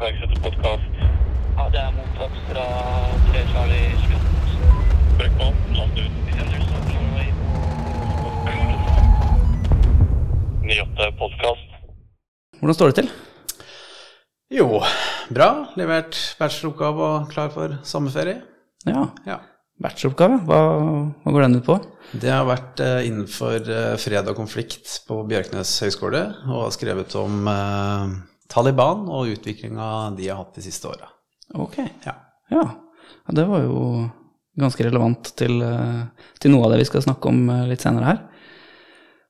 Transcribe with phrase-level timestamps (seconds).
[0.00, 1.00] iverksette podkast.
[1.58, 2.64] Ja, det er mottatt fra
[3.32, 4.54] 3 Charlie Slott.
[5.18, 6.16] Brekkmann, last ut.
[10.70, 11.66] 98 podkast.
[12.60, 13.10] Hvordan står det til?
[14.54, 14.80] Jo,
[15.34, 15.48] bra.
[15.78, 18.40] Levert bacheloroppgave og klar for sommerferie.
[18.86, 19.38] Ja, Ja.
[19.82, 20.40] bacheloroppgave.
[20.46, 20.60] Hva,
[21.24, 21.76] hva går den ut på?
[22.12, 27.14] Det har vært eh, innenfor eh, fred og konflikt på Bjørknes høgskole, og har skrevet
[27.20, 28.14] om eh,
[28.50, 31.10] Taliban og utviklinga de har hatt de siste åra.
[31.54, 31.78] Ok.
[32.06, 32.16] Ja.
[32.50, 32.64] Ja.
[33.30, 33.82] det var jo
[34.58, 38.08] ganske relevant til, eh, til noe av det vi skal snakke om eh, litt senere
[38.10, 38.24] her.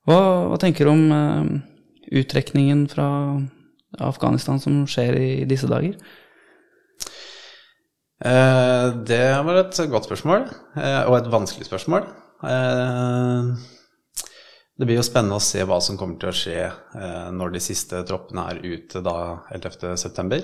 [0.09, 1.45] Hva, hva tenker du om uh,
[2.17, 3.07] uttrekningen fra
[4.01, 5.99] Afghanistan som skjer i disse dager?
[8.25, 12.09] Uh, det var et godt spørsmål, uh, og et vanskelig spørsmål.
[14.81, 17.61] Det blir jo spennende å se hva som kommer til å skje eh, når de
[17.61, 19.17] siste troppene er ute da
[19.53, 20.39] 11.9.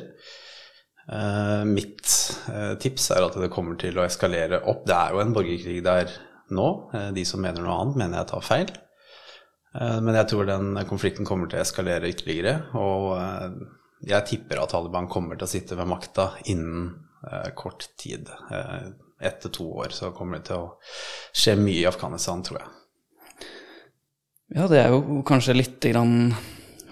[1.08, 2.12] Eh, mitt
[2.52, 4.84] eh, tips er at det kommer til å eskalere opp.
[4.84, 6.12] Det er jo en borgerkrig der
[6.52, 6.69] nå.
[6.92, 8.77] Eh, de som mener noe annet, mener jeg tar feil.
[9.72, 12.58] Eh, men jeg tror den konflikten kommer til å eskalere ytterligere.
[12.77, 13.58] Og eh,
[14.12, 16.92] jeg tipper at Taliban kommer til å sitte ved makta innen
[17.58, 18.28] kort tid.
[19.18, 20.74] Ett til to år så kommer det til å
[21.34, 22.75] skje mye i Afghanistan, tror jeg.
[24.55, 26.30] Ja, det er jo kanskje litt grann,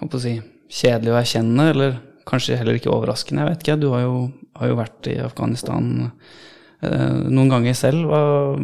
[0.03, 0.35] å si,
[0.75, 3.77] kjedelig å erkjenne, eller kanskje heller ikke overraskende, jeg vet ikke.
[3.79, 4.17] Du har jo,
[4.59, 5.91] har jo vært i Afghanistan
[6.83, 8.09] eh, noen ganger selv.
[8.11, 8.59] Var,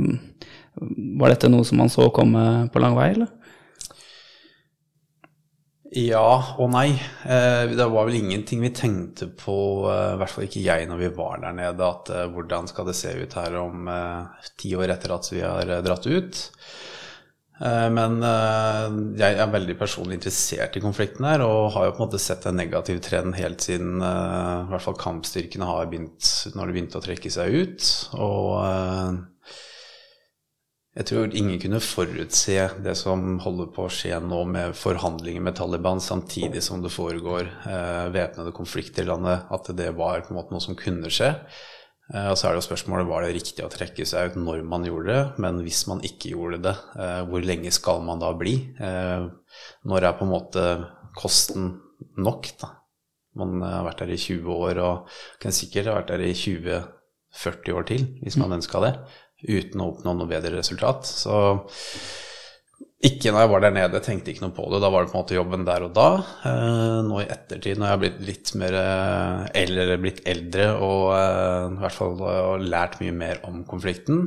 [1.21, 3.31] var dette noe som man så komme på lang vei, eller?
[5.91, 6.93] Ja og nei.
[7.27, 9.57] Eh, det var vel ingenting vi tenkte på,
[9.91, 12.87] eh, i hvert fall ikke jeg når vi var der nede, at eh, hvordan skal
[12.91, 16.45] det se ut her om eh, ti år etter at vi har eh, dratt ut.
[17.61, 18.85] Eh, men eh,
[19.21, 22.47] jeg er veldig personlig interessert i konflikten her, og har jo på en måte sett
[22.49, 27.01] en negativ trend helt siden eh, i hvert fall kampstyrkene har begynt, når de begynte
[27.01, 27.91] å trekke seg ut.
[28.17, 28.55] Og
[30.97, 35.59] jeg tror ingen kunne forutse det som holder på å skje nå med forhandlinger med
[35.61, 37.47] Taliban, samtidig som det foregår
[38.11, 41.31] væpnede konflikter i landet, at det var på en måte noe som kunne skje.
[42.11, 44.65] Eh, og så er det jo spørsmålet var det riktig å trekke seg ut når
[44.67, 48.33] man gjorde det, men hvis man ikke gjorde det, eh, hvor lenge skal man da
[48.37, 48.57] bli?
[48.81, 49.29] Eh,
[49.87, 50.67] når er på en måte
[51.19, 51.73] kosten
[52.19, 52.75] nok, da?
[53.39, 55.13] Man har vært der i 20 år og
[55.43, 58.97] kan sikkert ha vært der i 20-40 år til, hvis man ønska det
[59.47, 61.07] uten å oppnå noe bedre resultat.
[61.07, 61.37] Så
[63.01, 64.83] ikke når jeg var der nede, tenkte ikke noe på det.
[64.83, 66.09] Da var det på en måte jobben der og da.
[66.51, 71.07] Eh, nå i ettertid, når jeg har blitt litt mer eh, eller blitt eldre og
[71.17, 74.27] eh, i hvert fall lært mye mer om konflikten,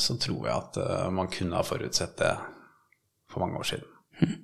[0.00, 0.80] så tror jeg at
[1.12, 2.32] man kunne ha forutsett det
[3.28, 4.40] for mange år siden.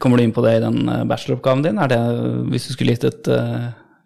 [0.00, 1.82] Kommer du inn på det i den bacheloroppgaven din?
[1.82, 2.00] Er det,
[2.52, 3.34] hvis du skulle gitt et,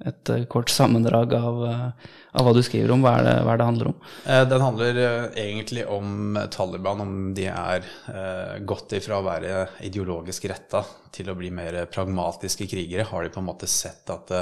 [0.03, 3.55] et eh, kort sammendrag av, eh, av hva du skriver om, hva er det, hva
[3.55, 3.99] er det handler om?
[4.27, 5.03] Eh, Den handler
[5.39, 7.87] egentlig om Taliban, om de er
[8.67, 10.85] gått ifra å være ideologisk retta
[11.15, 13.07] til å bli mer pragmatiske krigere.
[13.11, 14.35] Har de på en måte sett at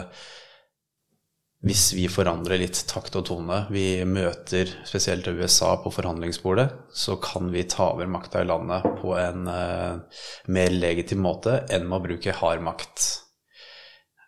[1.63, 7.53] hvis vi forandrer litt takt og tone, vi møter spesielt USA på forhandlingsbordet, så kan
[7.55, 12.35] vi ta over makta i landet på en mer legitim måte enn med å bruke
[12.41, 13.07] hard makt.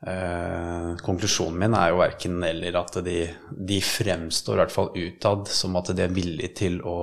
[0.05, 3.23] Eh, konklusjonen min er jo verken eller at de,
[3.57, 6.99] de fremstår i hvert fall utad som at de er villige til å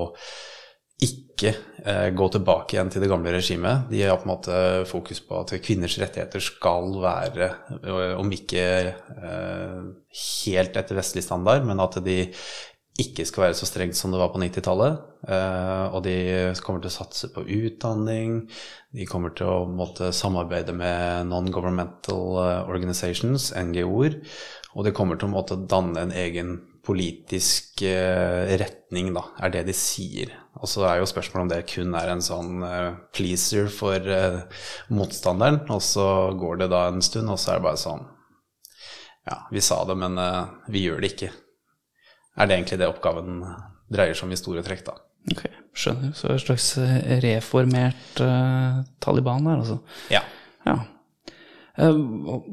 [1.02, 1.50] ikke
[1.82, 3.88] eh, gå tilbake igjen til det gamle regimet.
[3.90, 4.58] De har på en måte
[4.90, 7.48] fokus på at kvinners rettigheter skal være,
[7.80, 9.80] eh, om ikke eh,
[10.46, 12.20] helt etter vestlig standard, men at de
[13.02, 15.00] ikke skal være så strengt som det var på 90-tallet.
[15.30, 16.16] Eh, og de
[16.64, 18.42] kommer til å satse på utdanning.
[18.96, 24.20] De kommer til å måtte samarbeide med non-governmental eh, organizations, NGO-er.
[24.76, 29.68] Og de kommer til å måtte danne en egen politisk eh, retning, da, er det
[29.70, 30.34] de sier.
[30.58, 32.66] Og så er jo spørsmålet om det kun er en sånn
[33.16, 34.10] pleaser for
[34.92, 35.62] motstanderen.
[35.72, 36.08] Og så
[36.38, 38.04] går det da en stund, og så er det bare sånn
[39.30, 40.18] Ja, vi sa det, men
[40.74, 41.32] vi gjør det ikke
[42.38, 43.42] er det egentlig det oppgaven
[43.92, 44.94] dreier seg om i store trekk, da.
[45.34, 45.44] Ok,
[45.78, 46.14] skjønner.
[46.18, 49.78] Så et slags eh, reformert uh, Taliban der, altså.
[50.14, 50.22] Ja.
[50.66, 50.78] Ja.
[51.78, 52.00] Eh,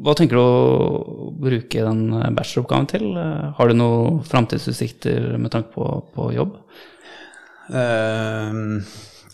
[0.04, 2.02] hva- tenker du å bruke den
[2.36, 3.06] bacheloroppgaven til?
[3.56, 6.58] Har du noen framtidsutsikter med tanke på, på jobb?
[7.72, 8.60] Eh,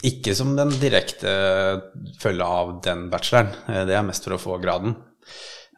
[0.05, 1.32] ikke som den direkte
[2.20, 3.52] følge av den bacheloren.
[3.88, 4.96] Det er mest for å få graden.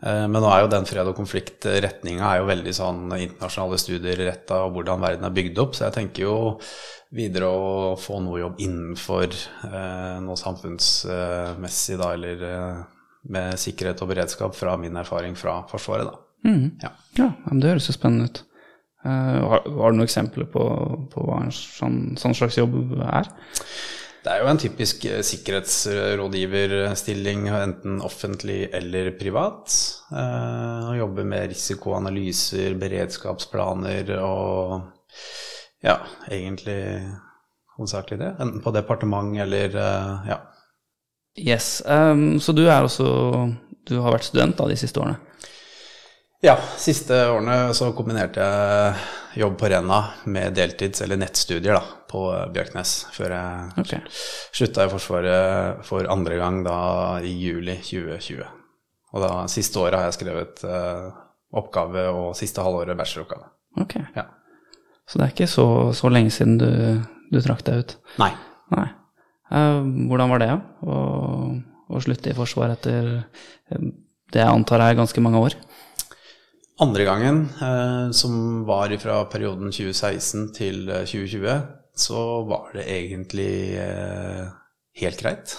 [0.02, 4.64] Eh, Men nå er jo den fred og konflikt-retninga jo veldig sånn internasjonale studier retta
[4.66, 6.36] og hvordan verden er bygd opp, så jeg tenker jo
[7.16, 12.82] videre å få noe jobb innenfor eh, noe samfunnsmessig, da, eller eh,
[13.32, 16.20] med sikkerhet og beredskap fra min erfaring fra Forsvaret, da.
[16.46, 16.76] Mm.
[16.82, 16.92] Ja.
[17.18, 18.42] Ja, men det høres jo spennende ut.
[19.06, 20.62] Uh, har, har du noen eksempler på,
[21.12, 22.74] på hva en sånn, sånn slags jobb
[23.06, 23.28] er?
[24.26, 29.70] Det er jo en typisk eh, sikkerhetsrådgiverstilling, enten offentlig eller privat.
[30.10, 34.82] Eh, Å jobbe med risikoanalyser, beredskapsplaner og
[35.86, 35.94] ja,
[36.26, 37.06] egentlig
[37.76, 38.32] hovedsakelig det.
[38.42, 40.38] Enten på departement eller eh, ja.
[41.38, 41.66] Yes.
[41.86, 43.06] Um, så du er også
[43.86, 45.16] Du har vært student da de siste årene?
[46.44, 52.26] Ja, siste årene så kombinerte jeg jobb på Rena med deltids- eller nettstudier da, på
[52.52, 54.02] Bjørknes, før jeg okay.
[54.56, 56.78] slutta i Forsvaret for andre gang da
[57.24, 58.44] i juli 2020.
[59.16, 61.06] Og da siste året har jeg skrevet eh,
[61.56, 63.48] oppgave, og siste halvåret bacheloroppgave.
[63.80, 63.96] ok.
[64.16, 64.28] Ja.
[65.06, 66.68] Så det er ikke så, så lenge siden du,
[67.30, 67.96] du trakk deg ut?
[68.18, 68.32] Nei.
[68.74, 68.88] Nei.
[69.54, 70.50] Eh, hvordan var det.
[70.82, 70.96] Å,
[71.86, 73.86] å slutte i Forsvaret etter eh,
[74.34, 75.56] det jeg antar er ganske mange år?
[76.78, 81.54] Andre gangen, eh, som var fra perioden 2016 til eh, 2020,
[81.96, 84.44] så var det egentlig eh,
[85.00, 85.56] helt greit.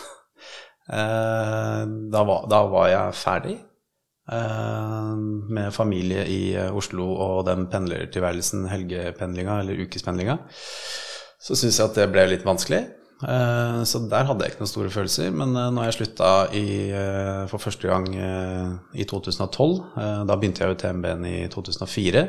[0.87, 1.81] Eh,
[2.13, 3.55] da, var, da var jeg ferdig
[4.31, 5.15] eh,
[5.51, 10.37] med familie i eh, Oslo og den pendlertilværelsen, helgependlinga eller ukespendlinga.
[11.43, 12.85] Så syns jeg at det ble litt vanskelig.
[13.23, 15.31] Eh, Så der hadde jeg ikke noen store følelser.
[15.33, 18.07] Men eh, når jeg slutta eh, for første gang
[18.93, 22.25] i 2012, eh, da begynte jeg jo TMB-en i 2004,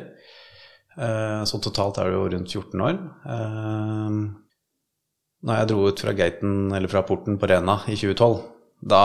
[0.99, 3.01] eh, så totalt er det jo rundt 14 år.
[5.39, 8.41] Når jeg dro ut fra gaten, eller fra porten på Rena i 2012,
[8.91, 9.03] da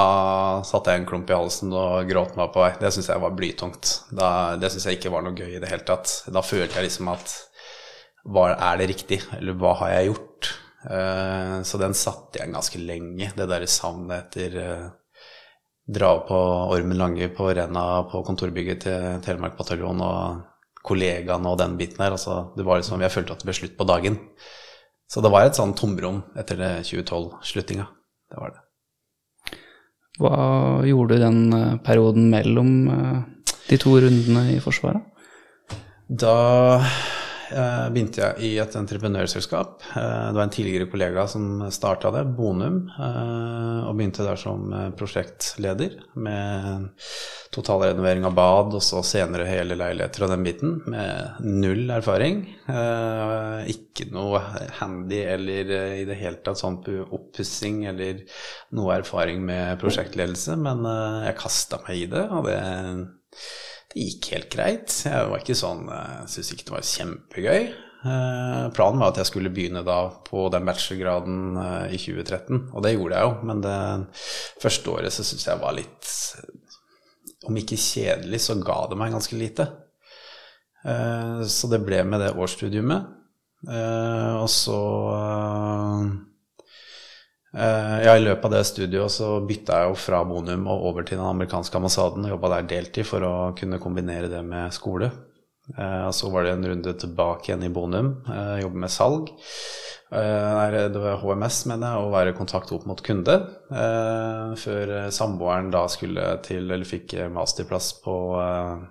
[0.66, 2.72] satte jeg en klump i halsen og gråten var på vei.
[2.82, 3.92] Det syns jeg var blytungt.
[4.14, 4.28] Da,
[4.62, 6.10] det syns jeg ikke var noe gøy i det hele tatt.
[6.34, 7.34] Da følte jeg liksom at
[8.34, 10.52] hva er det riktig, eller hva har jeg gjort?
[10.84, 14.90] Eh, så den satte jeg ganske lenge, det derre savnet etter eh,
[15.88, 16.40] dra på
[16.74, 20.44] Ormen Lange på Rena på kontorbygget til Telemark bataljon og
[20.84, 22.18] kollegaene og den biten der.
[22.18, 24.20] Altså, det var liksom, jeg følte at det ble slutt på dagen.
[25.08, 27.88] Så det var et sånn tomrom etter det 2012-sluttinga.
[28.32, 28.62] Det var det.
[30.20, 30.38] Hva
[30.86, 32.74] gjorde du den eh, perioden mellom
[33.70, 35.08] de to rundene i Forsvaret?
[36.08, 36.84] Da
[37.94, 39.84] begynte jeg i et entreprenørselskap.
[39.94, 44.68] Eh, det var en tidligere kollega som starta det, Bonum, eh, og begynte der som
[44.74, 46.90] eh, prosjektleder med
[47.54, 52.44] totalrenovering av bad, og så senere hele leiligheter og den biten, med null erfaring.
[52.66, 54.42] Eh, ikke noe
[54.80, 58.24] handy eller eh, i det hele tatt sånn pu- oppussing eller
[58.74, 62.58] noe erfaring med prosjektledelse, men eh, jeg kasta meg i det, og det
[63.94, 64.94] det gikk helt greit.
[65.06, 67.64] Jeg var ikke sånn, jeg syntes ikke det var kjempegøy.
[68.04, 72.84] Eh, Planen var at jeg skulle begynne da på den bachelorgraden eh, i 2013, og
[72.84, 73.38] det gjorde jeg jo.
[73.48, 73.78] Men det
[74.64, 76.12] første året så syntes jeg var litt
[77.48, 79.66] Om ikke kjedelig, så ga det meg ganske lite.
[80.86, 83.08] Eh, Så det ble med det årsstudiumet.
[83.70, 84.78] Eh, Og så
[85.16, 86.06] eh,
[87.54, 91.20] ja, I løpet av det studiet så bytta jeg jo fra Bonum og over til
[91.20, 95.12] den amerikanske ambassaden og jobba der deltid for å kunne kombinere det med skole.
[95.78, 99.30] Eh, så var det en runde tilbake igjen i Bonum, eh, jobbe med salg.
[100.12, 103.38] Eh, det var HMS, mener jeg, å være i kontakt opp mot kunde.
[103.72, 108.84] Eh, før eh, samboeren da skulle til, eller fikk eh, masterplass på eh,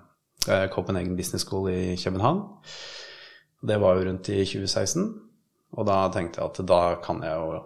[0.49, 2.41] eh, Copenhagen Business School i København.
[3.63, 5.13] Det var jo rundt i 2016.
[5.73, 7.61] Og da tenkte jeg at da kan jeg jo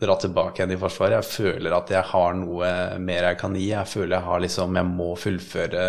[0.00, 1.20] dra tilbake igjen i Forsvaret.
[1.20, 2.70] Jeg føler at jeg har noe
[3.02, 3.68] mer jeg kan gi.
[3.70, 5.84] Jeg føler jeg har liksom Jeg må fullføre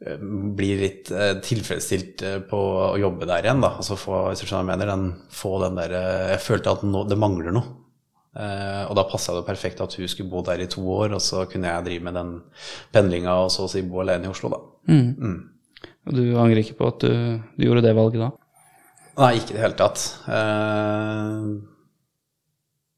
[0.00, 0.16] eh,
[0.56, 3.74] Bli litt eh, tilfredsstilt eh, på å jobbe der igjen, da.
[3.80, 6.76] Altså få, hvis du skjønner hva jeg mener, den, få den der eh, Jeg følte
[6.76, 7.76] at no, det mangler noe.
[8.30, 11.22] Uh, og da passa det perfekt at hun skulle bo der i to år, og
[11.24, 12.28] så kunne jeg drive med den
[12.94, 14.60] pendlinga og så å si bo alene i Oslo, da.
[16.06, 17.10] Og du angrer ikke på at du,
[17.58, 18.30] du gjorde det valget da?
[19.20, 20.04] Nei, ikke i det hele tatt.
[20.30, 21.50] Eh,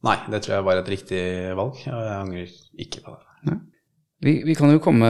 [0.07, 1.23] nei, det tror jeg var et riktig
[1.59, 2.57] valg, og jeg angrer
[2.87, 3.59] ikke på det.
[4.23, 5.09] Vi, vi kan jo komme,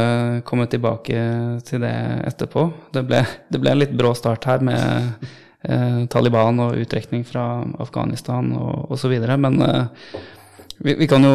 [0.48, 1.22] komme tilbake
[1.68, 1.94] til det
[2.30, 2.64] etterpå.
[2.94, 3.20] Det ble,
[3.52, 5.26] det ble en litt brå start her med
[5.68, 7.44] eh, Taliban og uttrekning fra
[7.84, 9.12] Afghanistan og osv.
[9.36, 10.16] Men eh,
[10.80, 11.34] vi, vi kan jo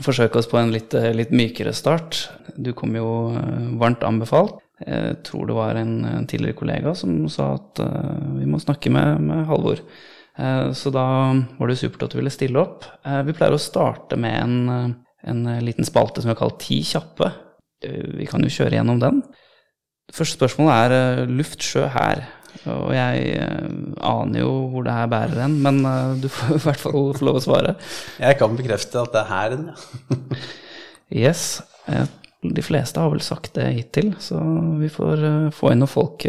[0.00, 2.22] forsøke oss på en litt, eh, litt mykere start.
[2.56, 4.56] Du kom jo eh, varmt anbefalt.
[4.82, 8.90] Jeg tror det var en, en tidligere kollega som sa at eh, vi må snakke
[8.90, 9.84] med, med Halvor.
[10.38, 11.06] Eh, så da
[11.58, 12.86] var det supert at du ville stille opp.
[13.04, 14.94] Eh, vi pleier å starte med en, eh,
[15.30, 17.32] en liten spalte som vi har kalt Ti kjappe.
[17.82, 19.22] Vi kan jo kjøre gjennom den.
[20.12, 22.22] Første spørsmålet er luft, sjø, hær.
[22.68, 23.40] Og jeg
[23.98, 25.82] aner jo hvor det her bærer hen, men
[26.20, 27.74] du får i hvert fall få lov å svare.
[28.22, 30.36] Jeg kan bekrefte at det er hæren, ja.
[31.12, 31.60] Yes.
[32.40, 34.38] De fleste har vel sagt det hittil, så
[34.78, 36.24] vi får få inn noen folk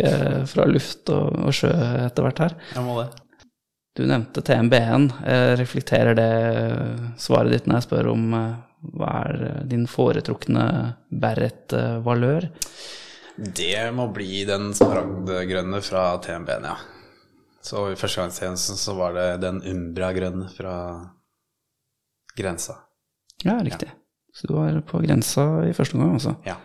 [0.50, 1.72] fra luft og sjø
[2.04, 2.58] etter hvert her.
[2.74, 3.23] Jeg må det.
[3.94, 5.12] Du nevnte TMB-en.
[5.26, 6.30] Eh, reflekterer det
[7.22, 8.54] svaret ditt når jeg spør om eh,
[8.98, 10.66] hva er din foretrukne
[11.24, 12.50] Berret-valør?
[13.38, 16.76] Det må bli den smaragdgrønne fra TMB-en, ja.
[17.64, 20.76] Så i førstegangstjenesten så var det den Umbra-grønne fra
[22.36, 22.76] grensa.
[23.46, 23.88] Ja, riktig.
[24.34, 26.36] Så du var på grensa i første omgang, altså.
[26.48, 26.58] Ja.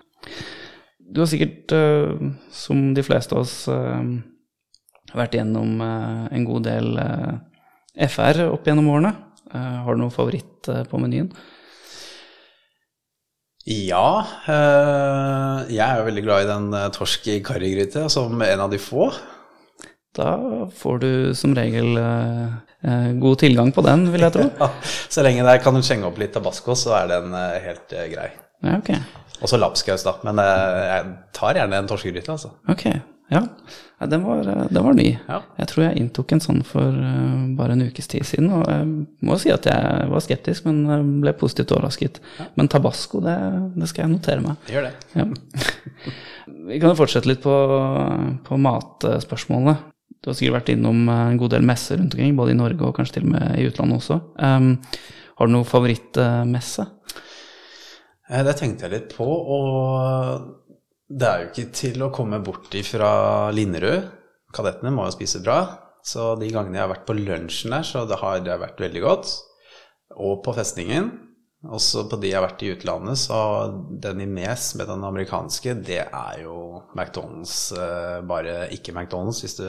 [0.99, 4.03] Du har sikkert, eh, som de fleste av oss, eh,
[5.17, 9.15] vært gjennom eh, en god del eh, FR opp gjennom årene.
[9.53, 11.31] Eh, har du noen favoritt på menyen?
[13.69, 18.79] Ja, jeg er jo veldig glad i den torsk i karrigryte som en av de
[18.81, 19.11] få.
[20.17, 20.31] Da
[20.79, 22.00] får du som regel
[23.21, 24.47] god tilgang på den, vil jeg tro.
[24.62, 24.71] Ja,
[25.12, 28.31] så lenge der kan du skjenge opp litt tabasco, så er den helt grei.
[28.65, 28.88] Ja, ok.
[29.45, 30.17] Også lapskaus, da.
[30.25, 32.55] Men jeg tar gjerne en torskegryte, altså.
[32.73, 32.88] Ok,
[33.33, 33.43] ja.
[34.01, 35.09] ja den, var, eh, den var ny.
[35.29, 35.41] Ja.
[35.61, 38.89] Jeg tror jeg inntok en sånn for eh, bare en ukes tid siden, og jeg
[39.29, 42.23] må si at jeg var skeptisk, men ble positivt overrasket.
[42.59, 43.37] Men tabasco, det,
[43.77, 44.73] det skal jeg notere meg.
[44.73, 44.95] Gjør det.
[45.19, 45.29] Ja.
[46.69, 47.55] Vi kan jo fortsette litt på,
[48.49, 49.79] på matspørsmålene.
[50.19, 52.97] Du har sikkert vært innom en god del messer rundt omkring, både i Norge og
[52.97, 54.17] kanskje til og med i utlandet også.
[54.43, 54.73] Um,
[55.39, 56.89] har du noen favorittmesse?
[58.29, 60.68] Eh, Det tenkte jeg litt på, og
[61.09, 63.11] det er jo ikke til å komme bort ifra
[63.55, 64.09] Linderud.
[64.55, 65.61] Kadettene må jo spise bra,
[66.05, 69.03] så de gangene jeg har vært på lunsjen der, så det har det vært veldig
[69.05, 69.33] godt.
[70.17, 71.11] Og på festningen.
[71.75, 73.37] Også på de jeg har vært i utlandet, så
[73.99, 76.55] den i Mes med den amerikanske, det er jo
[76.95, 79.65] McDonald's, eh, bare ikke McDonald's, hvis du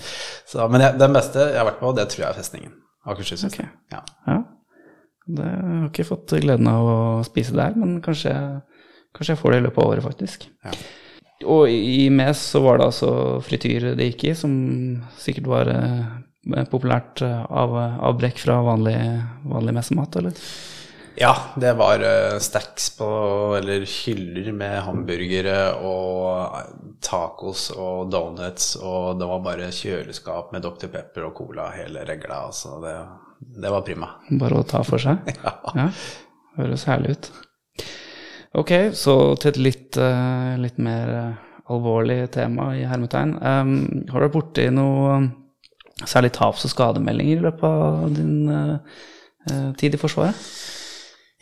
[0.50, 2.72] så, Men jeg, den beste jeg har vært på, det tror jeg er festningen.
[3.04, 3.44] Akershus.
[3.50, 3.58] Ok.
[3.92, 4.00] Ja.
[4.24, 4.38] Ja.
[5.36, 6.98] Det har ikke fått gleden av å
[7.28, 8.62] spise der, men kanskje, jeg-
[9.14, 10.46] kanskje jeg får det i løpet av året, faktisk.
[10.66, 10.74] Ja.
[11.54, 13.10] Og i Mes så var det altså
[13.44, 14.54] frityr det gikk i, som
[15.20, 17.74] sikkert var eh, populært eh, av,
[18.10, 18.96] avbrekk fra vanlig,
[19.50, 20.40] vanlig messemat, eller?
[21.16, 23.06] Ja, det var uh, stacks på,
[23.58, 26.72] eller hyller med hamburgere og eh,
[27.04, 30.90] tacos og donuts, og det var bare kjøleskap med Dr.
[30.90, 32.96] Pepper og cola hele regla, altså det,
[33.62, 34.10] det var prima.
[34.40, 35.22] Bare å ta for seg?
[35.78, 35.88] ja.
[36.58, 37.30] Høres herlig ut.
[38.54, 41.44] Ok, så til et litt, eh, litt mer eh,
[41.74, 43.34] alvorlig tema i hermetegn.
[43.40, 43.74] Um,
[44.10, 45.26] har du vært borti noe um,
[46.04, 49.02] særlig taps- og skademeldinger i løpet av din eh,
[49.50, 50.46] eh, tid i Forsvaret?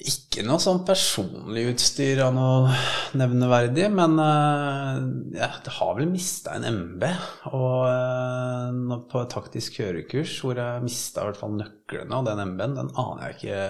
[0.02, 2.72] Ikke noe sånn personlig utstyr av noe
[3.20, 5.04] nevneverdig, men uh,
[5.36, 7.04] ja, det har vel mista en MB.
[7.52, 12.42] Og uh, på et taktisk kjørekurs hvor jeg mista i hvert fall nøklene av den
[12.54, 13.62] MB-en, den aner jeg ikke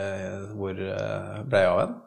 [0.56, 2.00] hvor uh, ble av en.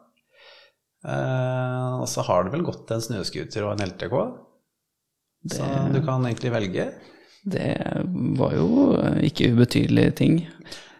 [1.06, 4.16] Uh, og så har det vel gått en snøscooter og en LTK,
[5.46, 6.88] Det- du kan egentlig velge.
[7.46, 7.68] Det
[8.40, 10.40] var jo eh, ikke ubetydelige ting.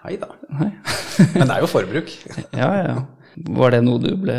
[0.04, 0.28] Hei da.
[1.34, 2.12] Men det er jo forbruk.
[2.54, 2.94] Ja, ja.
[3.36, 4.36] Var det noe du ble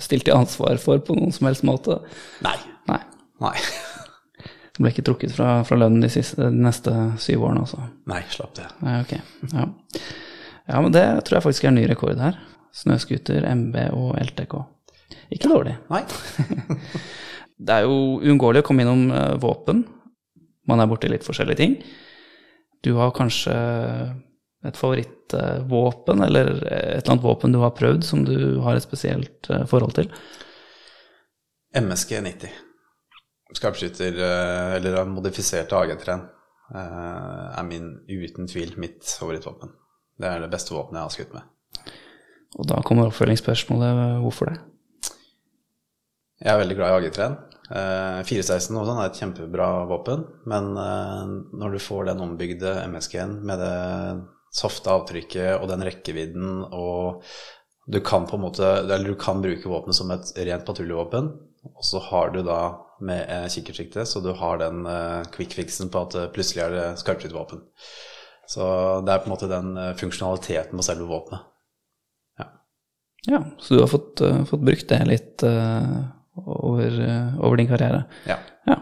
[0.00, 1.98] stilt til ansvar for på noen som helst måte?
[2.46, 2.54] Nei.
[2.88, 3.00] Nei.
[3.42, 3.56] Nei.
[4.78, 7.82] Du ble ikke trukket fra, fra lønnen de, siste, de neste syv årene, altså?
[8.06, 8.68] Nei, slapp det.
[8.86, 9.14] Nei, ok.
[9.50, 9.64] Ja.
[10.68, 12.38] ja, men det tror jeg faktisk er en ny rekord her.
[12.78, 14.54] Snøscooter, MB og LTK.
[15.34, 15.76] Ikke dårlig.
[15.92, 16.04] Nei.
[17.68, 19.82] Det er jo uunngåelig å komme innom eh, våpen.
[20.70, 21.74] Man er borti litt forskjellige ting.
[22.86, 23.54] Du har kanskje
[24.66, 29.50] et favorittvåpen, eller et eller annet våpen du har prøvd som du har et spesielt
[29.50, 30.10] eh, forhold til?
[31.78, 32.56] MSG 90.
[33.58, 36.16] Skarpskytter, eh, eller en modifisert AG3,
[36.74, 39.74] eh, er min, uten tvil mitt favorittvåpen.
[40.18, 41.94] Det er det beste våpenet jeg har skutt med.
[42.58, 44.58] Og da kommer oppfølgingsspørsmålet hvorfor det?
[46.38, 47.36] Jeg er veldig glad i AG3-en.
[47.68, 52.74] Eh, 416 og sånn er et kjempebra våpen, men eh, når du får den ombygde
[52.88, 53.74] MSG-en med det
[54.54, 57.24] softe avtrykket og den rekkevidden og
[57.88, 61.30] du kan på en måte, eller du kan bruke våpenet som et rent patruljevåpen,
[61.68, 62.60] og så har du da
[63.04, 66.86] med eh, kikkertsikte, så du har den eh, quick-fixen på at eh, plutselig er det
[67.02, 67.64] skarpskyttervåpen.
[68.48, 68.64] Så
[69.04, 71.46] det er på en måte den eh, funksjonaliteten på selve våpenet.
[73.26, 75.96] Ja, så du har fått, eh, fått brukt det litt eh,
[76.46, 78.04] over, eh, over din karriere?
[78.28, 78.36] Ja.
[78.66, 78.78] Ja.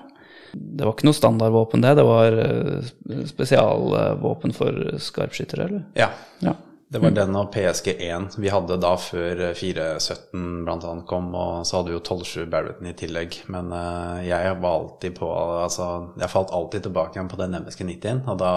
[0.56, 1.94] Det var ikke noe standardvåpen, det?
[1.98, 2.86] Det var eh,
[3.28, 5.84] spesialvåpen for skarpskyttere, eller?
[5.98, 6.10] ja.
[6.40, 6.54] Ja.
[6.88, 11.80] Det var den og PSG1 vi hadde da før 417 blant annet kom, og så
[11.80, 13.40] hadde vi jo 12-7 Barretton i tillegg.
[13.50, 15.26] Men eh, jeg var alltid på
[15.64, 15.88] Altså,
[16.22, 18.52] jeg falt alltid tilbake igjen på den MSK90-en, og da,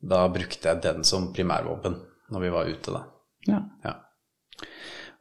[0.00, 2.00] da brukte jeg den som primærvåpen
[2.32, 3.04] når vi var ute, da.
[3.52, 3.60] ja.
[3.84, 3.94] Ja.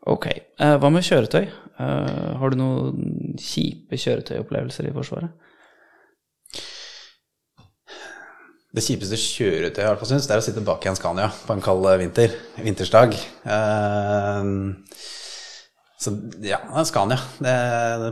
[0.08, 0.28] Ok.
[0.32, 1.44] Eh, hva med kjøretøy?
[1.48, 5.34] Eh, har du noen kjipe kjøretøyopplevelser i Forsvaret?
[8.78, 11.28] Det kjipeste kjøretøyet jeg i hvert fall det er å sitte bak i en Scania
[11.48, 13.18] på en kald vinter, vintersdag.
[13.56, 14.52] Eh,
[15.98, 16.14] så
[16.46, 17.58] ja, Scania det,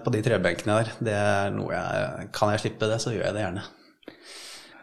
[0.04, 3.38] på de trebenkene der, det er noe jeg Kan jeg slippe det, så gjør jeg
[3.38, 3.66] det gjerne.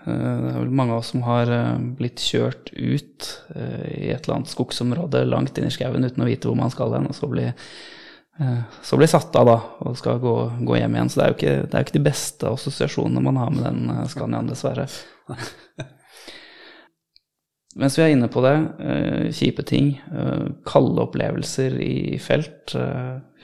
[0.07, 4.11] Eh, Det er vel mange av oss som har eh, blitt kjørt ut eh, i
[4.11, 7.09] et eller annet skogsområde langt inn i skauen uten å vite hvor man skal hen,
[7.11, 7.47] og så bli,
[8.83, 10.35] så bli satt av da, og skal gå,
[10.67, 11.11] gå hjem igjen.
[11.13, 14.07] Så det er jo ikke, er jo ikke de beste assosiasjonene man har med den
[14.11, 14.87] Scaniaen, dessverre.
[17.83, 18.57] Mens vi er inne på det,
[19.37, 19.95] kjipe ting,
[20.69, 22.75] kalde opplevelser i felt.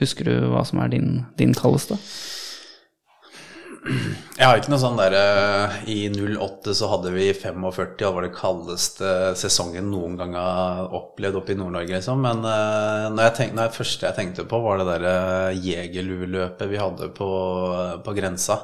[0.01, 1.97] husker du hva som er din, din kaldeste?
[3.79, 5.19] Jeg har ikke noe sånn derre
[5.87, 11.39] I 08 så hadde vi 45, det var det kaldeste sesongen noen gang har opplevd
[11.39, 12.19] oppe i Nord-Norge, liksom.
[12.23, 15.15] Men uh, når jeg tenkte, når det første jeg tenkte på, var det derre
[15.55, 17.31] jegerlueløpet vi hadde på,
[18.03, 18.59] på grensa.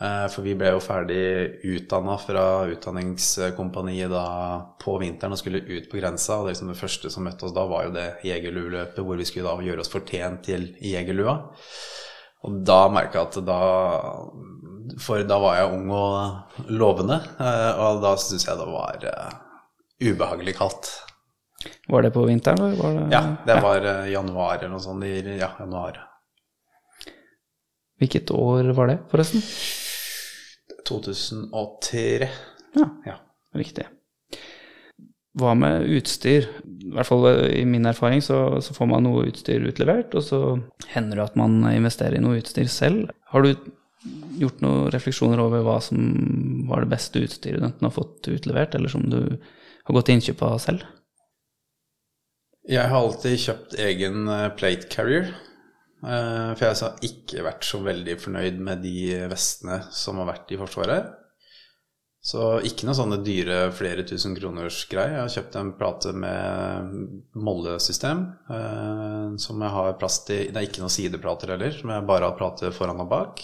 [0.00, 1.22] Eh, for vi ble jo ferdig
[1.68, 4.24] utdanna fra utdanningskompaniet da
[4.80, 6.38] på vinteren og skulle ut på grensa.
[6.38, 9.26] Og det, liksom det første som møtte oss da, var jo det jegerlueløpet hvor vi
[9.28, 11.36] skulle da gjøre oss fortjent til jegerlua.
[12.42, 13.58] Og da merka jeg at da
[15.00, 19.34] For da var jeg ung og lovende, eh, og da syntes jeg det var eh,
[20.10, 20.90] ubehagelig kaldt.
[21.88, 22.74] Var det på vinteren?
[22.74, 23.94] Det, Ja, det var ja.
[24.10, 25.04] januar eller noe sånt.
[25.06, 26.00] Ja, januar.
[28.02, 29.42] Hvilket år var det, forresten?
[30.88, 32.28] 2003.
[32.74, 33.16] Ja, Ja.
[33.54, 33.86] riktig.
[35.38, 36.48] Hva med utstyr?
[36.82, 40.40] I hvert fall i min erfaring så, så får man noe utstyr utlevert, og så
[40.92, 43.08] hender det at man investerer i noe utstyr selv.
[43.32, 43.54] Har du
[44.40, 48.74] gjort noen refleksjoner over hva som var det beste utstyret du enten har fått utlevert,
[48.76, 50.84] eller som du har gått til innkjøp av selv?
[52.68, 55.32] Jeg har alltid kjøpt egen eh, plate carrier.
[56.04, 60.52] eh, For jeg har ikke vært så veldig fornøyd med de vestene som har vært
[60.54, 61.10] i Forsvaret.
[62.22, 65.16] Så ikke noe sånne dyre flere tusen kroners greier.
[65.16, 66.92] Jeg har kjøpt en plate med
[67.34, 72.06] mollesystem eh, som jeg har plass til Det er ikke noen sideplater heller, som jeg
[72.06, 73.42] bare har plate foran og bak.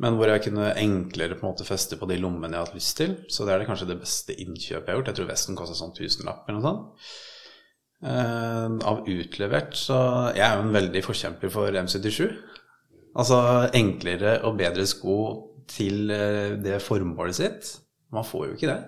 [0.00, 2.80] Men hvor jeg kunne enklere på en måte feste på de lommene jeg har hatt
[2.80, 3.12] lyst til.
[3.28, 5.12] Så det er det kanskje det beste innkjøpet jeg har gjort.
[5.12, 7.12] Jeg tror vesten koster sånn tusenlapp eller noe sånt.
[8.02, 10.00] Eh, av utlevert, så
[10.32, 12.24] jeg er jo en veldig forkjemper for M77.
[13.20, 13.38] Altså
[13.76, 15.16] enklere og bedre sko
[15.70, 17.74] til eh, det formålet sitt.
[18.12, 18.78] Man får jo ikke det.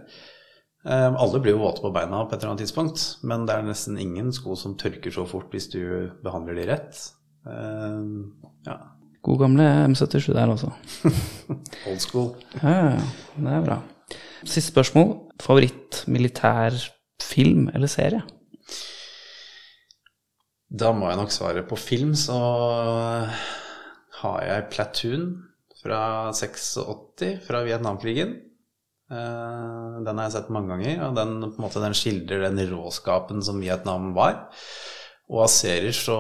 [0.85, 3.69] Eh, alle blir jo våte på beina på et eller annet tidspunkt, men det er
[3.69, 5.81] nesten ingen sko som tørker så fort hvis du
[6.25, 7.01] behandler de rett.
[7.49, 8.03] Eh,
[8.69, 8.79] ja,
[9.25, 10.69] God gamle M77 der, altså.
[11.89, 12.35] old school.
[12.61, 12.99] Ja,
[13.41, 13.79] det er bra.
[14.45, 15.15] Siste spørsmål.
[15.41, 18.21] Favoritt militærfilm eller serie?
[20.69, 22.37] Da må jeg nok svare på film, så
[24.21, 25.27] har jeg Platoon
[25.85, 28.35] fra 86, fra Vietnamkrigen.
[29.13, 32.61] Eh, Den har jeg sett mange ganger, og den, på en måte, den skildrer den
[32.73, 34.47] råskapen som Vietnam var.
[35.33, 36.15] Og av serier så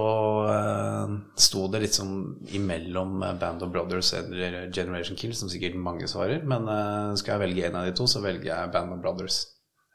[0.48, 6.08] uh, sto det litt som imellom Band of Brothers eller Generation Kill, som sikkert mange
[6.08, 6.40] svarer.
[6.48, 9.42] Men uh, skal jeg velge en av de to, så velger jeg Band of Brothers.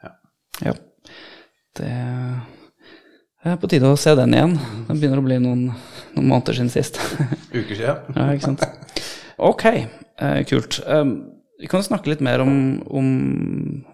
[0.05, 0.13] Ja.
[0.67, 0.75] Ja.
[1.79, 1.89] Det
[3.49, 4.53] er på tide å se den igjen.
[4.85, 5.65] Det begynner å bli noen,
[6.13, 7.01] noen måneder siden sist.
[7.49, 8.05] Uker siden.
[8.19, 8.67] ja, ikke sant.
[9.39, 10.79] Ok, eh, kult.
[10.87, 11.13] Um,
[11.59, 12.53] vi kan snakke litt mer om,
[12.91, 13.09] om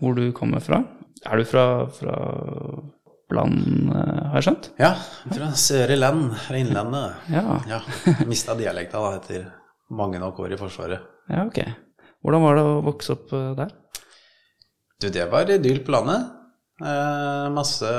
[0.01, 0.81] hvor du kommer fra.
[1.25, 2.15] Er du fra, fra
[3.29, 4.69] Bland, eh, har jeg skjønt?
[4.81, 4.91] Ja,
[5.33, 7.15] fra Søre Land, fra Innlandet.
[7.35, 7.59] Ja.
[7.69, 7.79] Ja,
[8.29, 9.47] Mista dialekta da etter
[9.95, 11.05] mange nok år i Forsvaret.
[11.29, 11.61] ja, ok.
[12.25, 13.73] Hvordan var det å vokse opp eh, der?
[15.01, 16.31] Du, det var idyll på landet.
[16.81, 17.89] Eh, masse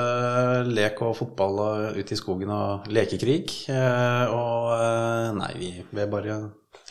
[0.67, 3.45] lek og fotball og ut i skogen og lekekrig.
[3.71, 6.35] Eh, og eh, nei, vi ble bare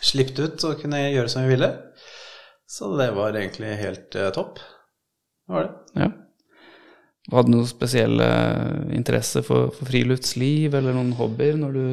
[0.03, 1.71] sluppet ut og kunne gjøre som vi ville.
[2.67, 4.59] Så det var egentlig helt eh, topp.
[5.47, 6.03] Det var det.
[6.03, 6.11] Ja.
[7.33, 8.21] Hadde du noe spesiell
[8.95, 11.87] interesse for, for friluftsliv eller noen hobbyer når du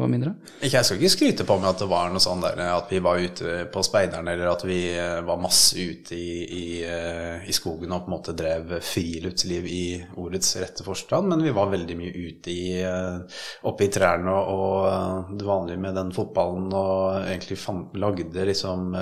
[0.00, 0.34] var mindre?
[0.64, 3.20] Jeg skal ikke skryte på meg at det var noe sånn der at vi var
[3.22, 7.92] ute på speideren, eller at vi eh, var masse ute i, i, eh, i skogen
[7.94, 9.84] og på en måte drev friluftsliv i
[10.20, 15.36] ordets rette forstand, men vi var veldig mye ute i, eh, oppe i trærne og,
[15.36, 18.94] det vanlige med den fotballen, og egentlig fant, lagde liksom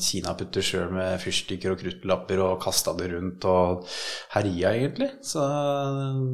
[0.00, 3.86] kinaputter sjøl med fyrstikker og kruttlapper og kasta det rundt og
[4.34, 5.10] herja, egentlig.
[5.32, 5.42] Så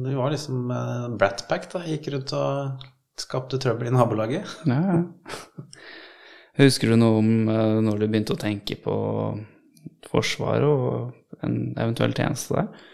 [0.05, 1.83] vi var liksom eh, Brat Pack, da.
[1.87, 2.83] Gikk rundt og
[3.19, 4.57] skapte trøbbel i nabolaget.
[4.69, 5.03] Ja.
[6.59, 8.95] Husker du noe om eh, når du begynte å tenke på
[10.09, 12.87] Forsvaret og en eventuell tjeneste der?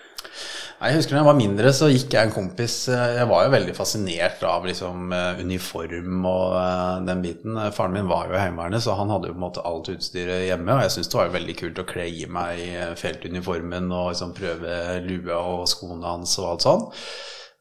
[0.85, 3.53] Jeg husker da jeg var mindre, så gikk jeg en kompis eh, Jeg var jo
[3.55, 7.57] veldig fascinert av liksom eh, uniform og eh, den biten.
[7.73, 10.45] Faren min var jo i Heimevernet, så han hadde jo på en måte alt utstyret
[10.45, 10.75] hjemme.
[10.75, 12.61] Og jeg syntes det var jo veldig kult å kle i meg
[13.01, 14.75] feltuniformen og liksom prøve
[15.07, 16.85] lua og skoene hans og alt sånn.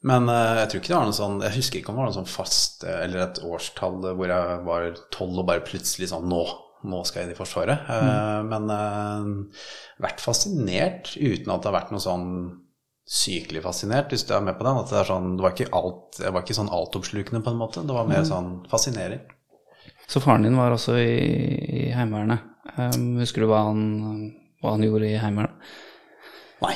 [0.04, 2.16] Men jeg tror ikke det var noe sånn Jeg husker ikke om det var noe
[2.18, 6.42] sånn fast eller et årstall hvor jeg var tolv og bare plutselig sånn Nå!
[6.84, 7.86] Nå skal jeg inn i Forsvaret.
[7.88, 8.50] Mm.
[8.50, 9.46] Men
[10.04, 12.26] vært fascinert uten at det har vært noe sånn
[13.04, 14.80] sykelig fascinert, hvis du er med på den.
[14.80, 17.60] At det er sånn Det var ikke alt Jeg var ikke sånn altoppslukende, på en
[17.60, 17.84] måte.
[17.84, 19.22] Det var mer sånn fascinering.
[20.08, 21.16] Så faren din var også i,
[21.84, 22.44] i Heimevernet.
[22.76, 23.82] Um, husker du hva han,
[24.60, 25.74] hva han gjorde i Heimevernet?
[26.64, 26.74] Nei.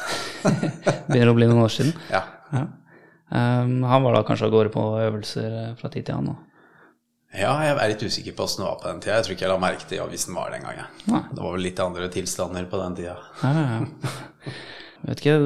[1.10, 1.94] Begynner å bli noen år siden.
[2.10, 2.24] Ja.
[2.50, 2.66] Ja.
[3.30, 6.38] Um, han var da kanskje av gårde på øvelser eh, fra tid til annen?
[7.30, 9.20] Ja, jeg er litt usikker på åssen det var på den tida.
[9.20, 10.96] Jeg tror ikke jeg la merke til den var den gangen.
[11.12, 11.20] Nei.
[11.30, 13.14] Det var vel litt andre tilstander på den tida.
[13.44, 14.54] Ja, ja, ja.
[15.00, 15.36] Vet ikke,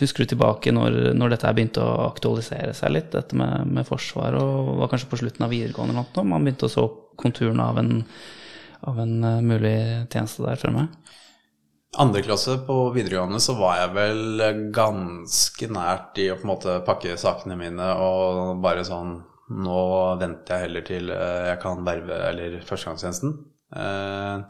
[0.00, 4.34] Husker du tilbake når, når dette begynte å aktualisere seg litt, dette med, med forsvar,
[4.40, 6.88] og var kanskje på slutten av videregående eller noe, man begynte å så
[7.20, 7.92] konturene av en,
[8.90, 9.76] av en eh, mulig
[10.10, 10.88] tjeneste der fremme?
[11.96, 14.42] Andre klasse på videregående så var jeg vel
[14.74, 19.80] ganske nært i å på en måte pakke sakene mine og bare sånn Nå
[20.18, 23.36] venter jeg heller til eh, jeg kan verve eller førstegangstjenesten.
[23.78, 24.40] Eh,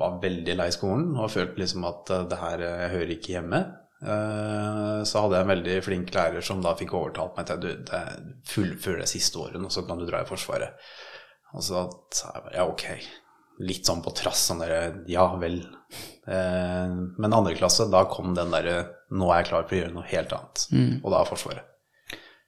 [0.00, 3.60] var veldig lei skolen og følte liksom at eh, det her jeg hører ikke hjemme.
[4.02, 7.70] Eh, så hadde jeg en veldig flink lærer som da fikk overtalt meg til du,
[7.86, 8.02] det
[8.50, 10.78] fullfør det siste året, og så kan du dra i Forsvaret.
[11.52, 11.84] Og så
[12.14, 12.86] sa jeg bare ja, ok.
[13.62, 15.60] Litt sånn på trass, sånn derre ja vel.
[16.26, 18.78] Eh, men andre klasse, da kom den derre
[19.12, 20.64] nå er jeg klar for å gjøre noe helt annet.
[21.02, 21.68] Og da er Forsvaret.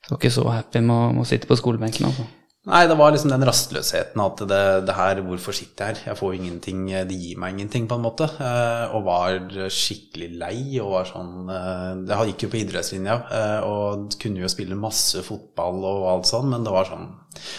[0.05, 2.27] Du var ikke så happy med å, med å sitte på skolebenken, altså?
[2.65, 6.07] Nei, det var liksom den rastløsheten at det, det her, hvorfor sitter jeg her?
[6.09, 8.25] Jeg får ingenting, det gir meg ingenting, på en måte.
[8.41, 9.37] Eh, og var
[9.69, 14.53] skikkelig lei og var sånn eh, Jeg gikk jo på idrettslinja eh, og kunne jo
[14.53, 17.11] spille masse fotball og alt sånn, men det var sånn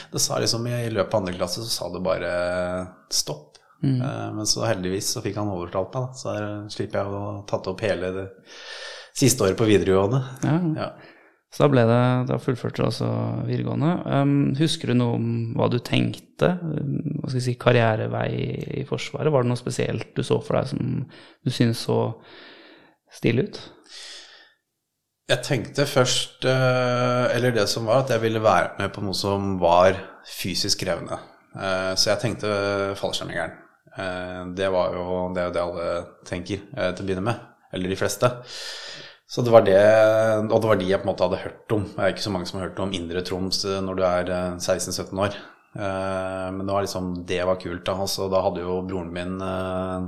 [0.10, 2.36] Det sa liksom i løpet av andre klasse så sa det bare
[3.14, 3.52] stopp.
[3.86, 4.00] Mm.
[4.34, 6.18] men så heldigvis så fikk han overtalt meg, da.
[6.18, 8.24] Så der slipper jeg å ha tatt opp hele det
[9.14, 10.22] siste året på videregående.
[10.48, 10.56] Ja.
[10.80, 10.88] Ja.
[11.56, 13.08] Så da ble det, da fullførte du altså
[13.48, 13.92] videregående.
[14.12, 16.50] Um, husker du noe om hva du tenkte?
[16.60, 18.28] um, Hva skal si, karrierevei
[18.82, 19.32] i Forsvaret?
[19.32, 21.96] Var det noe spesielt du så for deg som du syntes så
[23.16, 23.62] stilig ut?
[25.32, 29.16] Jeg tenkte først, eh, eller det som var, at jeg ville være med på noe
[29.18, 29.96] som var
[30.30, 31.18] fysisk krevende.
[31.56, 32.52] Eh, Så jeg tenkte
[33.00, 33.56] fallskjermjegeren.
[33.98, 35.88] Eh, Det var jo det, det alle
[36.28, 37.40] tenker til å begynne med.
[37.74, 38.30] Eller de fleste.
[39.36, 39.80] Så det var det,
[40.48, 41.82] og det var de jeg på en måte hadde hørt om.
[41.92, 44.30] Det er ikke så mange som har hørt om Indre Troms eh, når du er
[44.32, 45.34] eh, 16-17 år.
[45.76, 47.84] Eh, Men det var liksom, det var kult.
[47.84, 50.08] Da, altså, da hadde jo broren min eh,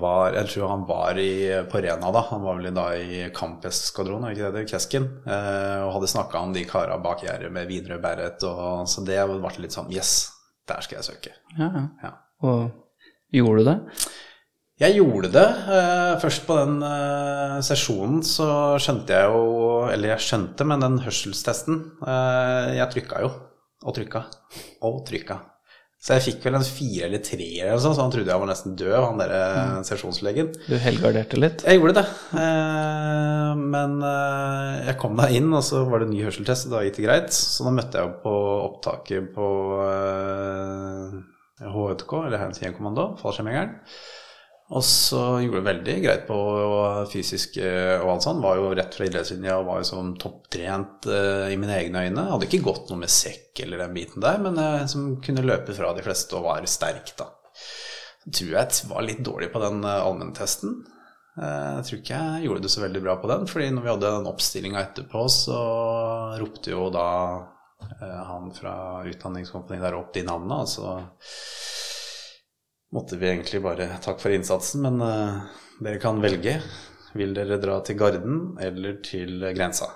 [0.00, 1.28] var, jeg tror han var i,
[1.68, 2.22] på Rena da.
[2.30, 4.72] Han var vel da i Kampeskvadronen, er ikke det det?
[4.72, 5.10] Kesken.
[5.28, 8.40] Eh, og hadde snakka om de kara bak gjerdet med Widerøe Berret.
[8.88, 10.30] Så det ble litt sånn Yes,
[10.68, 11.36] der skal jeg søke.
[11.60, 11.84] Ja, ja.
[12.08, 12.14] Ja.
[12.48, 13.78] Og gjorde du det?
[14.78, 15.46] Jeg gjorde det.
[15.74, 19.44] Eh, først på den eh, sesjonen så skjønte jeg jo
[19.90, 23.30] Eller jeg skjønte, men den hørselstesten eh, Jeg trykka jo.
[23.82, 24.22] Og trykka.
[24.86, 25.40] Og trykka.
[25.98, 28.46] Så jeg fikk vel en fire eller tre, eller sånn, så han trodde jeg var
[28.46, 29.80] nesten død, han der mm.
[29.86, 30.52] sesjonslegen.
[30.68, 31.64] Du helgarderte litt?
[31.66, 32.04] Jeg gjorde det.
[33.58, 33.96] Men
[34.86, 37.34] jeg kom da inn, og så var det ny hørselstest, og da gikk det greit.
[37.34, 38.34] Så da møtte jeg på
[38.68, 39.48] opptaket på
[39.88, 41.18] eh,
[41.66, 43.74] eller Hærens Gjengkommando, fallskjermjegeren.
[44.68, 46.38] Og så gjorde det veldig greit på
[47.08, 48.42] fysisk eh, og alt sånt.
[48.44, 52.26] Var jo rett fra idrettslinja og var jo sånn topptrent eh, i mine egne øyne.
[52.34, 55.76] Hadde ikke gått noe med sekk eller den biten der, men eh, som kunne løpe
[55.76, 57.30] fra de fleste og var sterk, da.
[58.28, 60.82] Tror jeg jeg var litt dårlig på den allmenntesten.
[61.38, 64.10] Jeg tror ikke jeg gjorde det så veldig bra på den, fordi når vi hadde
[64.18, 65.60] den oppstillinga etterpå, så
[66.36, 67.06] ropte jo da
[68.02, 68.74] han fra
[69.08, 70.96] utdanningskompaniet der opp de navnene, og så
[72.94, 75.46] måtte vi egentlig bare takke for innsatsen, men uh,
[75.84, 76.58] dere kan velge.
[77.18, 79.88] Vil dere dra til Garden eller til grensa?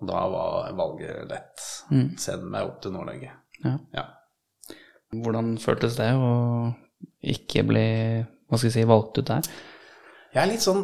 [0.00, 1.64] Og da var valget lett.
[1.92, 2.10] Mm.
[2.20, 3.32] Send meg opp til Nord-Norge.
[3.62, 3.76] Ja.
[3.96, 4.04] Ja.
[5.12, 6.32] Hvordan føltes det å
[7.32, 7.88] ikke bli
[8.52, 9.46] hva skal jeg si, valgt ut der?
[10.34, 10.82] Jeg er litt sånn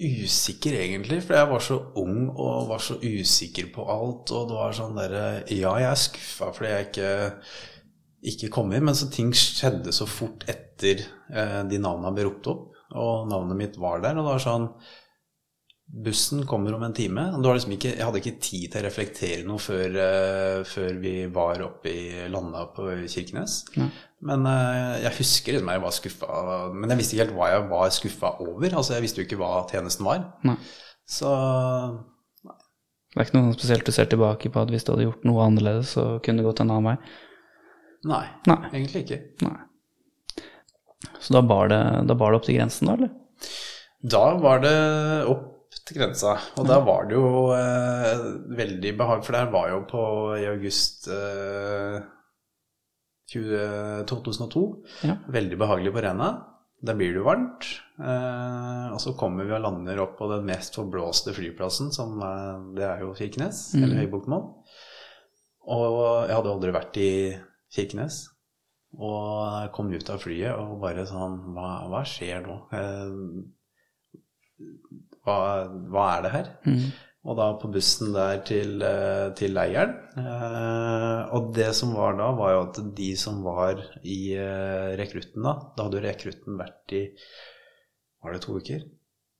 [0.00, 4.56] usikker egentlig, for jeg var så ung og var så usikker på alt, og det
[4.56, 7.10] var sånn derre Ja, jeg er skuffa fordi jeg ikke,
[8.20, 12.50] ikke kom inn, men så ting skjedde så fort etter eh, de navnene ble ropt
[12.52, 14.68] opp, og navnet mitt var der, og det var sånn
[15.90, 17.24] Bussen kommer om en time.
[17.42, 21.64] Liksom ikke, jeg hadde ikke tid til å reflektere noe før, eh, før vi var
[21.64, 23.56] oppe i landa på Kirkenes.
[23.74, 23.88] Ja.
[24.30, 26.28] Men eh, jeg husker liksom jeg var skuffa.
[26.76, 28.68] Men jeg visste ikke helt hva jeg var skuffa over.
[28.70, 30.22] Altså, jeg visste jo ikke hva tjenesten var.
[30.46, 30.54] Nei.
[31.10, 31.32] Så
[32.46, 35.42] Det er ikke noe spesielt du ser tilbake på at hvis du hadde gjort noe
[35.48, 36.96] annerledes, så kunne det gått en annen vei?
[38.08, 38.58] Nei, Nei.
[38.72, 39.20] egentlig ikke.
[39.44, 39.58] Nei.
[41.20, 43.10] Så da bar det, da bar det opp til grensen, da, eller?
[44.00, 44.76] Da var det
[45.28, 45.46] opp
[45.86, 48.22] til grensa, og da var det jo eh,
[48.56, 50.02] veldig behag, for der var jo på
[50.38, 51.98] i august eh,
[53.30, 54.62] 20, 2002.
[55.06, 55.18] Ja.
[55.30, 56.30] Veldig behagelig på Rena.
[56.80, 57.66] Der blir det jo varmt.
[58.00, 62.56] Eh, og så kommer vi og lander opp på den mest forblåste flyplassen, som eh,
[62.78, 64.48] det er jo Kirkenes, eller Høybuktmoen.
[65.70, 67.10] Og jeg hadde aldri vært i
[67.74, 68.24] Kirkenes.
[68.98, 72.56] Og kom ut av flyet og bare sånn Hva, hva skjer nå?
[72.74, 73.12] Eh,
[75.22, 75.36] hva,
[75.92, 76.50] hva er det her?
[76.66, 76.88] Mm.
[77.30, 79.92] Og da på bussen der til, eh, til leiren.
[80.18, 84.34] Eh, og det som var da, var jo at de som var i
[84.98, 87.04] rekrutten da Da hadde jo rekrutten vært i
[88.20, 88.82] Var det to uker?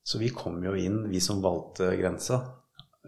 [0.07, 2.39] Så vi kom jo inn, vi som valgte grensa.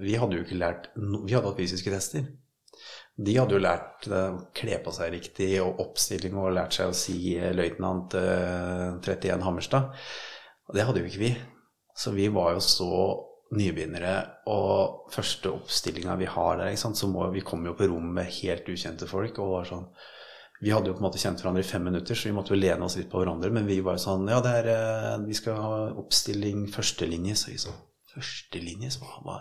[0.02, 2.28] Vi hadde jo ikke lært Vi hadde hatt fysiske tester.
[3.16, 6.90] De hadde jo lært eh, å kle på seg riktig og oppstilling og lært seg
[6.90, 9.94] å si eh, løytnant eh, 31 Hammerstad.
[10.70, 11.36] Og det hadde jo ikke vi.
[11.94, 12.90] Så vi var jo så
[13.54, 14.16] nybegynnere,
[14.50, 18.70] og første oppstillinga vi har der, så må, vi kom jo på rom med helt
[18.74, 19.38] ukjente folk.
[19.40, 19.88] og var sånn,
[20.64, 22.60] Vi hadde jo på en måte kjent hverandre i fem minutter, så vi måtte jo
[22.62, 23.52] lene oss litt på hverandre.
[23.52, 27.36] Men vi var jo sånn Ja, er, eh, vi skal ha oppstilling førstelinje.
[27.36, 27.82] Så vi sånn
[28.14, 28.92] Førstelinje?
[28.94, 29.40] Så hva?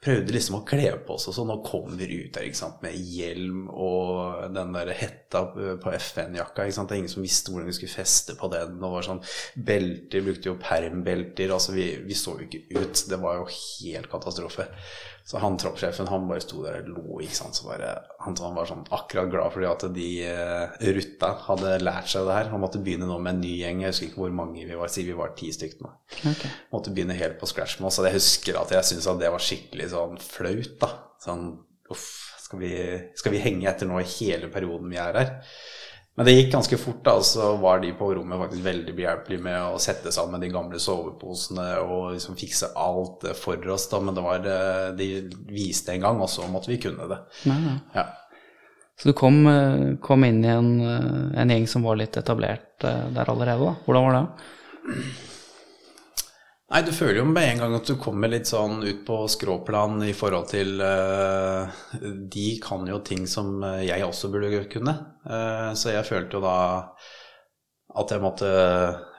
[0.00, 1.50] Prøvde liksom å kle på oss og sånn.
[1.52, 2.78] Nå kommer vi ut der ikke sant?
[2.80, 6.64] med hjelm og den der hetta på FN-jakka.
[6.64, 6.88] ikke sant?
[6.88, 8.78] Det er ingen som visste hvordan vi skulle feste på den.
[8.80, 9.20] Og var sånn
[9.68, 11.52] belter, brukte jo permbelter.
[11.52, 13.04] altså vi, vi så jo ikke ut.
[13.12, 14.70] Det var jo helt katastrofe.
[15.30, 17.20] Så han troppssjefen han bare sto der og lo.
[17.22, 17.54] ikke sant?
[17.54, 17.92] Så bare,
[18.24, 22.38] han, han var sånn akkurat glad fordi at de uh, rutta hadde lært seg det
[22.38, 22.50] her.
[22.50, 23.84] Han måtte begynne nå med en ny gjeng.
[23.84, 24.90] Jeg husker ikke hvor mange vi var.
[24.90, 25.92] Si vi var ti stykker nå.
[26.32, 26.50] Okay.
[26.72, 28.00] Måtte begynne helt på scratch med oss.
[28.02, 30.76] Og jeg husker at jeg syntes at det var skikkelig sånn flaut.
[30.80, 30.90] da.
[31.20, 31.46] Sånn
[31.90, 32.08] uff,
[32.40, 32.72] skal vi,
[33.18, 35.32] skal vi henge etter nå i hele perioden vi er her?
[36.18, 39.44] Men det gikk ganske fort, da, og så var de på rommet faktisk veldig behjelpelige
[39.44, 43.86] med å sette sammen de gamle soveposene og liksom fikse alt for oss.
[43.88, 45.06] da, Men det var, eh, de
[45.48, 47.20] viste en gang, og så måtte vi kunne det.
[47.48, 47.76] Nei, nei.
[47.94, 48.04] Ja.
[49.00, 52.80] Så du kom, eh, kom inn i en, eh, en gjeng som var litt etablert
[52.80, 53.74] der allerede, da.
[53.86, 54.26] Hvordan var det?
[56.70, 60.04] Nei, du føler jo med en gang at du kommer litt sånn ut på skråplan
[60.06, 61.66] i forhold til uh,
[62.30, 64.94] De kan jo ting som eh, jeg også burde kunne.
[65.26, 66.60] Uh, så jeg følte jo da
[67.98, 68.46] at jeg måtte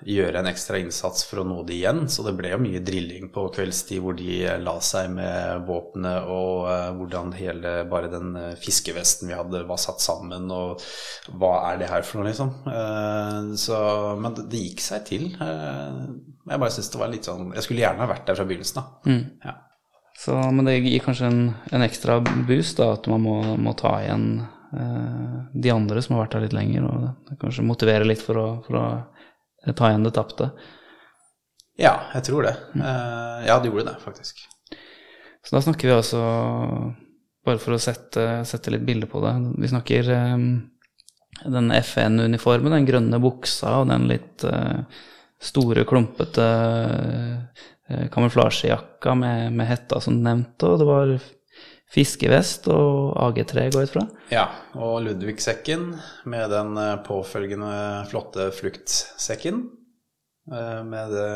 [0.08, 2.06] gjøre en ekstra innsats for å nå de igjen.
[2.08, 6.96] Så det ble jo mye drilling på kveldstid hvor de la seg med våpenet, og
[6.96, 8.32] hvordan hele bare den
[8.64, 10.80] fiskevesten vi hadde, var satt sammen, og
[11.36, 12.56] hva er det her for noe, liksom.
[13.60, 13.82] Så,
[14.24, 15.34] men det, gikk seg til.
[15.36, 18.48] Eh, jeg bare synes det var litt sånn Jeg skulle gjerne ha vært der fra
[18.50, 19.20] begynnelsen, da.
[19.46, 19.58] Ja.
[20.22, 21.40] Så, men det gir kanskje en,
[21.74, 26.26] en ekstra boost, da, at man må, må ta igjen eh, de andre som har
[26.26, 29.90] vært her litt lenger, og det kanskje motivere litt for å, for å eh, ta
[29.90, 30.52] igjen det tapte.
[31.82, 32.54] Ja, jeg tror det.
[32.76, 34.44] Eh, ja, det gjorde det, faktisk.
[35.42, 36.22] Så da snakker vi altså,
[37.48, 40.44] bare for å sette, sette litt bilde på det, vi snakker eh,
[41.58, 44.84] den FN-uniformen, den grønne buksa og den litt eh,
[45.42, 46.48] store, klumpete
[47.90, 51.14] eh, kamuflasjejakka med, med hetta som du nevnte, og det var
[51.92, 54.06] fiskevest og AG3 går ut fra.
[54.32, 54.46] Ja,
[54.80, 55.90] og Ludvigsekken
[56.32, 57.74] med den eh, påfølgende
[58.12, 59.64] flotte fluktsekken.
[60.52, 61.32] eh, Med det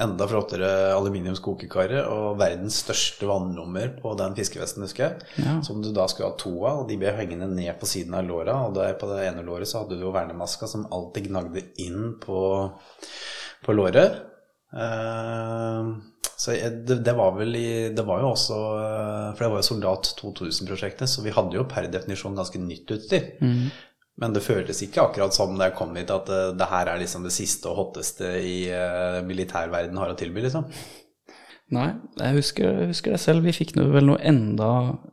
[0.00, 5.30] enda flottere aluminiumskokekare, og verdens største vannlommer på den fiskevesten, husker jeg.
[5.44, 5.58] Ja.
[5.66, 8.28] Som du da skulle ha to av, og de ble hengende ned på siden av
[8.28, 8.56] låra.
[8.68, 12.14] Og der på det ene låret så hadde du jo vernemaska som alltid gnagde inn
[12.22, 12.40] på,
[13.66, 14.22] på låret.
[14.70, 15.98] Uh,
[16.40, 19.66] så det, det var vel i Det var jo også eh, For det var jo
[19.66, 23.26] Soldat 2000-prosjektet, så vi hadde jo per definisjon ganske nytt utstyr.
[24.20, 27.00] Men det føltes ikke akkurat som da jeg kom hit, at eh, det her er
[27.00, 30.68] liksom det siste og hotteste i uh, militærverden har å tilby, liksom.
[31.70, 33.46] Nei, jeg husker, jeg husker det selv.
[33.46, 34.70] Vi fikk noe, vel noe enda,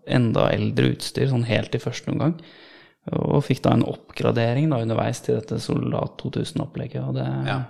[0.10, 2.34] enda eldre utstyr, sånn helt i første omgang.
[3.14, 7.06] Og fikk da en oppgradering da underveis til dette Soldat 2000-opplegget.
[7.06, 7.62] Og det, Ja.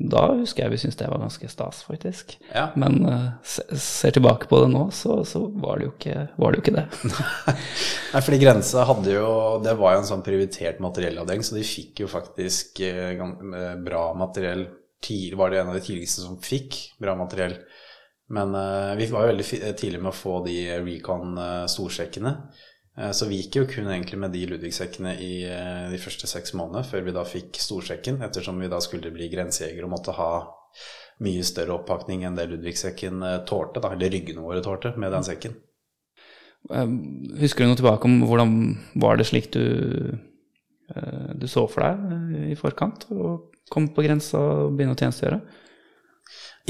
[0.00, 2.38] Da husker jeg vi syntes det var ganske stas, faktisk.
[2.54, 2.70] Ja.
[2.80, 6.54] Men uh, se, ser tilbake på det nå, så, så var, det jo ikke, var
[6.54, 6.86] det jo ikke det.
[8.14, 9.28] Nei, fordi Grensa hadde jo
[9.64, 13.20] Det var jo en sånn prioritert materiellavdeling, så de fikk jo faktisk eh,
[13.84, 14.64] bra materiell
[15.04, 17.58] tidlig, Var det en av de tidligste som fikk bra materiell.
[18.30, 22.34] Men uh, vi var jo veldig tidlig med å få de Recon-storsjekkene.
[22.36, 22.66] Eh,
[22.98, 26.82] Så vi gikk jo kun egentlig med de Ludvigsekkene i eh, de første seks månedene,
[26.84, 30.32] før vi da fikk storsekken, ettersom vi da skulle bli grensejegere og måtte ha
[31.24, 35.26] mye større oppakning enn det Ludvigsekken eh, tålte, da, eller ryggene våre tålte, med den
[35.26, 35.54] sekken.
[36.68, 36.90] Eh,
[37.40, 38.58] Husker du noe tilbake om hvordan
[39.00, 39.64] var det slik du,
[40.90, 43.06] eh, du så for deg eh, i forkant?
[43.14, 43.36] Å
[43.70, 45.40] komme på grensa og begynne å tjenestegjøre?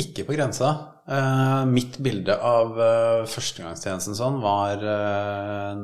[0.00, 0.70] Ikke på grensa.
[1.10, 5.82] Eh, mitt bilde av eh, førstegangstjenesten sånn var eh,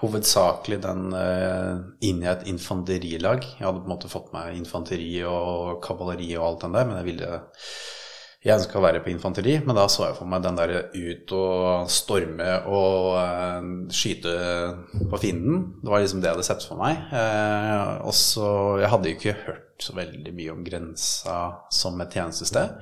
[0.00, 1.74] hovedsakelig den eh,
[2.08, 3.44] inn i et infanterilag.
[3.58, 6.98] Jeg hadde på en måte fått meg infanteri og kavaleri og alt den der, men
[7.00, 7.36] jeg ville
[8.44, 11.32] jeg ønska å være på infanteri, men da så jeg for meg den der ut
[11.32, 14.34] og storme og eh, skyte
[15.08, 15.62] på fienden.
[15.80, 17.06] Det var liksom det jeg hadde sett for meg.
[17.08, 18.50] Eh, og så
[18.82, 21.38] Jeg hadde jo ikke hørt så veldig mye om grensa
[21.72, 22.76] som et tjenestested.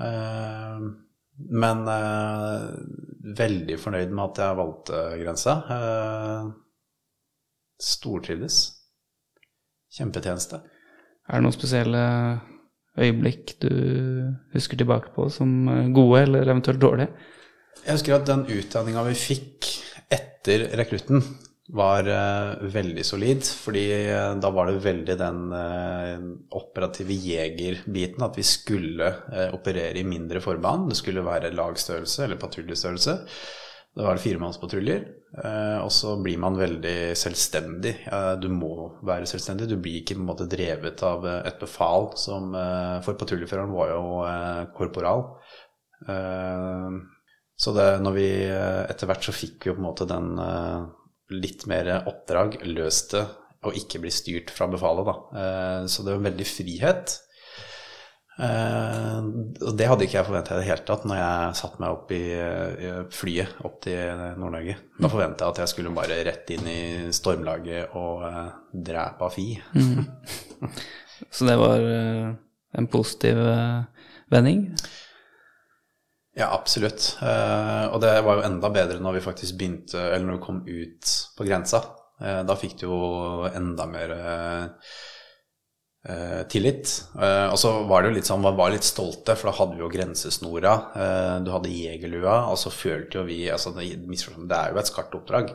[0.00, 0.88] Eh,
[1.36, 2.66] men eh,
[3.38, 5.56] veldig fornøyd med at jeg valgte grensa.
[5.74, 6.50] Eh,
[7.82, 8.60] stortrivdes.
[9.94, 10.60] Kjempetjeneste.
[11.28, 12.02] Er det noen spesielle
[13.00, 13.70] øyeblikk du
[14.54, 17.10] husker tilbake på som eh, gode, eller eventuelt dårlige?
[17.84, 19.70] Jeg husker at den utdanninga vi fikk
[20.14, 21.24] etter rekrutten,
[21.72, 23.44] var uh, veldig solid.
[23.64, 26.24] Fordi uh, da var det veldig den uh,
[26.58, 29.10] operative jegerbiten, at vi skulle
[29.54, 30.90] operere i mindre forband.
[30.92, 33.18] Det skulle være lagstørrelse eller patruljestørrelse.
[33.94, 35.04] Det var firemannspatruljer.
[35.84, 37.92] Og så blir man veldig selvstendig.
[38.42, 39.68] Du må være selvstendig.
[39.70, 42.50] Du blir ikke på en måte drevet av et befal som
[43.06, 44.02] For patruljeføreren var jo
[44.74, 45.22] korporal.
[47.54, 50.34] Så det, når vi etter hvert så fikk vi jo på en måte den
[51.42, 53.24] litt mer oppdrag, løs det,
[53.64, 55.14] og ikke bli styrt fra befalet, da.
[55.40, 57.14] Eh, så det var veldig frihet.
[58.34, 59.28] Eh,
[59.62, 62.10] og det hadde ikke jeg forventa i det hele tatt når jeg satte meg opp
[62.16, 62.22] i,
[63.14, 64.76] flyet opp til Nord-Norge.
[64.98, 66.82] Da forventa jeg at jeg skulle bare rett inn i
[67.14, 68.52] stormlaget og eh,
[68.90, 69.48] drepe Afi.
[71.34, 71.80] Så det var
[72.74, 73.38] en positiv
[74.32, 74.66] vending.
[76.34, 77.16] Ja, absolutt.
[77.22, 80.62] Eh, og det var jo enda bedre når vi faktisk begynte, eller når vi kom
[80.66, 81.84] ut på grensa.
[82.18, 82.98] Eh, da fikk du jo
[83.52, 84.66] enda mer eh,
[86.50, 86.90] tillit.
[87.14, 89.84] Og så var det jo litt sånn, man var litt stolte, for da hadde vi
[89.86, 90.74] jo grensesnora.
[91.40, 95.54] Du hadde jegerlua, og så følte jo vi altså Det er jo et skarpt oppdrag.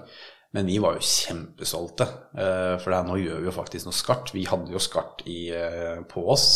[0.57, 4.33] Men vi var jo kjempestolte, for det er, nå gjør vi jo faktisk noe skarpt.
[4.33, 5.21] Vi hadde jo skart
[6.09, 6.47] på oss.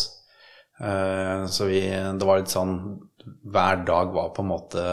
[0.81, 2.79] Så vi, det var litt sånn
[3.23, 4.87] Hver dag var på en måte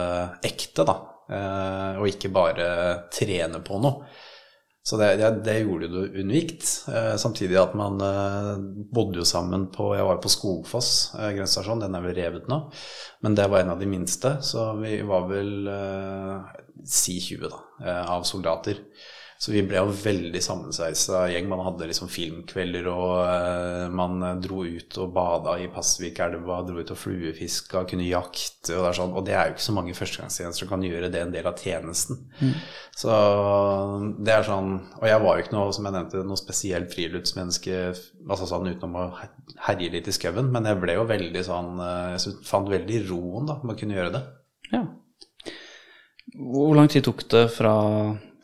[0.47, 0.97] ekte, da.
[1.31, 2.67] Eh, og ikke bare
[3.13, 4.09] trene på noe.
[4.81, 6.65] Så det, det, det gjorde det unikt.
[6.89, 8.55] Eh, samtidig at man eh,
[8.91, 12.63] bodde jo sammen på Jeg var jo på Skogfoss grensestasjon, den er vel revet nå.
[13.21, 15.69] Men det var en av de minste, så vi var vel
[16.87, 17.61] si 20 da,
[18.09, 18.81] av soldater.
[19.41, 21.47] Så vi ble jo veldig sammensveisa gjeng.
[21.49, 26.93] Man hadde liksom filmkvelder, og eh, man dro ut og bada i Pasvikelva, dro ut
[26.93, 29.15] og fluefiska, kunne jakte og det er sånn.
[29.17, 31.57] Og det er jo ikke så mange førstegangstjenester som kan gjøre det en del av
[31.57, 32.21] tjenesten.
[33.01, 33.09] Så
[34.19, 37.77] det er sånn Og jeg var jo ikke noe, som jeg nevnte, noe spesielt friluftsmenneske
[38.27, 39.05] altså sånn utenom å
[39.67, 43.49] herje litt i skauen, men jeg ble jo veldig sånn eh, Jeg fant veldig roen
[43.49, 44.25] da med å kunne gjøre det.
[44.71, 44.85] Ja.
[46.37, 47.73] Hvor lang tid tok det fra,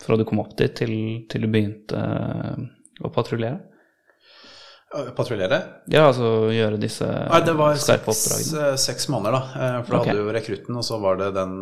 [0.03, 0.93] fra du kom opp dit, til,
[1.29, 2.67] til du begynte eh,
[3.03, 3.60] å patruljere?
[5.17, 5.57] Patruljere?
[5.91, 9.41] Ja, altså gjøre disse Nei, det var seks, eh, seks måneder, da.
[9.43, 10.13] Eh, For da okay.
[10.13, 11.57] hadde du jo rekrutten, og så var det den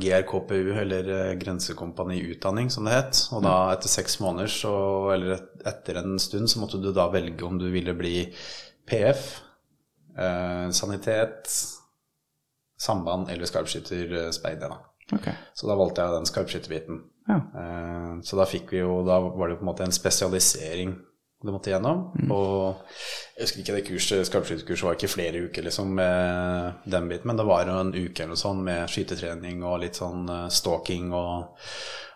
[0.00, 3.22] GRKPU, eller Grensekompani Utdanning, som det het.
[3.36, 4.74] Og da etter seks måneder, så,
[5.12, 8.24] eller et, etter en stund, så måtte du da velge om du ville bli
[8.88, 9.28] PF,
[10.18, 11.52] eh, sanitet,
[12.80, 14.80] samband eller skarpskytterspeider, da.
[15.12, 15.34] Okay.
[15.54, 17.02] Så da valgte jeg den skarpskytterbiten.
[17.28, 17.38] Ja.
[17.54, 20.96] Eh, Så da fikk vi jo Da var det på en måte en spesialisering
[21.42, 22.04] du måtte gjennom.
[22.30, 22.76] Og
[23.34, 27.36] jeg husker ikke det kurset, skarpskytterkurset var ikke flere uker liksom med den biten, men
[27.40, 31.10] det var jo en uke eller noe sånn med skytetrening og litt sånn eh, stalking
[31.10, 31.58] og,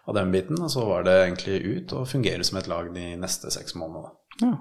[0.07, 0.61] og den biten.
[0.63, 4.15] Og så var det egentlig ut og fungere som et lag de neste seks månedene.
[4.47, 4.55] ja.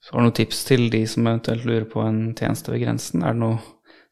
[0.00, 3.20] Så har du noen tips til de som eventuelt lurer på en tjeneste ved grensen?
[3.20, 3.58] Er det noen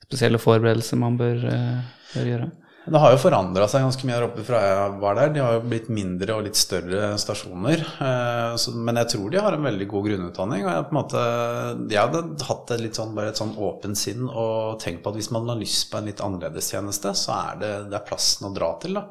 [0.04, 1.78] spesielle forberedelser man bør, eh,
[2.12, 2.50] bør gjøre?
[2.88, 5.32] Det har jo forandra seg ganske mye her oppe fra jeg var der.
[5.34, 7.80] De har jo blitt mindre og litt større stasjoner.
[8.00, 10.64] eh, så- Men jeg tror de har en veldig god grunnutdanning.
[10.64, 13.96] Og jeg, på en måte, jeg hadde hatt et litt sånn, bare et sånn åpent
[13.96, 17.34] sinn og tenkt på at hvis man har lyst på en litt annerledes tjeneste, så
[17.52, 18.94] er det, det er plassen å dra til.
[18.94, 19.06] da.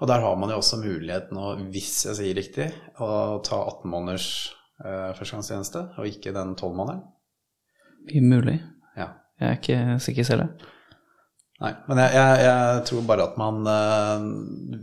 [0.00, 3.90] Og der har man jo også muligheten, å, hvis jeg sier riktig, å ta 18
[3.90, 4.50] måneders
[4.84, 7.04] eh, førstegangstjeneste, og ikke den 12-månederen.
[8.20, 8.60] Mulig.
[8.96, 9.12] Ja.
[9.40, 10.48] Jeg er ikke sikker selv.
[11.62, 14.24] Nei, men jeg, jeg, jeg tror bare at man eh,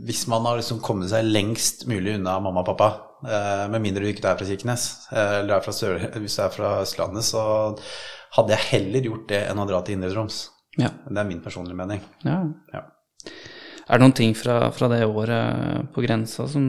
[0.08, 2.90] Hvis man har liksom kommet seg lengst mulig unna mamma og pappa,
[3.28, 6.44] eh, med mindre du ikke er fra Kirkenes, eh, eller er fra Sør, hvis du
[6.46, 7.44] er fra Østlandet, så
[8.38, 10.42] hadde jeg heller gjort det enn å dra til Indre Troms.
[10.80, 10.94] Ja.
[11.04, 12.04] Det er min personlige mening.
[12.28, 12.44] ja.
[12.76, 12.86] Ja.
[13.90, 16.66] Er det noen ting fra, fra det året på grensa som,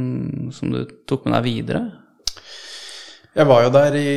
[0.57, 1.83] som du tok med deg videre?
[3.37, 4.13] Jeg var jo der i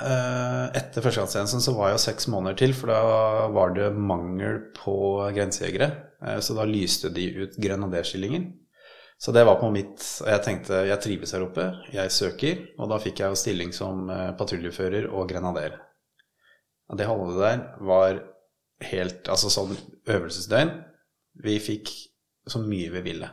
[0.00, 4.94] Etter førstegangstjenesten så var jeg seks måneder til, for da var det mangel på
[5.36, 5.90] grensejegere.
[6.26, 8.48] Eh, så da lyste de ut grenaderstillinger.
[9.20, 12.62] Så det var på mitt Og jeg tenkte jeg trives her oppe, jeg søker.
[12.80, 15.76] Og da fikk jeg jo stilling som eh, patruljefører og grenader.
[16.90, 18.22] Og det holdet der var
[18.90, 19.76] helt Altså sånn
[20.08, 20.72] øvelsesdøgn.
[21.44, 21.92] Vi fikk
[22.48, 23.28] så mye vi ville.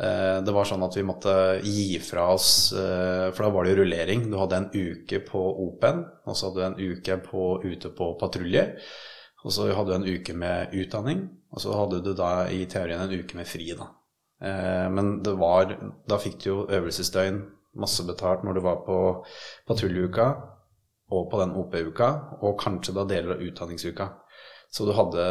[0.00, 3.74] Eh, Det var sånn at vi måtte gi fra oss eh, For da var det
[3.74, 4.24] jo rullering.
[4.30, 8.08] Du hadde en uke på Open, og så hadde du en uke på, ute på
[8.20, 8.64] patrulje.
[9.44, 13.02] Og så hadde du en uke med utdanning, og så hadde du da i teorien
[13.04, 13.90] en uke med fri, da.
[14.42, 15.76] Eh, Men det var
[16.08, 17.42] Da fikk du jo øvelsesdøgn,
[17.76, 18.98] masse betalt når du var på
[19.66, 20.26] patruljeuka
[21.10, 22.08] og på den OP-uka,
[22.42, 24.06] og kanskje da deler av utdanningsuka.
[24.74, 25.24] Så du hadde,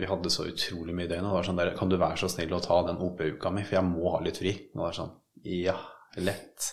[0.00, 1.22] vi hadde så utrolig mye døgn.
[1.22, 3.62] Og det var sånn der, kan du være så snill å ta den OP-uka mi,
[3.62, 4.54] for jeg må ha litt fri.
[4.72, 5.12] Og det var sånn,
[5.46, 5.76] ja,
[6.18, 6.72] lett.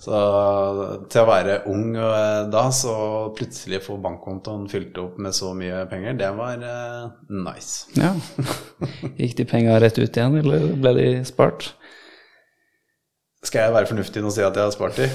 [0.00, 0.20] Så
[1.10, 2.94] til å være ung eh, da, så
[3.36, 7.90] plutselig få bankkontoen fylt opp med så mye penger, det var uh, nice.
[7.98, 8.14] Ja.
[9.18, 11.72] Gikk de penga rett ut igjen, eller ble de spart?
[13.42, 15.10] Skal jeg være fornuftig nå og si at jeg har spart de?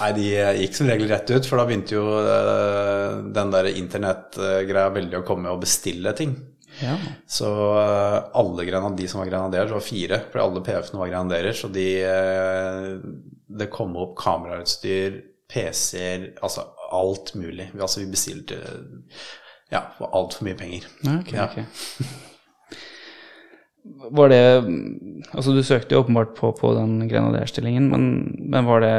[0.00, 0.24] Nei, de
[0.58, 5.26] gikk som regel rett ut, for da begynte jo eh, den der internettgreia veldig å
[5.28, 6.32] komme og bestille ting.
[6.80, 6.96] Ja.
[7.30, 7.46] Så
[7.78, 11.54] eh, alle grenad, de som var grenaderer, det var fire, for alle PF-ene var grenaderer,
[11.54, 12.88] så de eh,
[13.54, 15.20] Det kom opp kamerautstyr,
[15.54, 17.68] PC-er, altså alt mulig.
[17.74, 18.58] Vi- Altså vi bestilte
[19.70, 20.86] ja, for altfor mye penger.
[21.06, 21.44] Ja, ok, Ja.
[21.52, 22.32] ok.
[23.84, 24.40] Var det
[25.34, 28.04] Altså, du søkte jo åpenbart på, på den grenaderstillingen, men,
[28.52, 28.92] men var det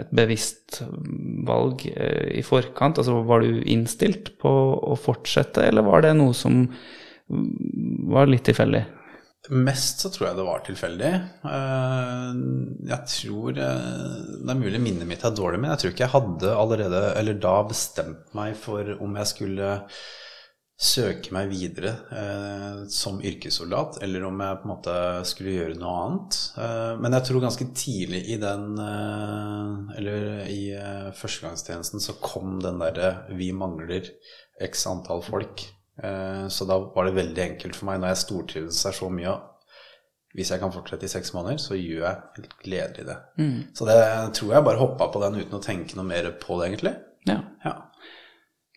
[0.00, 0.80] et bevisst
[1.48, 3.00] valg eh, i forkant?
[3.00, 4.52] Altså, var du innstilt på
[4.92, 6.66] å fortsette, eller var det noe som
[8.14, 8.84] var litt tilfeldig?
[9.52, 11.12] Mest så tror jeg det var tilfeldig.
[11.52, 12.28] Eh,
[12.88, 16.14] Jeg tror eh, Det er mulig minnet mitt er dårlig, men jeg tror ikke jeg
[16.14, 19.72] hadde allerede, eller da, bestemt meg for om jeg skulle
[20.84, 24.96] søke meg videre eh, som yrkessoldat, eller om jeg på en måte
[25.28, 26.40] skulle gjøre noe annet.
[26.60, 32.58] Eh, men jeg tror ganske tidlig i den eh, Eller i eh, førstegangstjenesten så kom
[32.62, 34.12] den derre 'vi mangler
[34.60, 35.64] x antall folk'.
[36.02, 39.34] Eh, så da var det veldig enkelt for meg når jeg stortrivdes her så mye.
[40.34, 43.16] Hvis jeg kan fortsette i seks måneder, så gjør jeg helt gledelig det.
[43.78, 43.98] Så det
[44.34, 46.94] tror jeg bare hoppa på den uten å tenke noe mer på det, egentlig.
[47.30, 47.36] Ja.
[47.62, 47.74] Ja.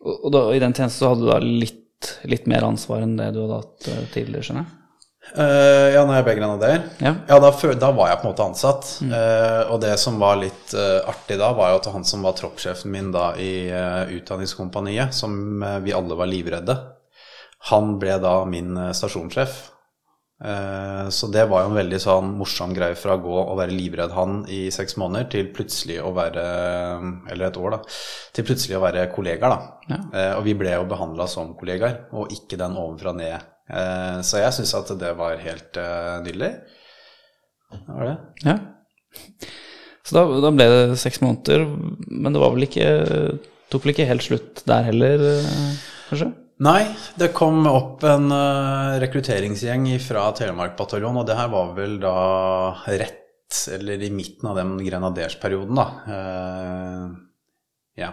[0.05, 1.81] Og da, i den tjenesten så hadde du da litt,
[2.29, 4.73] litt mer ansvar enn det du hadde hatt eh, tidligere, skjønner jeg?
[5.27, 6.83] Uh, ja, når jeg ble grenader.
[7.03, 7.11] Ja.
[7.27, 8.91] da, da var jeg på en måte ansatt.
[9.03, 12.37] Eh, og det som var litt uh, artig da, var jo at han som var
[12.37, 13.67] troppssjefen min da i
[14.15, 16.77] Utdanningskompaniet, som vi alle var livredde,
[17.73, 19.57] han ble da min stasjonssjef.
[20.37, 23.73] Eh, så det var jo en veldig sånn morsom greie fra å gå og være
[23.73, 26.45] livredd han i seks måneder, til plutselig å være
[27.31, 27.97] Eller et år, da.
[28.37, 29.89] Til plutselig å være kollegaer, da.
[29.89, 29.99] Ja.
[30.13, 33.51] Eh, og vi ble jo behandla som kollegaer, og ikke den ovenfra og ned.
[33.67, 35.81] Eh, så jeg syns at det var helt
[36.25, 36.53] nydelig.
[37.73, 38.17] Det var det.
[38.45, 38.57] Ja.
[40.07, 41.65] Så da, da ble det seks måneder,
[42.07, 42.89] men det var vel ikke
[43.67, 45.19] Tok vel ikke helt slutt der heller,
[46.07, 46.29] kanskje?
[46.65, 51.99] Nei, det kom opp en uh, rekrutteringsgjeng fra Telemark bataljon, og det her var vel
[52.01, 52.13] da
[52.89, 55.85] rett, eller i midten av den grenadersperioden, da.
[56.09, 57.11] Uh,
[58.01, 58.09] ja.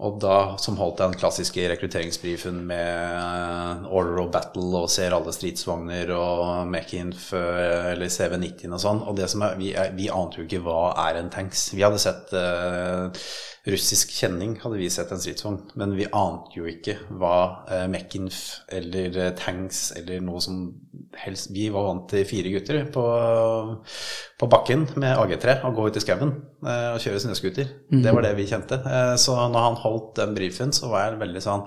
[0.00, 5.34] Og da, som holdt den klassiske rekrutteringsbrifen med eh, order of battle og ser alle
[5.36, 9.02] stridsvogner og Mekinf eller CV90 og sånn.
[9.04, 11.68] Og det som er, vi, vi ante jo ikke hva er en tanks.
[11.76, 13.28] Vi hadde sett eh,
[13.68, 15.60] russisk kjenning, hadde vi sett en stridsvogn.
[15.80, 17.36] Men vi ante jo ikke hva
[17.68, 20.62] eh, Mekinf eller tanks eller noe som
[21.18, 23.04] helst Vi var vant til fire gutter på,
[24.38, 26.32] på bakken med AG3 og gå ut i skauen
[26.62, 27.72] eh, og kjøre snøscooter.
[28.04, 28.78] Det var det vi kjente.
[28.78, 31.66] Eh, så når han holdt den brifen, så var jeg veldig sånn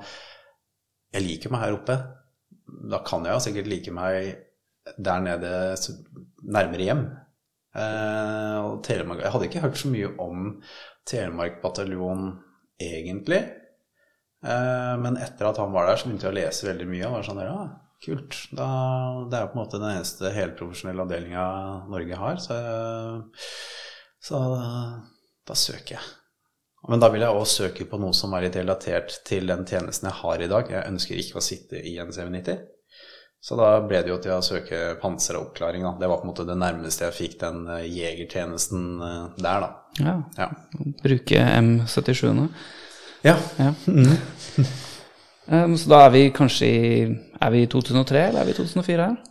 [1.13, 1.99] Jeg liker meg her oppe.
[2.93, 4.31] Da kan jeg jo sikkert like meg
[4.97, 5.51] der nede
[6.43, 7.03] nærmere hjem.
[7.73, 10.49] Eh, og Telemark Jeg hadde ikke hørt så mye om
[11.09, 12.33] Telemark bataljon
[12.81, 13.41] egentlig.
[14.43, 17.07] Eh, men etter at han var der, så begynte jeg å lese veldig mye.
[17.07, 17.63] Og var sånn ja,
[18.03, 18.37] kult.
[18.51, 18.67] Da,
[19.29, 21.45] det er jo på en måte den eneste helprofesjonelle avdelinga
[21.91, 22.41] Norge har.
[22.43, 22.57] Så,
[24.23, 24.43] så
[25.47, 26.11] da søker jeg.
[26.89, 30.09] Men da vil jeg også søke på noe som er litt relatert til den tjenesten
[30.09, 30.71] jeg har i dag.
[30.71, 32.65] Jeg ønsker ikke å sitte i en 790.
[33.43, 35.83] Så da ble det jo til å søke pansra oppklaring.
[35.83, 35.97] Da.
[35.99, 39.69] Det var på en måte det nærmeste jeg fikk den eh, jegertjenesten eh, der, da.
[39.99, 40.15] Ja.
[40.37, 40.47] Ja.
[41.03, 42.47] Bruke M77-ene.
[43.27, 43.37] ja.
[43.59, 43.73] Ja.
[45.43, 46.83] Um, så da er vi kanskje i
[47.43, 49.21] Er vi i 2003, eller er vi i 2004 her?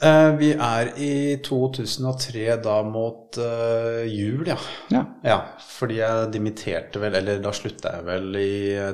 [0.00, 4.56] Eh, vi er i 2003 da mot uh, jul, ja.
[4.94, 5.02] Ja.
[5.26, 5.38] Ja,
[5.76, 8.52] fordi jeg dimitterte vel, eller da slutta jeg vel i,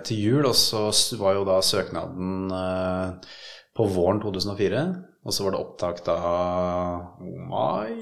[0.09, 0.89] til jul, og så
[1.21, 3.37] var jo da søknaden uh,
[3.77, 4.87] på våren 2004.
[5.27, 6.17] Og så var det opptak da
[7.51, 7.95] mai,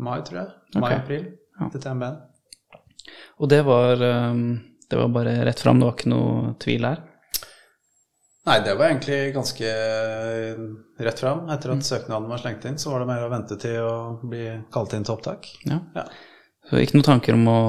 [0.00, 0.52] mai tror jeg.
[0.80, 1.24] Mai-april
[1.60, 1.66] Ja.
[1.68, 2.14] til TMB-en.
[3.44, 4.00] Og det var,
[4.32, 4.46] um,
[4.88, 7.02] det var bare rett fram, det var ikke noe tvil her?
[8.42, 9.72] Nei, det var egentlig ganske
[11.06, 11.44] rett fram.
[11.54, 14.48] Etter at søknaden var slengt inn, så var det mer å vente til å bli
[14.74, 15.46] kalt inn til opptak.
[15.68, 15.78] Ja.
[15.94, 16.08] Ja.
[16.66, 17.60] Så ikke noen tanker om å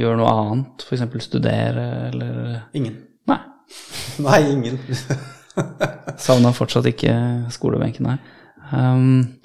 [0.00, 1.04] gjøre noe annet, f.eks.
[1.26, 2.96] studere, eller Ingen.
[3.28, 3.38] Nei.
[4.26, 4.80] Nei, ingen.
[6.24, 7.12] Savna fortsatt ikke
[7.52, 8.24] skolebenken her.
[8.72, 9.36] Um,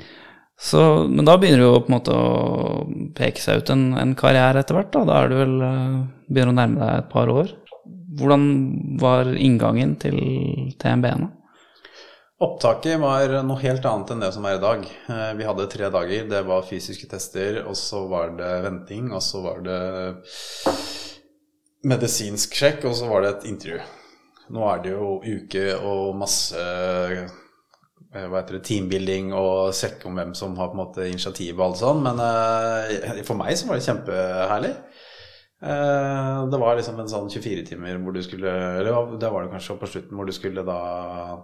[0.60, 2.88] så, men da begynner det jo på en måte å
[3.20, 4.94] peke seg ut en, en karriere etter hvert.
[4.96, 6.00] Da, da er du vel uh,
[6.32, 7.52] begynner å nærme deg et par år.
[8.20, 8.46] Hvordan
[9.02, 10.18] var inngangen til
[10.82, 11.32] TMB-ene?
[12.40, 14.86] Opptaket var noe helt annet enn det som er i dag.
[15.12, 16.30] Eh, Vi hadde tre dager.
[16.32, 19.80] Det var fysiske tester, og så var det venting, og så var det
[21.90, 23.82] medisinsk sjekk, og så var det et intervju.
[24.56, 27.28] Nå er det jo uke og masse eh,
[28.10, 31.68] hva heter det, teambuilding og sjekke om hvem som har på en måte initiativet og
[31.68, 34.72] alt sånn, men eh, for meg så var det kjempeherlig.
[35.62, 38.48] Eh, Det var liksom en sånn 24 timer hvor du skulle
[38.80, 40.80] Eller det var det kanskje på slutten hvor du skulle da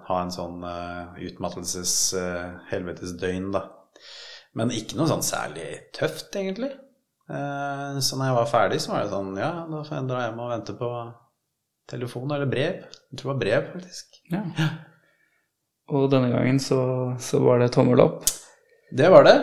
[0.07, 3.66] ha en sånn uh, utmattelses uh, helvetesdøgn, da.
[4.55, 6.72] Men ikke noe sånn særlig tøft, egentlig.
[7.26, 10.24] Eh, så når jeg var ferdig, så var det sånn Ja, da får jeg dra
[10.24, 10.89] hjem og vente på
[11.91, 12.84] telefon eller brev.
[12.86, 14.20] Jeg tror det var brev, faktisk.
[14.32, 14.43] Ja.
[15.95, 16.80] Og denne gangen så,
[17.22, 18.24] så var det tommel opp.
[18.95, 19.36] Det var det.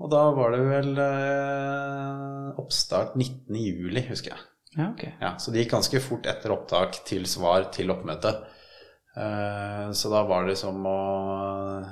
[0.00, 3.54] Og da var det vel eh, oppstart 19.
[3.56, 4.46] juli, husker jeg.
[4.76, 5.12] Ja, okay.
[5.20, 8.34] Ja, så det gikk ganske fort etter opptak til svar til oppmøte.
[9.16, 10.98] Eh, så da var det som å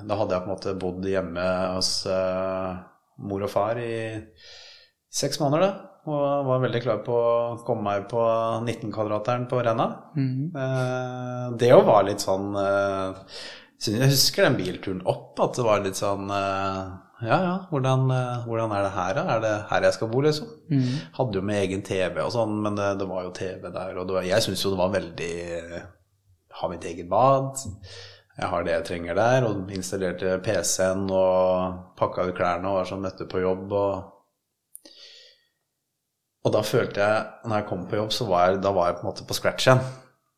[0.06, 2.76] Da hadde jeg på en måte bodd hjemme hos eh,
[3.26, 4.20] mor og far i
[5.10, 5.84] seks måneder, da.
[6.08, 8.22] Og var veldig klar på å komme meg på
[8.62, 9.88] 19-kvadrateren på renna.
[10.14, 10.46] Mhm.
[10.54, 15.98] Eh, det jo var litt sånn Jeg husker den bilturen opp, at det var litt
[15.98, 16.30] sånn
[17.18, 19.22] Ja, ja, hvordan, eh, hvordan er det her, da?
[19.34, 20.50] Er det her jeg skal bo, liksom?
[20.70, 20.92] Mm.
[21.16, 24.12] Hadde jo med egen TV og sånn, men det, det var jo TV der, og
[24.14, 25.32] var, jeg syns jo det var veldig
[26.58, 27.58] Ha mitt eget bad.
[28.38, 32.88] Jeg har det jeg trenger der, og installerte PC-en og pakka ut klærne og var
[32.88, 34.14] sånn møtte på jobb og
[36.46, 38.96] Og da følte jeg, når jeg kom på jobb, så var jeg, da var jeg
[38.98, 39.82] på en måte på scratch igjen.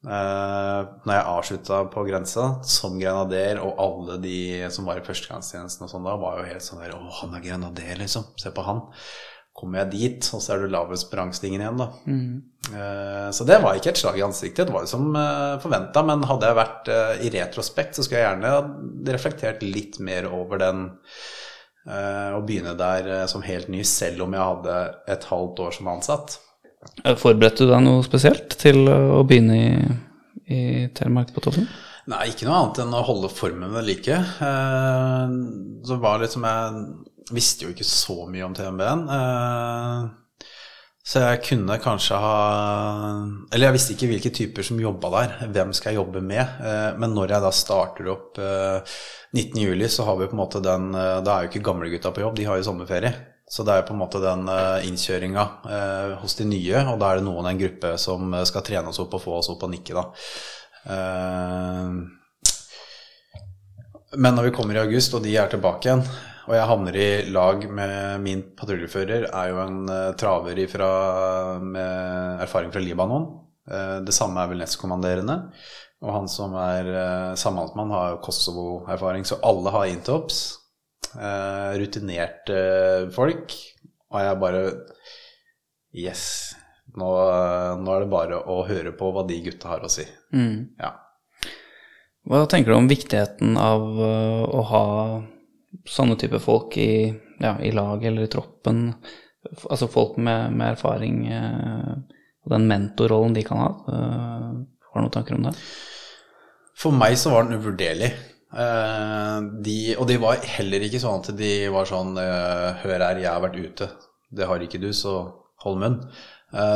[0.01, 4.39] Eh, når jeg avslutta på grensa som grenader, og alle de
[4.73, 7.45] som var i førstegangstjenesten og sånn da, var jo helt sånn der Å, han er
[7.45, 8.31] grenader, liksom.
[8.41, 8.87] Se på han.
[9.61, 11.91] Kommer jeg dit, og så er du lavest på rangstigen igjen, da.
[12.09, 12.41] Mm.
[12.71, 16.05] Uh, så det var ikke et slag i ansiktet, det var jo som uh, forventa.
[16.07, 20.63] Men hadde jeg vært uh, i retrospekt, så skulle jeg gjerne reflektert litt mer over
[20.63, 20.87] den
[21.89, 24.79] eh, å begynne der eh, som helt ny, selv om jeg hadde
[25.15, 26.39] et halvt år som ansatt.
[27.05, 29.70] Eh, Forberedte du deg noe spesielt til å begynne i,
[30.51, 30.61] i
[30.97, 31.68] Telemark på toppen?
[32.11, 34.16] Nei, ikke noe annet enn å holde formen ved like.
[34.47, 35.35] Eh,
[35.87, 39.05] så var liksom Jeg visste jo ikke så mye om TMB-en.
[39.18, 40.09] Eh,
[41.11, 42.35] så jeg kunne kanskje ha
[43.51, 45.33] Eller jeg visste ikke hvilke typer som jobba der.
[45.55, 46.43] Hvem skal jeg jobbe med?
[46.61, 48.97] Eh, men når jeg da starter opp eh,
[49.37, 52.24] 19.07, så har vi på en måte den eh, Da er jo ikke gamlegutta på
[52.24, 53.12] jobb, de har jo sommerferie.
[53.51, 57.09] Så det er på en måte den uh, innkjøringa eh, hos de nye, og da
[57.11, 59.51] er det noen i en gruppe som eh, skal trene oss opp og få oss
[59.51, 60.05] opp og nikke, da.
[60.95, 61.89] Eh,
[64.23, 66.05] men når vi kommer i august, og de er tilbake igjen,
[66.47, 70.93] og jeg havner i lag med min patruljefører, er jo en eh, traver ifra,
[71.59, 73.27] med erfaring fra Libanon.
[73.67, 75.41] Eh, det samme er vel nestkommanderende.
[76.07, 76.87] Og han som er
[77.37, 79.27] samhandlingsmann, har Kosovo-erfaring.
[79.27, 80.60] Så alle har intops.
[81.19, 82.59] Eh, rutinerte
[83.15, 83.55] folk.
[84.11, 84.65] Og jeg bare
[85.91, 86.55] Yes.
[86.95, 87.07] Nå,
[87.83, 90.05] nå er det bare å høre på hva de gutta har å si.
[90.35, 90.77] Mm.
[90.79, 90.93] Ja.
[92.31, 94.85] Hva tenker du om viktigheten av å ha
[95.87, 97.11] sånne type folk i,
[97.43, 98.93] ja, i lag eller i troppen?
[99.67, 103.71] Altså folk med, med erfaring og den mentorrollen de kan ha.
[103.89, 105.55] Har du noen tanker om det?
[106.79, 108.13] For meg så var den uvurderlig.
[108.51, 113.23] Eh, de, og de var heller ikke sånn at de var sånn eh, Hør her,
[113.23, 113.89] jeg har vært ute.
[114.31, 115.23] Det har ikke du, så
[115.61, 115.97] hold munn.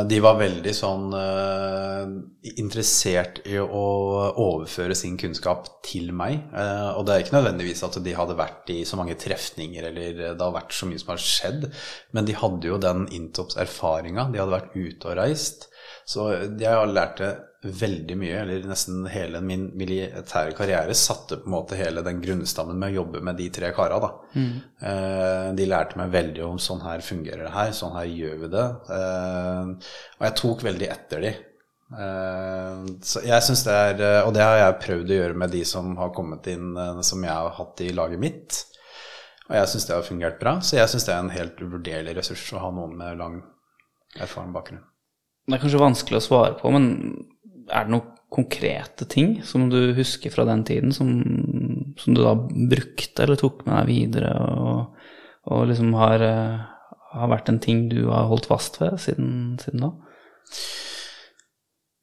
[0.07, 2.11] de var veldig sånn eh,
[2.61, 3.85] interessert i å
[4.39, 6.45] overføre sin kunnskap til meg.
[6.53, 10.21] Eh, og det er ikke nødvendigvis at de hadde vært i så mange trefninger eller
[10.21, 11.67] det har vært så mye som har skjedd,
[12.15, 14.29] men de hadde jo den Intops-erfaringa.
[14.31, 15.67] De hadde vært ute og reist.
[16.05, 17.33] Så jeg har lært det
[17.65, 22.77] veldig mye, eller nesten hele min militære karriere satte på en måte hele den grunnstammen
[22.79, 23.97] med å jobbe med de tre kara.
[24.03, 24.11] da.
[24.35, 25.55] Mm.
[25.57, 28.67] De lærte meg veldig om sånn her fungerer det her, sånn her gjør vi det.
[30.19, 31.33] Og jeg tok veldig etter de.
[33.05, 35.91] Så jeg synes det er, Og det har jeg prøvd å gjøre med de som
[35.99, 36.73] har kommet inn,
[37.05, 38.63] som jeg har hatt i laget mitt.
[39.45, 40.57] Og jeg syns det har fungert bra.
[40.65, 43.39] Så jeg syns det er en helt uvurderlig ressurs å ha noen med lang
[44.17, 44.81] erfaren bakgrunn.
[45.45, 46.85] Det er kanskje vanskelig å svare på, men
[47.69, 51.11] er det noen konkrete ting som du husker fra den tiden, som,
[51.97, 55.05] som du da brukte eller tok med deg videre, og,
[55.51, 56.25] og liksom har,
[57.13, 59.93] har, vært en ting du har holdt fast ved siden, siden da?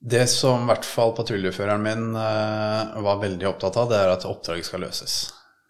[0.02, 4.26] Det som i hvert fall patruljeføreren min uh, var veldig opptatt av, det er at
[4.26, 5.20] oppdraget skal løses.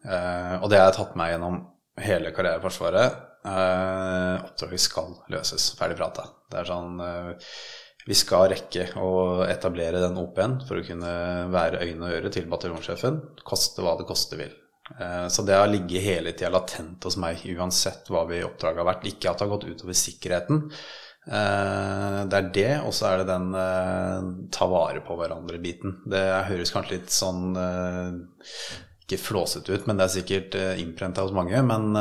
[0.07, 1.59] Uh, og det har jeg tatt meg gjennom
[2.01, 3.05] hele karrieren i.
[3.43, 5.73] Uh, oppdraget skal løses.
[5.77, 6.31] Ferdig prata.
[6.49, 7.03] Det er sånn
[8.09, 11.13] vi skal rekke å etablere den OP-en for å kunne
[11.53, 14.53] være øyne og øre til bataljonssjefen, koste hva det koste vil.
[15.31, 19.07] Så det har ligget hele tida latent hos meg, uansett hva vi oppdraget har vært.
[19.09, 20.67] Ikke at det har gått utover sikkerheten,
[21.23, 23.55] det er det, og så er det den
[24.51, 26.01] ta vare på hverandre-biten.
[26.11, 27.55] Det høres kanskje litt sånn
[29.07, 31.63] ikke flåsete ut, men det er sikkert innprenta hos mange.
[31.63, 31.95] Men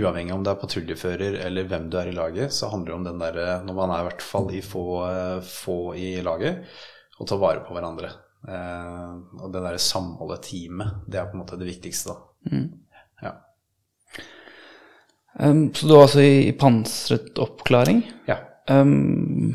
[0.00, 3.06] uavhengig om det er patruljefører eller hvem du er i laget, så handler det om
[3.08, 4.84] den derre Når man er i hvert fall i få,
[5.46, 6.64] få i laget,
[7.18, 8.10] å ta vare på hverandre.
[8.44, 12.50] og det derre samholdet, teamet, det er på en måte det viktigste, da.
[12.50, 12.66] Mm.
[13.22, 13.34] Ja.
[15.38, 18.02] Um, så du var altså i, i pansret oppklaring?
[18.28, 18.38] Ja.
[18.70, 19.54] Um,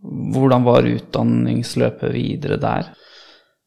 [0.00, 2.92] hvordan var utdanningsløpet videre der?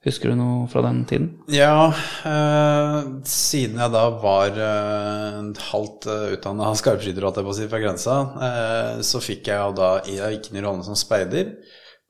[0.03, 1.29] Husker du noe fra den tiden?
[1.47, 1.93] Ja,
[2.27, 2.97] eh,
[3.29, 5.37] siden jeg da var eh,
[5.69, 8.17] halvt uh, utdanna skarpskytter si, fra grensa,
[8.49, 11.55] eh, så fikk jeg jo da Jeg gikk inn i rollen som speider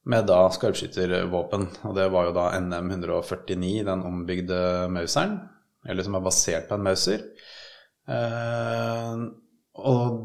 [0.09, 1.69] med da skarpskyttervåpen.
[1.85, 5.37] Og det var jo da NM 149, den ombygde Mauseren,
[5.85, 7.29] eller som er basert på en Mauser.
[8.09, 9.23] Eh,
[9.85, 10.17] og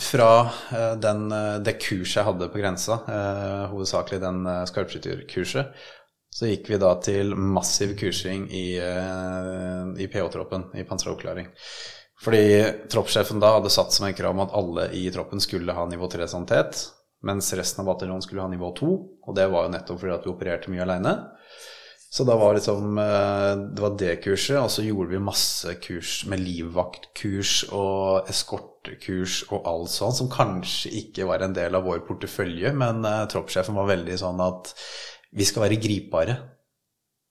[0.00, 0.32] fra
[0.70, 1.26] eh, den,
[1.66, 5.74] det kurset jeg hadde på grensa, eh, hovedsakelig den skarpskytterkurset,
[6.30, 11.48] så gikk vi da til massiv kursing i, i PH-troppen, i panseroppklaring.
[12.20, 12.44] Fordi
[12.92, 16.08] troppssjefen da hadde satt som en krav om at alle i troppen skulle ha nivå
[16.12, 16.84] 3 sanitet,
[17.26, 18.90] mens resten av bataljonen skulle ha nivå 2,
[19.26, 21.14] og det var jo nettopp fordi at vi opererte mye aleine.
[22.10, 26.42] Så da var liksom Det var det kurset, og så gjorde vi masse kurs med
[26.42, 32.74] livvaktkurs og eskortekurs og alt sånt, som kanskje ikke var en del av vår portefølje,
[32.74, 34.74] men uh, troppssjefen var veldig sånn at
[35.36, 36.36] vi skal være gripbare.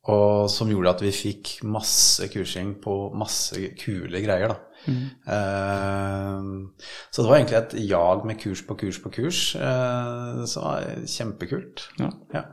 [0.09, 4.57] Og som gjorde at vi fikk masse kursing på masse kule greier, da.
[4.87, 5.01] Mm.
[5.27, 9.41] Uh, så det var egentlig et jag med kurs på kurs på kurs.
[9.59, 11.89] Uh, det var kjempekult.
[11.99, 12.09] Ja.
[12.33, 12.45] Ja.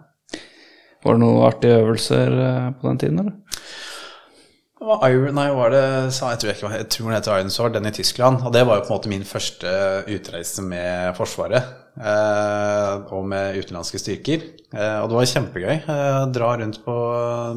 [1.04, 3.62] Var det noen artige øvelser uh, på den tiden, eller?
[4.86, 5.82] Iron, nei, var det,
[6.14, 8.44] jeg tror, ikke, jeg tror den heter Iron Sword, den i Tyskland.
[8.46, 9.72] Og det var jo på en måte min første
[10.06, 11.74] utreise med Forsvaret.
[11.96, 14.42] Eh, og med utenlandske styrker.
[14.76, 15.72] Eh, og det var kjempegøy.
[15.78, 16.96] Eh, dra rundt på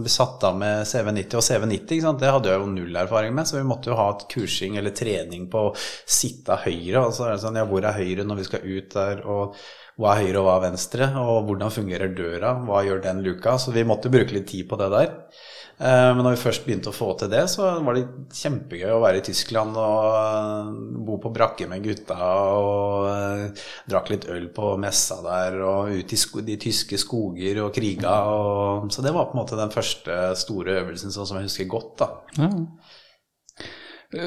[0.06, 1.36] Besatt av med CV90.
[1.38, 4.26] Og CV90 det hadde jeg jo null erfaring med, så vi måtte jo ha et
[4.32, 7.04] kursing eller trening på å sitte høyre.
[7.04, 9.24] Og så er det sånn, ja, hvor er høyre når vi skal ut der?
[9.28, 9.60] og
[10.00, 13.58] hva er høyre og hva er venstre, og hvordan fungerer døra, hva gjør den luka?
[13.60, 15.10] Så vi måtte bruke litt tid på det der.
[15.80, 18.04] Eh, men når vi først begynte å få til det, så var det
[18.36, 20.74] kjempegøy å være i Tyskland og eh,
[21.08, 26.14] bo på brakke med gutta og uh, drakk litt øl på messa der og ut
[26.16, 28.18] i de tyske skoger og kriga.
[28.28, 31.72] Og, så det var på en måte den første store øvelsen sånn som jeg husker
[31.72, 32.04] godt.
[32.04, 32.10] da.
[32.42, 32.52] Ja.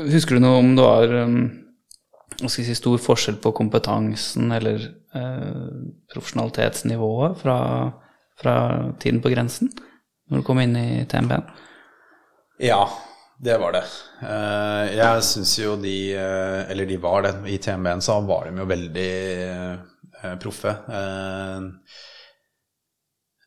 [0.08, 1.38] Husker du noe om det var um,
[2.48, 4.84] si, stor forskjell på kompetansen eller
[5.18, 5.70] eh,
[6.14, 7.56] profesjonalitetsnivået fra,
[8.40, 8.54] fra
[9.02, 9.72] tiden på grensen?
[10.32, 11.44] Når du kom inn i TMB-en?
[12.64, 12.86] Ja,
[13.42, 13.80] det var det.
[14.22, 17.34] Eh, jeg syns jo de eh, Eller de var det.
[17.50, 19.76] I TMB-en så var de jo veldig eh,
[20.40, 20.72] proffe.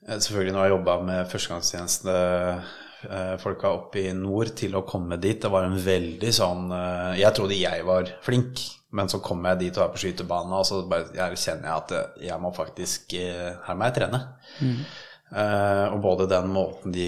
[0.06, 5.64] Selvfølgelig når jeg jobba med førstegangstjenestefolka oppe i nord til å komme dit, det var
[5.66, 6.72] en veldig sånn
[7.18, 8.60] Jeg trodde jeg var flink,
[8.94, 11.78] men så kom jeg dit og er på skytebanen, og så bare, jeg kjenner jeg
[11.80, 11.92] at
[12.28, 14.20] jeg må faktisk Her må jeg trene.
[14.60, 14.80] Mm.
[15.34, 17.08] Uh, og både den måten de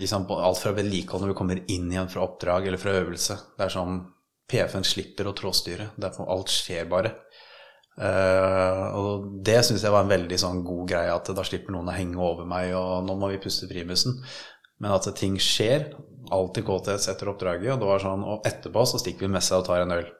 [0.00, 3.36] liksom, Alt fra vedlikehold når vi kommer inn igjen fra oppdrag eller fra øvelse.
[3.58, 4.00] Det er sånn
[4.50, 5.90] PF-en slipper å trådstyre.
[6.00, 7.14] Derfor Alt skjer bare.
[7.92, 11.90] Uh, og det syns jeg var en veldig sånn god greie, at da slipper noen
[11.92, 14.16] å henge over meg, og nå må vi puste primusen.
[14.82, 15.92] Men at ting skjer.
[16.32, 19.60] Alltid KTS etter oppdraget, og det var sånn, og etterpå så stikker vi med seg
[19.60, 20.10] og tar en øl.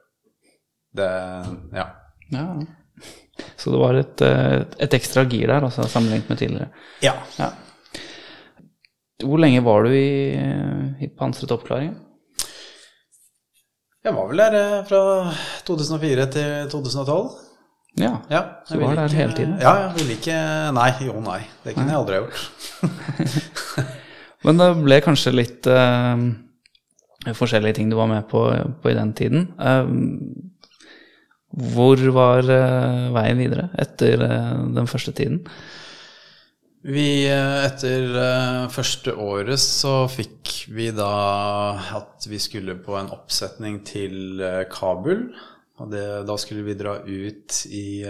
[0.93, 1.09] Det
[1.73, 1.87] Ja.
[2.29, 2.45] Ja.
[3.57, 6.69] Så det var et, eh, et ekstra gir der, altså, sammenlignet med tidligere.
[7.01, 7.13] ja.
[7.39, 7.51] Ja.
[9.23, 10.33] Hvor lenge var du i,
[10.99, 11.93] i pansret oppklaring?
[14.03, 15.01] Jeg var vel der eh, fra
[15.63, 17.29] 2004 til 2012.
[18.01, 18.09] Ja.
[18.29, 19.53] Ja, du var der ikke- hele tiden?
[19.61, 20.37] Ja, jeg ville ikke
[20.73, 21.39] Nei, jo nei.
[21.63, 22.41] Det kunne jeg aldri ha gjort.
[24.43, 26.17] Men det ble kanskje litt uh,
[27.37, 28.41] forskjellige ting du var med på,
[28.81, 29.45] på i den tiden.
[29.55, 29.93] Eh,
[31.53, 35.43] hvor var eh, veien videre etter eh, den første tiden?
[36.83, 38.09] Vi, eh, etter
[38.73, 41.13] første året så fikk vi da
[41.99, 44.41] at vi skulle på en oppsetning til
[44.73, 45.27] Kabul.
[45.81, 48.05] Og det, da skulle vi dra ut i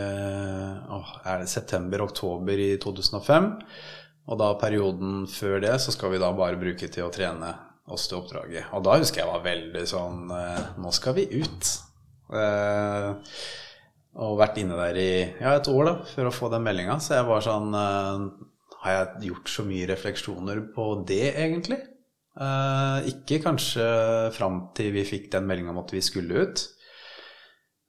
[1.51, 3.53] september-oktober i 2005.
[4.23, 7.53] Og da perioden før det så skal vi da bare bruke til å trene
[7.91, 8.69] oss til oppdraget.
[8.75, 11.71] Og da husker jeg var veldig sånn Nå skal vi ut.
[12.33, 13.37] Eh,
[14.23, 15.11] og vært inne der i
[15.41, 16.99] ja, et år da, for å få den meldinga.
[17.01, 18.27] Så jeg var sånn eh,
[18.83, 21.79] Har jeg gjort så mye refleksjoner på det, egentlig?
[22.33, 23.87] Eh, ikke kanskje
[24.33, 26.65] fram til vi fikk den meldinga om at vi skulle ut.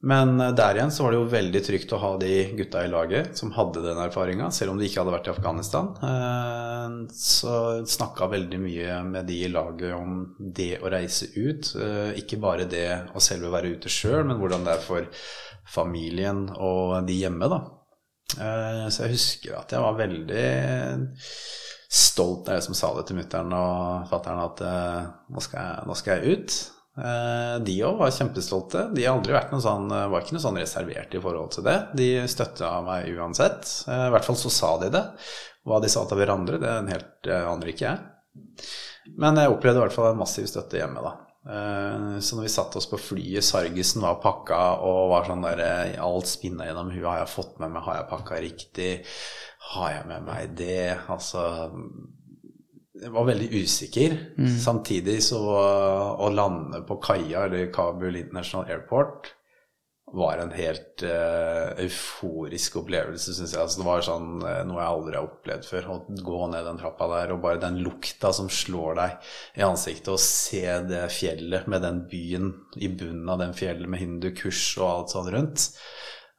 [0.04, 2.90] Men eh, der igjen så var det jo veldig trygt å ha de gutta i
[2.92, 5.92] laget som hadde den erfaringa, selv om de ikke hadde vært i Afghanistan.
[6.10, 7.54] Eh, Så
[7.88, 11.72] snakka veldig mye med de i laget om det å reise ut.
[11.80, 15.08] Eh, Ikke bare det å selve være ute sjøl, men hvordan det er for
[15.74, 17.62] familien og de hjemme, da.
[18.34, 20.46] Så jeg husker at jeg var veldig
[21.94, 24.62] stolt av jeg som sa det til mutter'n og fatter'n at
[25.30, 26.56] nå skal, jeg, nå skal jeg ut.
[26.98, 28.86] Eh, De òg var kjempestolte.
[28.94, 31.76] De har aldri vært noe sånn, var ikke noe sånn reservert i forhold til det.
[31.98, 33.66] De støtta meg uansett.
[33.88, 35.04] Eh, I hvert fall så sa de det.
[35.64, 37.98] Hva de sa til hverandre, det er en helt eh, aner ikke jeg.
[39.20, 41.14] Men jeg opplevde i hvert fall en massiv støtte hjemme, da.
[41.44, 45.60] Eh, Så når vi satte oss på flyet, Sargesen var pakka og var sånn der
[45.64, 47.04] eh, Alt spinna gjennom huet.
[47.08, 48.92] Har jeg fått med meg, har jeg pakka riktig?
[49.74, 50.94] Har jeg med meg det?
[51.08, 51.42] Altså
[52.94, 54.12] Jeg var veldig usikker.
[54.62, 59.32] Samtidig så å lande på kaia eller Kabul International Airport
[60.14, 63.62] var en helt uh, euforisk opplevelse, syns jeg.
[63.62, 65.88] Altså, det var sånn eh, noe jeg aldri har opplevd før.
[65.90, 65.96] Å
[66.28, 69.28] gå ned den trappa der, og bare den lukta som slår deg
[69.58, 74.04] i ansiktet, og se det fjellet med den byen i bunnen av den fjellet med
[74.04, 75.68] Hindu Kush og alt sånn rundt.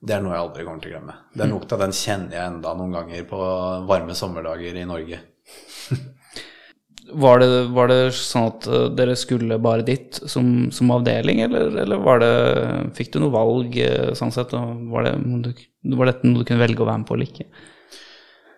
[0.06, 1.20] Det er noe jeg aldri kommer til å glemme.
[1.36, 3.46] Den lukta den kjenner jeg enda noen ganger på
[3.90, 5.24] varme sommerdager i Norge.
[7.06, 11.76] Var det, var det sånn at eh, dere skulle bare dit som, som avdeling, eller,
[11.84, 12.34] eller det,
[12.98, 14.56] fikk du noe valg eh, sånn sett?
[14.56, 15.54] Var, det,
[15.94, 17.48] var dette noe du kunne velge å være med på eller ikke?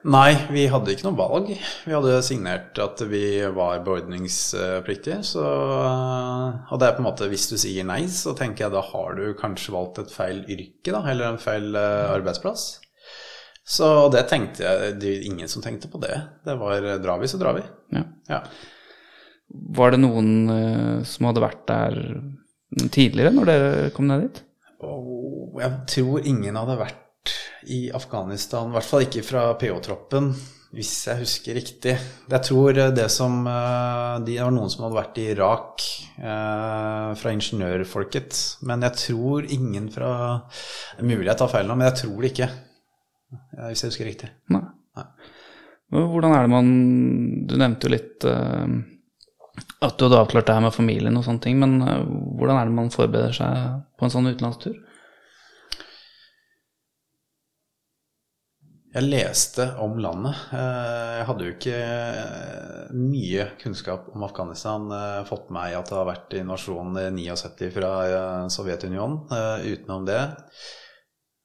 [0.07, 1.49] Nei, vi hadde ikke noe valg.
[1.83, 5.19] Vi hadde signert at vi var beordringspliktige.
[5.25, 8.83] Så, og det er på en måte, hvis du sier nei, så tenker jeg da
[8.93, 12.69] har du kanskje valgt et feil yrke, da, eller en feil eh, arbeidsplass.
[13.67, 16.15] Så det tenkte jeg Det var ingen som tenkte på det.
[16.47, 17.65] Det var drar vi, så drar vi.
[17.95, 18.03] Ja.
[18.31, 18.41] Ja.
[19.47, 21.97] Var det noen eh, som hadde vært der
[22.91, 24.41] tidligere, når dere kom ned dit?
[24.83, 27.33] Oh, jeg tror ingen hadde vært
[27.67, 30.29] i Afghanistan, i hvert fall ikke fra PH-troppen,
[30.75, 31.95] hvis jeg husker riktig.
[32.29, 35.87] Jeg tror det som eh, Det var noen som hadde vært i Irak,
[36.19, 38.41] eh, fra ingeniørfolket.
[38.67, 40.11] Men jeg tror ingen fra
[41.01, 42.49] Mulig jeg tar feil nå, men jeg tror det ikke.
[43.29, 44.29] Hvis jeg husker riktig.
[44.53, 44.63] Nei.
[45.93, 46.69] Men Hvordan er det man
[47.47, 48.67] Du nevnte jo litt uh,
[49.81, 52.01] at du hadde avklart det her med familien og sånne ting, men uh,
[52.37, 54.75] hvordan er det man forbereder seg på en sånn utenlandstur?
[58.97, 60.39] Jeg leste om landet.
[60.57, 61.81] Eh, Jeg hadde jo ikke
[62.97, 64.87] mye kunnskap om Afghanistan.
[65.27, 67.91] Fått med meg at det har vært invasjon i 79 fra
[68.49, 69.19] Sovjetunionen.
[69.67, 70.23] Utenom det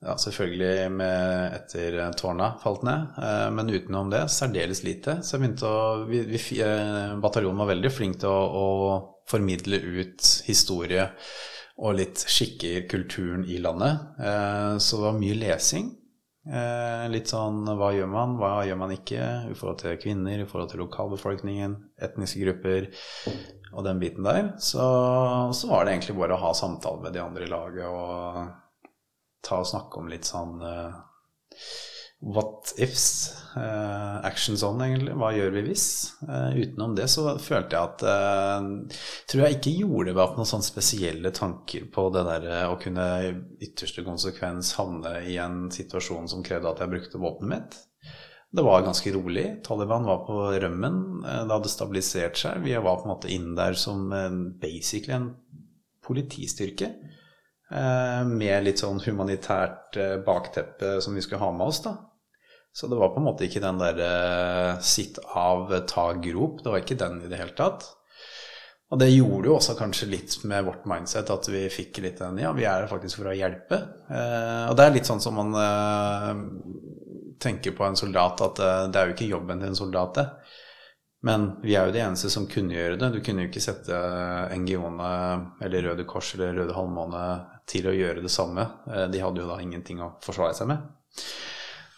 [0.02, 5.20] ja, Selvfølgelig med etter tårna falt ned, eh, men utenom det særdeles lite.
[5.22, 8.68] Så jeg begynte å vi, vi, eh, Bataljonen var veldig flink til å, å
[9.30, 11.06] formidle ut historie
[11.82, 14.02] og litt skikker, kulturen i landet.
[14.20, 15.92] Eh, Så det var mye lesing.
[17.12, 20.72] Litt sånn hva gjør man, hva gjør man ikke i forhold til kvinner, i forhold
[20.72, 22.88] til lokalbefolkningen, etniske grupper
[23.70, 24.48] og den biten der.
[24.58, 24.82] Så,
[25.54, 28.50] så var det egentlig bare å ha samtale med de andre i laget og
[29.42, 31.00] ta og snakke om litt sånn uh,
[32.22, 33.34] what ifs.
[33.56, 35.12] Uh, action zone, egentlig.
[35.18, 35.86] Hva gjør vi hvis?
[36.22, 38.68] Uh, utenom det så følte jeg at uh,
[39.28, 42.78] Tror jeg ikke gjorde meg opp noen sånne spesielle tanker på det der eh, å
[42.80, 43.32] kunne i
[43.66, 47.78] ytterste konsekvens havne i en situasjon som krevde at jeg brukte våpenet mitt.
[48.52, 49.46] Det var ganske rolig.
[49.64, 50.98] Taliban var på rømmen.
[51.24, 52.62] eh, Det hadde stabilisert seg.
[52.64, 54.08] Vi var på en måte inn der som
[54.62, 55.32] basically en
[56.06, 56.94] politistyrke.
[57.72, 61.96] Eh, Med litt sånn humanitært eh, bakteppe som vi skulle ha med oss, da.
[62.72, 66.62] Så det var på en måte ikke den derre sitt av, ta grop.
[66.62, 67.84] Det var ikke den i det hele tatt.
[68.92, 72.42] Og det gjorde jo også kanskje litt med vårt mindset at vi fikk litt den
[72.42, 73.78] Ja, vi er her faktisk for å hjelpe.
[74.12, 76.42] Eh, og det er litt sånn som man eh,
[77.40, 80.26] tenker på en soldat, at eh, det er jo ikke jobben til en soldat, det.
[81.22, 83.12] Men vi er jo de eneste som kunne gjøre det.
[83.14, 83.94] Du kunne jo ikke sette
[84.58, 85.10] NGO-ene
[85.62, 87.26] eller Røde Kors eller Røde Halvmåne
[87.70, 88.64] til å gjøre det samme.
[88.90, 90.82] Eh, De hadde jo da ingenting å forsvare seg med.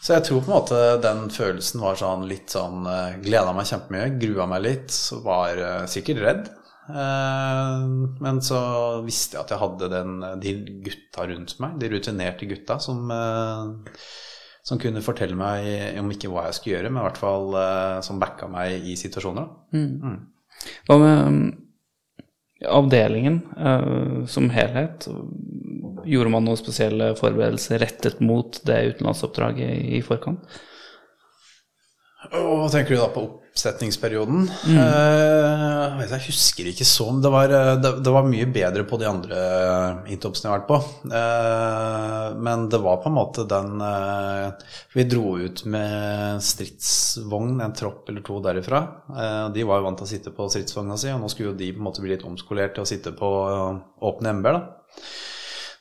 [0.04, 3.70] Så jeg tror på en måte den følelsen var sånn litt sånn eh, Gleda meg
[3.70, 6.52] kjempemye, grua meg litt, var eh, sikkert redd.
[6.84, 8.58] Men så
[9.06, 10.50] visste jeg at jeg hadde den, de
[10.84, 13.08] gutta rundt meg, de rutinerte gutta, som,
[14.64, 17.98] som kunne fortelle meg om ikke hva jeg skulle gjøre, men i hvert fall eh,
[18.06, 19.44] som backa meg i situasjoner.
[19.44, 20.14] da.
[20.88, 21.48] Hva med mm,
[22.72, 25.08] avdelingen eh, som helhet?
[26.08, 30.48] Gjorde man noen spesielle forberedelser rettet mot det utenlandsoppdraget i forkant?
[32.32, 34.46] Og tenker du da på oppsetningsperioden?
[34.74, 38.98] Eh, jeg husker ikke så, men det var, eh, det, det var mye bedre på
[39.00, 39.42] de andre
[40.10, 40.78] intopsene jeg har vært på.
[41.20, 47.76] Eh, men det var på en måte den eh, Vi dro ut med stridsvogn, en
[47.76, 48.82] tropp eller to derifra.
[49.14, 51.60] Eh, de var jo vant til å sitte på stridsvogna si, og nå skulle jo
[51.60, 54.58] de på en måte bli litt omskolert til å sitte på eh, åpne MB-er.
[54.58, 55.04] da.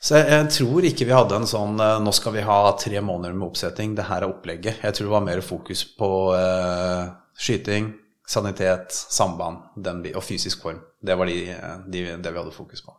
[0.04, 3.00] Så jeg, jeg tror ikke vi hadde en sånn eh, Nå skal vi ha tre
[3.00, 4.82] måneder med oppsetting, det her er opplegget.
[4.84, 7.94] Jeg tror det var mer fokus på uh, skyting,
[8.28, 10.82] sanitet, samband den, og fysisk form.
[11.04, 12.98] Det var de, eh, de, det vi hadde fokus på.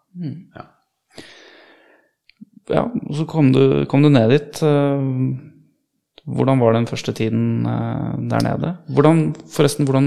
[0.56, 0.66] Ja.
[2.72, 4.62] Ja, og så kom du, kom du ned dit.
[6.24, 7.66] Hvordan var den første tiden
[8.30, 8.70] der nede?
[8.96, 9.18] Hvordan,
[9.52, 10.06] forresten, hvordan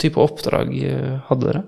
[0.00, 0.72] type oppdrag
[1.28, 1.62] hadde dere?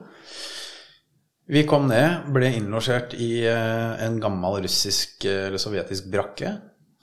[1.47, 6.55] Vi kom ned, ble innlosjert i eh, en gammel russisk eh, eller sovjetisk brakke.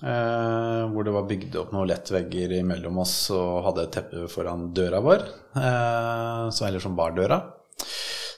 [0.02, 4.72] eh, hvor det var bygd opp noen lettvegger imellom oss og hadde et teppe foran
[4.74, 5.28] døra vår.
[5.62, 7.38] eh, så eller som bar døra.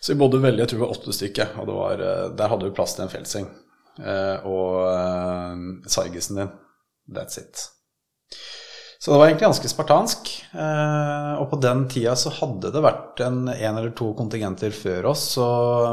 [0.04, 2.68] Så vi bodde veldig, jeg tror vi var åtte stykker, og var, eh, der hadde
[2.68, 3.48] vi plass til en feltseng.
[4.04, 6.52] eh, og sargisen din.
[7.08, 7.70] That's it.
[9.04, 10.30] Så det var egentlig ganske spartansk.
[10.56, 15.10] Eh, og på den tida så hadde det vært en, en eller to kontingenter før
[15.12, 15.48] oss, så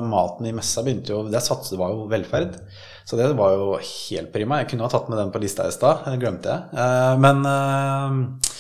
[0.07, 2.55] maten i messa begynte jo Det satset var jo velferd.
[3.03, 4.61] Så det var jo helt prima.
[4.61, 6.79] Jeg kunne ha tatt med den på lista i stad, glemte jeg.
[6.85, 8.55] Eh, men eh,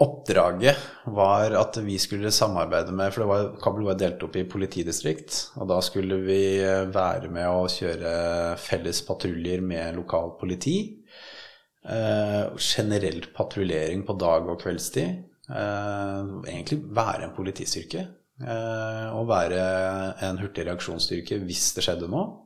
[0.00, 4.48] oppdraget var at vi skulle samarbeide med For det var, Kabul var delt opp i
[4.48, 6.40] politidistrikt, og da skulle vi
[6.88, 10.78] være med å kjøre felles patruljer med lokalt politi.
[11.88, 15.24] Eh, generell patruljering på dag- og kveldstid.
[15.44, 18.06] Uh, egentlig være en politistyrke.
[18.40, 19.58] Uh, og være
[20.24, 22.40] en hurtig reaksjonsstyrke hvis det skjedde noe.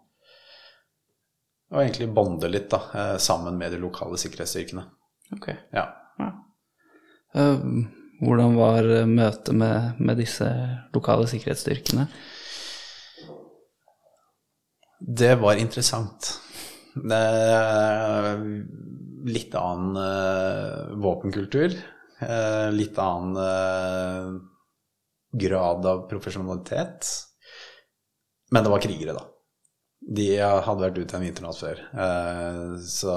[1.71, 2.81] Og egentlig bonde litt da,
[3.21, 4.83] sammen med de lokale sikkerhetsstyrkene.
[5.37, 5.51] Ok.
[5.77, 5.85] Ja.
[6.19, 6.31] Ja.
[8.23, 10.49] Hvordan var møtet med, med disse
[10.97, 12.07] lokale sikkerhetsstyrkene?
[15.21, 16.33] Det var interessant.
[16.97, 17.21] Det
[19.27, 21.75] litt annen uh, våpenkultur.
[22.23, 24.41] Uh, litt annen uh,
[25.33, 27.09] grad av profesjonalitet.
[28.51, 29.27] Men det var krigere, da.
[30.09, 31.81] De hadde vært ute en vinternatt før.
[32.81, 33.15] Så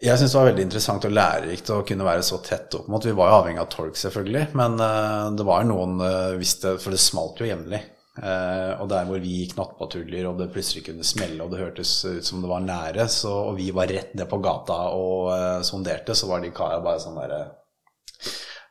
[0.00, 3.04] jeg syns det var veldig interessant og lærerikt å kunne være så tett opp mot
[3.04, 4.78] Vi var jo avhengig av Torg, selvfølgelig, men
[5.36, 7.82] det var noen uh, det, For det smalt jo jevnlig.
[8.18, 11.92] Eh, og der hvor vi gikk nattpatruljer, og det plutselig kunne smelle, og det hørtes
[12.06, 15.62] ut som det var nære, så, og vi var rett ned på gata og uh,
[15.66, 17.42] sonderte, så var de kara bare sånn derre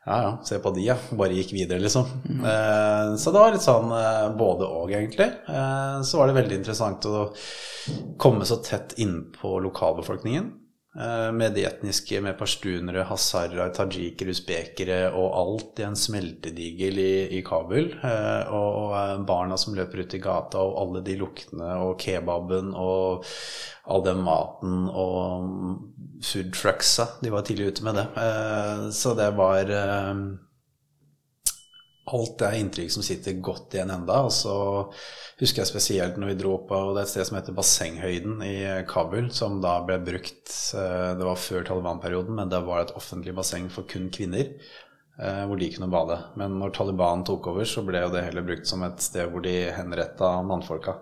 [0.08, 0.96] ja, ja, se på de, ja.
[1.20, 2.06] Bare gikk videre, liksom.
[2.40, 5.28] Eh, så det var litt sånn eh, både og, egentlig.
[5.52, 7.26] Eh, så var det veldig interessant å
[8.22, 10.48] komme så tett innpå lokalbefolkningen.
[10.98, 17.12] Eh, med de etniske, med pashtunere, hasarer, tajikere, usbekere og alt i en smeltedigel i,
[17.38, 17.92] i Kabul.
[18.02, 22.02] Eh, og, og eh, barna som løper ut i gata, og alle de luktene, og
[22.02, 23.28] kebaben, og
[23.86, 27.12] all den maten, og food trucksa.
[27.22, 28.08] De var tidlig ute med det.
[28.24, 30.26] Eh, så det var eh,
[32.14, 34.22] alt det er inntrykk som sitter godt igjen enda.
[34.28, 34.54] Og så
[35.42, 38.56] husker jeg spesielt når vi dro på det er et sted som heter Bassenghøyden i
[38.90, 43.36] Kabul, som da ble brukt eh, Det var før Taliban-perioden, men det var et offentlig
[43.38, 44.54] basseng for kun kvinner.
[45.20, 46.18] eh, Hvor de kunne bade.
[46.40, 49.44] Men når Taliban tok over, så ble jo det heller brukt som et sted hvor
[49.46, 50.98] de henretta mannfolka.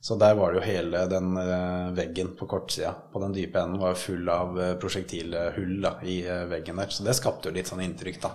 [0.00, 3.82] Så der var det jo hele den eh, veggen på kortsida på den dype enden
[3.82, 6.88] var full av prosjektilhull da, i veggen der.
[6.88, 8.30] Så det skapte jo litt sånn inntrykk, da.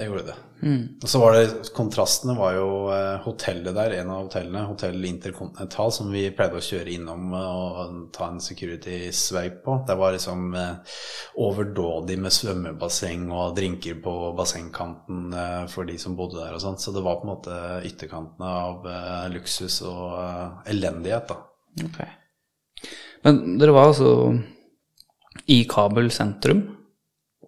[0.00, 0.34] Det gjorde det.
[1.02, 5.90] Og så var det Kontrastene var jo eh, hotellet der, en av hotellene, Hotell Intercontinental,
[5.92, 9.74] som vi pleide å kjøre innom eh, og ta en security-sveip på.
[9.88, 10.94] Det var liksom eh,
[11.44, 15.36] overdådig med svømmebasseng og drinker på bassengkanten
[15.68, 16.80] for de som bodde der og sånt.
[16.80, 18.88] Så det var på en måte ytterkantene av
[19.36, 21.38] luksus og elendighet, da.
[21.90, 22.00] Ok.
[23.28, 24.32] Men dere var altså
[25.52, 26.64] i Kabul sentrum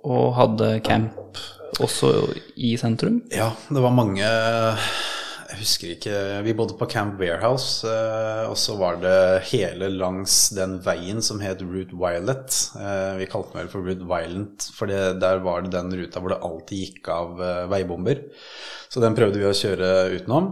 [0.05, 1.41] og hadde camp
[1.81, 2.13] også
[2.57, 3.23] i sentrum?
[3.33, 6.17] Ja, det var mange Jeg husker ikke
[6.47, 11.41] Vi bodde på Camp Warehouse, eh, og så var det hele langs den veien som
[11.45, 12.57] het Route Violet.
[12.77, 16.33] Eh, Vi kalte den vel for Route Violent, for der var det den ruta hvor
[16.33, 18.23] det alltid gikk av eh, veibomber.
[18.93, 20.51] Så den prøvde vi å kjøre utenom.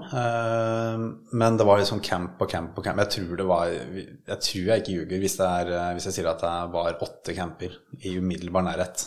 [1.37, 3.03] Men det var liksom camp og camp og camp.
[3.05, 6.55] Jeg tror det var Jeg tror jeg ikke ljuger hvis, hvis jeg sier at det
[6.73, 9.05] var åtte camper i umiddelbar nærhet.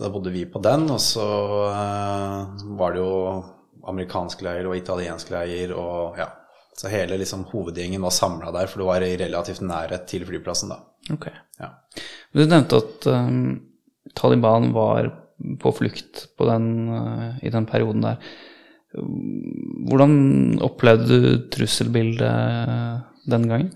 [0.00, 1.24] Så da bodde vi på den, og så
[1.68, 3.16] eh, var det jo
[3.90, 6.24] amerikansk leir og italiensk leir og ja.
[6.72, 10.72] Så hele liksom hovedgjengen var samla der, for det var i relativt nærhet til flyplassen,
[10.72, 10.78] da.
[11.12, 11.26] Ok.
[11.60, 11.68] Ja.
[12.32, 13.58] Du nevnte at um,
[14.16, 15.10] Taliban var
[15.60, 18.32] på flukt på den, uh, i den perioden der.
[18.96, 20.16] Hvordan
[20.64, 22.32] opplevde du trusselbildet
[23.28, 23.74] den gangen?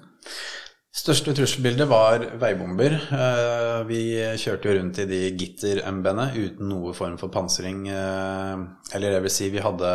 [0.94, 2.92] Største trusselbildet var veibomber.
[2.94, 4.00] Eh, Vi
[4.38, 7.88] kjørte jo rundt i de gitter-MB-ene uten noe form for pansring.
[7.90, 8.62] eh,
[8.94, 9.90] Eller jeg vil si, vi hadde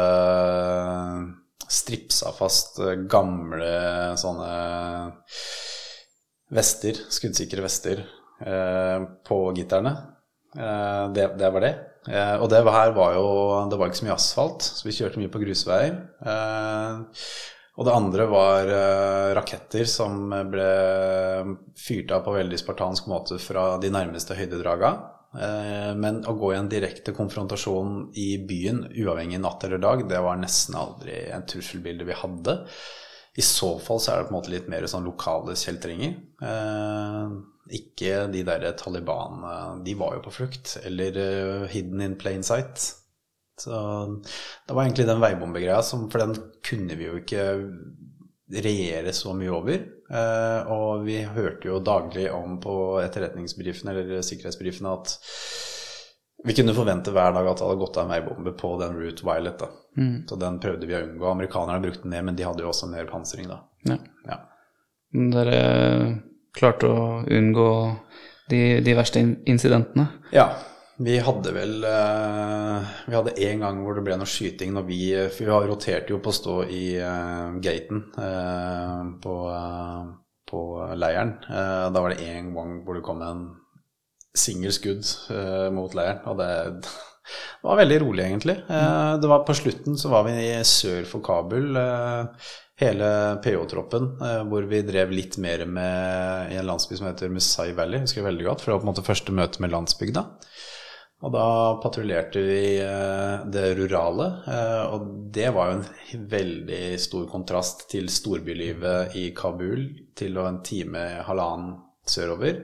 [1.69, 3.71] stripsa fast eh, gamle
[4.19, 4.51] sånne
[6.51, 8.03] vester, skuddsikre vester,
[8.43, 9.95] eh, på gitterne.
[10.57, 11.73] Eh, Det, det var det.
[12.09, 15.19] Eh, Og det her var jo Det var ikke så mye asfalt, så vi kjørte
[15.19, 15.95] mye på grusveier.
[17.79, 20.71] Og det andre var eh, raketter som ble
[21.79, 24.89] fyrt av på veldig spartansk måte fra de nærmeste høydedraga.
[25.39, 30.19] Eh, Men å gå i en direkte konfrontasjon i byen, uavhengig natt eller dag, det
[30.25, 32.59] var nesten aldri en trusselbilde vi hadde.
[33.39, 36.17] I så fall så er det på en måte litt mer sånn lokale kjeltringer.
[36.43, 37.35] Eh,
[37.79, 40.75] ikke de der Taliban eh, De var jo på flukt.
[40.83, 42.89] Eller hidden in plain sight.
[43.59, 43.71] Så
[44.23, 47.43] det var egentlig den veibombegreia, som- for den kunne vi jo ikke
[48.51, 49.79] regjere så mye over.
[50.09, 55.17] Eh, og vi hørte jo daglig om på etterretningsbrifene eller sikkerhetsbrifene at
[56.47, 59.23] vi kunne forvente hver dag at det hadde gått av en veibombe på den Route
[59.27, 59.57] Violet.
[59.59, 59.67] da.
[60.29, 61.27] Så den prøvde vi å unngå.
[61.31, 63.59] Amerikanerne brukte den ned, men de hadde jo også mer pansring da.
[63.85, 63.97] Ja.
[64.25, 64.37] Ja.
[65.11, 66.21] Dere
[66.55, 67.65] klarte å unngå
[68.49, 70.07] de, de verste incidentene?
[70.31, 70.47] Ja,
[70.99, 74.99] vi hadde vel eh, Vi hadde én gang hvor det ble noe skyting når vi
[75.31, 79.35] For vi har roterte jo på å stå i eh, gaten eh, på,
[80.49, 80.63] på
[80.99, 81.37] leiren.
[81.47, 83.45] Da var det én gang hvor det kom en
[84.35, 85.05] singel skudd
[85.73, 86.49] mot leiren, og det,
[86.83, 86.91] det
[87.65, 88.55] var veldig rolig, egentlig.
[88.69, 90.35] Det var På slutten så var vi
[90.65, 91.77] sør for Kabul.
[92.79, 93.09] Hele
[93.43, 94.07] PO-troppen,
[94.49, 98.29] hvor vi drev litt mer med i en landsby som heter Musai Valley, husker jeg
[98.29, 100.25] veldig godt, for det var på en måte første møte med landsbygda.
[101.19, 101.47] Og da
[101.83, 108.07] patruljerte vi eh, det rurale, eh, og det var jo en veldig stor kontrast til
[108.07, 109.83] storbylivet i Kabul,
[110.15, 111.75] til å en time, halvannen
[112.07, 112.61] sørover,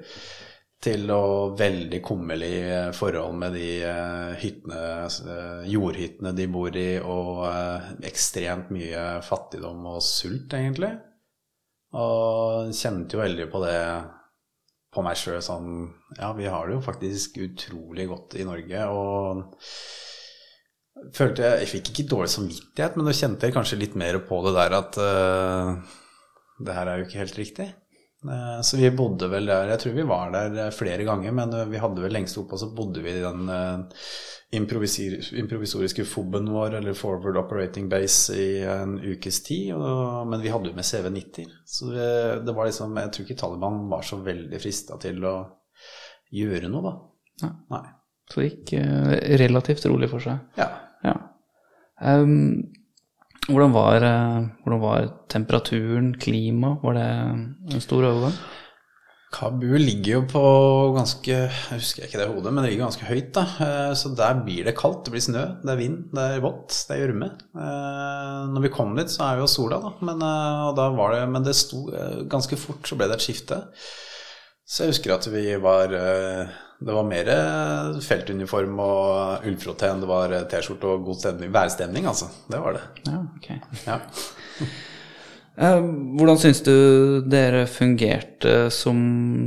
[0.85, 2.55] til å veldig kummerlig
[2.95, 9.83] forhold med de eh, hyttene, eh, jordhyttene de bor i, og eh, ekstremt mye fattigdom
[9.97, 10.93] og sult, egentlig.
[11.95, 13.79] Og kjente jo veldig på det
[14.95, 15.69] på meg sjøl sånn
[16.17, 19.59] Ja, vi har det jo faktisk utrolig godt i Norge, og
[21.15, 24.39] følte jeg Jeg fikk ikke dårlig samvittighet, men da kjente jeg kanskje litt mer på
[24.47, 25.67] det der at uh,
[26.65, 27.67] det her er jo ikke helt riktig.
[28.29, 31.67] Eh, så vi bodde vel der Jeg tror vi var der flere ganger, men eh,
[31.71, 34.05] vi hadde vel lengst oppe, og så bodde vi i den eh,
[34.55, 39.73] improvisoriske FOB-en vår, eller Forward Operating Base, i en ukes tid.
[39.75, 41.51] Og, men vi hadde jo med CV90.
[41.65, 42.09] Så det,
[42.47, 45.35] det var liksom Jeg tror ikke Taliban var så veldig frista til å
[46.35, 47.51] gjøre noe, da.
[47.75, 47.85] Nei.
[48.31, 50.41] Så det gikk eh, relativt rolig for seg.
[50.57, 50.69] Ja.
[51.05, 51.15] Ja.
[52.01, 52.73] Ehm,
[53.47, 56.75] hvordan, var, eh, hvordan var temperaturen, klima?
[56.83, 57.07] Var det
[57.75, 58.37] en stor overgang?
[59.35, 60.41] Kabul ligger jo på
[60.95, 63.33] ganske Jeg husker ikke det hodet, men det ligger ganske høyt.
[63.35, 65.03] da, Eh, Så der blir det kaldt.
[65.05, 67.29] Det blir snø, det er vind, det er vått, det er gjørme.
[67.55, 69.91] Eh, Når vi kom dit, så er jo sola, da.
[70.01, 71.85] Men, da det, men det sto
[72.29, 73.63] ganske fort, så ble det et skifte.
[74.65, 80.01] Så jeg husker at vi var eh, Det var mer eh, feltuniform og ullfrotté enn
[80.01, 82.31] det var eh, T-skjorte og god stemning, værstemning, altså.
[82.49, 82.83] Det var det.
[83.05, 83.49] Ja, ok.
[83.85, 83.99] Ja.
[85.55, 86.73] Hvordan syns du
[87.31, 88.97] dere fungerte som,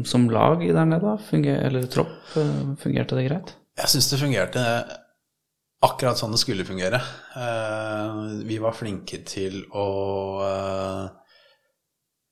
[0.09, 1.03] som lag der nede?
[1.05, 1.19] da?
[1.21, 2.15] Funger, eller tropp?
[2.81, 3.53] Fungerte det greit?
[3.77, 4.63] Jeg syns det fungerte
[5.85, 7.03] akkurat sånn det skulle fungere.
[8.49, 9.85] Vi var flinke til å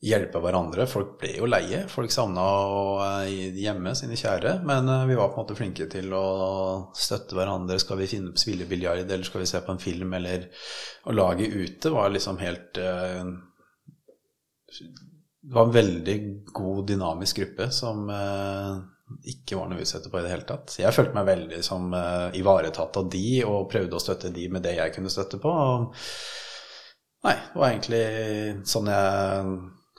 [0.04, 0.86] hjelpe hverandre.
[0.90, 1.84] Folk ble jo leie.
[1.88, 2.80] Folk savna å
[3.24, 4.58] eh, sine kjære.
[4.68, 6.26] Men eh, vi var på en måte flinke til å
[6.96, 7.78] støtte hverandre.
[7.80, 10.48] Skal vi finne, spille biljard, eller skal vi se på en film, eller
[11.06, 13.24] Og laget ute var liksom helt eh,
[14.76, 16.18] Det var en veldig
[16.52, 18.76] god, dynamisk gruppe som eh,
[19.30, 20.76] ikke var noe utsette på i det hele tatt.
[20.82, 24.66] Jeg følte meg veldig som eh, ivaretatt av de, og prøvde å støtte de med
[24.66, 25.48] det jeg kunne støtte på.
[25.48, 26.04] Og,
[27.24, 28.04] nei, det var egentlig
[28.68, 29.56] sånn jeg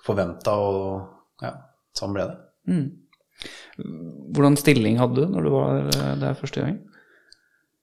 [0.07, 1.53] forventa, og ja,
[1.97, 2.37] sånn ble det.
[4.33, 6.79] Hvordan stilling hadde du når du var eh, der første gang?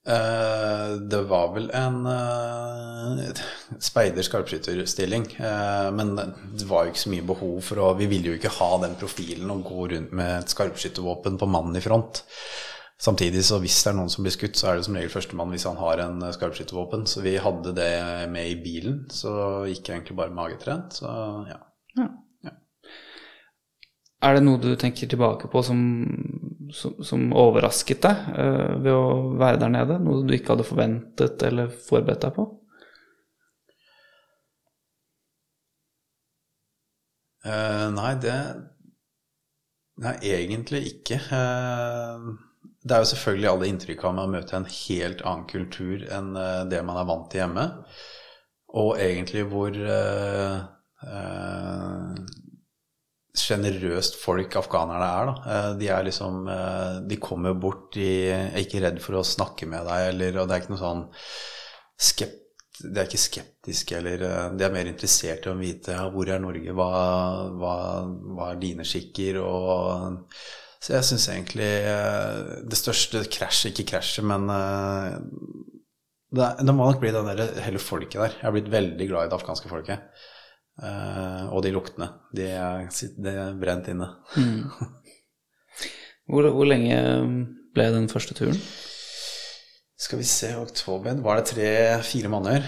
[0.04, 3.38] Eh, det var vel en uh,
[3.80, 5.24] speider-skarpskytterstilling.
[5.38, 8.52] eh, men det var jo ikke så mye behov for å Vi ville jo ikke
[8.58, 12.20] ha den profilen og gå rundt med et skarpskyttervåpen på mannen i front.
[13.00, 15.50] Samtidig så hvis det er noen som blir skutt, så er det som regel førstemann
[15.52, 17.08] hvis han har en eh, skarpskyttervåpen.
[17.08, 17.92] Så vi hadde det
[18.34, 21.00] med i bilen, så gikk jeg egentlig bare magetrent.
[21.00, 21.08] Så
[21.48, 21.62] ja.
[24.24, 25.80] Er det noe du tenker tilbake på som,
[26.72, 29.98] som, som overrasket deg uh, ved å være der nede?
[30.00, 32.46] Noe du ikke hadde forventet eller forberedt deg på?
[37.44, 38.38] Uh, nei, det
[40.02, 41.20] Nei, egentlig ikke.
[41.30, 42.22] Eh,
[42.82, 46.32] det er jo selvfølgelig alle inntrykk av med å møte en helt annen kultur enn
[46.66, 47.68] det man er vant til hjemme.
[48.74, 49.78] Og egentlig hvor
[53.34, 55.28] sjenerøst folk afghanerne er.
[55.30, 55.34] Da.
[55.54, 59.68] Eh, De er liksom eh, De kommer bort, de er ikke redd for å snakke
[59.70, 61.04] med deg, eller, og det er ikke noe sånn
[62.08, 62.40] skept,
[62.80, 66.30] De er ikke skeptiske, eller eh, de er mer interessert i å vite ja, hvor
[66.30, 66.90] er Norge, hva,
[67.58, 67.74] hva,
[68.36, 70.22] hva er dine skikker, og
[70.84, 72.38] Så jeg syns egentlig eh,
[72.68, 75.18] det største krasjet, ikke krasjet, men eh,
[76.34, 78.38] det, det må nok bli den der, hele folket der.
[78.38, 80.06] Jeg har blitt veldig glad i det afghanske folket.
[80.82, 82.08] Eh, og de luktene.
[82.34, 82.88] De er,
[83.22, 84.10] de er brent inne.
[86.24, 86.96] Hvor, hvor lenge
[87.76, 88.56] ble den første turen?
[90.00, 92.64] Skal vi se, oktober Var det tre-fire måneder?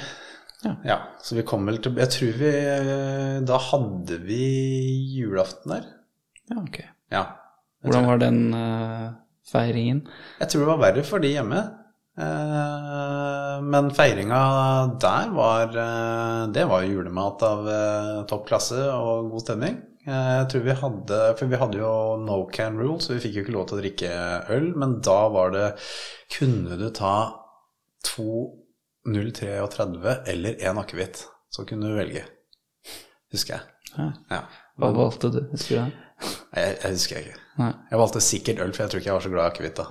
[0.84, 0.98] Ja.
[1.24, 2.50] Så vi kom vel til Jeg tror vi
[3.48, 4.42] Da hadde vi
[5.16, 5.88] julaften der.
[6.50, 6.78] Ja, ok.
[7.12, 7.24] Ja.
[7.86, 9.16] Hvordan var den uh,
[9.48, 10.04] feiringen?
[10.40, 11.62] jeg tror det var verre for de hjemme.
[12.16, 14.38] Eh, men feiringa
[15.02, 19.76] der var eh, Det var julemat av eh, topp klasse og god stemning.
[20.06, 21.90] Jeg tror vi hadde For vi hadde jo
[22.22, 24.12] no can rule, så vi fikk jo ikke lov til å drikke
[24.54, 24.70] øl.
[24.78, 25.66] Men da var det
[26.38, 27.16] Kunne du ta
[28.06, 28.46] to
[29.06, 31.20] 0,33 eller én akevitt,
[31.52, 32.24] så kunne du velge.
[33.34, 33.74] Husker jeg.
[33.96, 34.06] Ja.
[34.30, 34.40] Ja.
[34.80, 35.40] Hva valgte du?
[35.52, 36.30] Husker du det?
[36.56, 37.42] Jeg, jeg husker jeg ikke.
[37.60, 37.72] Nei.
[37.90, 39.86] Jeg valgte sikkert øl, for jeg tror ikke jeg var så glad i akevitt da.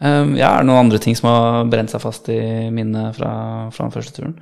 [0.00, 2.40] Um, ja, er det noen andre ting som har brent seg fast i
[2.72, 3.32] minnet fra,
[3.74, 4.38] fra den første turen?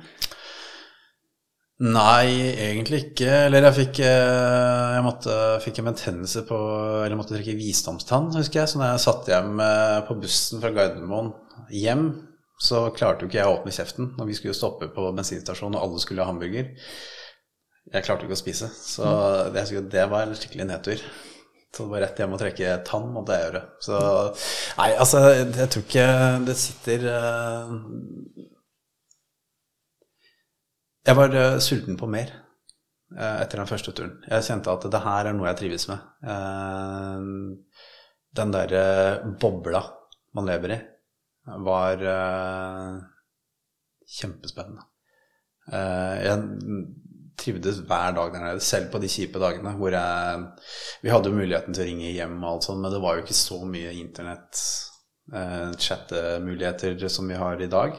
[1.79, 3.27] Nei, egentlig ikke.
[3.45, 6.57] Eller jeg fikk, eh, jeg måtte, fikk en betennelse på
[7.05, 8.71] Eller måtte drikke visdomstann, husker jeg.
[8.71, 11.31] Så når jeg satt hjem eh, på bussen fra Gardermoen
[11.71, 12.09] hjem,
[12.59, 15.85] så klarte jo ikke jeg å åpne kjeften når vi skulle stoppe på bensinstasjonen og
[15.85, 16.73] alle skulle ha hamburger.
[17.89, 19.07] Jeg klarte ikke å spise, så
[19.55, 21.05] det, det var en skikkelig nedtur.
[21.69, 23.61] Så det var rett hjem og trekke tann, måtte jeg gjøre.
[23.85, 23.97] Så
[24.79, 26.05] nei, altså, jeg tror ikke
[26.47, 27.73] det sitter eh,
[31.09, 34.17] Jeg var eh, sulten på mer eh, etter den første turen.
[34.25, 36.01] Jeg kjente at det her er noe jeg trives med.
[38.39, 38.83] Den derre
[39.41, 39.83] bobla
[40.37, 40.79] man lever i,
[41.65, 42.01] var
[44.19, 44.85] kjempespennende.
[45.69, 46.35] Jeg
[47.39, 50.43] trivdes hver dag der nede, selv på de kjipe dagene hvor jeg
[51.03, 53.25] Vi hadde jo muligheten til å ringe hjem og alt sånt, men det var jo
[53.25, 54.61] ikke så mye internett,
[55.33, 57.97] eh, chattemuligheter som vi har i dag.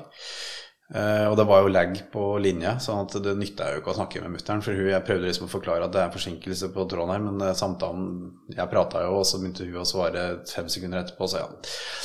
[0.90, 3.98] Eh, og det var jo lag på linja, sånn at det nytta jo ikke å
[4.00, 4.62] snakke med mutter'n.
[4.64, 7.46] For hun, jeg prøvde liksom å forklare at det er forsinkelse på tråden her, men
[7.46, 8.08] eh, samtalen
[8.56, 11.48] Jeg prata jo, og så begynte hun å svare fem sekunder etterpå, så ja,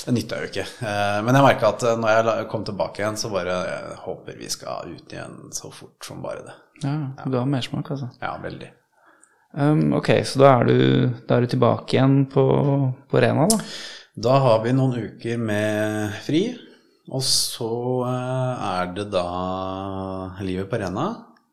[0.06, 0.68] det nytta jo ikke.
[0.86, 4.54] Eh, men jeg merka at når jeg kom tilbake igjen, så bare Jeg håper vi
[4.54, 6.58] skal ut igjen så fort som bare det.
[6.84, 8.12] Ja, du har mersmak, altså.
[8.22, 8.70] Ja, veldig.
[9.56, 10.80] Um, ok, så da er, du,
[11.26, 12.44] da er du tilbake igjen på,
[13.08, 13.60] på Rena, da?
[14.16, 16.42] Da har vi noen uker med fri,
[17.14, 17.70] og så
[18.08, 19.26] eh, er det da
[20.42, 21.08] livet på Rena.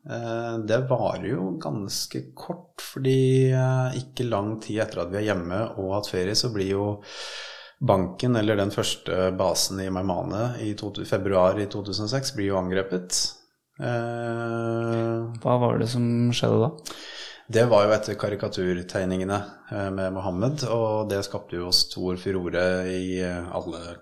[0.09, 5.27] Eh, Det varer jo ganske kort, fordi eh, ikke lang tid etter at vi er
[5.29, 6.87] hjemme og hatt ferie, så blir jo
[7.83, 10.73] banken, eller den første basen i Maimane i
[11.05, 13.17] februar i 2006, blir jo angrepet.
[13.83, 16.69] Hva var det som skjedde da?
[17.53, 19.41] Det var jo etter karikaturtegningene
[19.97, 23.97] med Mohammed, og det skapte jo stor furore i alle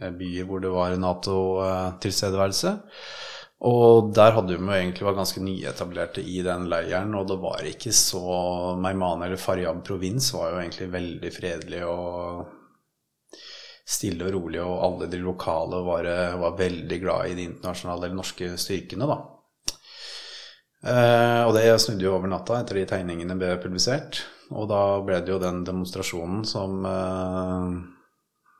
[0.00, 2.76] byer hvor det var Nato-tilstedeværelse.
[3.66, 7.64] Og der hadde vi jo egentlig vært ganske nyetablerte i den leiren, og det var
[7.64, 12.52] ikke så Meimane eller Faryab provins var jo egentlig veldig fredelig og
[13.86, 16.10] stille og rolig, og alle de lokale var,
[16.42, 19.18] var veldig glad i de internasjonale eller norske styrkene, da.
[20.86, 24.20] Eh, og det snudde jo over natta etter de tegningene ble publisert.
[24.52, 27.70] Og da ble det jo den demonstrasjonen som eh,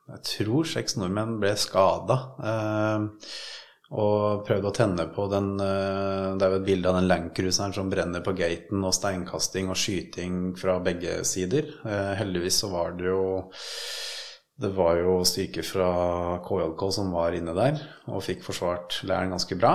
[0.06, 2.16] Jeg tror seks nordmenn ble skada.
[2.50, 3.06] Eh,
[3.96, 7.74] og prøvde å tenne på den eh, Det er jo et bilde av den landcruiseren
[7.74, 11.70] som brenner på gaten, og steinkasting og skyting fra begge sider.
[11.86, 13.22] Eh, heldigvis så var det jo
[14.56, 15.88] det var jo styrker fra
[16.46, 17.76] KJK som var inne der
[18.08, 19.74] og fikk forsvart leiren ganske bra.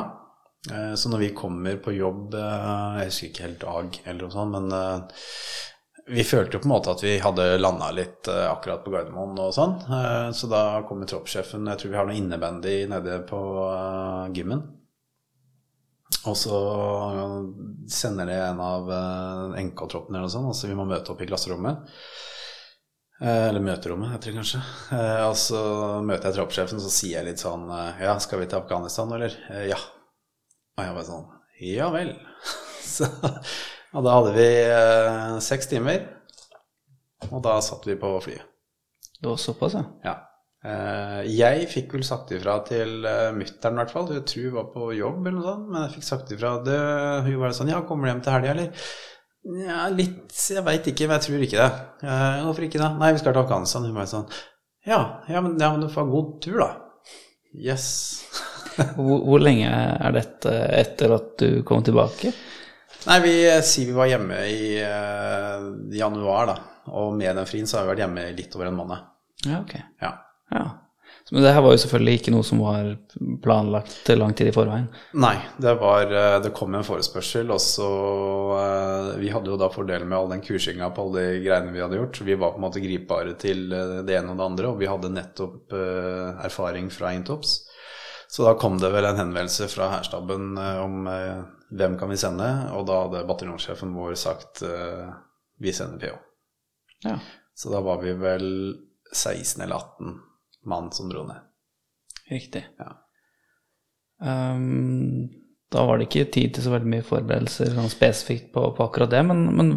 [0.72, 4.36] Eh, Så når vi kommer på jobb, eh, jeg husker ikke helt dag eller noe
[4.36, 5.08] sånt, men
[6.08, 9.38] vi følte jo på en måte at vi hadde landa litt eh, akkurat på Gardermoen
[9.40, 9.76] og sånn.
[9.86, 14.64] Eh, Så da kommer troppssjefen, jeg tror vi har noe innebandy nede på eh, gymmen.
[16.28, 16.58] Og så
[17.90, 21.22] sender de en av eh, NK-troppen eller noe sånt, og så vi må møte opp
[21.24, 21.88] i klasserommet.
[23.22, 24.60] Eller møterommet, heter det kanskje.
[25.30, 25.60] Og så
[26.02, 27.68] møter jeg troppssjefen, så sier jeg litt sånn
[28.02, 29.36] Ja, skal vi til Afghanistan, eller?
[29.54, 29.78] «Eh, Ja.
[30.80, 31.28] Og jeg bare sånn
[31.62, 32.16] Ja vel.
[32.92, 33.06] Så,
[33.92, 36.04] og da hadde vi eh, seks timer,
[37.30, 38.48] og da satt vi på flyet.
[39.22, 39.84] Det var såpass, ja.
[40.06, 40.18] Ja.
[40.62, 44.10] Eh, jeg fikk vel sagt ifra til eh, mutter'n, i hvert fall.
[44.14, 45.70] Jeg tror hun var på jobb, eller noe sånt.
[45.70, 46.56] Men jeg fikk sagt ifra.
[46.66, 46.78] Det,
[47.28, 48.86] hun var sånn Ja, kommer du hjem til helga, eller?
[49.42, 51.86] Ja, litt Jeg veit ikke, men jeg tror ikke det.
[52.06, 52.90] Eh, hvorfor ikke det?
[53.02, 53.88] Nei, vi skal til Afghanistan.
[53.90, 54.28] Hun var sånn
[54.90, 56.72] Ja, ja, men, ja, men du får ha god tur, da.
[57.58, 57.88] Yes.
[58.96, 62.32] Hvor, hvor lenge er dette etter at du kom tilbake?
[63.08, 65.64] Nei, vi sier vi var hjemme i eh,
[65.98, 66.58] januar, da.
[66.92, 69.10] Og med den frien så har vi vært hjemme i litt over en måned.
[69.48, 69.76] Ja, ok.
[70.04, 70.12] Ja.
[70.52, 70.64] Ja.
[71.24, 72.92] Så, Men det her var jo selvfølgelig ikke noe som var
[73.44, 74.88] planlagt lang tid i forveien.
[75.22, 77.90] Nei, det var eh, Det kom en forespørsel, og så
[78.58, 81.84] eh, Vi hadde jo da fordelen med all den kursinga på alle de greiene vi
[81.84, 84.48] hadde gjort, så vi var på en måte gripbare til eh, det ene og det
[84.50, 87.60] andre, og vi hadde nettopp eh, erfaring fra Intops.
[88.32, 91.42] Så da kom det vel en henvendelse fra hærstaben eh, om eh,
[91.72, 95.12] hvem kan vi sende, og da hadde bataljonssjefen vår sagt uh,
[95.62, 96.18] vi sender PH.
[97.08, 97.20] Ja.
[97.56, 98.48] Så da var vi vel
[99.14, 100.18] 16 eller 18
[100.72, 101.40] mann som dro ned.
[102.32, 102.64] Riktig.
[102.80, 102.92] Ja.
[104.22, 105.30] Um,
[105.72, 109.12] da var det ikke tid til så veldig mye forberedelser sånn spesifikt på, på akkurat
[109.14, 109.72] det, men, men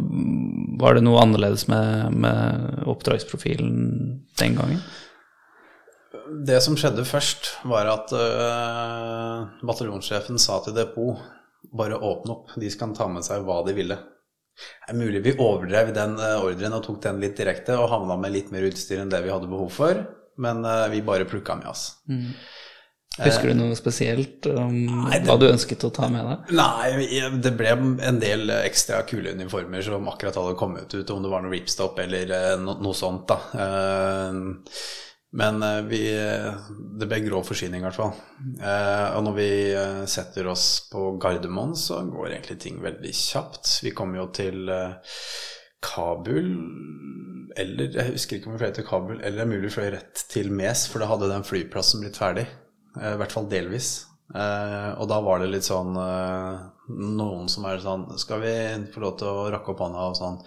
[0.80, 3.74] var det noe annerledes med, med oppdragsprofilen
[4.40, 4.82] den gangen?
[6.46, 11.20] Det som skjedde først, var at øh, bataljonssjefen sa til depot
[11.74, 13.96] bare åpne opp, de skal ta med seg hva de ville.
[14.54, 18.14] Det er mulig vi overdrev den øh, ordren og tok den litt direkte og havna
[18.22, 20.04] med litt mer utstyr enn det vi hadde behov for,
[20.38, 21.88] men øh, vi bare plukka med oss.
[23.14, 24.72] Husker du noe spesielt om
[25.06, 26.54] Nei, det- hva du ønsket å ta med deg?
[26.58, 27.74] Nei, det ble
[28.08, 31.98] en del ekstra kule uniformer som akkurat hadde kommet ut, om det var noe ripstop
[32.02, 33.38] eller eh, noe sånt, da.
[35.34, 36.02] Men eh, vi
[36.98, 38.14] Det ble grå forsyning, i hvert fall.
[38.60, 43.80] Eh, Og når vi eh, setter oss på Gardermoen, så går egentlig ting veldig kjapt.
[43.82, 44.70] Vi kommer jo til
[45.84, 46.50] Kabul
[47.54, 49.90] eller Jeg husker ikke om vi fløy til Kabul, eller det er mulig vi fløy
[49.94, 52.48] rett til Mes, for da hadde den flyplassen blitt ferdig.
[52.98, 53.92] I hvert fall delvis.
[54.34, 58.54] Og da var det litt sånn Noen som er sånn Skal vi
[58.94, 60.38] få lov til å rakke opp hånda og sånn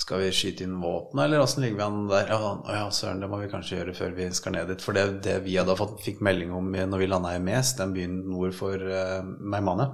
[0.00, 2.30] Skal vi skyte inn våpen, eller åssen ligger vi an der?
[2.32, 4.80] Ja, sånn, «Å ja, søren, det må vi kanskje gjøre før vi skal ned dit.
[4.80, 7.92] For det, det vi hadde fått, fikk melding om når vi landa i Mes, den
[7.96, 9.90] byen nord for uh, Meimane,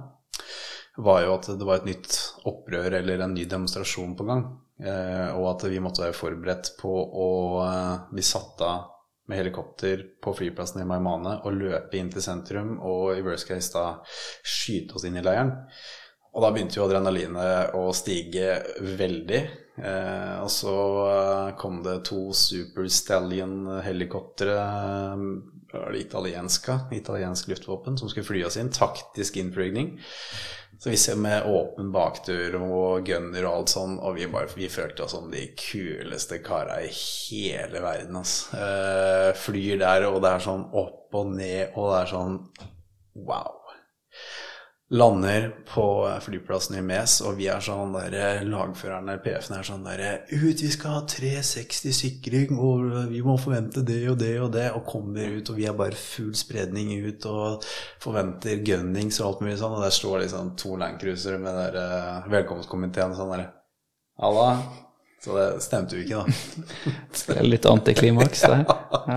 [1.03, 2.15] var jo at det var et nytt
[2.47, 4.45] opprør eller en ny demonstrasjon på gang.
[4.79, 7.29] Uh, og at vi måtte være forberedt på å
[7.65, 8.93] uh, bli satt av
[9.27, 13.73] med helikopter på flyplassen i Maimane og løpe inn til sentrum og i worst case
[13.75, 13.97] da
[14.39, 15.51] skyte oss inn i leiren.
[16.31, 19.41] Og da begynte jo adrenalinet å stige veldig.
[19.77, 20.75] Eh, og så
[21.11, 25.25] eh, kom det to Super Stallion-helikoptre, eh,
[25.73, 28.71] var det italienske, italiensk luftvåpen, som skulle fly oss inn.
[28.73, 29.99] Taktisk innflygning.
[30.79, 34.69] Så vi ser med åpen bakdør og gunner og alt sånn, og vi, bare, vi
[34.69, 38.19] følte oss som de kuleste kara i hele verden.
[38.21, 38.59] Altså.
[38.61, 42.37] Eh, flyr der, og det er sånn opp og ned, og det er sånn
[43.25, 43.56] wow.
[44.89, 45.83] Lander på
[46.23, 50.69] flyplassen i Mes, og vi er sånn der Lagførerne, PF-en, er sånn der Ut, vi
[50.71, 54.69] skal ha 360 sikring, og vi må forvente det og det og det.
[54.79, 57.67] Og kommer ut, og vi er bare full spredning ut og
[57.99, 59.75] forventer gunnings og alt mulig sånn.
[59.75, 63.51] Og der står liksom to landcruisere med der uh, velkomstkomiteen sånn derre
[64.23, 64.49] Halla.
[65.23, 66.91] Så det stemte jo ikke, da.
[67.27, 68.65] Det er litt antiklimaks der.
[69.07, 69.15] Ja.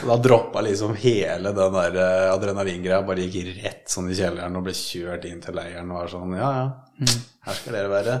[0.00, 3.02] Så da droppa liksom hele den der eh, adrenalingreia.
[3.04, 6.32] Bare gikk rett sånn i kjelleren og ble kjørt inn til leiren og var sånn
[6.38, 7.10] Ja, ja,
[7.44, 8.14] her skal dere være.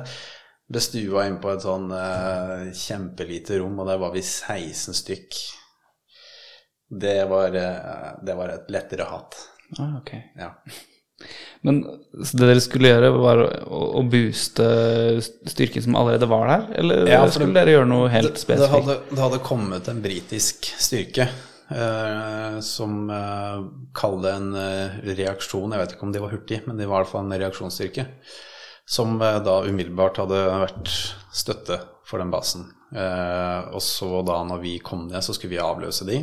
[0.68, 5.40] Ble stua inn på et sånn eh, kjempelite rom, og der var vi 16 stykk.
[7.06, 9.40] Det var, eh, det var et lettere hatt.
[9.78, 10.12] Ah, ok.
[10.36, 10.52] Ja.
[11.66, 11.80] Men
[12.22, 14.66] så det dere skulle gjøre, var å, å booste
[15.48, 16.66] styrken som allerede var der?
[16.82, 18.74] Eller Ja, skulle det- dere gjøre noe helt Det, det, spesifikt?
[18.76, 21.28] hadde, det hadde kommet en britisk styrke
[21.70, 23.64] eh, som eh,
[23.96, 27.04] kalte en eh, reaksjon Jeg vet ikke om de var hurtig, men de var i
[27.04, 28.06] hvert fall en reaksjonsstyrke.
[28.86, 30.92] Som eh, da umiddelbart hadde vært
[31.34, 32.68] støtte for den basen.
[32.94, 36.20] Eh, og så da når vi kom ned, så skulle vi avløse de.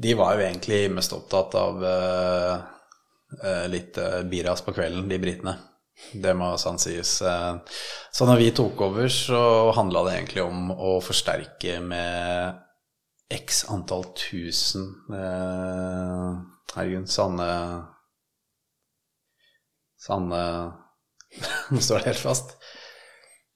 [0.00, 2.58] De var jo egentlig mest opptatt av eh,
[3.70, 5.56] litt eh, biras på kvelden, de britene.
[6.12, 7.20] Det må sant sies.
[7.22, 7.54] Eh,
[8.12, 12.58] Så når vi tok over, så handla det egentlig om å forsterke med
[13.30, 16.30] x antall tusen eh,
[16.74, 17.50] Herregud, Sanne
[20.00, 20.40] Sanne
[21.70, 22.56] Nå står det helt fast.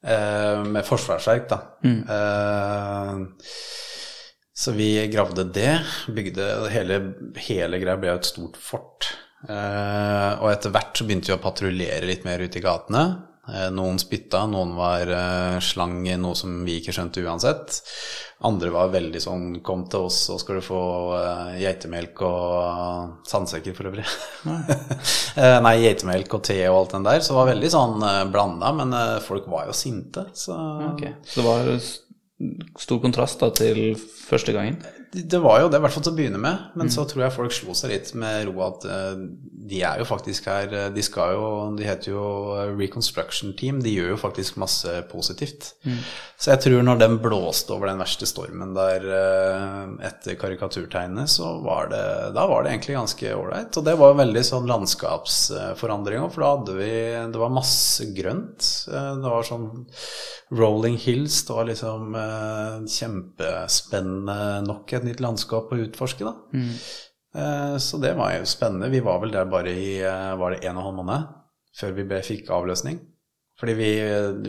[0.05, 1.59] Eh, med forsvarsverk, da.
[1.83, 3.25] Mm.
[4.55, 5.73] så vi gravde det.
[6.15, 7.01] Bygde Hele,
[7.49, 9.09] hele greia ble et stort fort.
[9.45, 13.05] Eh, og etter hvert så begynte vi å patruljere litt mer ute i gatene.
[13.45, 17.81] Eh, noen spytta, noen var eh, slang noe som vi ikke skjønte uansett.
[18.45, 20.81] Andre var veldig sånn 'kom til oss, så skal du få
[21.61, 24.05] geitemelk og sandsekker', for øvrig.
[25.67, 27.21] Nei, geitemelk og te og alt den der.
[27.21, 28.93] Så det var veldig sånn blanda, men
[29.25, 30.59] folk var jo sinte, så
[30.91, 31.15] okay.
[31.25, 31.73] Så det var
[32.77, 34.77] stor kontrast da til første gangen?
[35.15, 36.71] Det var jo det, i hvert fall til å begynne med.
[36.79, 39.21] Men så tror jeg folk slo seg litt med ro at eh,
[39.65, 41.45] de er jo faktisk her eh, De skal jo
[41.79, 42.25] De heter jo
[42.57, 43.79] eh, Reconstruction Team.
[43.85, 45.71] De gjør jo faktisk masse positivt.
[46.35, 49.05] Så jeg tror når den blåste over den verste stormen der
[50.05, 52.05] etter karikaturtegnene, så var det
[52.35, 53.79] Da var det egentlig ganske ålreit.
[53.79, 56.91] Og det var veldig sånn landskapsforandring òg, for da hadde vi
[57.33, 58.71] Det var masse grønt.
[58.91, 59.71] Det var sånn
[60.55, 62.19] Rolling Hills, det var liksom
[62.91, 66.35] kjempespennende nok et nytt landskap å utforske, da.
[66.55, 67.81] Mm.
[67.83, 68.93] Så det var jo spennende.
[68.93, 71.25] Vi var vel der bare i eh, var det en og en halv måned
[71.75, 73.01] før vi fikk avløsning.
[73.59, 73.89] Fordi vi,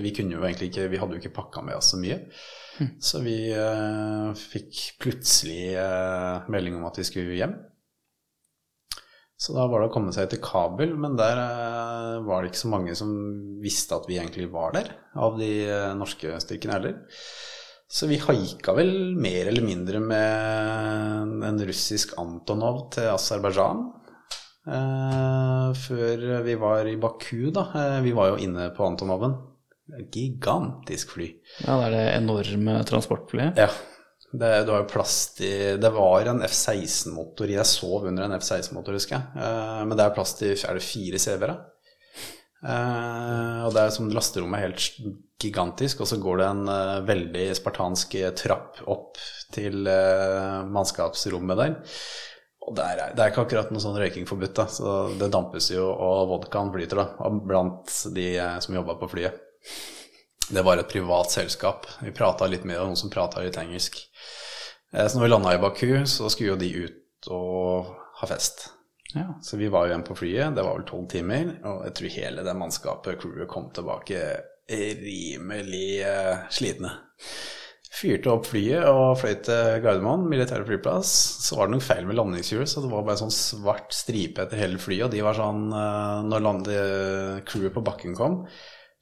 [0.02, 2.20] vi kunne jo egentlig ikke Vi hadde jo ikke pakka med oss så mye.
[3.00, 7.56] Så vi uh, fikk plutselig uh, melding om at vi skulle hjem.
[9.36, 12.64] Så da var det å komme seg til Kabul, men der uh, var det ikke
[12.64, 13.12] så mange som
[13.64, 16.96] visste at vi egentlig var der, av de eh, norske styrkene heller.
[17.88, 23.84] Så vi haika vel mer eller mindre med en russisk Antonov til Aserbajdsjan.
[24.66, 27.68] Eh, før vi var i Baku, da.
[27.78, 29.36] Eh, vi var jo inne på Antonoven.
[30.12, 31.28] Gigantisk fly.
[31.62, 33.62] Ja, det er det enorme transportflyet?
[33.62, 33.70] Ja.
[34.36, 38.98] Det, det var jo plass til Det var en F-16-motor Jeg sov under en F-16-motor,
[38.98, 39.46] husker jeg.
[39.46, 41.60] Eh, men det er plass til er det fire CV-ere.
[42.64, 44.86] Eh, og det er som lasterommet er helt
[45.42, 49.20] gigantisk, og så går det en uh, veldig spartansk trapp opp
[49.54, 51.76] til uh, mannskapsrommet der.
[52.66, 55.70] Og der er, det er ikke akkurat noe sånn røyking forbudt, da, så det dampes
[55.70, 59.38] jo, og vodkaen flyter da, blant de eh, som jobba på flyet.
[60.50, 61.86] Det var et privat selskap.
[62.02, 64.00] Vi prata litt med noen som prata litt engelsk.
[64.94, 68.72] Eh, Så når vi landa i Baku, så skulle jo de ut og ha fest.
[69.16, 69.30] Ja.
[69.42, 72.16] Så vi var jo igjen på flyet, det var vel tolv timer, og jeg tror
[72.18, 74.24] hele det mannskapet, crewet, kom tilbake
[74.70, 76.92] rimelig eh, slitne.
[77.96, 81.12] Fyrte opp flyet og fløy til Gardermoen, militære flyplass.
[81.46, 84.60] Så var det noe feil med landingshjulet, så det var bare sånn svart stripe etter
[84.60, 85.06] hele flyet.
[85.08, 86.82] Og de var sånn eh, Når lande,
[87.48, 88.42] crewet på bakken kom,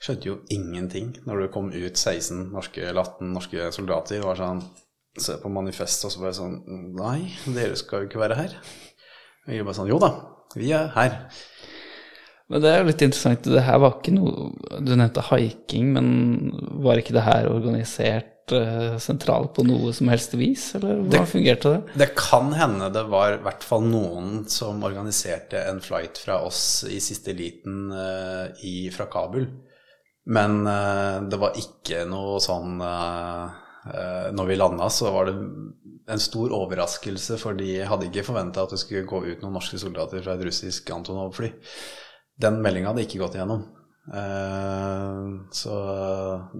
[0.03, 4.19] skjønte jo ingenting når det kom ut 16 norske, eller 18 norske soldater.
[4.19, 4.65] Det var sånn
[5.13, 6.55] Se på manifestet, og så bare sånn
[6.97, 8.55] Nei, dere skal jo ikke være her.
[9.47, 10.11] Jeg bare sånn Jo da,
[10.55, 11.17] vi er her.
[12.51, 13.47] Men det er jo litt interessant.
[13.49, 16.07] Det her var ikke noe Du nevnte haiking, men
[16.83, 21.31] var ikke det her organisert eh, sentralt på noe som helst vis, eller hvordan Det-
[21.31, 21.97] fungerte det?
[22.03, 26.83] Det kan hende det var i hvert fall noen som organiserte en flight fra oss
[26.91, 29.47] i siste liten eh, i, fra Kabul.
[30.27, 32.77] Men eh, det var ikke noe sånn
[34.37, 35.33] Når vi landa, så var det
[36.11, 39.79] en stor overraskelse, for de hadde ikke forventa at det skulle gå ut noen norske
[39.79, 41.53] soldater fra et russisk Antonov-fly.
[42.43, 43.63] Den meldinga hadde ikke gått igjennom.
[44.03, 45.73] Uh, så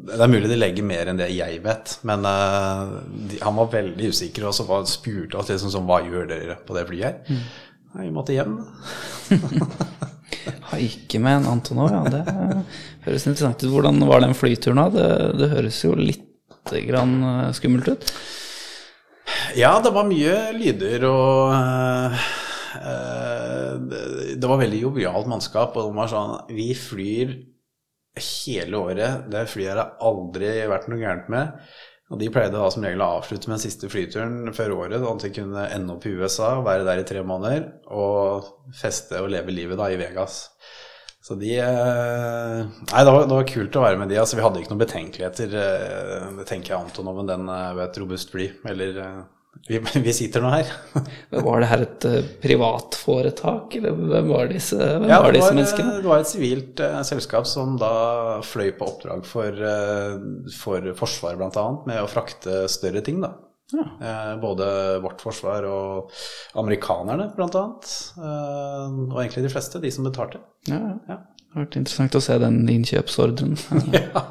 [0.08, 3.74] det er mulig de legger mer enn det jeg vet, men uh, de, han var
[3.74, 7.04] veldig usikker og så var, spurte oss liksom sånn Hva gjør dere på det flyet
[7.10, 7.42] her?
[7.94, 8.56] Nei, vi måtte hjem.
[10.72, 12.04] Haike med en Antonov, ja.
[12.08, 12.24] Det
[13.06, 13.70] høres interessant ut.
[13.70, 14.88] Hvordan var den flyturen da?
[14.96, 15.10] Det,
[15.42, 16.30] det høres jo litt
[16.88, 18.14] grann eh, skummelt ut.
[19.56, 22.28] Ja, det var mye lyder og eh,
[22.82, 27.34] eh, det- Det var veldig jovialt mannskap, og de var sånn Vi flyr
[28.20, 29.30] hele året.
[29.32, 31.54] Det flyet har det aldri vært noe gærent med.
[32.12, 35.16] Og de pleide da som regel å avslutte med den siste flyturen før året, sånn
[35.18, 38.44] at de kunne ende opp i USA og være der i tre måneder og
[38.78, 40.50] feste og leve livet da i Vegas.
[41.24, 44.18] Så de eh, Nei, det var, det var kult å være med de.
[44.20, 45.54] Altså, vi hadde ikke noen betenkeligheter.
[45.56, 48.50] eh, Det tenker jeg Antonoven, den ved et robust fly.
[48.68, 49.22] Eller eh,
[49.70, 50.74] vi, vi sitter nå her.
[51.48, 55.54] Var det her et eh, privatforetak, eller hvem var disse, hvem Ja, var var, disse
[55.56, 55.96] menneskene?
[56.04, 57.94] det var et sivilt uh, selskap som da
[58.44, 60.20] fløy på oppdrag for, uh,
[60.60, 61.66] for Forsvaret bl.a.
[61.88, 63.32] med å frakte større ting, da.
[63.74, 64.66] Eh, både
[65.02, 66.12] vårt forsvar og
[66.60, 67.64] amerikanerne bl.a.
[68.18, 70.44] Eh, og egentlig de fleste, de som betalte.
[70.70, 70.98] Ja, ja.
[71.10, 71.20] Ja.
[71.54, 73.58] Det har vært interessant å se den innkjøpsordren.
[73.94, 74.24] ja.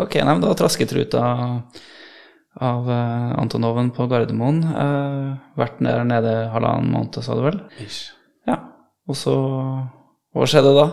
[0.00, 1.82] Ok, nei, men da trasket ut av,
[2.88, 4.62] eh, Antonoven på Gardermoen.
[4.72, 7.60] Uh, vært der nede halvannen måned, sa du vel?
[8.48, 8.56] Ja.
[9.08, 9.36] Og så
[10.32, 10.86] Hva skjedde da?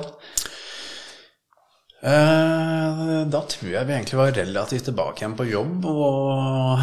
[2.00, 6.80] Eh, da tror jeg vi egentlig var relativt tilbake igjen på jobb og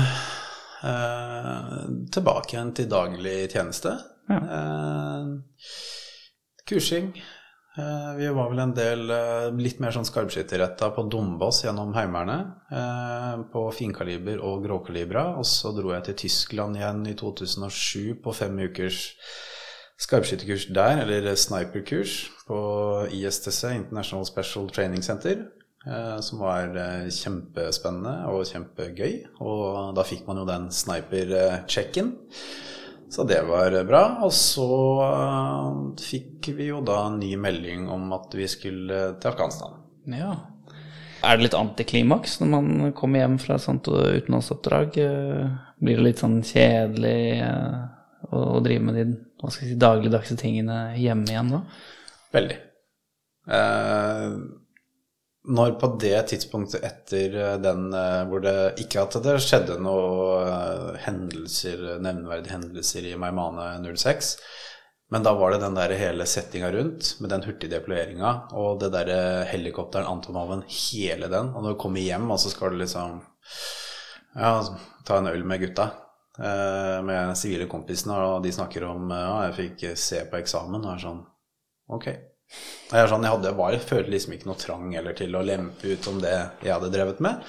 [0.84, 1.78] eh,
[2.12, 3.94] tilbake igjen til daglig tjeneste.
[4.28, 4.42] Ja.
[4.58, 5.24] Eh,
[6.68, 7.14] kursing.
[7.80, 9.08] Eh, vi var vel en del
[9.56, 12.52] litt mer sånn skarpskytterretta på Dombås gjennom Heimevernet.
[12.76, 15.30] Eh, på finkaliber og gråkalibra.
[15.40, 19.14] Og så dro jeg til Tyskland igjen i 2007 på fem ukers
[20.00, 22.58] skarpskytterkurs der, eller sniperkurs, på
[23.16, 25.46] ISTC, International Special Training Center.
[25.86, 29.24] eh, Som var eh, kjempespennende og kjempegøy.
[29.40, 32.12] Og da fikk man jo den sniper-checken.
[33.08, 34.02] Så det var bra.
[34.26, 34.66] Og så
[35.06, 39.80] eh, fikk vi jo da en ny melding om at vi skulle til Afghanistan.
[40.06, 40.34] Ja.
[41.24, 44.98] Er det litt antiklimaks når man kommer hjem fra et sånt utenlandsoppdrag?
[45.80, 47.40] Blir det litt sånn kjedelig
[48.30, 49.06] å å drive med de
[49.40, 51.64] hva skal jeg si, dagligdagse tingene hjemme igjen da?
[52.34, 52.60] Veldig.
[53.56, 54.38] Eh,
[55.46, 60.48] når på det tidspunktet etter eh, den eh, hvor det ikke at det skjedde noen
[60.50, 64.32] eh, hendelser, nevneverdige hendelser i Maimane 06,
[65.14, 68.90] men da var det den der hele settinga rundt med den hurtige deployeringa og det
[68.96, 71.52] derre helikopteren Antonoven, hele den.
[71.54, 73.20] Og når du kommer hjem, og så skal du liksom
[74.34, 74.50] ja,
[75.06, 75.92] ta en øl med gutta.
[76.38, 80.94] Eh, Med sivile kompisene, og de snakker om ja, jeg fikk se på eksamen, og
[80.94, 81.24] er sånn
[81.86, 82.06] Ok.
[82.06, 85.44] Jeg, er sånn, jeg, hadde, var, jeg følte liksom ikke noe trang eller til å
[85.46, 87.42] lempe ut om det jeg hadde drevet med.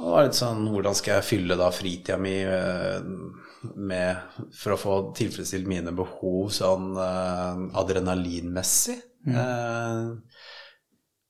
[0.00, 3.04] Og det var litt sånn, Hvordan skal jeg fylle da fritida mi eh,
[3.76, 8.98] med, for å få tilfredsstilt mine behov sånn eh, adrenalinmessig?
[9.28, 10.00] Eh,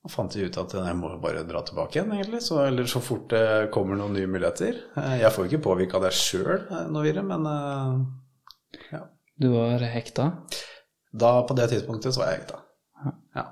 [0.03, 2.41] og fant ut at jeg må bare dra tilbake igjen, egentlig.
[2.43, 4.81] Så, eller så fort det kommer noen nye muligheter.
[4.99, 9.03] Eh, Jeg får ikke påvirka det sjøl noe videre, men eh, ja.
[9.39, 10.27] Du var hekta?
[11.13, 12.59] Da, på det tidspunktet, så var jeg hekta.
[13.37, 13.45] Ja.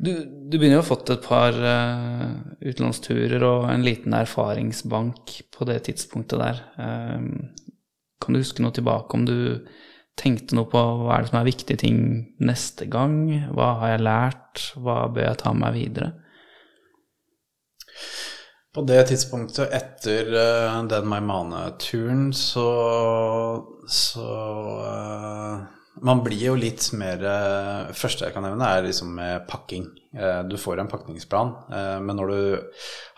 [0.00, 2.30] Du, du begynner jo å ha fått et par uh,
[2.64, 6.62] utenlandsturer og en liten erfaringsbank på det tidspunktet der.
[6.80, 7.74] Eh,
[8.20, 9.36] kan du huske noe tilbake om du
[10.20, 12.00] tenkte noe på hva er det som er viktige ting
[12.44, 13.22] neste gang?
[13.56, 14.66] Hva har jeg lært?
[14.76, 16.12] Hva bør jeg ta med meg videre?
[18.70, 22.68] På det tidspunktet etter eh, den Maimane-turen, så,
[23.90, 24.28] så
[24.86, 29.88] eh, Man blir jo litt mer uh, første jeg kan nevne, er liksom med pakking.
[30.18, 32.70] Eh, du får en pakningsplan, eh, men når du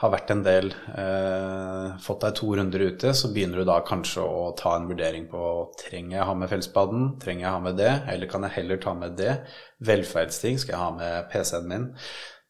[0.03, 4.21] har vært en del, eh, fått deg to runder ute, så begynner du da kanskje
[4.21, 7.95] å ta en vurdering på trenger jeg ha med feltspaden, trenger jeg ha med det,
[8.13, 9.39] eller kan jeg heller ta med det?
[9.81, 11.89] Velferdsting, skal jeg ha med PC-en min?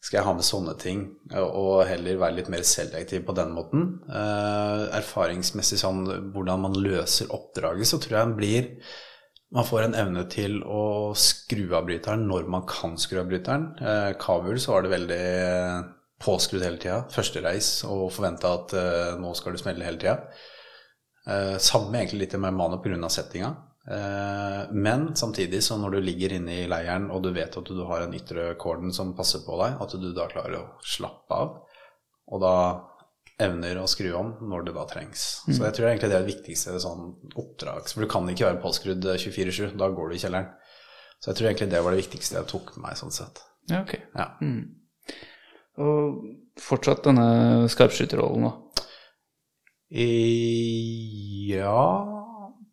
[0.03, 1.07] Skal jeg ha med sånne ting,
[1.39, 4.01] og heller være litt mer selektiv på den måten?
[4.11, 6.03] Eh, erfaringsmessig sånn
[6.35, 8.71] hvordan man løser oppdraget, så tror jeg en blir
[9.53, 13.67] Man får en evne til å skru av bryteren når man kan skru av bryteren.
[13.81, 15.27] Eh, Kabul så var det veldig
[16.23, 17.03] påskrudd hele tida.
[17.13, 20.17] Første reis og forventa at eh, nå skal du smelle hele tida.
[21.29, 23.11] Eh, samme egentlig litt med Mano pga.
[23.13, 23.53] settinga.
[23.93, 27.83] Eh, men samtidig, så når du ligger inne i leiren og du vet at du
[27.91, 31.59] har en ytre corden som passer på deg, at du da klarer å slappe av,
[32.33, 32.57] og da
[33.45, 35.23] evner å skru om når det da trengs.
[35.49, 37.09] Så jeg tror egentlig det er det viktigste sånn
[37.39, 37.95] oppdrags...
[37.95, 40.53] For du kan ikke være påskrudd 24-7, da går du i kjelleren.
[41.23, 43.43] Så jeg tror egentlig det var det viktigste jeg tok med meg, sånn sett.
[43.71, 43.95] Ja, ok.
[44.19, 44.29] Ja.
[45.83, 46.25] Og
[46.61, 48.57] fortsatt denne skarpskytterrollen, da.
[49.93, 51.83] I, ja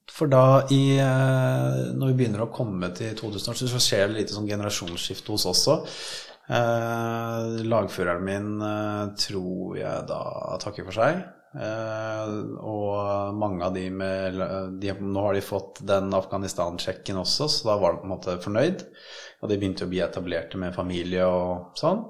[0.07, 4.21] For da i eh, Når vi begynner å komme til 2000 år, så skjer det
[4.21, 5.75] litt sånn generasjonsskifte hos oss også.
[6.49, 10.21] Eh, lagføreren min eh, tror jeg da
[10.63, 11.19] takker for seg.
[11.49, 12.31] Eh,
[12.61, 14.37] og mange av de med
[14.81, 18.37] de, Nå har de fått den Afghanistan-sjekken også, så da var de på en måte
[18.41, 18.85] fornøyd.
[19.41, 22.01] Og de begynte å bli etablerte med familie og sånn.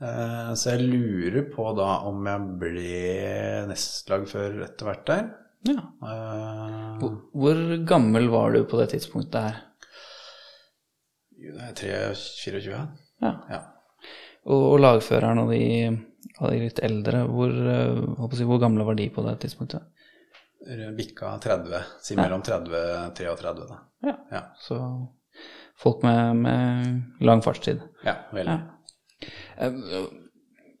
[0.00, 3.04] Eh, så jeg lurer på da om jeg ble
[3.68, 5.28] nestlagfører etter hvert der.
[5.68, 5.82] Ja.
[6.06, 9.64] Eh, Hvor, hvor gammel var du på det tidspunktet her?
[11.38, 12.78] jo, det er 3-24.
[13.24, 13.32] Ja.
[13.50, 13.60] Ja.
[14.48, 15.62] Og, og lagføreren og de,
[16.38, 19.82] og de litt eldre, hvor, eh, jeg si, hvor gamle var de på det tidspunktet?
[20.98, 21.82] Bikka 30.
[22.04, 22.74] Si mellom 30
[23.06, 23.78] og 33, da.
[24.08, 24.14] Ja.
[24.32, 24.78] Ja, Så
[25.78, 27.80] folk med, med lang fartstid.
[28.04, 28.56] ja veldig.
[28.58, 29.28] Ja.
[29.58, 30.08] Eh,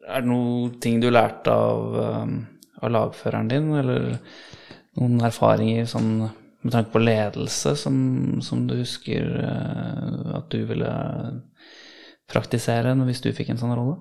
[0.08, 2.28] Er det noen ting du lærte av, eh,
[2.82, 4.18] av lagføreren din, eller
[4.96, 6.12] noen erfaringer sånn
[6.62, 7.98] med tanke på ledelse som,
[8.42, 10.92] som du husker eh, at du ville
[12.28, 13.98] praktisere hvis du fikk en sånn rolle?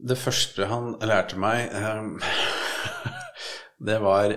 [0.00, 3.10] Det første han lærte meg, eh,
[3.88, 4.36] det var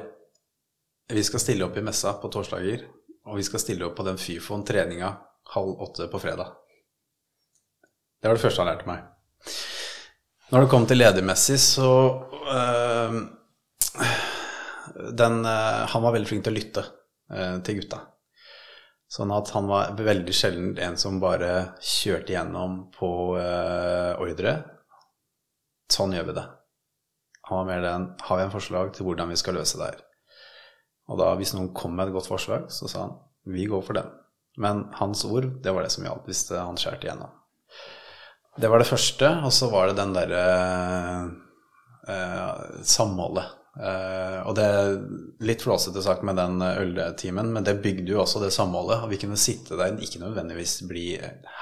[1.13, 2.83] Vi skal stille opp i messa på torsdager,
[3.27, 5.11] og vi skal stille opp på den Fyfon-treninga
[5.53, 6.55] halv åtte på fredag.
[8.21, 9.03] Det var det første han lærte meg.
[10.53, 11.89] Når det kom til ledermessig, så
[12.55, 13.15] øh,
[15.11, 16.83] den, eh, Han var veldig flink til å lytte
[17.33, 17.99] øh, til gutta.
[19.13, 24.55] Sånn at han var veldig sjelden en som bare kjørte gjennom på uh, ordre.
[25.93, 26.45] Sånn gjør vi det.
[27.49, 30.01] Han var mer den Har vi en forslag til hvordan vi skal løse det her?
[31.11, 33.15] Og da, hvis noen kom med et godt forslag, så sa han
[33.53, 34.09] vi går for den.
[34.63, 37.33] Men hans ord, det var det som gjaldt hvis han skjærte igjennom.
[38.55, 40.43] Det var det første, og så var det den derre
[42.07, 43.49] eh, samholdet.
[43.73, 44.97] Eh, og det er
[45.47, 49.01] litt flåsete sagt med den øltimen, men det bygde jo også det samholdet.
[49.01, 51.07] Og vi kunne sitte der, ikke nødvendigvis bli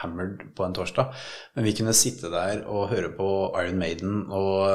[0.01, 1.13] hammered på en torsdag,
[1.55, 3.29] men vi kunne sitte der og høre på
[3.61, 4.65] Iron Maiden og,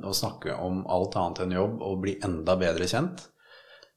[0.00, 3.26] og snakke om alt annet enn jobb og bli enda bedre kjent.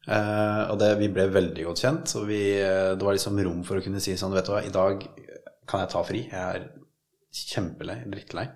[0.04, 3.62] Uh, og det, vi ble veldig godt kjent, så vi, eh, det var liksom rom
[3.64, 5.06] for å kunne si sånn Vet du hva, i dag
[5.70, 6.26] kan jeg ta fri.
[6.28, 6.66] Jeg er
[7.32, 8.50] kjempelei, drittlei.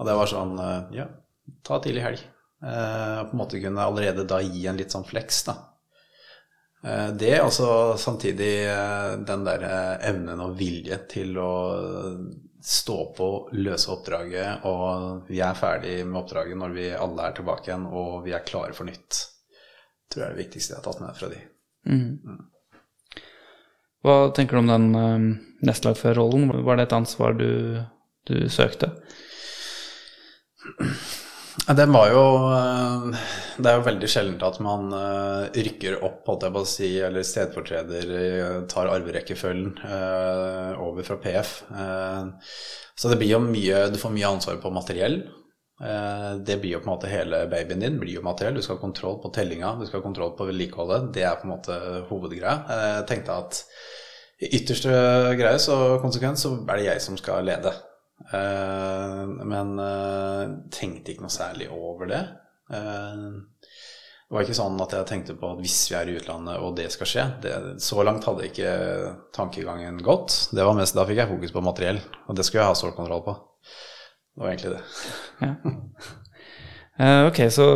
[0.00, 1.06] Og det var sånn uh, Ja,
[1.66, 2.24] ta tidlig helg.
[2.62, 5.56] Eh, på en måte kunne allerede da gi en litt sånn flex, da.
[6.84, 11.52] Eh, det, altså samtidig eh, den der eh, evnen og vilje til å
[12.64, 17.70] stå på, løse oppdraget, og vi er ferdig med oppdraget når vi alle er tilbake
[17.70, 19.22] igjen, og vi er klare for nytt.
[20.12, 21.40] Tror jeg er det viktigste jeg har tatt med fra de.
[24.04, 25.24] Hva tenker du om den um,
[25.64, 26.52] nestlagførerrollen?
[26.66, 27.80] Var det et ansvar du,
[28.28, 28.92] du søkte?
[31.68, 33.18] Den var jo eh,
[33.60, 36.88] Det er jo veldig sjeldent at man eh, rykker opp, holdt jeg på å si,
[37.04, 39.74] eller stedfortreder eh, tar arverekkefølgen
[40.80, 41.52] over fra PF.
[43.00, 45.20] Så det blir jo mye Du får mye ansvar på materiell.
[45.80, 47.98] Det blir jo på en måte hele babyen din.
[48.00, 48.58] blir jo materiell.
[48.58, 51.08] Du skal ha kontroll på tellinga, du skal ha kontroll på vedlikeholdet.
[51.14, 51.78] Det er på en måte
[52.10, 52.56] hovedgreia.
[52.68, 53.62] Jeg tenkte at
[54.40, 54.92] i ytterste
[55.40, 57.72] greie så konsekvens så er det jeg som skal lede.
[58.28, 62.20] Eh, men eh, tenkte ikke noe særlig over det.
[62.70, 63.26] Eh,
[64.30, 66.76] det var ikke sånn at jeg tenkte på at hvis vi er i utlandet og
[66.78, 68.70] det skal skje det, Så langt hadde ikke
[69.34, 70.36] tankegangen gått.
[70.54, 71.98] Det var mest, Da fikk jeg fokus på materiell,
[72.28, 73.34] og det skulle jeg ha stålkontroll på.
[74.30, 74.84] Det var egentlig det.
[75.42, 75.54] Ja.
[77.00, 77.66] Uh, ok, så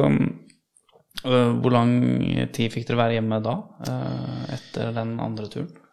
[1.24, 1.92] hvor lang
[2.52, 3.54] tid fikk dere være hjemme da?
[4.52, 5.83] etter den andre turen?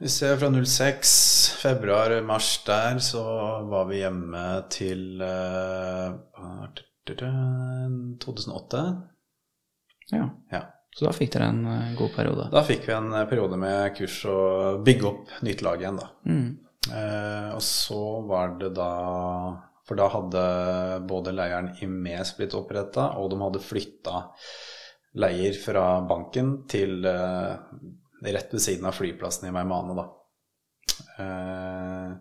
[0.00, 3.22] Vi ser fra 06, februar, mars der, så
[3.66, 6.12] var vi hjemme til eh,
[7.08, 8.82] 2008.
[10.14, 10.28] Ja.
[10.52, 10.62] Ja.
[10.94, 12.46] Så da fikk dere en eh, god periode.
[12.54, 16.08] Da fikk vi en periode med kurs og bygge opp nytt lag igjen, da.
[16.30, 16.48] Mm.
[16.94, 18.92] Eh, og så var det da
[19.88, 20.40] For da hadde
[21.08, 24.28] både leiren i Mes blitt oppretta, og de hadde flytta
[25.18, 27.54] leier fra banken til eh,
[28.22, 30.06] rett ved siden av flyplassen i Meimane, da.
[31.18, 32.16] Eh,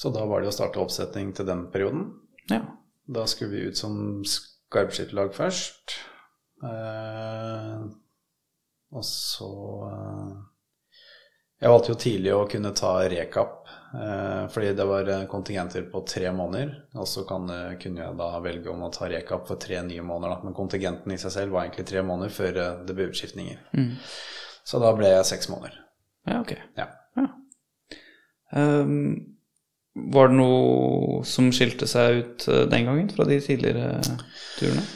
[0.00, 2.06] Så da var det å starte oppsetning til den perioden.
[2.48, 2.62] Ja.
[3.04, 5.92] Da skulle vi ut som skarpskytterlag først.
[6.64, 7.82] Eh,
[8.90, 9.50] og så
[9.92, 10.38] eh,
[11.60, 13.59] Jeg valgte jo tidlig å kunne ta recap, eh,
[14.54, 16.74] fordi det var eh, kontingenter på tre måneder.
[16.94, 20.04] Og så kan, eh, kunne jeg da velge om å ta rekap for tre nye
[20.06, 20.36] måneder.
[20.36, 20.46] Da.
[20.46, 23.58] Men kontingenten i seg selv var egentlig tre måneder før eh, det ble utskiftninger.
[23.74, 23.92] Mm.
[24.70, 25.80] Så da ble jeg seks måneder.
[26.28, 26.54] Ja, ok.
[26.78, 26.90] Ja.
[28.52, 29.36] Ehm,
[30.14, 34.00] var det noe som skilte seg ut eh, den gangen fra de tidligere
[34.58, 34.86] turene?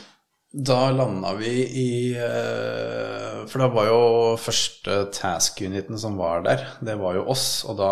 [0.57, 4.03] Da landa vi i eh, For da var jo
[4.39, 7.65] første task-uniten som var der, det var jo oss.
[7.67, 7.89] Og da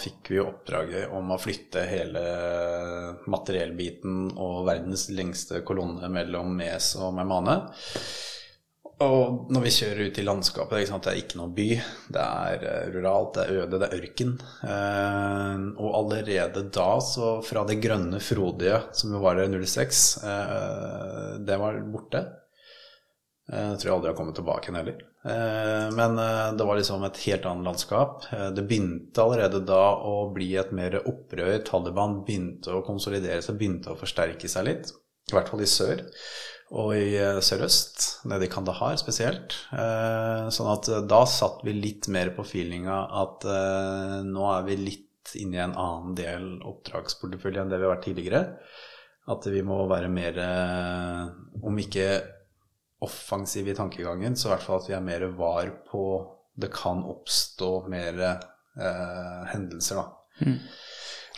[0.00, 2.22] fikk vi oppdraget om å flytte hele
[3.28, 7.68] materiellbiten og verdens lengste kolonne mellom Mes og Meymaneh.
[9.04, 11.66] Og når vi kjører ut i landskapet, det er, ikke det noe by.
[12.10, 14.32] Det er eh, ruralt, det er øde, det er ørken.
[14.66, 21.30] Eh, og allerede da, så fra det grønne frodige som jo var i 06, eh,
[21.46, 22.24] det var borte.
[23.48, 24.98] Jeg tror jeg aldri har kommet tilbake igjen heller.
[25.96, 26.18] Men
[26.58, 28.26] det var liksom et helt annet landskap.
[28.28, 31.54] Det begynte allerede da å bli et mer opprør.
[31.64, 34.92] Taliban begynte å konsolidere seg, begynte å forsterke seg litt.
[35.32, 36.04] I hvert fall i sør
[36.76, 39.56] og i eh, sørøst, nede i Kandahar spesielt.
[39.72, 43.46] Eh, Sånn at eh, da satt vi litt mer på feelinga at
[44.28, 48.06] nå er vi litt inne i en annen del oppdragsportefølje enn det vi har vært
[48.08, 48.42] tidligere.
[49.28, 50.38] At vi må være mer,
[51.60, 52.06] om ikke
[53.04, 56.04] offensive i tankegangen, så i hvert fall at vi er mer var på
[56.58, 60.54] det kan oppstå mer eh, hendelser, da.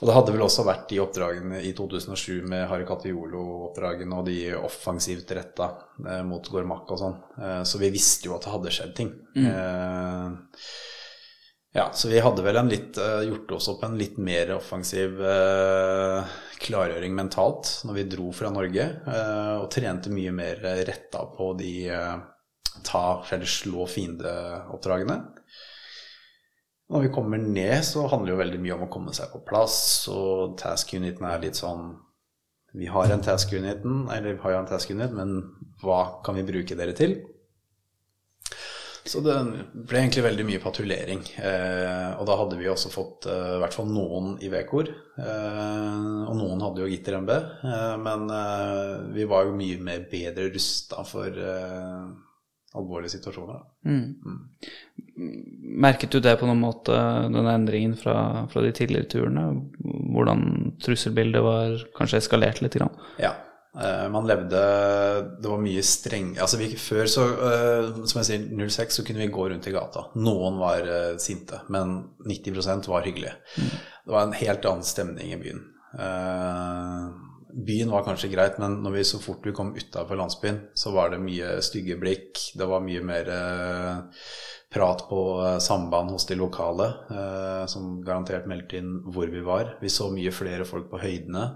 [0.00, 5.34] Og det hadde vel også vært de oppdragene i 2007 med Harikatiolo-oppdragene og de offensivt
[5.36, 5.74] retta
[6.06, 7.18] eh, mot Gormak og sånn.
[7.36, 9.12] Eh, så vi visste jo at det hadde skjedd ting.
[9.36, 10.56] Eh,
[11.72, 15.20] ja, så vi hadde vel en litt, eh, gjort oss opp en litt mer offensiv
[15.22, 16.32] eh,
[16.64, 21.74] klargjøring mentalt når vi dro fra Norge, eh, og trente mye mer retta på de
[22.86, 25.20] ta eller slå fiendeoppdragene.
[26.90, 29.42] Når vi kommer ned, så handler det jo veldig mye om å komme seg på
[29.46, 29.76] plass,
[30.10, 31.92] og task-uniten er litt sånn
[32.74, 35.36] Vi har en task-uniten, eller vi har jo en task-unit, men
[35.82, 37.16] hva kan vi bruke dere til?
[39.10, 39.34] Så det
[39.72, 41.22] ble egentlig veldig mye patruljering.
[41.40, 44.90] Eh, og da hadde vi også fått eh, i hvert fall noen i Vekor.
[45.18, 47.32] Eh, og noen hadde jo gitter MB,
[47.70, 52.04] eh, men eh, vi var jo mye mer bedre rusta for eh,
[52.78, 53.58] alvorlige situasjoner.
[53.58, 53.90] Da.
[55.80, 56.94] Merket du det på noen måte,
[57.32, 59.46] denne endringen fra, fra de tidligere turene?
[60.14, 62.78] Hvordan trusselbildet var kanskje eskalert litt?
[62.78, 62.94] Grann?
[63.22, 63.32] Ja.
[63.74, 64.60] eh, man levde
[65.42, 69.22] Det var mye streng Altså vi, Før, så, eh, som jeg sier, 06 så kunne
[69.22, 70.06] vi gå rundt i gata.
[70.18, 73.34] Noen var eh, sinte, men 90% var hyggelige.
[73.56, 75.66] Det var en helt annen stemning i byen.
[77.54, 81.12] Byen var kanskje greit, men når vi så fort vi kom utafor landsbyen, så var
[81.12, 82.40] det mye stygge blikk.
[82.58, 84.26] Det var mye mer eh,
[84.72, 89.76] prat på eh, samband hos de lokale, eh, som garantert meldte inn hvor vi var.
[89.82, 91.48] Vi så mye flere folk på høydene.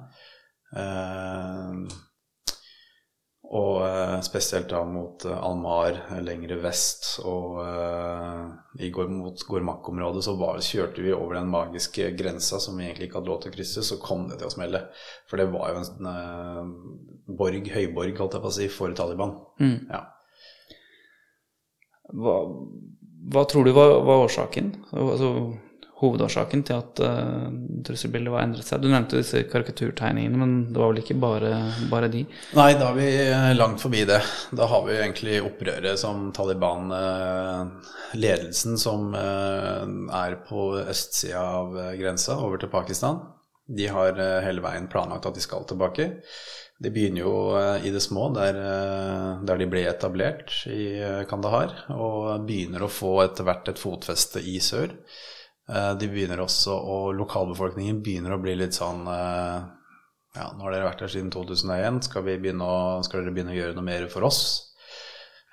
[3.45, 9.45] Og eh, spesielt da mot eh, Almar, eh, lengre vest, og eh, i går, mot
[9.49, 13.43] Gormak-området så var, kjørte vi over den magiske grensa som vi egentlig ikke hadde lov
[13.43, 14.81] til å krysse, så kom det til å smelle.
[15.31, 16.73] For det var jo en eh,
[17.37, 19.37] borg, høyborg, holdt jeg på å si, for Taliban.
[19.93, 20.07] Ja.
[22.15, 22.41] Hva,
[23.35, 24.75] hva tror du var, var årsaken?
[24.93, 25.31] Altså,
[26.01, 27.51] hovedårsaken til at uh,
[27.87, 28.83] trusselbildet var endret seg?
[28.83, 31.53] Du nevnte disse karikaturtegningene, men det var vel ikke bare,
[31.91, 32.25] bare de?
[32.59, 34.21] Nei, da er vi eh, langt forbi det.
[34.57, 37.93] Da har vi egentlig opprøret som Taliban eh,
[38.79, 43.19] som er på østsida av grensa over til Pakistan.
[43.67, 46.11] De har hele veien planlagt at de skal tilbake.
[46.79, 47.35] De begynner jo
[47.83, 48.59] i det små, der,
[49.47, 51.01] der de ble etablert i
[51.31, 54.95] Kandahar, og begynner å få etter hvert et fotfeste i sør.
[55.69, 59.65] Eh, De begynner også, og lokalbefolkningen begynner å bli litt sånn eh,
[60.35, 63.59] ja, nå har dere vært her siden 2001, skal, begynne å, skal dere begynne å
[63.59, 64.41] gjøre noe mer for oss?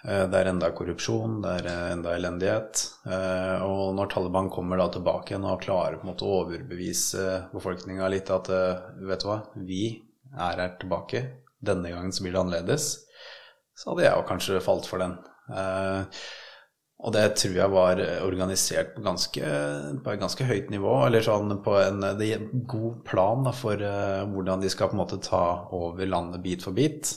[0.03, 2.83] Eh, Det er enda korrupsjon, det er enda elendighet.
[3.67, 8.09] Og når Taliban kommer da tilbake igjen og klarer på en måte å overbevise befolkninga
[8.11, 9.83] litt at vet du hva, vi
[10.31, 11.25] er her tilbake,
[11.61, 12.87] denne gangen så blir det annerledes,
[13.77, 15.13] så hadde jeg jo kanskje falt for den.
[17.01, 19.41] Eh, og det tror jeg var organisert på, ganske,
[20.03, 23.81] på et ganske høyt nivå, eller sånn på en er en god plan da, for
[23.81, 27.09] uh, hvordan de skal på en måte ta over landet bit for bit.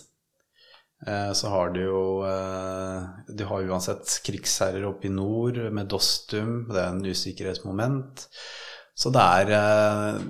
[1.06, 6.64] Eh, så har du jo eh, Du har uansett krigsherrer oppe i nord med Dostum,
[6.70, 8.28] det er en usikkerhetsmoment.
[8.94, 10.22] Så det er eh,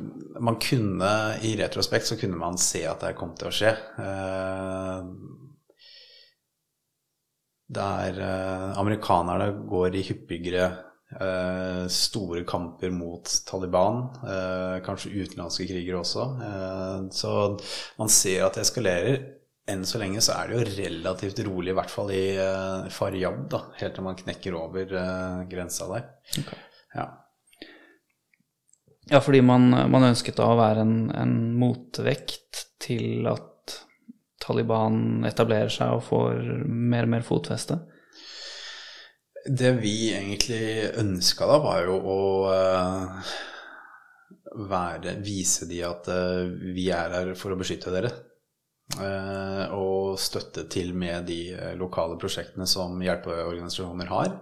[0.43, 1.13] man kunne,
[1.47, 3.75] i retrospekt, så kunne man se at det kom til å skje.
[7.67, 10.67] Der eh, amerikanerne går i hyppigere
[11.21, 16.27] eh, store kamper mot Taliban, eh, kanskje utenlandske krigere også.
[16.49, 17.33] Eh, så
[17.99, 19.19] man ser at det eskalerer.
[19.65, 22.25] Enn så lenge så er det jo relativt rolig, i hvert fall i
[22.93, 24.91] Faryab, da, helt til man knekker over
[25.49, 26.11] grensa der.
[26.93, 27.07] Ja.
[29.09, 33.54] Ja, fordi man, man ønsket da å være en, en motvekt til at
[34.45, 37.79] Taliban etablerer seg og får mer og mer fotfeste.
[39.45, 42.21] Det vi egentlig ønska da, var jo å
[42.53, 43.33] eh,
[44.71, 46.47] være, vise de at eh,
[46.77, 48.13] vi er her for å beskytte dere.
[49.01, 51.43] Eh, og støtte til med de
[51.81, 54.35] lokale prosjektene som hjelpeorganisasjoner har.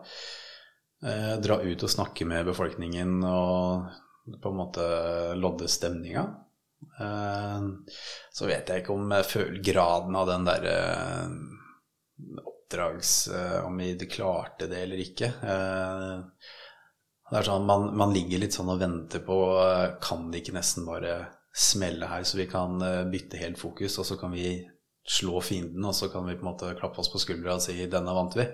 [1.43, 4.85] Dra ut og snakke med befolkningen og på en måte
[5.35, 6.23] lodde stemninga.
[7.01, 7.61] Eh,
[8.33, 10.77] så vet jeg ikke om jeg føler graden av den derre
[12.43, 15.31] oppdrags eh, Om vi klarte det eller ikke.
[15.43, 16.51] Eh,
[17.33, 20.57] det er sånn, man, man ligger litt sånn og venter på eh, Kan det ikke
[20.59, 21.17] nesten bare
[21.53, 24.55] smelle her, så vi kan eh, bytte helt fokus, og så kan vi
[25.05, 27.75] slå fienden, og så kan vi på en måte klappe oss på skuldra og si
[27.77, 28.47] 'denne vant vi'.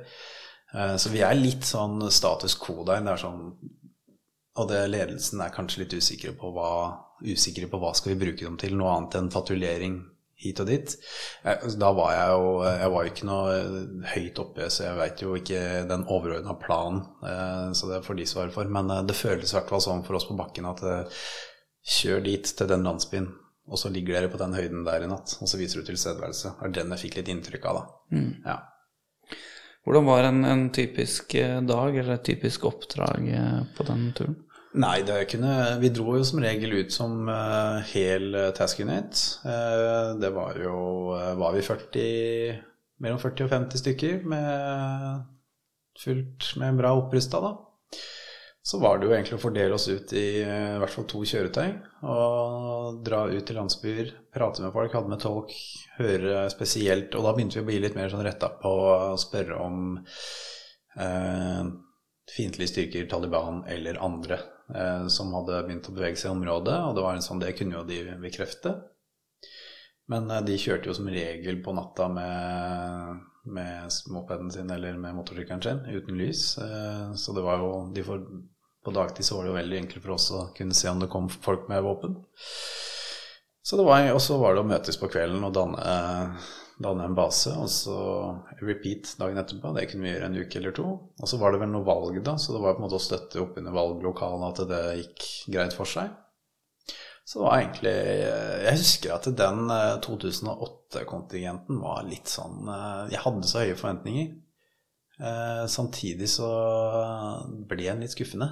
[0.74, 3.04] Eh, Så vi er litt sånn status quo der.
[3.04, 3.52] Det er sånn
[4.58, 6.70] og det ledelsen er kanskje litt usikre på hva,
[7.24, 9.98] usikre på hva skal vi bruke dem til, noe annet enn fatulering
[10.38, 10.94] hit og dit.
[11.42, 15.34] Da var jeg jo Jeg var ikke noe eh, høyt oppe, så jeg veit jo
[15.38, 17.02] ikke den overordna planen.
[17.26, 18.70] Eh, så det får de svare for.
[18.70, 21.20] Men eh, det føles i hvert fall sånn for oss på bakken at eh,
[21.98, 23.28] kjør dit, til den landsbyen,
[23.68, 26.54] og så ligger dere på den høyden der i natt, og så viser du tilstedeværelse.
[26.60, 28.26] Det er den jeg fikk litt inntrykk av, da.
[28.46, 28.58] Ja.
[29.88, 34.36] Hvordan var en, en typisk eh, dag eller et typisk oppdrag eh, på den turen?
[34.78, 35.52] Nei, kunne,
[35.82, 39.18] vi dro jo som regel ut som uh, hel eh, task unit.
[39.42, 40.76] Uh, det var jo
[41.16, 42.04] uh, Var vi 40
[43.02, 45.24] Mellom 40 og 50 stykker med
[45.98, 47.52] fullt med bra opprusta, da.
[48.68, 51.22] Så var det jo egentlig å fordele oss ut i eh, i hvert fall to
[51.26, 51.68] kjøretøy.
[52.10, 55.54] Og dra ut til landsbyer, prate med folk, hadde med tolk,
[55.96, 59.62] høre spesielt Og da begynte vi å bli litt mer sånn retta på å spørre
[59.62, 59.96] om
[60.98, 61.64] eh,
[62.34, 64.42] fiendtlige styrker, Taliban eller andre
[64.74, 66.76] eh, som hadde begynt å bevege seg i området.
[66.88, 68.74] Og det var en sånn, det kunne jo de bekrefte.
[70.12, 75.16] Men eh, de kjørte jo som regel på natta med, med mopeden sin eller med
[75.18, 76.44] motorsykkelen sin uten lys.
[76.64, 78.28] Eh, så det var jo de for,
[78.84, 81.10] På dagtid så var det jo veldig enkelt for oss å kunne se om det
[81.12, 82.14] kom folk med våpen.
[83.68, 85.90] Så det var, og så var det å møtes på kvelden og danne,
[86.82, 87.96] danne en base, og så
[88.62, 89.72] repeat dagen etterpå.
[89.76, 90.86] Det kunne vi gjøre en uke eller to.
[91.18, 93.02] Og så var det vel noe valg, da, så det var på en måte å
[93.02, 95.26] støtte opp under valglokalene at det gikk
[95.56, 96.12] greit for seg.
[97.28, 97.96] Så det var egentlig
[98.64, 99.58] Jeg husker at den
[100.06, 104.30] 2008-kontingenten var litt sånn eh, Jeg hadde så høye forventninger.
[105.20, 106.48] Eh, Samtidig så
[107.68, 108.48] ble den litt skuffende.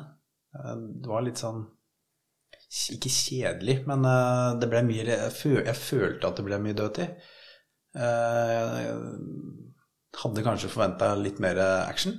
[0.52, 1.62] Eh, Det var litt sånn
[2.98, 7.16] Ikke kjedelig, men eh, det ble mye jeg følte at det ble mye dødtid.
[7.96, 8.92] Eh,
[10.22, 11.58] hadde kanskje forventa litt mer
[11.88, 12.12] action.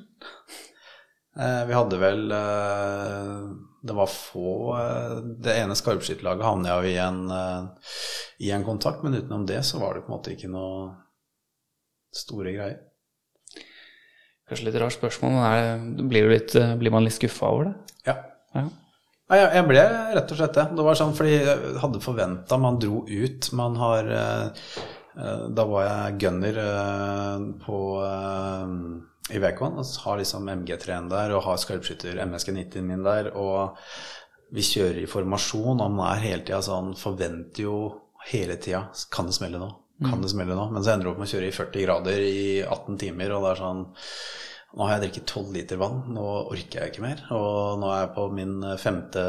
[1.39, 3.41] Eh, Vi hadde vel eh,
[3.85, 4.53] Det var få
[5.43, 7.19] Det ene skarpskytterlaget havna jo i en,
[8.41, 10.89] i en kontakt, men utenom det så var det på en måte ikke noe
[12.17, 12.79] store greier.
[14.47, 17.73] Kanskje litt rart spørsmål, men er, blir, du litt, blir man litt skuffa over det?
[18.07, 18.17] Ja.
[18.55, 18.65] Ja.
[19.27, 19.81] Nei, jeg- ble
[20.15, 20.63] rett og slett det.
[20.77, 23.49] Det var sånn fordi jeg hadde forventa Man dro ut.
[23.59, 24.07] Man har
[25.18, 28.73] Da var jeg gunner eh, på eh,
[29.34, 33.31] i Vekon og har liksom MG3-en der og har skarpskytter MSG90-en min der.
[33.35, 33.80] Og
[34.53, 37.80] vi kjører i formasjon, og man er hele tida sånn Forventer jo
[38.30, 39.68] hele tida Kan det smelle nå?
[40.06, 40.69] Kan det smelle nå?
[40.72, 43.44] Men så ender du opp med å kjøre i 40 grader i 18 timer, og
[43.44, 43.81] det er sånn
[44.76, 47.22] nå har jeg drukket 12 liter vann, nå orker jeg ikke mer.
[47.34, 49.23] Og nå er jeg på min femte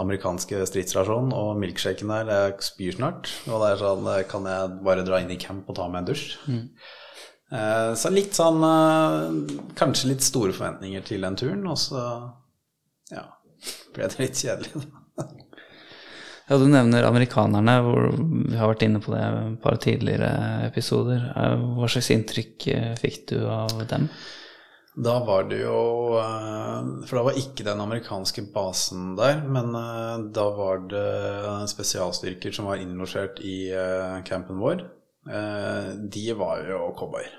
[0.00, 3.28] amerikanske stridsrasjon, og milkshaken der, jeg spyr snart.
[3.46, 6.08] Og det er sånn, kan jeg bare dra inn i camp og ta meg en
[6.10, 6.26] dusj?
[7.52, 12.02] Eh, Så litt sånn eh, Kanskje litt store forventninger til den turen, og så
[13.12, 13.22] ja,
[13.96, 14.82] ble det litt kjedelig.
[16.48, 20.32] Ja, Du nevner amerikanerne, hvor vi har vært inne på det et par tidligere
[20.70, 21.24] episoder.
[21.36, 24.08] Eh, Hva slags inntrykk eh, fikk du av dem?
[24.98, 30.24] Da var det jo eh, For da var ikke den amerikanske basen der, men eh,
[30.34, 34.86] da var det spesialstyrker som var innlosjert i eh, campen vår.
[35.28, 37.34] De var jo cowboyer.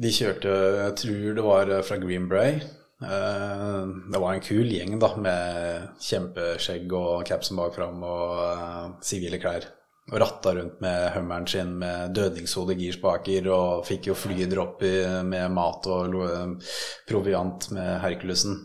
[0.00, 2.62] De kjørte Jeg tror det var fra Green Bray.
[2.96, 9.68] Det var en kul gjeng da, med kjempeskjegg og capsen bak fram og sivile klær.
[10.06, 14.84] Og ratta rundt med hummeren sin med dødningshode girspaker og fikk jo flydropp
[15.26, 16.14] med mat og
[17.08, 18.60] proviant med Herkulesen.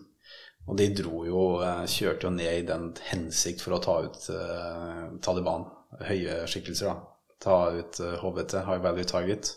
[0.70, 4.30] Og de dro jo, eh, kjørte jo ned i den hensikt for å ta ut
[4.30, 5.66] eh, Taliban,
[6.06, 7.08] høye skikkelser, da.
[7.42, 9.56] Ta ut eh, HVT, High Value Target.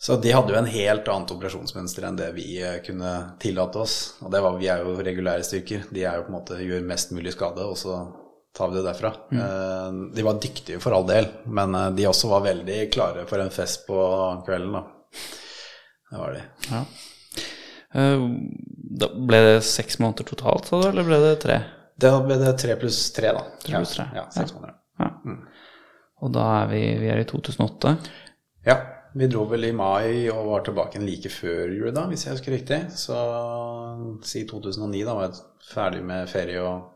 [0.00, 3.12] Så de hadde jo en helt annet operasjonsmønster enn det vi eh, kunne
[3.42, 3.96] tillate oss.
[4.24, 5.84] Og det var, vi er jo regulære styrker.
[5.92, 8.00] De er jo på en måte gjør mest mulig skade, og så
[8.56, 9.10] tar vi det derfra.
[9.32, 13.42] Eh, De var dyktige for all del, men eh, de også var veldig klare for
[13.42, 13.98] en fest på
[14.46, 14.82] kvelden, da.
[16.10, 16.42] Det var de.
[16.70, 16.84] Ja.
[17.94, 18.24] Eh,
[19.00, 21.60] Da ble det seks måneder totalt, sa du, eller ble det tre?
[22.00, 23.44] Da ble det tre pluss tre, da.
[23.62, 24.08] Tre pluss tre.
[24.16, 24.76] Ja, ja seks måneder.
[25.00, 25.10] Ja.
[26.20, 27.94] Og da er vi, vi er i 2008.
[28.66, 28.74] Ja,
[29.16, 32.52] vi dro vel i mai og var tilbake like før jul, da, hvis jeg husker
[32.56, 32.80] riktig.
[32.98, 33.16] Så
[34.28, 35.40] si 2009, da var jeg
[35.70, 36.90] ferdig med ferie og,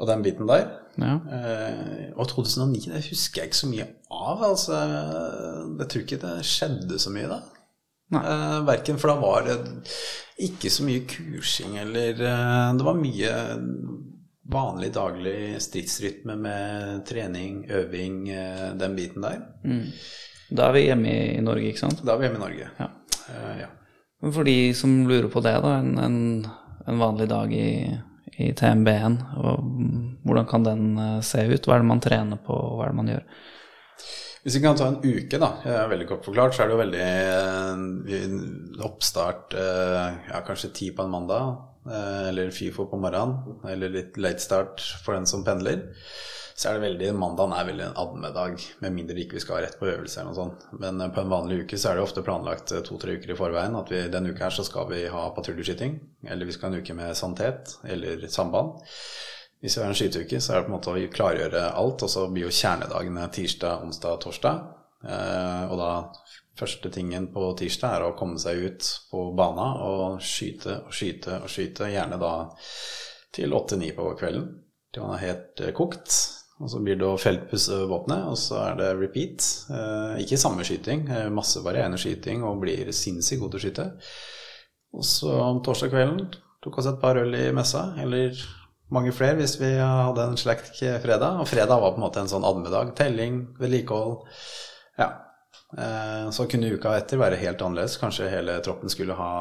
[0.00, 0.66] og den biten der.
[1.00, 1.14] Ja.
[1.36, 4.44] Eh, og 2009, det husker jeg ikke så mye av.
[4.48, 4.78] Altså,
[5.78, 7.40] jeg tror ikke det skjedde så mye da.
[8.20, 9.58] Eh, verken, for da var det
[10.42, 13.34] ikke så mye kursing eller eh, Det var mye
[14.50, 19.44] vanlig daglig stridsrytme med trening, øving, eh, den biten der.
[20.50, 22.02] Da er vi hjemme i, Norge, ikke sant?
[22.02, 22.70] Da er vi hjemme i Norge.
[22.80, 22.88] Ja.
[23.30, 23.70] Eh, ja.
[24.34, 26.18] For de som lurer på det, da, en, en,
[26.88, 27.70] en vanlig dag i,
[28.40, 29.16] i TMB-en,
[30.24, 31.66] hvordan kan den eh, se ut?
[31.66, 33.24] Hva er det man trener på, og hva er det man gjør?
[34.40, 35.50] Hvis vi kan ta en uke, da,
[35.90, 37.08] veldig kort forklart, så er det jo veldig
[38.16, 38.36] eh,
[38.88, 44.44] oppstart eh, ja, kanskje ti på en mandag, eller FIFO på morgenen, eller litt late
[44.44, 45.86] start for den som pendler.
[46.60, 49.78] Så er det veldig, Mandagen er veldig en admedag, med mindre ikke vi skal rett
[49.80, 50.64] på øvelse eller noe sånt.
[50.76, 53.36] Men eh, på en vanlig uke så er det ofte planlagt eh, to-tre uker i
[53.38, 55.94] forveien at vi denne uka her så skal vi ha patruljeskyting,
[56.28, 58.74] eller vi skal ha en uke med sanitet eller samband.
[59.64, 62.12] Hvis vi har en skyteuke, så er det på en måte å klargjøre alt, og
[62.12, 64.60] så blir jo kjernedagene tirsdag, onsdag, torsdag.
[65.08, 65.92] Eh, og da
[66.60, 71.38] første tingen på tirsdag er å komme seg ut på bana og skyte og skyte
[71.40, 72.34] og skyte, gjerne da
[73.32, 74.44] til åtte-ni på kvelden,
[74.92, 76.18] til man er helt kokt.
[76.60, 79.46] Og så blir det å feltpusse våpenet, og så er det repeat.
[79.72, 83.86] Eh, ikke samme skyting, eh, masse varierende skyting, og blir sinnssykt god til å skyte.
[84.92, 86.26] Og så om torsdag kvelden
[86.60, 88.36] tok oss et par øl i messa, eller
[88.92, 91.40] mange flere hvis vi hadde en slekt fredag.
[91.40, 92.92] Og fredag var på en måte en sånn admedag.
[92.98, 94.26] Telling, vedlikehold.
[94.98, 95.12] Ja.
[95.78, 97.96] Eh, Så kunne uka etter være helt annerledes.
[98.02, 99.32] Kanskje hele troppen skulle ha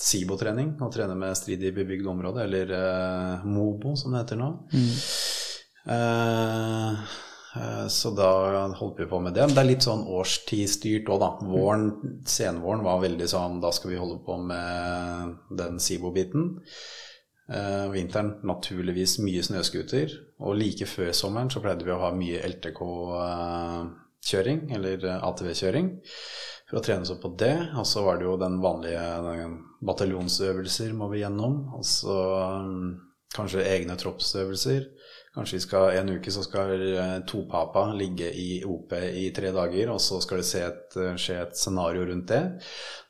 [0.00, 4.50] SIBO-trening og trene med strid i bebygd område, eller eh, MOBO, som det heter nå.
[4.74, 5.39] Eh,
[5.86, 6.94] eh,
[7.88, 8.30] Så da
[8.78, 9.46] holdt vi på med det.
[9.46, 11.30] Men det er litt sånn årstidsstyrt òg, da.
[11.50, 11.90] Våren,
[12.28, 16.52] senvåren var veldig sånn Da skal vi holde på med den SIBO-biten.
[17.50, 20.12] Eh, vinteren naturligvis mye snøscooter.
[20.46, 25.86] Og like før sommeren så pleide vi å ha mye LTK-kjøring, eller eh, ATV-kjøring,
[26.70, 27.58] for å trene oss opp på det.
[27.74, 29.02] Og så var det jo den vanlige
[29.86, 31.54] bataljonsøvelser må vi gjennom.
[31.74, 32.18] Og så
[32.62, 32.90] mm,
[33.34, 34.82] kanskje egne troppsøvelser.
[35.34, 39.52] Kanskje vi skal, en uke så skal eh, to papa ligge i OP i tre
[39.54, 42.40] dager, og så skal det se et, eh, skje et scenario rundt det.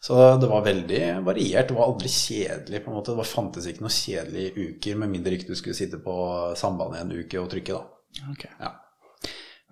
[0.05, 1.71] Så det var veldig variert.
[1.71, 2.85] Det var aldri kjedelig.
[2.85, 3.15] på en måte.
[3.15, 6.19] Det var, fantes ikke noen kjedelige uker, med mindre ikke du skulle sitte på
[6.61, 8.29] sambandet en uke og trykke, da.
[8.35, 8.47] Ok.
[8.61, 8.75] Ja.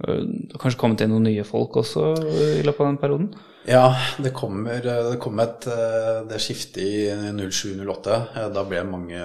[0.07, 0.23] Eh,
[0.61, 3.31] kanskje kommet inn noen nye folk også i løpet av den perioden?
[3.69, 3.89] Ja,
[4.23, 8.19] det kommer det kom et eh, det skiftet i 07-08.
[8.39, 9.19] Eh, Da ble mange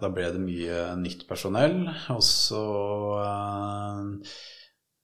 [0.00, 1.82] Da ble det mye nytt personell.
[2.14, 2.62] Og så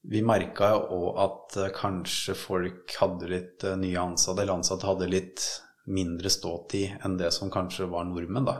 [0.02, 5.44] Vi merka jo at kanskje folk hadde litt nye ansatte, eller ansatte hadde litt
[5.86, 8.56] mindre ståtid enn det som kanskje var nordmenn, da.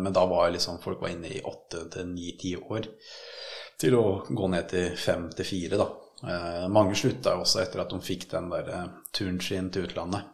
[0.00, 2.88] Men da var liksom folk var inne i åtte til ni-ti år
[3.80, 5.88] til å gå ned til fem til fire, da.
[6.20, 9.86] Eh, mange slutta jo også etter at de fikk den der eh, turen sin til
[9.88, 10.26] utlandet.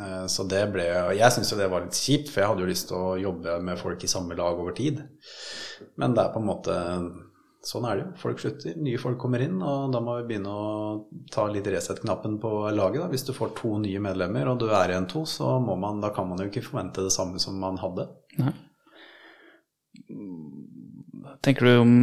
[0.00, 0.86] Eh, så det ble
[1.18, 3.58] Jeg syns jo det var litt kjipt, for jeg hadde jo lyst til å jobbe
[3.66, 5.02] med folk i samme lag over tid.
[6.00, 6.80] Men det er på en måte
[7.64, 8.08] Sånn er det jo.
[8.20, 10.72] Folk slutter, nye folk kommer inn, og da må vi begynne å
[11.32, 12.98] ta litt reset-knappen på laget.
[13.00, 13.06] da.
[13.08, 16.10] Hvis du får to nye medlemmer, og du er igjen to, så må man, da
[16.12, 18.04] kan man jo ikke forvente det samme som man hadde.
[21.44, 21.94] Tenker du om,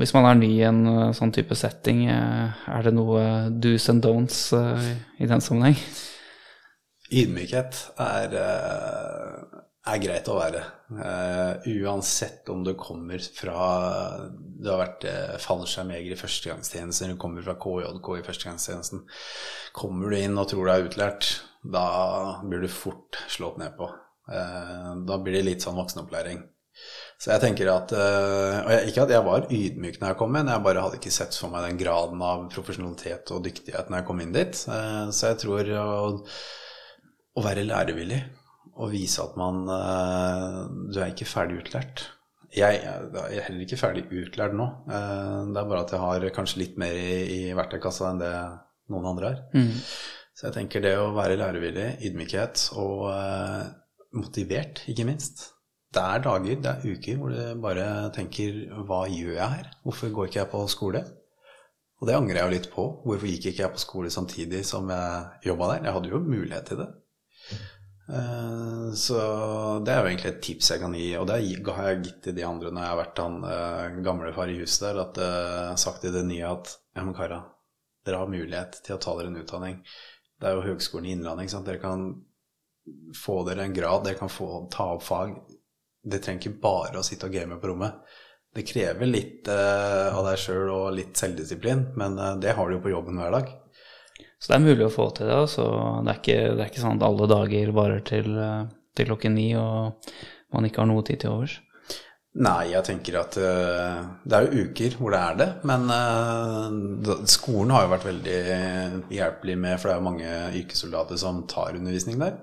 [0.00, 3.22] Hvis man er ny i en eh, sånn type setting, eh, er det noe
[3.54, 4.90] do's and don'ts eh,
[5.22, 5.78] i den sammenheng?
[7.08, 8.34] Ydmykhet er,
[9.88, 10.60] er greit å være.
[11.72, 13.62] Uansett om du kommer fra
[14.28, 15.06] Du har vært
[15.40, 19.06] fallskjermjeger i førstegangstjenesten, du kommer fra KJK i førstegangstjenesten.
[19.72, 21.30] Kommer du inn og tror du er utlært,
[21.64, 21.86] da
[22.44, 23.88] blir du fort slått ned på.
[24.28, 26.44] Da blir det litt sånn voksenopplæring.
[27.18, 30.36] Så jeg tenker at eh, Og jeg, ikke at jeg var ydmyk når jeg kom
[30.38, 34.00] inn, jeg bare hadde ikke sett for meg den graden av profesjonalitet og dyktighet når
[34.00, 34.60] jeg kom inn dit.
[34.74, 35.88] Eh, så jeg tror å,
[37.34, 38.20] å være lærevillig
[38.78, 40.60] og vise at man eh,
[40.94, 42.06] Du er ikke ferdig utlært.
[42.54, 44.70] Jeg, jeg er heller ikke ferdig utlært nå.
[44.88, 48.32] Det er bare at jeg har kanskje litt mer i, i verktøykassa enn det
[48.94, 49.42] noen andre har.
[49.52, 49.74] Mm.
[50.32, 53.10] Så jeg tenker det å være lærevillig, ydmykhet og
[54.16, 55.50] motivert, ikke minst.
[55.94, 58.58] Det er dager, det er uker hvor du bare tenker
[58.88, 59.70] Hva gjør jeg her?
[59.86, 61.00] Hvorfor går ikke jeg på skole?
[61.98, 62.84] Og det angrer jeg jo litt på.
[63.06, 65.88] Hvorfor gikk ikke jeg på skole samtidig som jeg jobba der?
[65.88, 66.88] Jeg hadde jo mulighet til det.
[68.08, 69.18] Eh, Så
[69.84, 72.36] det er jo egentlig et tips jeg kan gi, og det har jeg gitt til
[72.38, 75.40] de andre når jeg har vært han gamlefar gamle far i huset der, at eh,
[75.48, 77.42] jeg har sagt til det nye at ja, men kara,
[78.06, 79.82] dere har mulighet til å ta dere en utdanning.
[80.38, 81.66] Det er jo Høgskolen i Innlandet, ikke sant.
[81.68, 82.08] Dere kan
[83.18, 85.34] få dere en grad, dere kan få ta opp fag.
[86.02, 88.00] Det trenger ikke bare å sitte og game på rommet.
[88.54, 92.78] Det krever litt uh, av deg sjøl og litt selvdisiplin, men uh, det har du
[92.78, 93.52] jo på jobben hver dag.
[94.38, 95.38] Så det er mulig å få til det.
[95.52, 95.64] Så
[96.06, 99.34] det er ikke, det er ikke sånn at alle dager varer til, eh, til klokken
[99.34, 100.12] ni og
[100.54, 101.56] man ikke har noe tid til overs.
[102.38, 105.88] Nei, jeg tenker at det er jo uker hvor det er det, men
[107.26, 108.36] skolen har jo vært veldig
[109.16, 112.38] hjelpelig med, for det er jo mange yrkessoldater som tar undervisning der.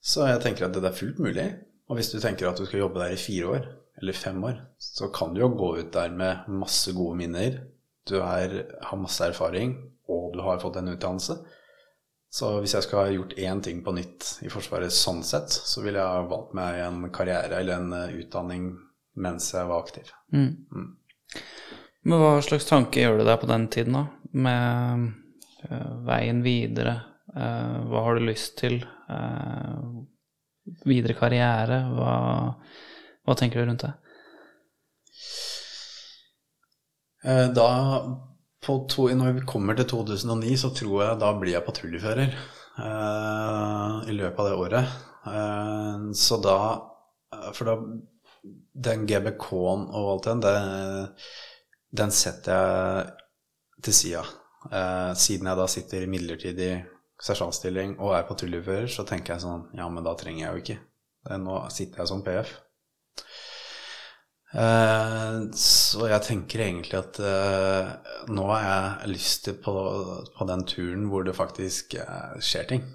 [0.00, 1.50] Så jeg tenker at det er fullt mulig.
[1.92, 3.66] Og hvis du tenker at du skal jobbe der i fire år,
[4.00, 7.58] eller fem år, så kan du jo gå ut der med masse gode minner.
[8.08, 9.74] Du er, har masse erfaring,
[10.08, 11.36] og du har fått en utdannelse.
[12.32, 15.84] Så hvis jeg skal ha gjort én ting på nytt i Forsvaret sånn sett, så
[15.84, 18.70] ville jeg ha valgt meg en karriere eller en eh, utdanning
[19.20, 20.08] mens jeg var aktiv.
[20.32, 20.86] Mm.
[22.08, 24.06] Men hva slags tanke gjør du deg på den tiden, da?
[24.32, 25.04] Med
[25.68, 26.96] eh, veien videre?
[27.36, 28.80] Eh, hva har du lyst til?
[29.12, 29.76] Eh,
[30.86, 31.80] videre karriere?
[31.96, 32.14] Hva,
[33.26, 33.92] hva tenker du rundt det?
[37.24, 37.68] Eh, Da,
[38.62, 44.16] to, når vi kommer til 2009, så tror jeg da blir jeg patruljefører eh, i
[44.18, 44.96] løpet av det året.
[45.32, 46.58] Eh, så da
[47.54, 47.76] For da
[48.74, 50.54] Den GBK-en og alt den, det,
[51.94, 53.12] den setter jeg
[53.84, 54.22] til sida.
[54.70, 56.72] Eh, siden jeg da sitter midlertidig
[57.22, 60.78] sersjantstilling og er patruljefører, så tenker jeg sånn Ja, men da trenger jeg jo ikke.
[61.42, 62.50] Nå sitter jeg som PF.
[64.52, 67.92] Eh, så jeg tenker egentlig at eh,
[68.28, 69.72] nå har jeg lyst til på,
[70.36, 72.90] på den turen hvor det faktisk eh, skjer ting.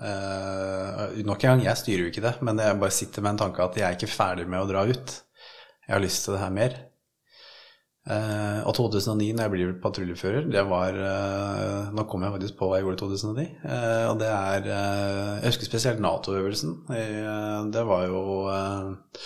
[0.00, 3.66] Nok en gang, jeg styrer jo ikke det, men jeg bare sitter med en tanke
[3.66, 5.12] at jeg er ikke ferdig med å dra ut.
[5.84, 6.76] Jeg har lyst til det her mer.
[8.08, 12.70] Eh, og 2009, når jeg blir patruljefører, det var eh, Nå kom jeg faktisk på
[12.70, 13.44] hva jeg gjorde i 2009.
[13.60, 16.76] Uh, og det er eh, Jeg husker spesielt Nato-øvelsen.
[16.96, 19.18] Eh, det var jo eh,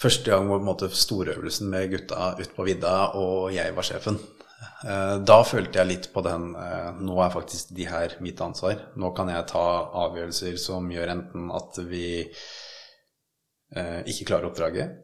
[0.00, 4.16] Første gang på en måte storøvelsen med gutta ut på vidda, og jeg var sjefen.
[4.88, 8.80] Eh, Da følte jeg litt på den eh, Nå er faktisk de her mitt ansvar.
[8.96, 9.66] Nå kan jeg ta
[10.06, 12.06] avgjørelser som gjør enten at vi
[13.76, 14.96] eh, ikke klarer oppdraget,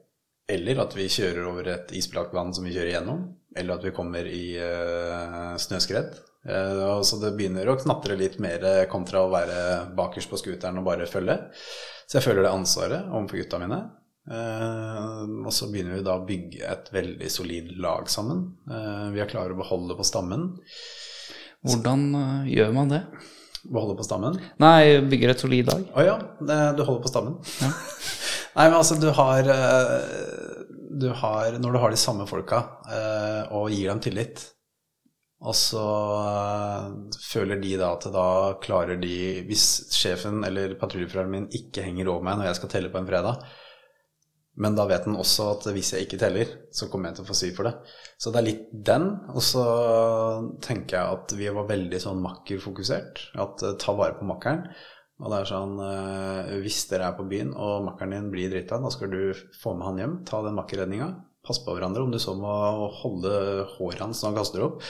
[0.46, 3.94] eller at vi kjører over et isbelagt vann som vi kjører gjennom, eller at vi
[3.96, 6.14] kommer i uh, snøskred.
[6.46, 8.62] Uh, så det begynner å knatre litt mer
[8.92, 9.60] kontra å være
[9.98, 11.38] bakerst på scooteren og bare følge.
[12.06, 13.80] Så jeg føler det ansvaret overfor gutta mine.
[14.26, 18.46] Uh, og så begynner vi da å bygge et veldig solid lag sammen.
[19.14, 20.52] Vi er klare å beholde på stammen.
[21.66, 23.02] Hvordan gjør man det?
[23.66, 24.38] Beholde på stammen?
[24.62, 25.88] Nei, bygger et solid lag.
[25.90, 27.40] Å ja, det- du holder på stammen.
[27.64, 27.72] Ja.
[28.56, 30.66] Nei, men altså, du har, eh,
[30.96, 34.46] du har Når du har de samme folka eh, og gir dem tillit,
[35.44, 35.84] og så
[36.22, 36.86] eh,
[37.20, 38.28] føler de da at da
[38.62, 42.92] klarer de Hvis sjefen eller patruljeføreren min ikke henger over meg når jeg skal telle
[42.92, 43.44] på en fredag,
[44.56, 47.28] men da vet den også at hvis jeg ikke teller, så kommer jeg til å
[47.28, 47.74] få sy for det.
[48.16, 49.10] Så det er litt den.
[49.34, 49.64] Og så
[50.64, 53.20] tenker jeg at vi var veldig sånn makkerfokusert.
[53.36, 54.64] At ta vare på makkeren.
[55.16, 58.80] Og det er sånn eh, Hvis dere er på byen og makkeren din blir drita,
[58.82, 59.20] da skal du
[59.56, 60.16] få med han hjem.
[60.28, 61.10] Ta den makkerredninga.
[61.46, 62.04] Pass på hverandre.
[62.04, 62.52] Om du så må
[63.00, 63.36] holde
[63.76, 64.82] håret hans når han kaster opp,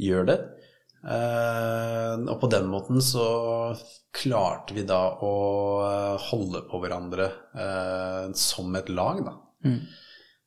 [0.00, 0.38] gjør det.
[1.04, 3.26] Eh, og på den måten så
[4.14, 5.34] klarte vi da å
[5.84, 7.28] eh, holde på hverandre
[8.38, 9.36] som et lag, da.
[9.68, 9.80] Mm.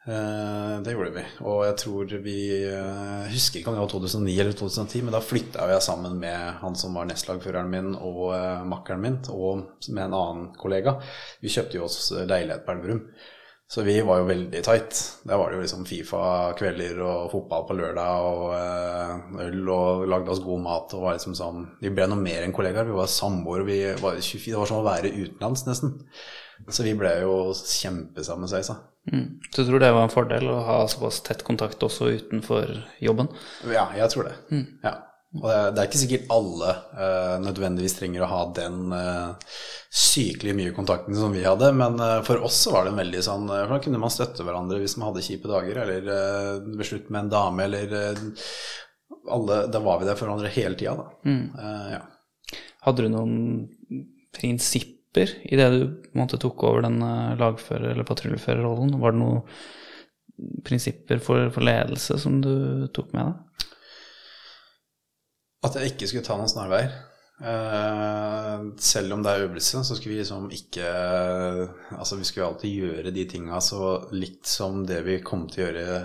[0.07, 1.23] Eh, det gjorde vi.
[1.43, 5.23] Og jeg tror vi eh, husker ikke om det var 2009 eller 2010, men da
[5.23, 10.05] flytta jeg sammen med han som var nestlagføreren min og eh, makkeren min, og med
[10.05, 10.95] en annen kollega.
[11.43, 13.03] Vi kjøpte jo oss leilighet på Elverum.
[13.67, 14.95] Så vi var jo veldig tight.
[15.27, 20.39] Der var det jo liksom Fifa-kvelder og fotball på lørdag og øl og lagde oss
[20.39, 22.87] god mat og var liksom sånn Vi ble noe mer enn kollegaer.
[22.87, 23.67] Vi var samboere.
[23.67, 25.97] Vi var 24, det var som å være utenlands, nesten.
[26.71, 28.79] Så vi ble jo kjempesammensveisa.
[29.07, 29.27] Mm.
[29.51, 32.73] Så du tror det var en fordel å ha såpass tett kontakt også utenfor
[33.03, 33.29] jobben?
[33.71, 34.63] Ja, jeg tror det.
[34.83, 34.97] Ja.
[35.37, 39.57] Og det, er ikke sikkert alle uh, nødvendigvis trenger å ha den uh,
[39.91, 43.23] sykelig mye kontakten som vi hadde, men uh, for oss så var det en veldig
[43.25, 47.01] sånn For da kunne man støtte hverandre hvis man hadde kjipe dager, eller uh, ble
[47.11, 48.15] med en dame, eller
[49.29, 51.07] alle, Da var vi der for hverandre hele tida, da.
[51.27, 52.59] Eh, ja.
[52.87, 53.35] Hadde du noen
[54.35, 54.95] prinsipper
[55.25, 55.81] i det du
[56.13, 58.95] på tok over den eh, lagfører- eller patruljeførerrollen?
[59.01, 59.43] Var det noen
[60.67, 63.67] prinsipper for, for ledelse som du tok med deg?
[65.67, 66.93] At jeg ikke skulle ta noen snarveier.
[67.37, 70.85] Eh, selv om det er øvelse, så skulle vi liksom ikke
[71.93, 75.67] Altså, vi skulle alltid gjøre de tinga så likt som det vi kom til å
[75.67, 75.99] gjøre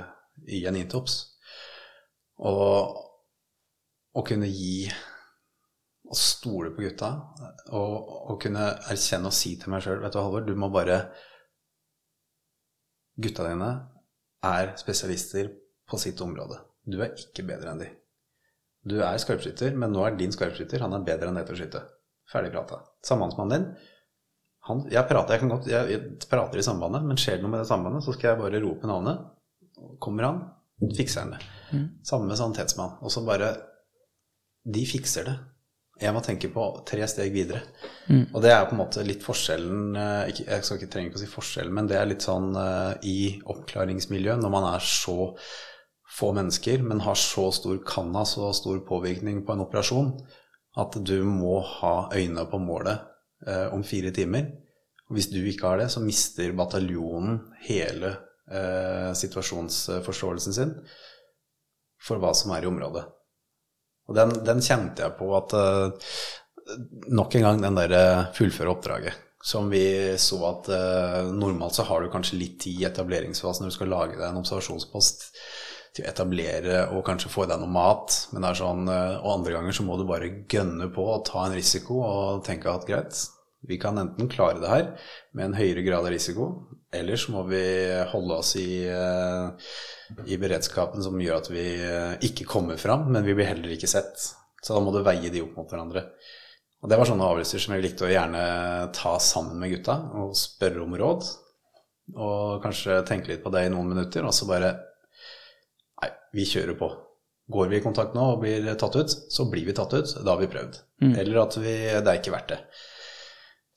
[0.48, 1.18] i en intops.
[2.42, 2.98] Og
[4.12, 4.90] å kunne gi
[6.12, 7.08] og stole på gutta,
[7.72, 7.94] og,
[8.32, 11.06] og kunne erkjenne og si til meg sjøl Vet du, Halvor, du må bare
[13.22, 13.70] Gutta dine
[14.44, 15.50] er spesialister
[15.88, 16.56] på sitt område.
[16.88, 17.88] Du er ikke bedre enn de.
[18.88, 21.60] Du er skarpskytter, men nå er din skarpskytter han er bedre enn deg til å
[21.60, 21.82] skyte.
[22.32, 22.80] Ferdig prata.
[23.06, 23.90] Sambandsmannen din
[24.68, 27.50] han, jeg, prater, jeg, kan godt, jeg, jeg prater i sambandet, men skjer det noe
[27.50, 29.24] med det sambandet, så skal jeg bare rope navnet.
[30.02, 30.42] Kommer han,
[30.94, 31.40] fikser han det.
[32.06, 33.00] Samme med sanitetsmann.
[33.02, 33.56] Og så bare
[34.62, 35.34] De fikser det.
[36.02, 37.62] Jeg må tenke på tre steg videre.
[38.34, 41.22] Og det er på en måte litt forskjellen eh, Jeg skal ikke trenger ikke å
[41.22, 43.18] si forskjellen, men det er litt sånn eh, i
[43.54, 45.32] oppklaringsmiljøet, når man er så
[46.12, 50.10] få mennesker, men har så stor kan ha så stor påvirkning på en operasjon
[50.80, 53.00] at du må ha øynene på målet
[53.46, 54.50] eh, om fire timer.
[55.08, 58.14] Og hvis du ikke har det, så mister bataljonen hele
[58.48, 60.76] eh, situasjonsforståelsen sin
[62.02, 63.04] for hva som er i området.
[64.10, 66.14] Og den, den kjente jeg på at eh,
[67.12, 69.16] Nok en gang den derre fullføre oppdraget.
[69.42, 73.72] Som vi så at eh, normalt så har du kanskje litt tid i etableringsfasen når
[73.72, 75.26] du skal lage deg en observasjonspost
[75.92, 78.14] til å etablere og kanskje få i deg noe mat.
[78.32, 81.26] Men det er sånn, eh, og andre ganger så må du bare gønne på og
[81.28, 83.24] ta en risiko og tenke at greit,
[83.68, 84.86] vi kan enten klare det her
[85.36, 86.48] med en høyere grad av risiko,
[86.92, 87.62] eller så må vi
[88.10, 89.74] holde oss i, eh,
[90.26, 93.90] i beredskapen som gjør at vi eh, ikke kommer fram, men vi blir heller ikke
[93.90, 94.18] sett.
[94.62, 96.04] Så da må du veie de opp mot hverandre.
[96.82, 98.42] Og det var sånne avgjørelser som jeg likte å gjerne
[98.98, 101.28] ta sammen med gutta og spørre om råd.
[102.18, 104.74] Og kanskje tenke litt på det i noen minutter, og så bare
[106.02, 106.88] Nei, vi kjører på.
[107.54, 110.16] Går vi i kontakt nå og blir tatt ut, så blir vi tatt ut.
[110.18, 110.80] Da har vi prøvd.
[111.22, 112.58] Eller at vi, det er ikke verdt det.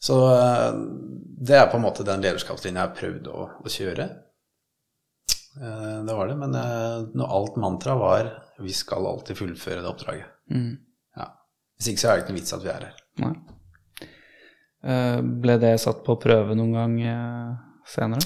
[0.05, 0.71] Så eh,
[1.49, 4.05] det er på en måte den lederskapslinja jeg har prøvd å, å kjøre.
[5.61, 6.35] Eh, Det var det.
[6.41, 8.29] Men eh, når alt mantra var
[8.61, 10.29] vi skal alltid fullføre det oppdraget.
[11.17, 11.25] Ja.
[11.75, 13.01] Hvis ikke så er det ikke noe vits at vi er her.
[13.25, 13.33] Nei.
[15.41, 16.93] Ble det satt på prøve noen gang
[17.89, 18.21] senere?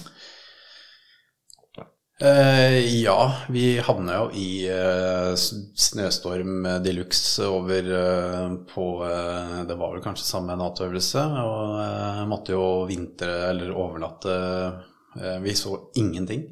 [2.21, 9.77] Eh, ja, vi havna jo i eh, snøstorm de luxe over eh, på eh, Det
[9.79, 15.77] var vel kanskje samme Nato-øvelse, og eh, måtte jo vintre eller overnatte eh, Vi så
[16.01, 16.43] ingenting.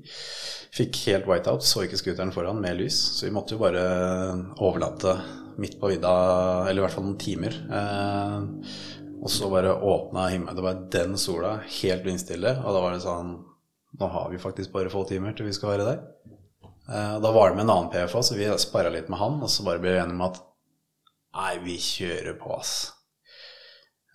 [0.77, 3.83] Fikk helt whiteout, så ikke scooteren foran med lys, så vi måtte jo bare
[4.63, 5.17] overnatte
[5.59, 6.13] midt på vidda,
[6.69, 7.55] eller i hvert fall noen timer.
[9.17, 10.53] Og så bare åpna himmelen.
[10.53, 13.31] Det var den sola, helt vindstille, og da var det sånn
[13.99, 16.03] nå har vi faktisk bare få timer til vi skal være der.
[16.89, 19.51] Eh, da var det med en annen PFA, så vi sparra litt med han, og
[19.51, 20.43] så bare ble vi enige om at
[21.37, 22.75] nei, vi kjører på, ass.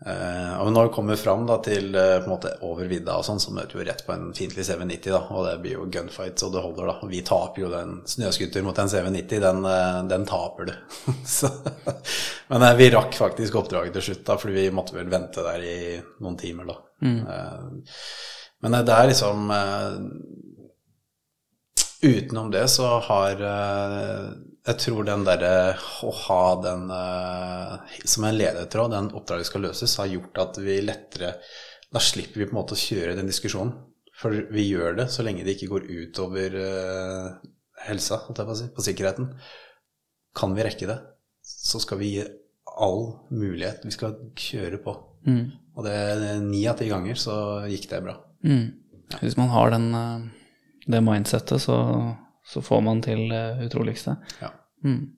[0.02, 3.26] Eh, og når vi kommer fram da, til eh, på en måte over vidda og
[3.26, 6.42] sånn, så møter vi rett på en fiendtlig CV90, da, og det blir jo gunfight
[6.42, 6.96] så det holder, da.
[7.04, 9.68] Og vi taper jo den snøskuter mot en CV90, den,
[10.10, 10.74] den taper du.
[11.36, 11.52] så,
[12.50, 15.80] men vi rakk faktisk oppdraget til slutt, da, fordi vi måtte vel vente der i
[16.24, 16.80] noen timer, da.
[17.02, 17.98] Eh,
[18.62, 19.96] men det er liksom eh,
[22.02, 24.30] Utenom det så har eh,
[24.66, 29.94] Jeg tror den derre å ha den eh, som en ledetråd, den oppdraget skal løses,
[30.00, 31.36] har gjort at vi lettere
[31.94, 33.74] Da slipper vi på en måte å kjøre den diskusjonen.
[34.18, 37.28] For vi gjør det så lenge det ikke går utover eh,
[37.86, 39.30] helsa, på si, på sikkerheten.
[40.38, 40.98] Kan vi rekke det,
[41.42, 42.26] så skal vi gi
[42.82, 43.02] all
[43.34, 43.82] mulighet.
[43.86, 44.94] Vi skal kjøre på.
[45.76, 45.96] Og det
[46.46, 47.34] ni av ti ganger så
[47.70, 48.14] gikk det bra.
[48.44, 48.72] Mm.
[49.20, 50.28] Hvis man har den, eh,
[50.86, 51.78] det mindsettet, så,
[52.46, 54.16] så får man til det utroligste.
[54.42, 54.52] Ja.
[54.84, 55.12] Mm.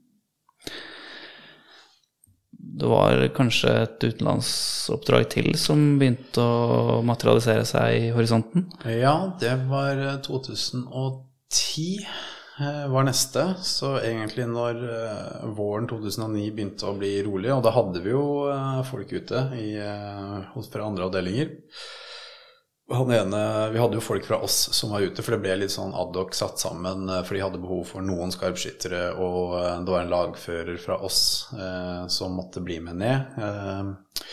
[2.75, 8.67] det var kanskje et utenlandsoppdrag til som begynte å materialisere seg i horisonten?
[8.89, 13.47] Ja, det var eh, 2010 eh, var neste.
[13.63, 18.25] Så egentlig når eh, våren 2009 begynte å bli rolig, og da hadde vi jo
[18.53, 21.55] eh, folk ute i, eh, fra andre avdelinger.
[22.93, 25.95] Ene, Vi hadde jo folk fra oss som var ute, for det ble litt sånn
[25.97, 27.09] adhoc satt sammen.
[27.09, 30.99] eh, For de hadde behov for noen skarpskyttere, og eh, det var en lagfører fra
[31.01, 33.39] oss eh, som måtte bli med ned.
[33.41, 34.29] Eh,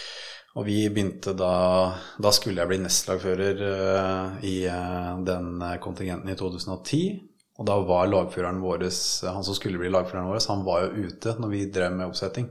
[0.52, 6.36] og vi begynte da Da skulle jeg bli nestlagfører eh, i eh, den kontingenten i
[6.36, 7.22] 2010.
[7.62, 8.84] Og da var lagføreren vår,
[9.32, 12.50] han som skulle bli lagføreren vår, han var jo ute når vi drev med oppsetting.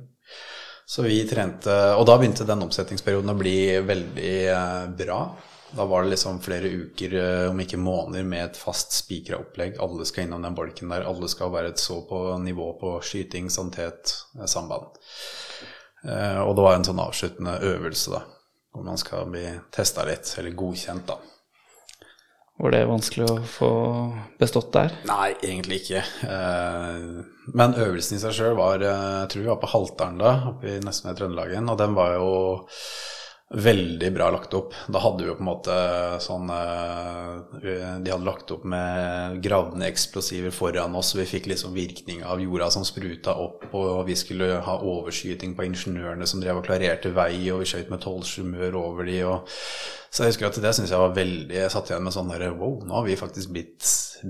[0.91, 4.35] Så vi trente Og da begynte den oppsettingsperioden å bli veldig
[4.97, 5.21] bra.
[5.77, 9.79] Da var det liksom flere uker, eh, om ikke måneder, med et fast spikra opplegg.
[9.79, 11.07] Alle skal innom den bolken der.
[11.07, 14.99] Alle skal være et så på nivå på skyting, sanitet, eh, samband.
[16.05, 18.23] Eh, og det var en sånn avsluttende øvelse, da.
[18.75, 21.19] Hvor man skal bli testa litt, eller godkjent, da.
[22.61, 23.71] Var det vanskelig å få
[24.39, 24.93] bestått der?
[25.09, 26.03] Nei, egentlig ikke.
[27.57, 30.83] Men øvelsen i seg sjøl var Jeg tror vi var på Haltdalen da, oppe i
[30.85, 32.29] nesten ved Trøndelagen, og den var jo
[33.51, 34.75] veldig bra lagt opp.
[34.89, 35.77] Da hadde vi jo på en måte
[36.23, 42.23] sånn eh, De hadde lagt opp med gravende eksplosiver foran oss, vi fikk liksom virkning
[42.23, 46.69] av jorda som spruta opp, og vi skulle ha overskyting på ingeniørene som drev og
[46.69, 49.51] klarerte vei, og vi skjøt med 12 mør over de, og
[50.11, 52.49] så jeg husker at det syns jeg var veldig Jeg satt igjen med sånn derre
[52.51, 53.87] Wow, nå har vi faktisk blitt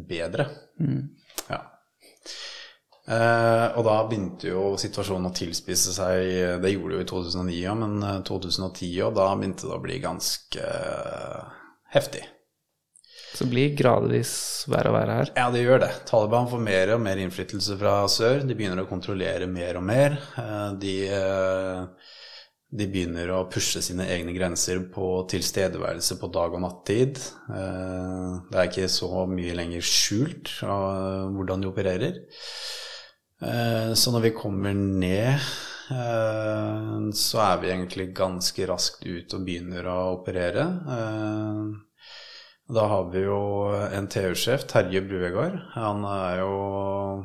[0.08, 0.50] bedre.
[0.80, 1.00] Ja.
[3.10, 6.60] Eh, og da begynte jo situasjonen å tilspisse seg.
[6.62, 9.82] Det gjorde det jo i 2009 ja, men eh, 2010 òg, da begynte det å
[9.82, 11.48] bli ganske uh,
[11.94, 12.22] heftig.
[13.34, 14.32] Så det blir gradvis
[14.70, 15.28] verre og verre her.
[15.38, 15.90] Ja, det gjør det.
[16.08, 18.42] Taliban får mer og mer innflytelse fra sør.
[18.46, 20.16] De begynner å kontrollere mer og mer.
[20.34, 22.10] Uh, De, eh,
[22.70, 27.18] de begynner å pushe sine egne grenser på tilstedeværelse på dag- og nattid.
[27.50, 32.20] Eh, Det er ikke så mye lenger skjult av hvordan de opererer.
[33.42, 35.40] Eh, Så når vi kommer ned,
[35.90, 40.66] eh, så er vi egentlig ganske raskt ut og begynner å operere.
[40.96, 41.62] Eh,
[42.70, 45.56] Da har vi jo en TU-sjef, Terje Bruegard.
[45.74, 47.24] Han er jo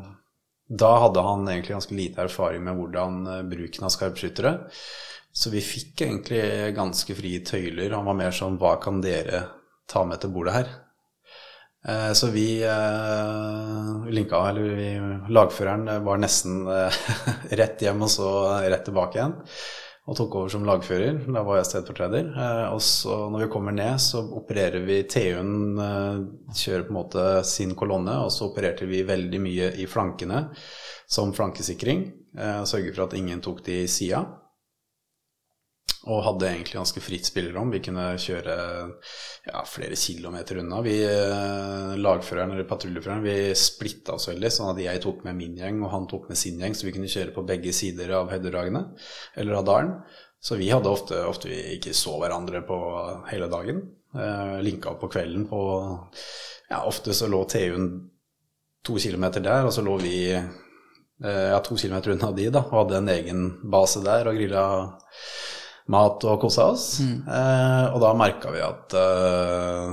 [0.67, 4.71] Da hadde han egentlig ganske lite erfaring med hvordan bruken av skarpskyttere.
[5.31, 7.93] Så vi fikk egentlig ganske frie tøyler.
[7.93, 9.43] Han var mer sånn Hva kan dere
[9.87, 10.67] ta med til bordet her?
[11.87, 14.89] Eh, Så vi eh, linka, eller vi,
[15.33, 17.01] lagføreren var nesten eh,
[17.59, 18.29] rett hjem og så
[18.65, 19.35] rett tilbake igjen.
[20.05, 21.15] Og tok over som lagfører.
[21.33, 22.27] Da var jeg stedfortreder.
[22.37, 26.19] Eh, Og så når vi kommer ned, så opererer vi TU-en eh,
[26.53, 30.47] kjører på en måte sin kolonne, og så opererte vi veldig mye i flankene
[31.09, 32.07] som flankesikring.
[32.37, 34.25] eh, Sørge for at ingen tok de i sida.
[36.05, 37.71] Og hadde egentlig ganske fritt spillerom.
[37.73, 38.55] Vi kunne kjøre
[39.47, 40.81] ja, flere kilometer unna.
[40.85, 45.57] Vi, eh, lagføreren eller patruljeføreren, vi splitta oss veldig, sånn at jeg tok med min
[45.57, 48.29] gjeng, og han tok med sin gjeng, så vi kunne kjøre på begge sider av
[48.33, 48.83] høydedragene
[49.41, 49.93] eller av dalen.
[50.45, 52.77] Så vi hadde ofte, ofte vi ikke så hverandre på
[53.31, 53.81] hele dagen.
[54.13, 55.61] Eh, linka opp på kvelden på
[56.69, 57.89] Ja, ofte så lå TU-en
[58.85, 60.45] to kilometer der, og så lå vi eh,
[61.49, 64.63] ja, to kilometer unna de, da, og hadde en egen base der og grilla
[65.93, 66.85] mat og kosa oss.
[67.03, 69.91] Eh, og da merka vi at eh,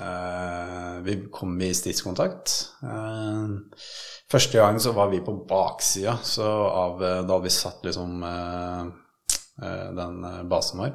[0.00, 2.54] eh, vi kom i stridskontakt.
[2.86, 3.88] Eh,
[4.30, 8.84] første gang så var vi på baksida så av eh, da vi satt liksom eh,
[9.98, 10.94] den basen vår.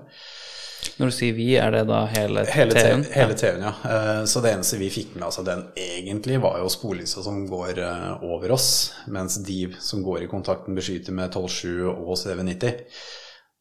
[0.99, 3.01] Når du sier vi, er det da hele, TV-en?
[3.11, 3.71] Hele TV-en, ja.
[3.84, 7.81] Eh, Så det eneste vi fikk med altså den egentlig, var jo sporlysa som går
[8.23, 8.69] over oss,
[9.11, 12.85] mens de som går i kontakten, beskyter med 12-7 og CV90.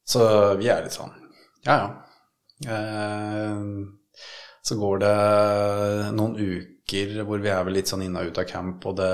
[0.09, 0.25] Så
[0.61, 1.13] vi er litt sånn
[1.67, 1.89] ja, ja.
[2.73, 3.63] Eh,
[4.65, 5.15] Så går det
[6.17, 9.13] noen uker hvor vi er vel litt sånn inn og ut av camp, og det,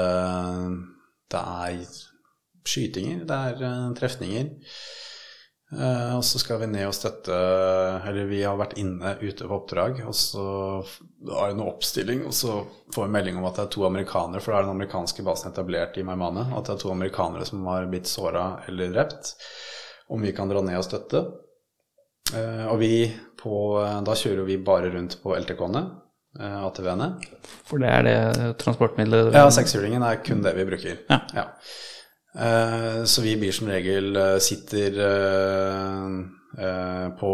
[1.34, 1.80] det er
[2.64, 4.52] skytinger, det er eh, trefninger.
[5.74, 7.34] Eh, og så skal vi ned og støtte
[8.06, 10.44] Eller vi har vært inne ute på oppdrag, og så
[11.32, 12.60] har det noe oppstilling, og så
[12.94, 15.50] får vi melding om at det er to amerikanere, for da er den amerikanske basen
[15.50, 19.34] etablert i Maimane, at det er to amerikanere som har blitt såra eller drept.
[20.08, 21.24] Om vi kan dra ned og støtte.
[22.32, 22.94] Eh, og vi
[23.40, 23.56] på
[24.06, 25.82] Da kjører vi bare rundt på LTK-ene,
[26.40, 27.08] eh, ATV-ene.
[27.68, 31.02] For det er det transportmiddelet Ja, sekshjulingen er kun det vi bruker.
[31.36, 31.48] Ja.
[32.34, 34.96] Eh, så vi blir som regel sitter
[37.18, 37.30] på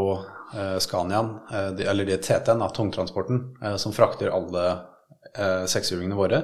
[0.80, 1.34] Scaniaen,
[1.76, 3.40] de, eller det er TT-en, tungtransporten,
[3.78, 4.64] som frakter alle
[5.68, 6.38] sekshjulingene våre.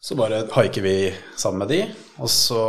[0.00, 1.78] Så bare haiker vi sammen med de,
[2.22, 2.60] og så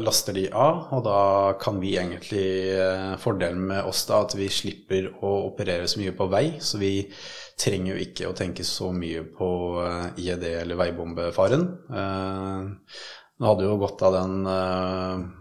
[0.00, 0.86] laster de av.
[0.96, 1.18] Og da
[1.60, 2.46] kan vi egentlig
[2.80, 6.46] eh, Fordelen med oss da at vi slipper å operere så mye på vei.
[6.64, 6.94] Så vi
[7.60, 9.50] trenger jo ikke å tenke så mye på
[9.84, 11.68] eh, IED eller veibombefaren.
[11.92, 12.96] Eh,
[13.38, 14.48] nå hadde jo gått av den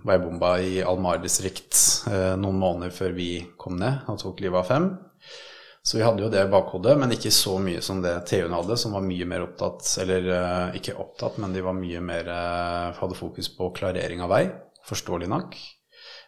[0.05, 2.03] veibomba i Almar distrikt
[2.37, 4.85] noen måneder før vi kom ned og tok livet av fem.
[5.88, 8.76] Så vi hadde jo det i bakhodet, men ikke så mye som det TU-en hadde,
[8.80, 12.31] som var mye mer opptatt Eller uh, ikke opptatt, men de var mye mer
[12.97, 14.43] hadde fokus på klarering av vei,
[14.89, 15.55] forståelig nok.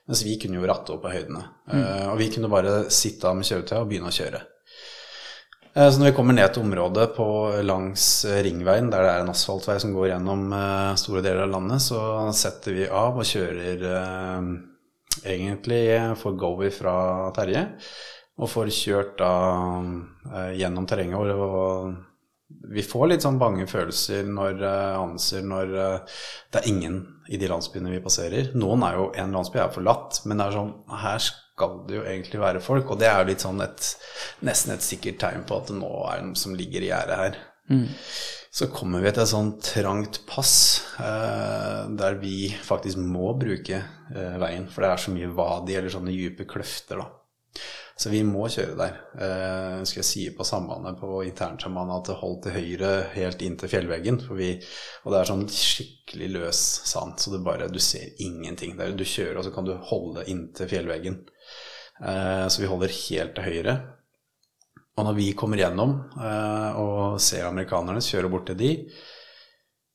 [0.07, 1.43] Mens vi kunne jo ratte opp på høydene.
[1.69, 1.83] Mm.
[2.13, 4.39] og vi kunne bare sitte av med kjøretøyet og begynne å kjøre.
[5.73, 7.27] Eh, så når vi kommer ned til området på,
[7.65, 10.47] langs eh, Ringveien, der det er en asfaltvei som går gjennom
[10.99, 12.01] store deler av landet, så
[12.35, 14.49] setter vi av og kjører uh,
[15.23, 15.83] egentlig
[16.21, 16.95] for Gowie fra
[17.37, 17.67] Terje.
[18.39, 19.33] Og får kjørt da
[19.79, 21.19] uh, gjennom terrenget.
[21.19, 22.05] Og, og,
[22.73, 26.95] vi får litt sånn bange følelser når anser når det er ingen
[27.29, 28.49] i de landsbyene vi passerer.
[28.57, 30.71] Noen er jo En landsby er forlatt, men det er sånn
[31.03, 32.89] Her skal det jo egentlig være folk.
[32.89, 33.91] Og det er jo litt sånn et,
[34.47, 37.39] nesten et sikkert tegn på at det nå er noen som ligger i gjerdet her.
[37.69, 37.85] Mm.
[38.49, 40.53] Så kommer vi til et sånn trangt pass
[40.97, 44.65] eh, der vi faktisk må bruke eh, veien.
[44.71, 47.09] For det er så mye vadi eller sånne dype kløfter, da.
[47.99, 48.99] Så vi må kjøre der.
[49.19, 53.57] Eh, skal jeg si på sambandet på internsambandet at det holdt til høyre helt inn
[53.59, 54.21] til fjellveggen.
[54.39, 54.53] Vi,
[55.03, 58.77] og det er sånn skikkelig løs sand, så du bare du ser ingenting.
[58.79, 61.19] Der du kjører, og så kan du holde inntil fjellveggen.
[61.99, 63.75] Eh, så vi holder helt til høyre.
[64.95, 68.73] Og når vi kommer gjennom eh, og ser amerikanerne kjøre bort til de,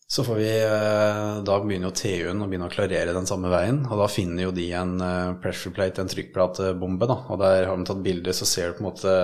[0.07, 3.81] så får vi, eh, Da begynner jo TU-en å begynne å klarere den samme veien.
[3.89, 7.09] Og da finner jo de en eh, pressure plate, en trykkplatebombe.
[7.09, 9.15] da, Og der har de tatt bilder, så ser du på en måte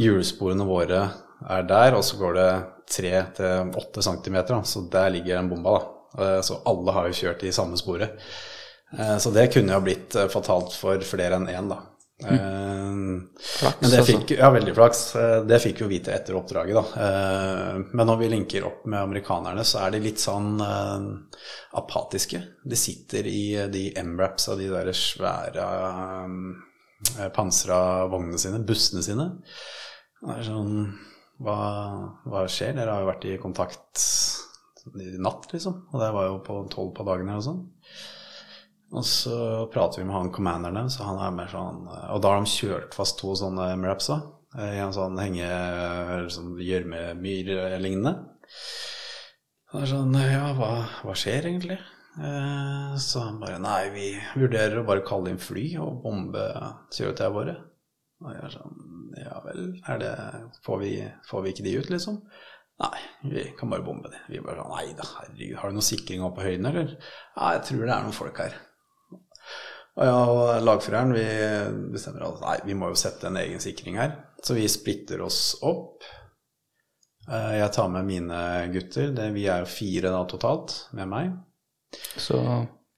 [0.00, 1.02] hjulsporene våre
[1.48, 2.50] er der, og så går det
[2.90, 5.78] 3-8 cm, så der ligger den bomba.
[5.78, 6.24] da.
[6.24, 8.18] Eh, så alle har jo kjørt i samme sporet.
[8.90, 11.76] Så det kunne jo blitt fatalt for flere enn én, da.
[12.20, 13.28] Mm.
[13.40, 14.12] Flaks, men det altså.
[14.12, 15.02] fikk, ja, veldig flaks.
[15.16, 17.04] Eh, det fikk vi jo vite etter oppdraget, da.
[17.04, 20.60] Eh, men når vi linker opp med amerikanerne, så er de litt sånn
[21.80, 22.42] apatiske.
[22.64, 25.68] De sitter i de M-raps av de der svære
[27.32, 27.80] pansra
[28.12, 29.30] vognene sine, bussene sine.
[30.20, 30.74] Det er sånn
[31.40, 31.56] hva,
[32.28, 32.74] hva, skjer?
[32.76, 34.04] Dere har jo vært i kontakt
[35.00, 35.86] i natt, liksom.
[35.90, 37.79] Og det var jo på tolv på dagen eller noe sånt.
[38.90, 39.36] Og så
[39.70, 42.50] prater vi med han commanderen deres, og han er mer sånn Og da har de
[42.50, 44.18] kjørt fast to sånne MRAPs da,
[44.66, 45.46] i en sånn henge...
[46.34, 48.16] sånn gjørmemyr-lignende.
[49.70, 50.72] Det er sånn Ja, hva,
[51.04, 51.78] hva skjer egentlig?
[52.18, 56.46] Eh, så han bare Nei, vi vurderer å bare kalle inn fly og bombe
[56.90, 57.54] kjøretøyene våre.
[58.20, 58.80] Og jeg er sånn
[59.20, 60.14] Ja vel, er det
[60.66, 60.94] får vi,
[61.28, 62.18] får vi ikke de ut, liksom?
[62.80, 62.98] Nei,
[63.28, 64.18] vi kan bare bombe de.
[64.32, 66.96] Vi bare sånn Nei da, herregud, har du noe sikring oppe på høyden, eller?
[67.36, 68.58] Ja, jeg tror det er noen folk her.
[69.98, 71.26] Og jeg og lagføreren vi
[71.92, 74.16] bestemmer at nei, vi må jo sette en egen sikring her.
[74.42, 76.06] Så vi splitter oss opp.
[77.28, 78.40] Eh, jeg tar med mine
[78.72, 79.10] gutter.
[79.16, 81.34] Det, vi er fire da totalt med meg.
[82.16, 82.38] Så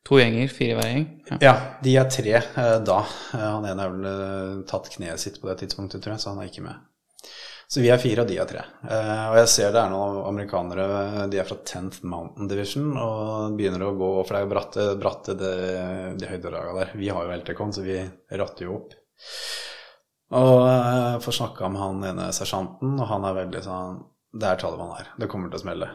[0.06, 1.08] to gjenger, fire hver gjeng?
[1.32, 1.40] Ja.
[1.48, 1.54] ja.
[1.82, 3.00] de er tre eh, da.
[3.34, 6.42] Eh, han ene har vel tatt kneet sitt på det tidspunktet, tror jeg, så han
[6.44, 6.80] er ikke med.
[7.72, 8.62] Så vi er fire, og de er tre.
[8.84, 13.54] Eh, og jeg ser det er noen amerikanere, de er fra 10th Mountain Division, og
[13.56, 15.52] begynner å gå, for det er jo bratte, bratte de,
[16.20, 16.92] de høydedraga der.
[17.00, 17.96] Vi har jo LTCon, så vi
[18.28, 18.92] ratter jo opp.
[20.36, 23.98] Og eh, får snakka med han ene sersjanten, og han er veldig sånn
[24.32, 25.08] Det er Taliban her.
[25.20, 25.88] Det kommer til å smelle.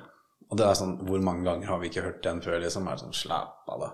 [0.49, 2.89] Og det er sånn Hvor mange ganger har vi ikke hørt den før, liksom?
[2.89, 3.89] Er sånn Slapp av, da.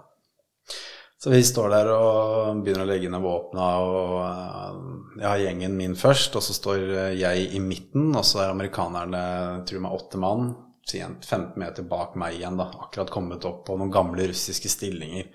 [1.24, 4.82] Så vi står der og begynner å legge ned våpna, og eh,
[5.22, 6.82] jeg har gjengen min først, og så står
[7.16, 9.22] jeg i midten, og så er amerikanerne,
[9.70, 10.50] tror meg, åtte mann,
[10.84, 15.32] 15 meter bak meg igjen, da, akkurat kommet opp på noen gamle russiske stillinger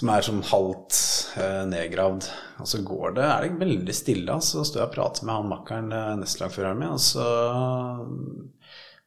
[0.00, 0.96] som er sånn halvt
[1.40, 2.28] eh, nedgravd.
[2.62, 5.50] Og så går det, er det veldig stille, så står jeg og prater med han
[5.50, 7.26] makkeren, eh, nestlagføreren min, og så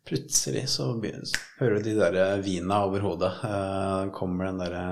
[0.03, 0.89] Plutselig så
[1.59, 3.31] hører du de der vina over hodet.
[3.47, 4.85] Eh, kommer den derre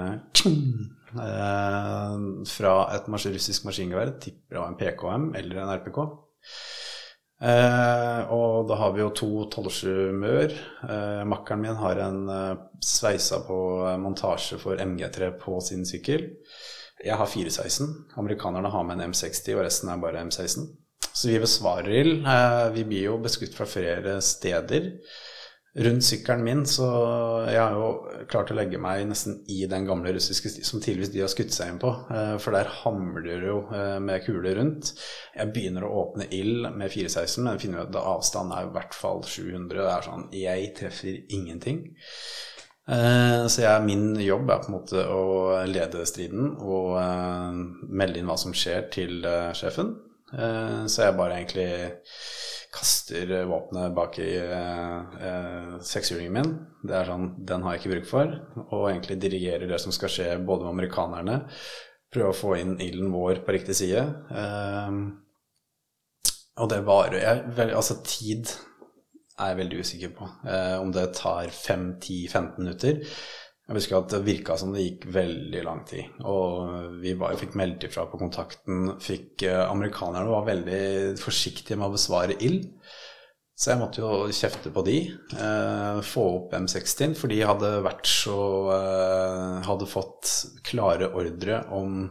[1.20, 4.14] eh, fra et russisk maskingevær.
[4.24, 6.00] Tipper det en PKM eller en RPK.
[7.42, 10.54] Eh, og da har vi jo to 12 Mør.
[10.86, 13.58] Eh, makkeren min har en eh, sveisa på
[14.00, 16.28] montasje for MG3 på sin sykkel.
[17.02, 18.14] Jeg har 416.
[18.22, 20.70] Amerikanerne har med en M60, og resten er bare M16.
[21.14, 22.26] Så vi besvarer ild.
[22.26, 24.94] Eh, vi blir jo beskutt fra flere steder.
[25.72, 26.86] rundt sykkelen min, så
[27.48, 31.14] jeg har jo klart å legge meg nesten i den gamle russiske sti som tydeligvis
[31.14, 31.94] de har skutt seg inn på.
[32.12, 34.92] Eh, for der hamler det jo eh, med kuler rundt.
[35.32, 39.00] Jeg begynner å åpne ild med 416, men finner jo at avstanden er i hvert
[39.00, 39.80] fall 700.
[39.80, 41.86] Det er sånn Jeg treffer ingenting.
[42.92, 45.24] Så jeg, min jobb er på en måte å
[45.70, 46.98] lede striden og
[47.88, 49.22] melde inn hva som skjer til
[49.56, 49.94] sjefen.
[50.32, 51.70] Eh, Så jeg bare egentlig
[52.72, 56.54] kaster våpenet bak i eh, eh, sekshjulingen min.
[56.88, 58.36] Det er sånn, Den har jeg ikke bruk for.
[58.70, 61.42] Og egentlig dirigerer det som skal skje både med amerikanerne.
[62.12, 64.04] Prøve å få inn ilden vår på riktig side.
[66.60, 68.52] Og det varer jeg, Altså, tid
[69.40, 70.28] er jeg veldig usikker på.
[70.84, 73.00] Om det tar 5-10-15 minutter.
[73.70, 76.18] Jeg husker at det virka som det gikk veldig lang tid.
[76.28, 78.98] Og vi bare fikk meldt ifra på kontakten.
[79.00, 80.82] Fikk, eh, amerikanerne var veldig
[81.22, 82.68] forsiktige med å besvare ild.
[83.56, 84.98] Så jeg måtte jo kjefte på de.
[85.38, 88.40] Eh, få opp M60, for de hadde vært så
[88.74, 90.32] eh, Hadde fått
[90.66, 92.08] klare ordre om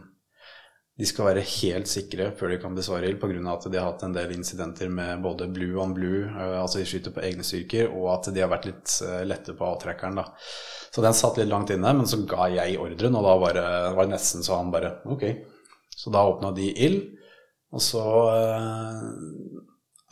[0.99, 3.39] de skal være helt sikre før de kan besvare ild, pga.
[3.53, 6.87] at de har hatt en del incidenter med både blue on blue, eh, altså de
[6.89, 10.19] skyter på egne styrker, og at de har vært litt eh, lette på avtrekkeren.
[10.19, 10.27] da.
[10.91, 13.65] Så den satt litt langt inne, men så ga jeg ordren, og da var det,
[13.95, 15.25] var det nesten så han bare Ok.
[16.01, 17.01] Så da åpna de ild,
[17.71, 18.03] og så
[18.35, 19.09] eh,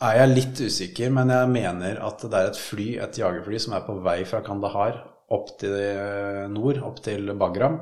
[0.08, 3.76] er jeg litt usikker, men jeg mener at det er et fly, et jagerfly, som
[3.76, 5.76] er på vei fra Kandahar opp til
[6.50, 7.78] nord, opp til Bagram,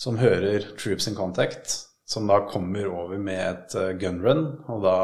[0.00, 4.96] som hører Troops in Contact, som da kommer over med et eh, gunrun, og da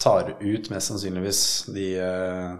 [0.00, 1.42] tar ut mest sannsynligvis
[1.74, 2.54] de eh,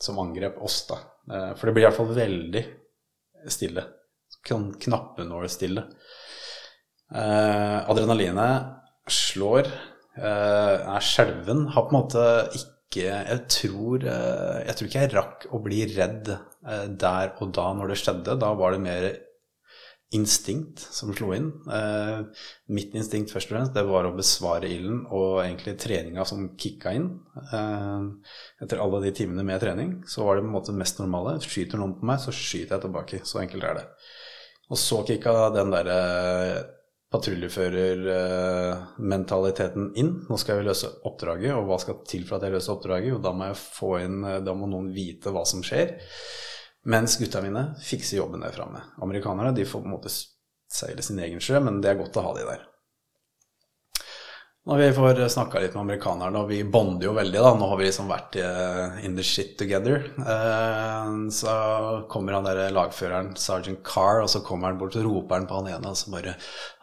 [0.00, 0.98] som angrep oss, da.
[1.30, 2.64] Eh, for det blir i hvert fall veldig
[3.50, 3.86] stille.
[4.50, 5.84] Knappenålstille.
[7.10, 9.66] Adrenalinet slår,
[10.16, 15.60] er skjelven, har på en måte ikke jeg tror, jeg tror ikke jeg rakk å
[15.64, 16.30] bli redd
[17.02, 18.38] der og da når det skjedde.
[18.40, 19.08] Da var det mer
[20.10, 21.52] instinkt som slo inn.
[21.70, 22.20] Eh,
[22.74, 26.92] mitt instinkt først og fremst, det var å besvare ilden og egentlig treninga som kicka
[26.98, 27.06] inn.
[27.44, 28.00] Eh,
[28.64, 31.32] etter alle de timene med trening så var det på en måte mest normale.
[31.44, 33.16] Skyter noen på meg, så skyter jeg tilbake.
[33.22, 33.86] Så enkelt er det.
[34.70, 36.00] Og så kicka den derre
[37.10, 40.12] patruljeførermentaliteten inn.
[40.30, 43.10] Nå skal jeg løse oppdraget, og hva skal til for at jeg løser oppdraget?
[43.14, 45.88] Jo, da må jeg få inn Da må noen vite hva som skjer.
[46.88, 48.80] Mens gutta mine fikser jobben der framme.
[49.02, 50.12] Amerikanerne de får på en måte
[50.72, 52.66] seile sin egen sjø, men det er godt å ha de der.
[54.68, 57.78] Når vi får snakka litt med amerikanerne, og vi bonder jo veldig, da Nå har
[57.80, 60.04] vi liksom vært eh, in the shit together.
[60.20, 61.54] Eh, så
[62.12, 65.62] kommer han der lagføreren, sergeant Carr, og så kommer han bort og roper han på
[65.62, 66.36] han ene, og så bare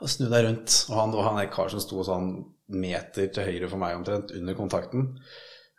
[0.10, 0.80] Snu deg rundt.
[0.90, 2.32] Og han, og han er kar som sto sånn
[2.74, 5.12] meter til høyre for meg omtrent, under kontakten.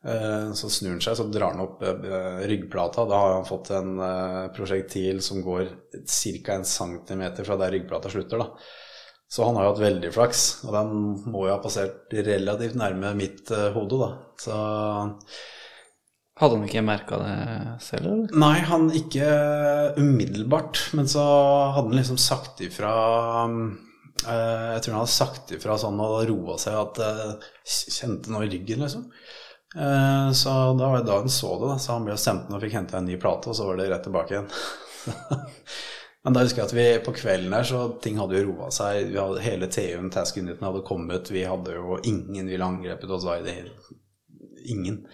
[0.05, 3.07] Eh, Så snur han seg, så drar han opp eh, ryggplata.
[3.11, 5.67] Da har han fått en eh, prosjektil som går
[6.07, 6.55] ca.
[6.59, 8.39] en centimeter fra der ryggplata slutter.
[8.45, 8.51] da.
[9.29, 10.93] Så han har jo hatt veldig flaks, og den
[11.29, 14.11] må jo ha passert relativt nærme mitt eh, hode, da.
[14.41, 14.59] Så
[16.39, 17.33] Hadde han ikke merka det
[17.83, 18.35] selv, eller?
[18.39, 19.27] Nei, han ikke
[19.99, 21.25] umiddelbart, men så
[21.75, 22.93] hadde han liksom sagt ifra
[24.23, 27.51] eh, Jeg tror han hadde sagt ifra sånn og roa seg at eh,
[27.99, 29.09] Kjente noe i ryggen, liksom.
[29.79, 30.49] Eh, så
[30.79, 31.79] da var det da han så det, da.
[31.79, 33.89] Så han ble sendt ned og fikk henta en ny plate, og så var det
[33.93, 34.51] rett tilbake igjen.
[36.27, 39.15] Men da husker jeg at vi på kvelden her, så ting hadde jo roa seg.
[39.15, 41.31] Hadde, hele TU-en, Task Uniten, hadde kommet.
[41.33, 43.25] Vi hadde jo Ingen ville angrepet oss.
[43.29, 43.71] Var det hele
[44.69, 45.05] Ingen.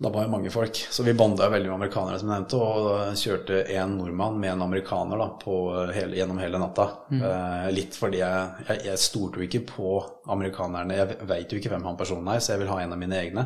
[0.00, 0.78] Da var jo mange folk.
[0.90, 4.62] Så vi banda veldig med amerikanere, som jeg nevnte, og kjørte en nordmann med en
[4.64, 5.56] amerikaner da, på
[5.92, 6.86] hele, gjennom hele natta.
[7.12, 9.90] Eh, litt fordi jeg, jeg, jeg stolte jo ikke på
[10.32, 10.96] amerikanerne.
[10.96, 13.18] Jeg veit jo ikke hvem han personen er, så jeg vil ha en av mine
[13.20, 13.44] egne.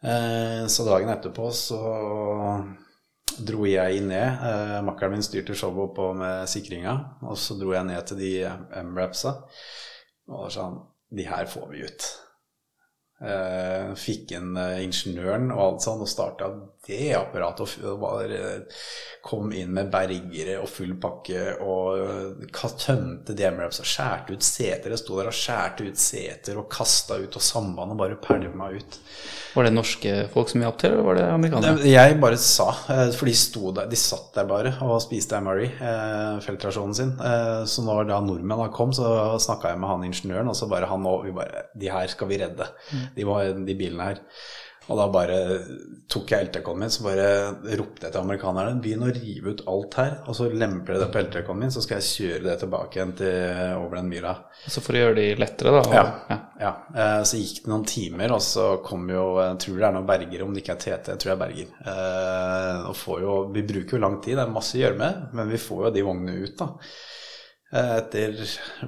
[0.00, 1.82] Eh, så dagen etterpå så
[3.44, 4.48] dro jeg ned.
[4.48, 6.96] Eh, Makkeren min styrte showet oppå med sikringa,
[7.28, 8.32] og så dro jeg ned til de
[8.86, 9.36] M-rapsa.
[10.32, 10.80] Og da sa han
[11.12, 12.12] De her får vi ut.
[13.22, 16.48] Eh, fikk inn eh, ingeniøren og alt sånn, og starta
[16.86, 17.76] det apparatet.
[17.86, 18.80] Og var, eh,
[19.22, 23.86] kom inn med bergere og full pakke og eh, tømte de M-rapsa.
[23.86, 24.90] Skjærte ut seter.
[24.90, 28.98] Jeg sto der og skjærte ut seter og kasta ut, og sambandet bare pælma ut.
[29.52, 31.86] Var det norske folk som hjalp til, eller var det amerikanere?
[31.86, 33.36] Jeg bare sa, eh, for de
[33.78, 35.68] der, de satt der bare og spiste MRE,
[36.42, 37.12] feltrasjonen sin.
[37.68, 41.06] Så når da nordmennene kom, så snakka jeg med han ingeniøren, og så bare han
[41.06, 42.66] og vi bare De her skal vi redde,
[43.14, 44.20] de, var, de bilene her.
[44.90, 45.36] Og da bare
[46.10, 47.26] tok jeg LTK-en min, så bare
[47.78, 51.06] ropte jeg til amerikanerne begynn å rive ut alt her, og så lemper jeg det
[51.14, 54.34] på LTK-en min, så skal jeg kjøre det tilbake igjen til over den myra.
[54.66, 55.80] Så for å gjøre de lettere, da?
[55.86, 56.04] og- Ja.
[56.28, 56.38] ja.
[56.62, 59.92] Ja, eh, Så gikk det noen timer, og så kom jo Jeg tror det er
[59.92, 61.08] noen berger, om det ikke er TT.
[61.12, 61.68] Jeg tror jeg er berger.
[61.86, 65.32] Eh, og får jo, Vi bruker jo lang tid, det er masse å gjøre med,
[65.32, 66.68] men vi får jo de vognene ut, da.
[67.72, 68.36] Eh, Etter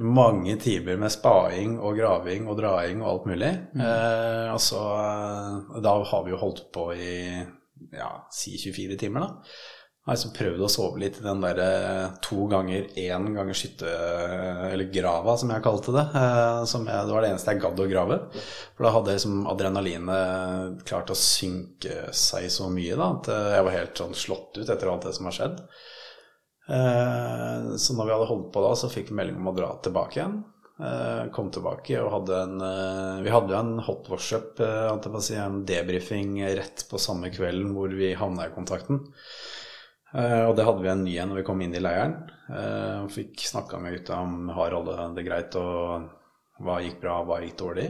[0.01, 3.53] mange timer med spaing og graving og draing og alt mulig.
[3.81, 7.15] Eh, så eh, Da har vi jo holdt på i
[7.95, 9.55] ja, si 24 timer, da.
[10.05, 13.57] Jeg har liksom prøvd å sove litt i den der eh, to ganger én ganger
[13.57, 13.89] skytte...
[14.69, 16.03] Eller grava, som jeg kalte det.
[16.21, 18.19] eh, Som jeg, det var det eneste jeg gadd å grave.
[18.37, 23.67] For da hadde liksom adrenalinet klart å synke seg så mye da, at eh, jeg
[23.71, 25.65] var helt sånn slått ut etter alt det som har skjedd.
[26.69, 29.71] Eh, Så når vi hadde holdt på da, så fikk vi melding om å dra
[29.85, 30.39] tilbake igjen.
[30.81, 34.63] Eh, Kom tilbake og hadde en eh, Vi hadde jo en hot worship,
[35.21, 39.05] si, en debrifing rett på samme kvelden hvor vi havna i kontakten.
[40.15, 42.13] Og det hadde vi en ny en når vi kom inn i leiren.
[43.11, 46.05] Fikk snakka med gutta om har alle det greit, og
[46.63, 47.89] hva gikk bra, hva gikk dårlig.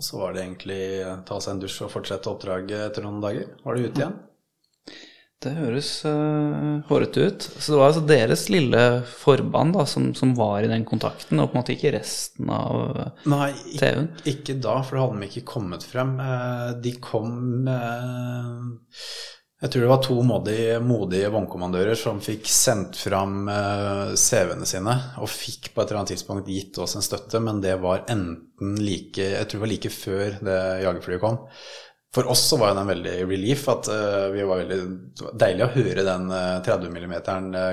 [0.00, 0.80] Og så var det egentlig
[1.28, 3.52] ta seg en dusj og fortsette oppdraget etter noen dager.
[3.60, 4.16] Var det ute igjen?
[5.40, 7.44] Det høres uh, hårete ut.
[7.56, 11.48] Så det var altså deres lille forband da, som, som var i den kontakten, og
[11.48, 14.10] på en måte ikke resten av Nei, ikke, TV-en?
[14.34, 16.12] ikke da, for da hadde de ikke kommet frem.
[16.20, 17.32] Eh, De kom
[17.72, 18.92] uh,
[19.64, 24.98] Jeg tror det var to modige, modige vognkommandører som fikk sendt fram uh, CV-ene sine,
[25.24, 28.76] og fikk på et eller annet tidspunkt gitt oss en støtte, men det var enten
[28.76, 31.46] like Jeg tror det var like før det jagerflyet kom.
[32.14, 35.36] For oss så var det en veldig relief at uh, vi var veldig det var
[35.44, 37.14] Deilig å høre den uh, 30 mm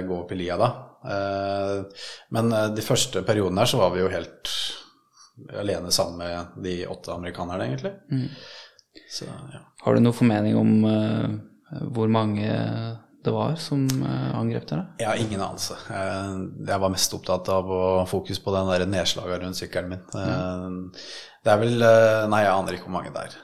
[0.09, 0.67] gå opp i lia da.
[1.07, 2.03] Uh,
[2.35, 4.51] men eh, de første periodene her så var vi jo helt
[5.55, 7.93] alene sammen med de åtte amerikanerne, egentlig.
[9.13, 9.61] Så ja.
[9.85, 10.71] Har du noen formening om
[11.93, 12.49] hvor mange
[13.23, 14.87] det var som angrep dere?
[14.97, 15.77] Jeg har ingen anelse.
[15.93, 16.33] Eh,
[16.67, 20.05] Jeg var mest opptatt av å fokus på den der nedslaget rundt sykkelen min.
[20.17, 20.79] Mm.
[21.45, 21.77] Det er vel
[22.33, 23.37] Nei, jeg aner ikke hvor mange det er.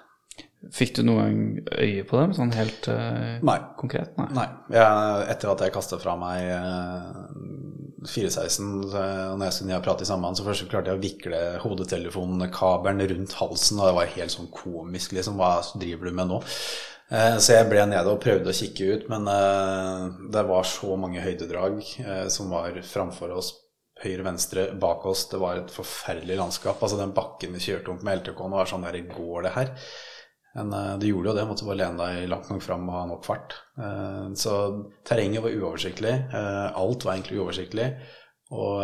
[0.72, 3.58] Fikk du noen gang øye på dem, sånn helt uh, Nei.
[3.80, 4.14] konkret?
[4.18, 4.30] Nei.
[4.38, 4.46] Nei.
[4.72, 9.02] Jeg, etter at jeg kastet fra meg uh, 416, så-
[9.34, 13.80] og når jeg skulle prate sammen, så først klarte jeg å vikle hodetelefonkabelen rundt halsen,
[13.80, 15.36] og det var helt sånn komisk, liksom.
[15.40, 16.40] Hva driver du med nå?
[17.12, 20.96] Eh, Så jeg ble nede og prøvde å kikke ut, men eh, det var så
[20.98, 21.84] mange høydedrag
[22.32, 23.54] som var framfor oss.
[24.04, 25.28] Høyre, venstre, bak oss.
[25.30, 26.82] Det var et forferdelig landskap.
[26.82, 29.70] Altså Den bakken vi kjørte om med LTK-en, var sånn der Går det her?
[30.54, 31.46] Men eh, det gjorde jo det.
[31.50, 33.56] Måtte bare lene deg langt nok fram og ha nok fart.
[33.78, 34.58] Eh, Så
[35.08, 36.14] terrenget var uoversiktlig.
[36.30, 37.88] Eh, Alt var egentlig uoversiktlig.
[38.54, 38.84] Og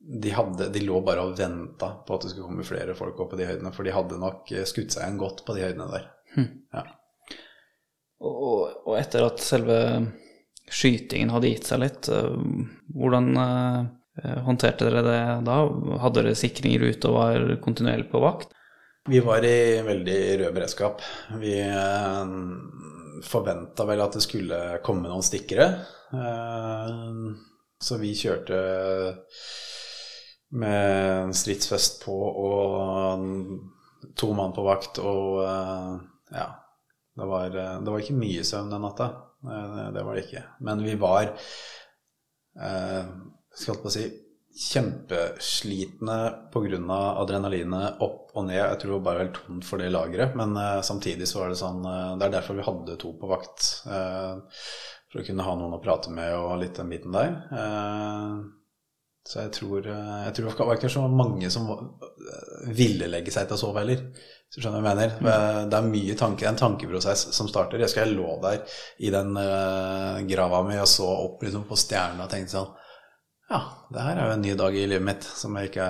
[0.00, 3.34] de, hadde, de lå bare og venta på at det skulle komme flere folk opp
[3.34, 6.06] på de høydene, for de hadde nok skutt seg igjen godt på de høydene der.
[6.72, 6.84] Ja.
[8.24, 9.76] Og, og etter at selve
[10.72, 12.08] skytingen hadde gitt seg litt,
[12.96, 13.28] hvordan
[14.46, 15.58] håndterte dere det da?
[16.06, 18.56] Hadde dere sikringer ute og var kontinuerlig på vakt?
[19.08, 21.00] Vi var i veldig rød beredskap.
[21.40, 22.32] Vi eh,
[23.24, 25.68] forventa vel at det skulle komme noen stikkere.
[26.12, 26.90] Eh,
[27.80, 28.58] så vi kjørte
[30.60, 33.24] med stridsvest på og
[34.20, 35.94] to mann på vakt og eh,
[36.36, 36.48] ja.
[37.20, 39.10] Det var, det var ikke mye søvn den natta.
[39.92, 40.44] Det var det ikke.
[40.64, 41.32] Men vi var
[42.54, 44.04] skal jeg på å si,
[44.56, 46.18] kjempeslitne
[46.52, 47.00] pga.
[47.22, 48.58] adrenalinet opp og ned.
[48.58, 50.36] Jeg tror det bare var helt tomt for det lageret.
[50.38, 53.30] Men uh, samtidig så var det sånn uh, Det er derfor vi hadde to på
[53.30, 53.68] vakt.
[53.86, 54.42] Uh,
[55.10, 57.32] for å kunne ha noen å prate med og litt den biten der.
[59.26, 61.66] Så jeg tror, jeg tror det var ikke så mange som
[62.70, 64.04] ville legge seg til å sove heller.
[64.14, 65.16] Hvis du skjønner hva jeg mener.
[65.34, 67.82] Eh, Det er mye tanke, en tankeprosess som starter.
[67.82, 68.62] Jeg skal lå der
[69.02, 69.34] i den
[70.30, 72.70] grava mi og så opp liksom, på stjernene og tenkte sånn
[73.50, 73.60] Ja,
[73.90, 75.86] det her er jo en ny dag i livet mitt som jeg ikke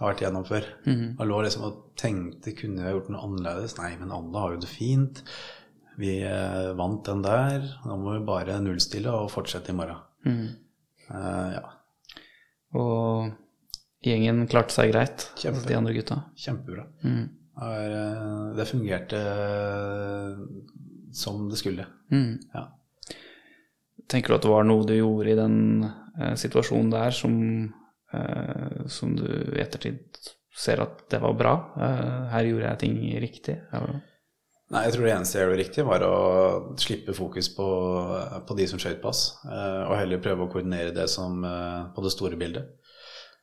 [0.00, 0.66] har vært igjennom før.
[0.86, 3.74] Jeg lå liksom og tenkte kunne jeg gjort noe annerledes?
[3.80, 5.22] Nei, men alle har jo det fint.
[6.00, 7.64] Vi eh, vant den der.
[7.88, 10.00] Nå må vi bare nullstille og fortsette i morgen.
[11.10, 11.64] Eh, ja,
[12.76, 13.32] Og
[14.04, 15.64] gjengen klarte seg greit, Kjempe.
[15.68, 16.20] de andre gutta?
[16.40, 16.84] kjempebra.
[17.04, 17.24] Mm.
[17.60, 17.96] Er,
[18.56, 19.18] Det fungerte
[21.12, 21.84] som det skulle.
[22.12, 22.38] Mm.
[22.54, 22.68] Ja.
[24.10, 25.58] Tenker du at det var noe du gjorde i den
[26.20, 27.34] eh, situasjonen der som,
[28.12, 30.20] eh, som du i ettertid
[30.56, 31.56] ser at det var bra?
[31.80, 33.56] Eh, her gjorde jeg ting riktig?
[33.72, 34.00] Eller?
[34.70, 36.16] Nei, jeg tror det eneste jeg gjorde riktig, var å
[36.78, 37.64] slippe fokus på,
[38.46, 41.42] på de som skjøt på oss, og heller prøve å koordinere det som,
[41.90, 42.68] på det store bildet.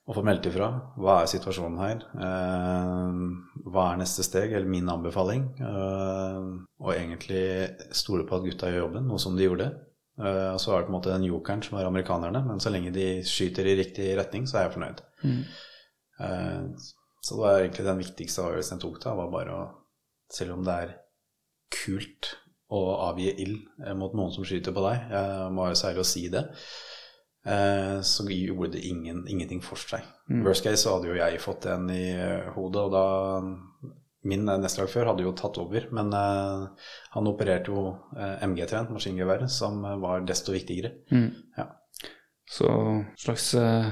[0.07, 0.69] og få meldt ifra.
[0.95, 2.05] Hva er situasjonen her?
[3.67, 5.49] Hva er neste steg, eller min anbefaling?
[6.79, 7.43] Og egentlig
[7.91, 9.67] stole på at gutta gjør jobben, noe som de gjorde.
[10.17, 12.73] Eh, og så er det på en måte den jokeren som er amerikanerne, men så
[12.73, 15.03] lenge de skyter i riktig retning, så er jeg fornøyd.
[15.23, 15.41] Mm.
[17.25, 19.65] så det var egentlig den viktigste avgjørelsen jeg tok da, var bare å
[20.27, 20.89] Selv om det er
[21.71, 22.33] kult
[22.67, 26.03] å avgi ild eh, mot noen som skyter på deg, jeg må være så ærlig
[26.03, 26.43] å si det,
[27.47, 30.03] eh, så gjorde det ingen, ingenting for seg.
[30.43, 33.05] Worst case så hadde jo jeg fått en i eh, hodet, og da
[34.27, 37.83] Min nestlagfører hadde jo tatt over, men uh, han opererte jo
[38.17, 40.95] uh, MG-trent, maskingeværet, som eh, var desto viktigere.
[41.57, 41.67] Ja.
[42.49, 42.67] Så
[43.19, 43.87] slags uh,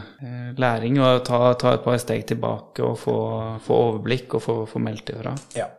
[0.58, 3.18] læring å ta, ta et par steg tilbake og få,
[3.64, 5.36] få overblikk og få, få meldt ifra.
[5.60, 5.70] ja.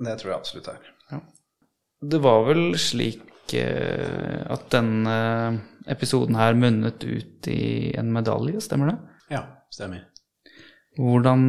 [0.00, 0.92] Det tror jeg absolutt er.
[2.00, 5.16] Det var vel slik eh, at denne
[5.90, 8.96] episoden her munnet ut i en medalje, stemmer det?
[9.34, 9.42] Ja,
[9.72, 10.06] stemmer.
[10.96, 11.42] Hvordan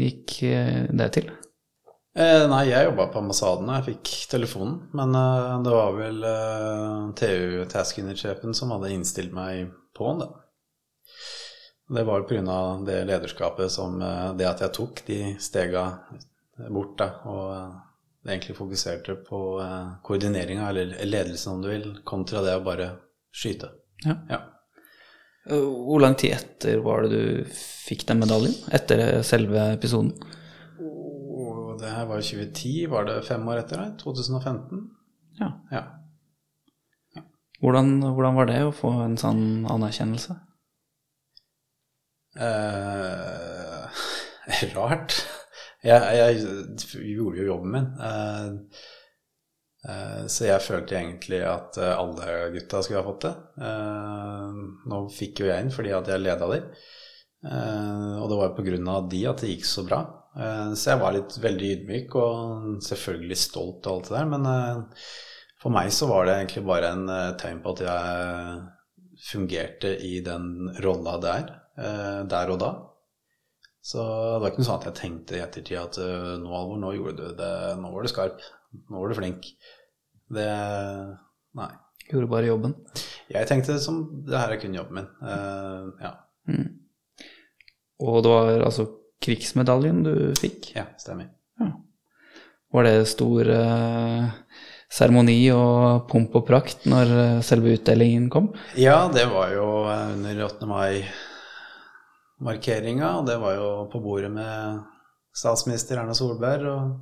[0.00, 1.32] gikk eh, det til?
[2.12, 4.74] Eh, nei, jeg jobba på ambassaden og jeg fikk telefonen.
[4.96, 10.34] Men eh, det var vel eh, TU Task Unit-sjefen som hadde innstilt meg på den.
[11.92, 12.58] Det var pga.
[12.86, 15.86] det lederskapet som eh, Det at jeg tok de stega
[16.68, 17.80] bort, da, og eh,
[18.28, 22.90] egentlig fokuserte på eh, koordineringa, eller ledelsen om du vil, kontra det å bare
[23.32, 23.72] skyte.
[24.04, 24.18] Ja.
[24.28, 24.42] Ja.
[25.48, 28.54] Eh, Hvor lang tid etter var det du fikk den medaljen?
[28.68, 30.12] Etter selve episoden?
[31.82, 33.80] Det her var 2010, var det fem år etter?
[33.82, 33.90] da?
[33.98, 34.86] 2015?
[35.40, 35.50] Ja.
[35.72, 35.82] Ja.
[37.62, 40.34] Hvordan, hvordan var det å få en sånn anerkjennelse?
[42.38, 44.00] Eh,
[44.76, 45.18] rart.
[45.82, 47.86] Jeg, jeg gjorde jo jobben min.
[48.08, 48.80] Eh,
[49.90, 53.34] eh, så jeg følte egentlig at eh, alle gutta skulle ha fått det.
[53.68, 54.58] Eh,
[54.90, 56.62] nå fikk jo jeg inn fordi at jeg leda de.
[57.46, 60.02] Eh, og det var på grunn av de at det gikk så bra.
[60.32, 64.30] Eh, så jeg var litt veldig ydmyk og selvfølgelig stolt og alt det der.
[64.32, 65.02] Men eh,
[65.62, 68.62] for meg så var det egentlig bare en eh, tegn på at jeg
[69.22, 72.72] fungerte i den rolla er, eh, der og da.
[73.82, 75.96] Så det var ikke noe sånn at jeg tenkte i ettertid at
[76.38, 79.48] nå, Alvor, nå gjorde du det, nå var du skarp, nå var du flink.
[80.32, 80.50] Det
[81.58, 81.72] Nei.
[82.06, 82.76] Gjorde bare jobben.
[83.32, 85.08] Jeg tenkte som det her er kun jobben min.
[85.18, 86.12] Uh, ja.
[88.02, 88.86] Og det var altså
[89.22, 90.74] krigsmedaljen du fikk?
[90.76, 91.28] ja, stemmer.
[92.72, 94.24] Var det stor eh,
[94.92, 98.48] seremoni og pomp og prakt når eh, selve utdelingen kom?
[98.80, 100.64] Ja, det var jo eh, under 8.
[100.70, 104.80] mai-markeringa, og det var jo på bordet med
[105.36, 106.96] statsminister Erna Solberg og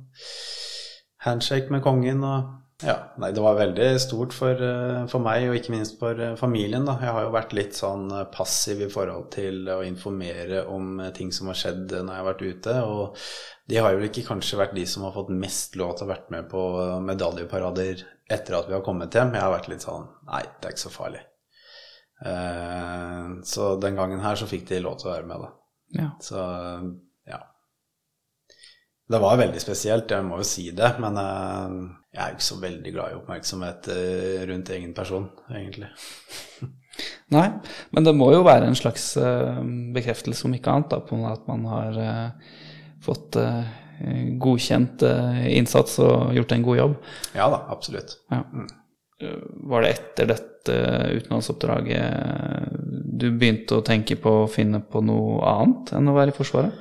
[1.23, 2.43] handshake med kongen og
[2.81, 6.35] ja, nei, det var veldig stort for, eh, for meg, og ikke minst for eh,
[6.39, 6.85] familien.
[6.87, 6.97] da.
[7.01, 11.33] Jeg har jo vært litt sånn eh, passiv i forhold til å informere om ting
[11.35, 12.77] som har skjedd når jeg har vært ute.
[12.87, 13.25] Og
[13.71, 16.31] de har jo ikke kanskje vært de som har fått mest lov til å vært
[16.33, 16.63] med på
[17.05, 19.35] medaljeparader etter at vi har kommet hjem.
[19.37, 21.23] Jeg har vært litt sånn Nei, det er ikke så farlig.
[22.25, 25.53] Eh, så den gangen her så fikk de lov til å være med, da.
[26.01, 26.11] Ja.
[26.23, 26.43] Så.
[29.11, 30.91] Det var veldig spesielt, jeg må jo si det.
[31.03, 31.75] Men eh,
[32.15, 35.91] jeg er jo ikke så veldig glad i oppmerksomhet eh, rundt egen person, egentlig.
[37.35, 37.45] Nei,
[37.95, 39.61] men det må jo være en slags eh,
[39.95, 42.01] bekreftelse, om ikke annet, da, på at man har
[43.01, 43.37] fått
[44.41, 45.03] godkjent
[45.49, 46.93] innsats og gjort en god jobb.
[47.37, 48.15] Ja da, absolutt.
[48.33, 48.43] Ja.
[49.21, 49.37] Eh,
[49.71, 50.77] Var det etter dette
[51.17, 52.77] utenlandsoppdraget
[53.21, 56.73] du begynte å tenke på å finne på noe annet enn å være i Forsvaret?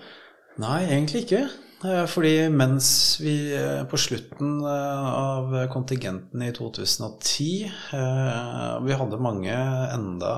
[0.61, 1.47] Nei, egentlig ikke.
[1.85, 2.89] Eh, Fordi mens
[3.23, 9.54] vi eh, på slutten eh, av kontingenten i 2010 eh, Vi hadde mange
[9.95, 10.35] enda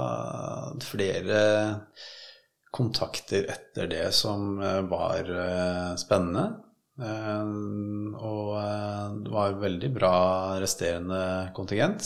[0.86, 1.40] flere
[2.72, 4.54] kontakter etter det som
[4.88, 5.26] var
[6.00, 6.44] spennende.
[8.16, 8.54] Og
[9.26, 10.14] det var veldig bra
[10.62, 12.00] resterende kontingent.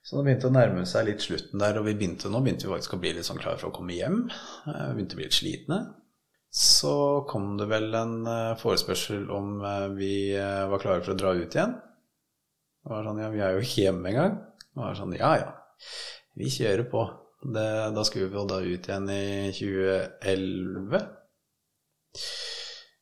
[0.00, 2.96] Så det begynte å nærme seg litt slutten der, og begynte, nå begynte vi faktisk
[2.96, 4.22] å bli litt sånn klare for å komme hjem.
[4.64, 5.82] Vi begynte å bli litt slitne.
[6.50, 11.18] Så kom det vel en eh, forespørsel om eh, vi eh, var klare for å
[11.18, 11.76] dra ut igjen.
[12.80, 14.34] Det var sånn, ja, vi er jo ikke hjemme engang.
[14.64, 15.52] Det var sånn, ja ja,
[16.34, 17.04] vi kjører på.
[17.40, 19.22] Det, da skulle vi vel da ut igjen i
[19.54, 21.06] 2011.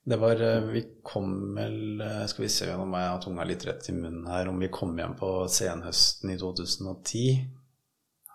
[0.09, 3.97] Det var, vi kom vel, skal vi se om jeg har tunga litt rett i
[3.97, 7.43] munnen her, om vi kom hjem på senhøsten i 2010.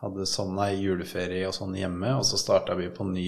[0.01, 3.27] Hadde sånn ei juleferie og sånn hjemme, og så starta vi på ny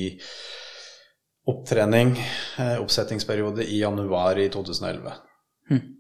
[1.48, 2.15] opptrening,
[2.59, 5.14] eh, oppsettingsperiode, i januar i 2011.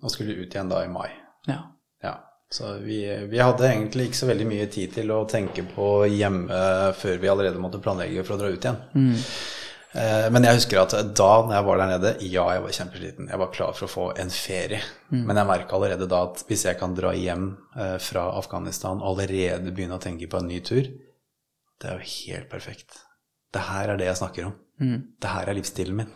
[0.03, 1.09] Og skulle ut igjen da i mai.
[1.49, 1.59] Ja.
[2.03, 2.15] Ja.
[2.51, 2.99] Så vi,
[3.29, 6.59] vi hadde egentlig ikke så veldig mye tid til å tenke på hjemme
[6.93, 8.77] før vi allerede måtte planlegge for å dra ut igjen.
[9.95, 13.29] Eh, Men jeg husker at da når jeg var der nede, ja, jeg var kjempesliten.
[13.31, 14.81] Jeg var klar for å få en ferie.
[15.09, 19.15] Men jeg merka allerede da at hvis jeg kan dra hjem eh, fra Afghanistan og
[19.15, 20.83] allerede begynne å tenke på en ny tur,
[21.81, 23.01] det er jo helt perfekt.
[23.55, 24.53] Det her er det jeg snakker om.
[24.79, 26.11] Det her er livsstilen min.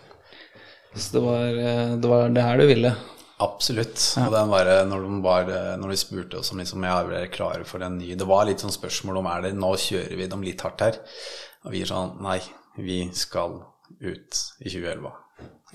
[0.95, 2.93] Så det var, eh, det var det her du ville.
[3.39, 4.01] Absolutt.
[4.19, 7.29] Og den var, når, de var, når de spurte oss om liksom, jeg er dere
[7.31, 10.27] klare for en ny Det var litt sånn spørsmål om er det nå kjører vi
[10.27, 10.99] dem litt hardt her.
[11.63, 12.41] Og vi er sånn nei,
[12.75, 13.61] vi skal
[14.03, 15.13] ut i 2011.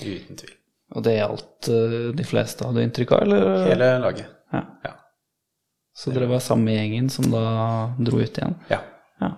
[0.04, 0.52] Uten tvil.
[0.94, 3.48] Og det gjaldt eh, de fleste, hadde du inntrykk av, eller?
[3.70, 4.28] Hele laget.
[4.52, 4.62] Ja.
[4.84, 4.92] Ja.
[5.94, 7.46] Så dere var samme gjengen som da
[7.96, 8.58] dro ut igjen?
[8.72, 8.82] ja.
[9.22, 9.30] Ja.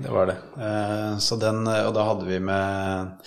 [0.00, 0.36] Det var det.
[0.64, 3.26] Eh, så den, og da hadde vi med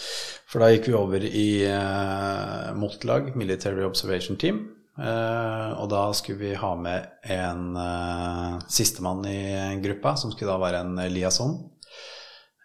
[0.49, 4.63] For da gikk vi over i eh, MOT-lag, Military Observation Team.
[4.97, 10.61] Eh, og da skulle vi ha med en eh, sistemann i gruppa, som skulle da
[10.61, 11.55] være en liaison.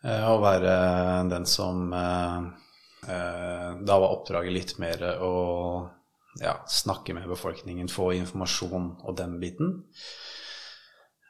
[0.05, 0.75] Eh, og være
[1.31, 2.49] den som eh,
[3.11, 5.35] eh, Da var oppdraget litt mer å
[6.39, 9.81] ja, snakke med befolkningen, få informasjon og den biten.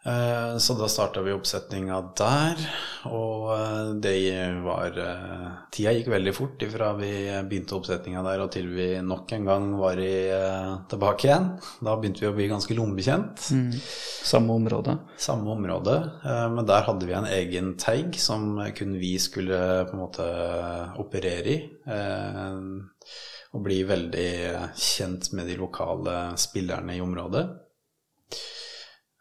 [0.08, 2.60] Eh, Så da starta vi oppsetninga der,
[3.10, 4.14] og eh, det
[4.64, 7.10] var eh, Tida gikk veldig fort ifra vi
[7.50, 10.14] begynte oppsetninga der og til vi nok en gang var i,
[10.88, 11.50] tilbake igjen.
[11.84, 13.50] Da begynte vi å bli ganske lommekjent.
[14.28, 14.96] Samme område?
[15.20, 15.98] Samme område,
[16.54, 20.28] men der hadde vi en egen tag som kun vi skulle på en måte
[21.04, 21.58] operere i.
[23.52, 24.30] Og bli veldig
[24.76, 27.46] kjent med de lokale spillerne i området.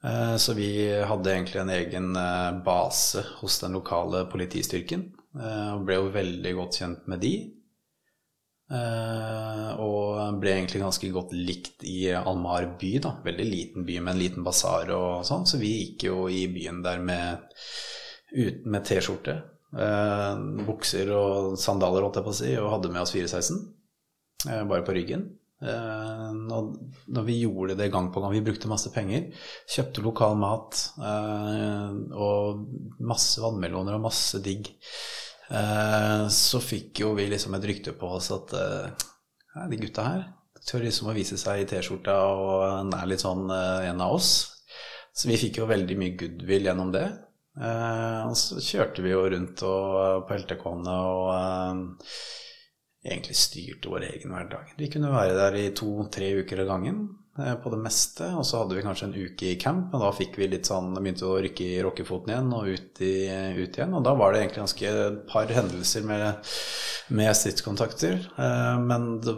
[0.03, 5.07] Eh, Så vi hadde egentlig en egen eh, base hos den lokale politistyrken,
[5.39, 7.35] eh, og ble jo veldig godt kjent med de.
[8.67, 13.13] Og ble egentlig ganske godt likt i Almar by, da.
[13.23, 16.81] Veldig liten by med en liten basar og sånn, så vi gikk jo i byen
[16.83, 17.45] der med,
[18.67, 19.37] med T-skjorte,
[20.67, 23.63] bukser og sandaler, holdt jeg på å si, og hadde med oss 416,
[24.49, 25.29] eh, bare på ryggen.
[25.57, 26.67] Eh, når,
[27.09, 29.31] når vi gjorde det gang på gang, vi brukte masse penger,
[29.73, 34.69] kjøpte lokal mat eh, og masse vannmeloner og masse digg,
[35.49, 40.27] eh, så fikk jo vi liksom et rykte på oss at de gutta her
[40.67, 44.31] tør liksom å vise seg i T-skjorta og han er litt sånn en av oss.
[45.15, 47.05] Så vi fikk jo veldig mye goodwill gjennom det.
[47.55, 52.03] Og så kjørte vi jo rundt og, på LTK-ene og
[53.07, 54.73] egentlig styrte vår egen hverdag.
[54.77, 57.01] Vi kunne være der i to-tre uker av gangen
[57.63, 60.37] på det meste, og så hadde vi kanskje en uke i camp, og da fikk
[60.41, 63.15] vi litt sånn, begynte å rykke i rockefoten igjen og ut, i,
[63.61, 66.51] ut igjen, og da var det egentlig ganske et par hendelser med,
[67.19, 69.35] med stridskontakter, eh, men det,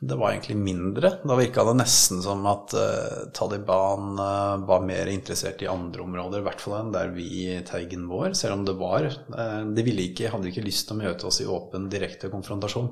[0.00, 1.12] det var egentlig mindre.
[1.22, 6.42] Da virka det nesten som at eh, Taliban eh, var mer interessert i andre områder,
[6.42, 9.06] i hvert fall enn der vi i teigen vår, selv om det var.
[9.06, 12.90] eh, De ville ikke, hadde ikke lyst til å møte oss i åpen, direkte konfrontasjon.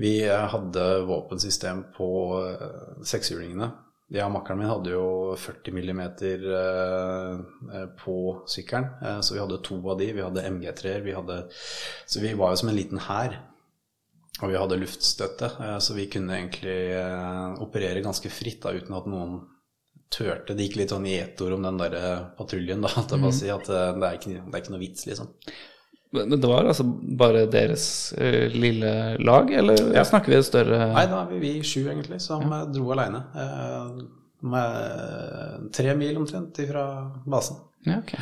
[0.00, 2.10] Vi eh, hadde våpensystem på
[2.44, 3.69] eh, sekshjulingene.
[4.10, 6.00] Ja, makkeren min hadde jo 40 mm
[8.00, 8.16] på
[8.50, 10.08] sykkelen, eh, så vi hadde to av de.
[10.16, 11.44] Vi hadde MG3-er, vi hadde
[12.06, 13.38] Så vi var jo som en liten hær.
[14.40, 18.96] Og vi hadde luftstøtte, eh, så vi kunne egentlig eh, operere ganske fritt da, uten
[18.98, 19.40] at noen
[20.10, 20.56] turte.
[20.56, 22.90] Det gikk litt sånn i ett ord om den der eh, patruljen, da.
[23.02, 25.30] At jeg bare si at eh, det er, ikke, det er ikke noe vits, liksom.
[26.12, 26.84] Men det var altså
[27.18, 27.84] bare deres
[28.18, 30.02] uh, lille lag, eller Ja.
[30.04, 32.64] snakker vi et større Nei, da er vi, vi sju, egentlig, som ja.
[32.66, 33.22] dro aleine.
[33.34, 34.00] Uh,
[34.40, 36.86] med tre mil omtrent fra
[37.26, 37.60] basen.
[37.84, 38.14] Ja, ok.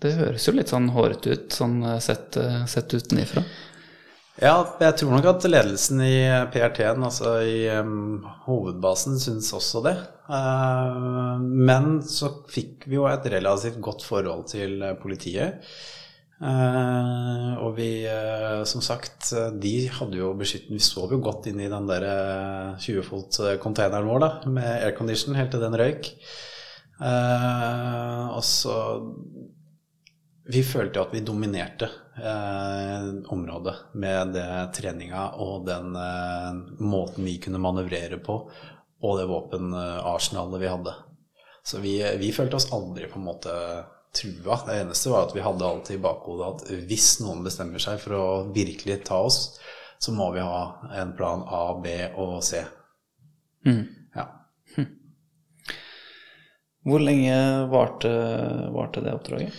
[0.00, 3.44] Det høres jo litt sånn hårete ut, sånn eh, sett, eh, sett utenifra.
[4.40, 6.14] Ja, jeg tror nok at ledelsen i
[6.52, 9.92] PRT-en, altså i um, hovedbasen, syns også det.
[10.30, 15.60] Uh, men så fikk vi jo et relativt godt forhold til eh, politiet.
[16.40, 21.50] Eh, og vi, eh, som sagt, eh, de hadde jo beskytten Vi sov jo godt
[21.50, 22.06] inn i den der
[22.80, 26.08] 20-fot-containeren vår da, med aircondition helt til den røyk.
[27.00, 28.76] Eh, og så
[30.50, 31.86] vi følte jo at vi dominerte
[32.18, 36.50] eh, området med det treninga og den eh,
[36.82, 38.40] måten vi kunne manøvrere på,
[39.00, 40.96] og det våpenarsenalet vi hadde.
[41.64, 43.54] Så vi, vi følte oss aldri på en måte
[44.16, 44.58] trua.
[44.66, 48.16] Det eneste var at vi hadde alltid i bakhodet at hvis noen bestemmer seg for
[48.18, 49.58] å virkelig ta oss,
[50.00, 50.60] så må vi ha
[50.96, 52.62] en plan A, B og C.
[54.16, 54.26] Ja.
[56.88, 57.34] Hvor lenge
[57.68, 58.10] varte,
[58.72, 59.52] varte det oppdraget?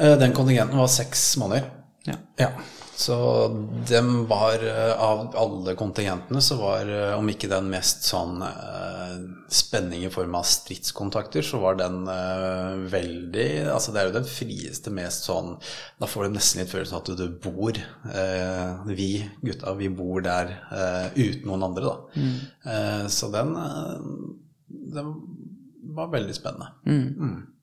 [0.00, 1.68] Eh, Den kontingenten var seks måneder.
[2.08, 2.14] Ja.
[2.40, 2.48] Ja,
[2.96, 3.48] så
[3.88, 9.16] dem var eh, Av alle kontingentene så var, eh, om ikke den mest sånn eh,
[9.50, 12.04] spenning i form av stridskontakter, så var den
[12.90, 15.54] veldig Altså det er jo den frieste, mest sånn
[16.00, 17.78] Da får du nesten litt følelsen av at du bor
[18.90, 19.10] Vi
[19.42, 20.54] gutta, vi bor der
[21.14, 21.94] uten noen andre, da.
[22.18, 23.08] Mm.
[23.12, 23.54] så den,
[24.68, 25.12] den
[25.94, 26.72] var veldig spennende.
[26.86, 27.53] Mm.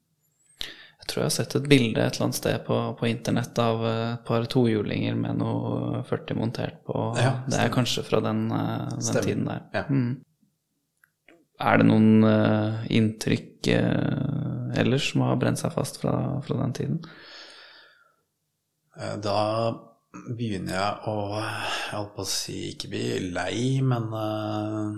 [1.12, 4.04] Tror jeg har sett et bilde et eller annet sted på, på internett av eh,
[4.14, 6.98] et par tohjulinger med noe 40 montert på.
[7.20, 9.66] Ja, det er kanskje fra den, eh, den tiden der.
[9.76, 9.84] Ja.
[9.90, 10.12] Mm.
[11.62, 16.74] Er det noen uh, inntrykk uh, ellers som har brent seg fast fra, fra den
[16.74, 16.96] tiden?
[19.22, 19.36] Da
[20.12, 24.90] begynner jeg å Jeg holdt på å si ikke bli lei, men uh,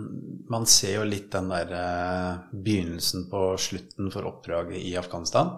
[0.54, 5.54] man ser jo litt den der eh, begynnelsen på slutten for oppdraget i Afghanistan.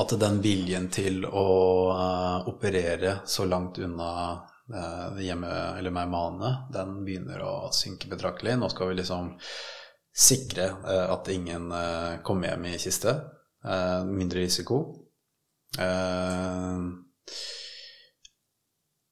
[0.00, 1.48] At den viljen til å
[1.90, 8.56] uh, operere så langt unna uh, hjemme, eller Meimane, den begynner å synke betraktelig.
[8.60, 9.34] Nå skal vi liksom
[10.10, 11.68] sikre uh, at ingen
[12.26, 13.18] kommer hjem i kiste.
[14.08, 14.80] Mindre risiko.
[15.78, 16.78] Eh,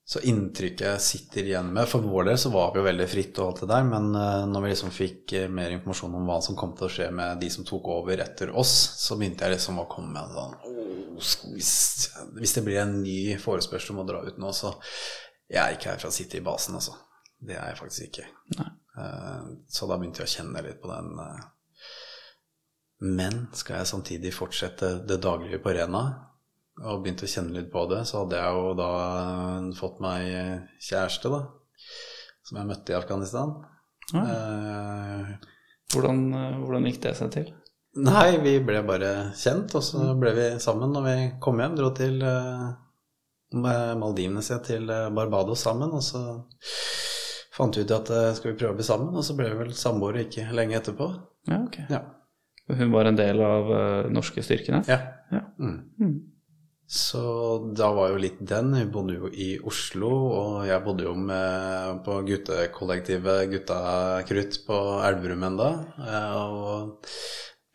[0.09, 3.39] så inntrykket jeg sitter igjen med For vår del så var vi jo veldig fritt
[3.43, 6.39] og alt det der, men eh, når vi liksom fikk eh, mer informasjon om hva
[6.47, 8.73] som kom til å skje med de som tok over etter oss,
[9.03, 12.65] så begynte jeg liksom å komme med en sånn «Åh, skal vi s- Hvis det
[12.65, 14.73] blir en ny forespørsel om å dra ut nå, så
[15.51, 16.97] Jeg er ikke her for å sitte i basen, altså.
[17.41, 18.25] Det er jeg faktisk ikke.
[18.59, 18.71] Nei.
[19.71, 21.45] Så da begynte jeg å kjenne litt på den eh,
[23.01, 26.03] Men skal jeg samtidig fortsette det daglige på Rena?
[26.85, 28.91] Og begynte å kjenne litt på det, så hadde jeg jo da
[29.79, 30.29] fått meg
[30.85, 31.41] kjæreste, da.
[32.47, 33.57] Som jeg møtte i Afghanistan.
[34.15, 34.23] Ja.
[34.25, 35.33] Eh,
[35.93, 37.49] Hvordan, eh, hvordan gikk det seg til?
[37.99, 41.75] nei, vi ble bare kjent, og så ble vi sammen når vi kom hjem.
[41.79, 42.69] Dro til eh,
[43.59, 46.23] Maldivene, sine, til eh, Barbados sammen, og så
[47.57, 49.59] fant vi ut at eh, skal vi prøve å bli sammen, og så ble vi
[49.65, 51.09] vel samboere ikke lenge etterpå.
[51.49, 51.81] Ja, ok.
[51.91, 52.03] Ja.
[52.69, 54.83] Hun var en del av uh, norske styrkene?
[54.85, 54.99] Ja.
[55.33, 55.41] Ja.
[55.57, 55.79] Mm.
[55.97, 56.17] Mm.
[56.89, 57.21] Så
[57.77, 58.73] da var jo litt den.
[58.73, 63.81] Hun bodde jo i Oslo, og jeg bodde jo med på guttekollektivet Gutta
[64.29, 65.69] Krutt på Elverum enda.
[66.01, 67.05] eh, Og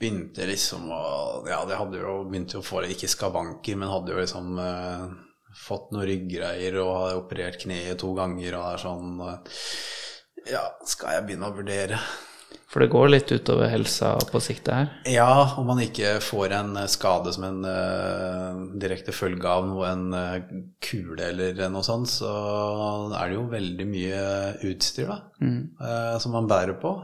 [0.01, 1.03] begynte liksom å
[1.48, 5.06] Ja, det hadde jo begynt å få det, ikke skavanker, men hadde jo liksom eh,
[5.61, 9.58] fått noen ryggreier og har operert kneet to ganger og er sånn eh,
[10.58, 12.01] Ja, skal jeg begynne å vurdere?
[12.74, 14.88] For det går litt utover helsa på sikt, det her.
[15.14, 19.92] Ja, om man ikke får en eh, skade som en uh, direkte følge av noe,
[19.92, 22.32] en uh, kule eller noe sånt, så
[23.14, 24.24] er det jo veldig mye
[24.72, 26.95] utstyr da, eh, som man bærer på.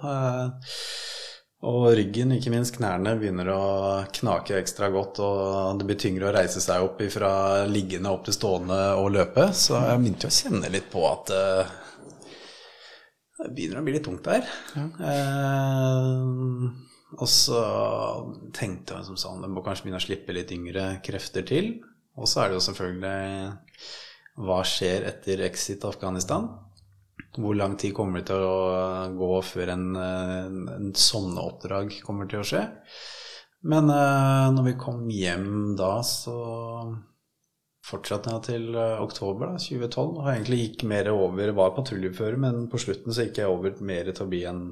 [1.70, 3.64] Og ryggen, ikke minst knærne, begynner å
[4.16, 7.32] knake ekstra godt, og det blir tyngre å reise seg opp fra
[7.70, 9.52] liggende opp til stående og løpe.
[9.54, 11.36] Så jeg begynte å kjenne litt på at
[13.40, 14.48] det begynner å bli litt tungt der.
[14.76, 16.16] Eh,
[17.20, 17.62] og så
[18.56, 21.78] tenkte jeg som sånn, det må kanskje begynne å slippe litt yngre krefter til.
[22.20, 26.50] Og så er det jo selvfølgelig hva skjer etter exit Afghanistan?
[27.40, 32.30] Hvor lang tid kommer det til å gå før en, en, en sånne oppdrag kommer
[32.30, 32.64] til å skje?
[33.70, 36.36] Men eh, når vi kom hjem da, så
[37.90, 40.16] fortsatte jeg til eh, oktober da, 2012.
[40.22, 44.12] Og egentlig gikk mer over, var patruljefører, men på slutten så gikk jeg over mer
[44.12, 44.64] til å bli en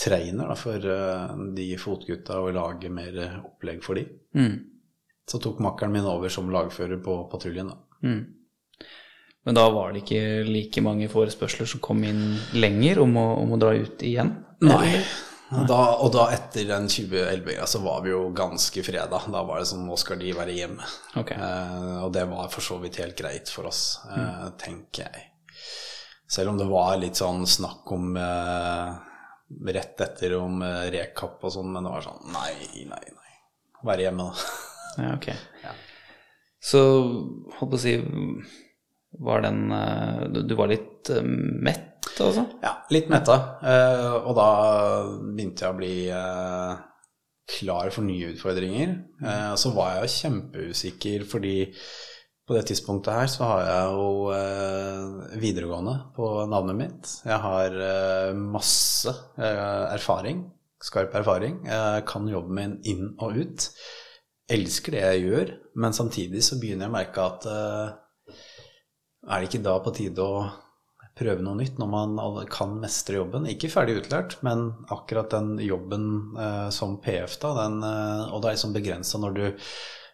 [0.00, 4.06] trainer da, for eh, de fotgutta og lage mer opplegg for de.
[4.38, 4.58] Mm.
[5.30, 7.70] Så tok makkeren min over som lagfører på patruljen.
[7.72, 8.06] da.
[8.06, 8.22] Mm.
[9.46, 13.56] Men da var det ikke like mange forespørsler som kom inn lenger om å, om
[13.56, 14.34] å dra ut igjen?
[14.66, 15.00] Nei.
[15.50, 19.18] Og da, og da etter den 2011 så var vi jo ganske freda.
[19.18, 20.86] Da var det sånn nå skal de være hjemme.
[21.18, 21.34] Okay.
[21.34, 25.26] Eh, og det var for så vidt helt greit for oss, eh, tenker jeg.
[26.30, 28.92] Selv om det var litt sånn snakk om eh,
[29.74, 32.54] rett etter om eh, rekap og sånn, men det var sånn nei,
[32.86, 33.34] nei, nei.
[33.90, 34.50] Være hjemme, da.
[35.00, 35.30] Ja, ok.
[35.64, 35.74] Ja.
[36.60, 36.80] Så
[37.56, 37.94] holdt på å si
[39.24, 39.70] Var den
[40.44, 41.24] Du var litt eh,
[42.00, 42.44] mett, altså?
[42.62, 43.36] Ja, litt metta.
[43.62, 44.50] Eh, og da
[45.20, 46.72] begynte jeg å bli eh,
[47.50, 48.94] klar for nye utfordringer.
[49.24, 51.56] Eh, så var jeg jo kjempeusikker fordi
[52.46, 57.10] på det tidspunktet her så har jeg jo videregående på navnet mitt.
[57.22, 57.76] Jeg har
[58.34, 60.40] masse erfaring,
[60.82, 61.60] skarp erfaring.
[61.68, 63.68] Jeg kan jobben min inn og ut.
[64.50, 67.46] Elsker det jeg gjør, men samtidig så begynner jeg å merke at
[69.30, 70.42] er det ikke da på tide å
[71.20, 72.18] prøve noe nytt når man
[72.50, 73.48] kan mestre jobben?
[73.52, 78.50] Ikke ferdig utlært, men akkurat den jobben eh, som PF, da, den, eh, og det
[78.50, 79.44] er liksom begrensa når du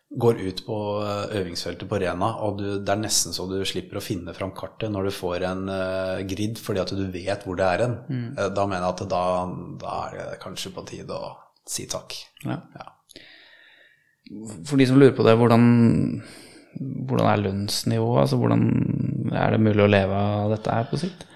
[0.08, 3.98] går ut på eh, øvingsfeltet på Rena, og du, det er nesten så du slipper
[3.98, 7.58] å finne fram kartet når du får en uh, grid fordi at du vet hvor
[7.58, 7.96] det er hen.
[8.36, 9.24] Eh, da mener jeg at da,
[9.82, 11.34] da er det kanskje på tide å
[11.66, 12.14] si takk.
[12.46, 12.60] Ja.
[12.78, 12.92] Ja.
[14.66, 15.66] For de som lurer på det, hvordan,
[16.78, 18.22] hvordan er lønnsnivået?
[18.24, 18.64] Altså, hvordan
[19.32, 21.26] er det mulig å leve av dette her på sikt?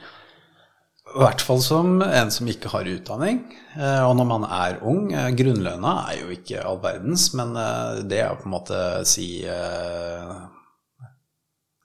[1.11, 3.41] I hvert fall som en som ikke har utdanning.
[3.75, 8.03] Eh, Og når man er ung eh, Grunnlønna er jo ikke all verdens, men eh,
[8.07, 9.31] det er på en måte si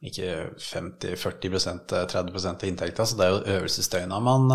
[0.05, 0.29] ikke
[0.61, 4.51] 50-40% 30 av inntekta, så det er jo øvelsesdøgna man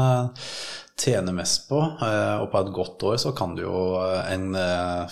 [1.00, 1.80] tjener mest på.
[1.80, 4.54] Og på et godt år så kan du jo en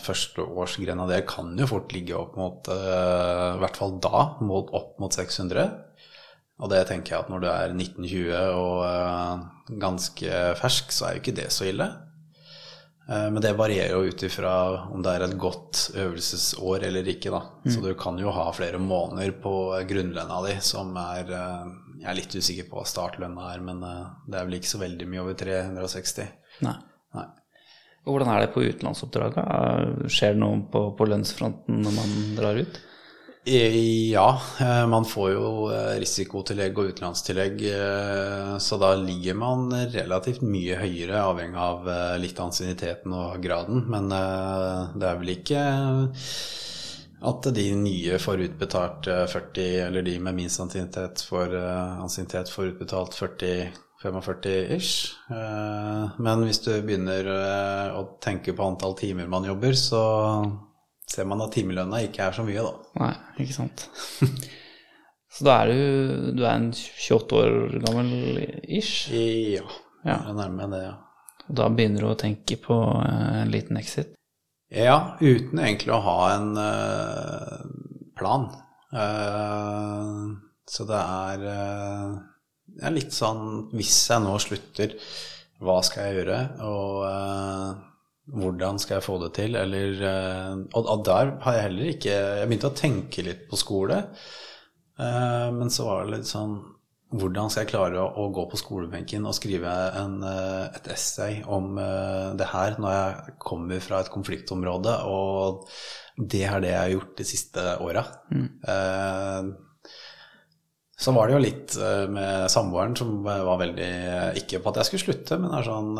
[0.05, 5.88] førsteårsgrenadier kan jo fort ligge opp mot, i hvert fall da, opp mot 600.
[6.59, 9.43] Og det tenker jeg at når du er 1920 og eh,
[9.79, 11.87] ganske fersk, så er jo ikke det så ille.
[13.07, 14.55] Eh, men det varierer jo ut ifra
[14.91, 17.45] om det er et godt øvelsesår eller ikke, da.
[17.71, 19.55] Så du kan jo ha flere måneder på
[19.89, 24.39] grunnlønna di som er eh, Jeg er litt usikker på hva startlønna er, men det
[24.39, 26.29] er vel ikke så veldig mye over 360.
[26.67, 26.75] Nei.
[27.15, 27.25] Nei.
[28.07, 29.43] Og hvordan er det på utenlandsoppdraga?
[30.07, 32.79] Skjer det noe på, på lønnsfronten når man drar ut?
[33.49, 37.63] Eh, Ja, eh, man får jo eh, risikotillegg og utenlandstillegg,
[38.61, 41.89] så da ligger man relativt mye høyere, avhengig av
[42.21, 43.85] litt ansienniteten og graden.
[43.93, 45.63] Men det er vel ikke
[47.29, 51.57] at de nye får utbetalt eh, 40, eller de med minst ansiennitet får,
[52.53, 54.93] får utbetalt 40-45-ish.
[55.35, 57.33] Eh, Men hvis du begynner
[57.99, 60.03] å tenke på antall timer man jobber, så
[61.09, 62.73] ser man at timelønna ikke er så mye, da.
[63.03, 63.13] Nei,
[63.45, 63.87] ikke sant.
[65.39, 68.13] Så da er du, du er en 28 år gammel
[68.65, 69.63] ish, Ja,
[70.07, 70.17] Ja.
[70.25, 70.95] det er nærme det, ja.
[71.49, 74.15] og da begynner du å tenke på eh, en liten exit.
[74.73, 77.61] Ja, uten egentlig å ha en uh,
[78.19, 78.49] plan.
[78.93, 80.35] Uh,
[80.69, 82.19] så det er, uh,
[82.77, 84.93] det er litt sånn Hvis jeg nå slutter,
[85.65, 86.41] hva skal jeg gjøre?
[86.69, 87.87] Og
[88.35, 89.57] hvordan skal jeg få det til?
[89.59, 94.03] Eller eh, og, der har jeg heller ikke Jeg begynte å tenke litt på skole,
[94.99, 96.59] eh, men så var det litt sånn
[97.09, 101.79] hvordan skal jeg klare å, gå på skolebenken og skrive en, eh, et essay om
[102.37, 105.65] det her når jeg kommer fra et konfliktområde, og
[106.19, 108.05] det er det jeg har gjort de siste åra?
[108.35, 109.49] Eh,
[110.99, 113.91] så var det jo litt eh, med samboeren som var veldig
[114.41, 115.93] Ikke på at jeg skulle slutte, men sånn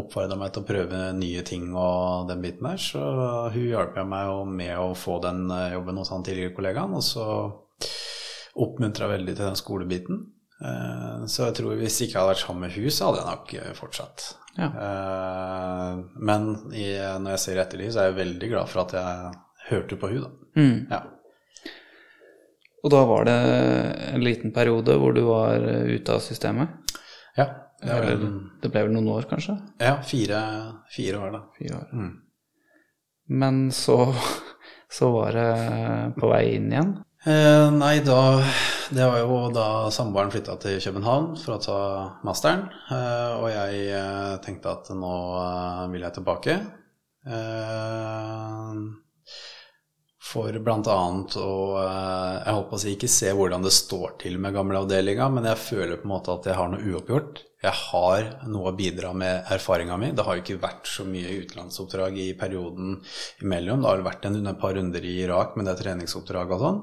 [0.00, 2.80] oppfordra meg til å prøve nye ting og den biten der.
[2.82, 2.98] Så
[3.54, 7.06] hun hjalp meg jo med å få den eh, jobben hos han tidligere kollegaen, og
[7.06, 7.26] så
[8.60, 10.20] oppmuntra veldig til den skolebiten.
[10.60, 13.30] Eh, Så jeg tror hvis jeg ikke hadde vært sammen med hun, så hadde jeg
[13.30, 14.26] nok eh, fortsatt.
[14.58, 14.66] Ja.
[14.66, 19.32] Eh, Men når jeg ser i ettertid, så er jeg veldig glad for at jeg
[19.70, 20.30] hørte på hun da.
[20.58, 20.76] Mm.
[20.90, 21.00] Ja.
[22.80, 23.36] Og da var det
[24.14, 26.72] en liten periode hvor du var eh, ute av systemet?
[27.36, 27.46] Ja,
[27.80, 29.58] det var, Eller det ble vel noen år, kanskje?
[29.80, 30.40] ja fire,
[30.92, 31.42] fire år, da.
[31.58, 31.92] Fire år.
[31.92, 32.10] Mm.
[33.40, 33.98] Men så,
[34.98, 35.50] så var det
[36.18, 36.98] på vei inn igjen.
[37.20, 38.40] Eh, nei, da
[38.90, 41.80] Det var jo da samboeren flytta til København for å ta
[42.26, 42.64] masteren.
[42.88, 46.56] Eh, og jeg eh, tenkte at nå eh, vil jeg tilbake.
[47.28, 48.72] Eh,
[50.30, 54.38] for annet å eh, Jeg holdt på å si ikke se hvordan det står til
[54.42, 57.44] med gamleavdelinga, men jeg føler på en måte at jeg har noe uoppgjort.
[57.60, 60.12] Jeg har noe å bidra med erfaringa mi.
[60.16, 62.94] Det har jo ikke vært så mye utenlandsoppdrag i perioden
[63.42, 63.82] imellom.
[63.82, 66.78] Det har vært en, et par runder i Irak med det treningsoppdraget og sånn.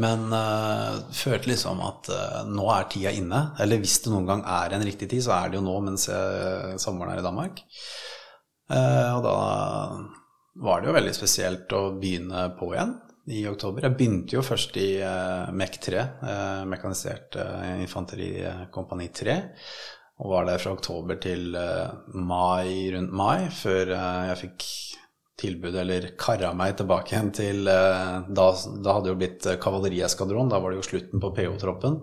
[0.00, 3.44] Men uh, følte liksom at uh, nå er tida inne.
[3.62, 6.08] Eller hvis det noen gang er en riktig tid, så er det jo nå mens
[6.10, 7.62] jeg, samboeren er i Danmark.
[8.70, 9.36] Uh, og da
[10.60, 12.98] var det jo veldig spesielt å begynne på igjen
[13.30, 13.86] i oktober.
[13.86, 19.38] Jeg begynte jo først i uh, MEK3, uh, mekanisert uh, infanterikompani 3.
[20.20, 24.66] Og var der fra oktober til eh, mai, rundt mai, før eh, jeg fikk
[25.40, 30.74] tilbud, eller kara meg tilbake igjen til da, da hadde jo blitt kavalerieskadron, da var
[30.74, 31.96] det jo slutten på PO-troppen.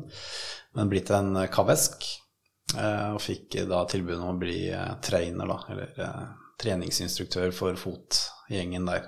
[0.74, 2.08] Men blitt en kavesk.
[2.74, 4.58] Og fikk da tilbud om å bli
[5.06, 6.18] trainer, da, eller
[6.58, 7.78] treningsinstruktør for
[8.48, 9.04] fotgjengen der.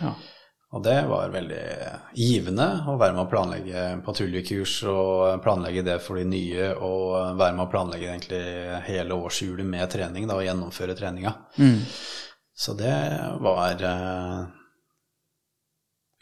[0.00, 0.14] Ja.
[0.72, 1.64] Og det var veldig
[2.16, 7.52] givende å være med å planlegge patruljekurs og planlegge det for de nye, og være
[7.58, 8.40] med å planlegge egentlig
[8.86, 11.34] hele årshjulet med trening da, og gjennomføre treninga.
[11.60, 11.76] Mm.
[12.56, 12.96] Så det
[13.44, 14.40] var eh,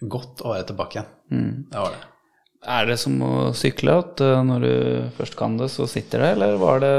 [0.02, 1.12] godt å være tilbake igjen.
[1.30, 1.52] Mm.
[1.70, 2.06] Det var det.
[2.60, 4.74] Er det som å sykle, at eh, når du
[5.16, 6.32] først kan det, så sitter det?
[6.34, 6.90] Eller var det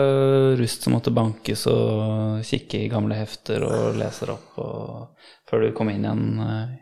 [0.58, 5.12] rust som måtte bankes og kikke i gamle hefter og lese opp og,
[5.52, 6.40] før du kom inn igjen?
[6.40, 6.78] eh?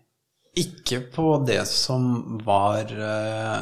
[0.60, 3.58] Ikke på det som var eh,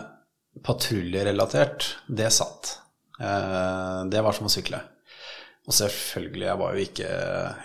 [0.65, 1.87] patruljerelatert.
[2.07, 2.77] Det satt.
[3.19, 4.79] Eh, det var som å sykle.
[5.67, 7.09] Og selvfølgelig, jeg var jo ikke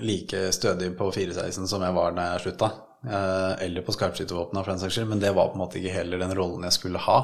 [0.03, 2.71] like stødig på 416 som jeg var da jeg slutta.
[3.03, 5.11] Eh, eller på skarpskyttervåpna, for den saks skyld.
[5.15, 7.21] Men det var på en måte ikke heller den rollen jeg skulle ha.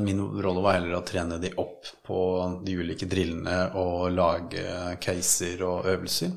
[0.00, 2.18] Min rolle var heller å trene de opp på
[2.64, 6.32] de ulike drillene og lage caser og øvelser.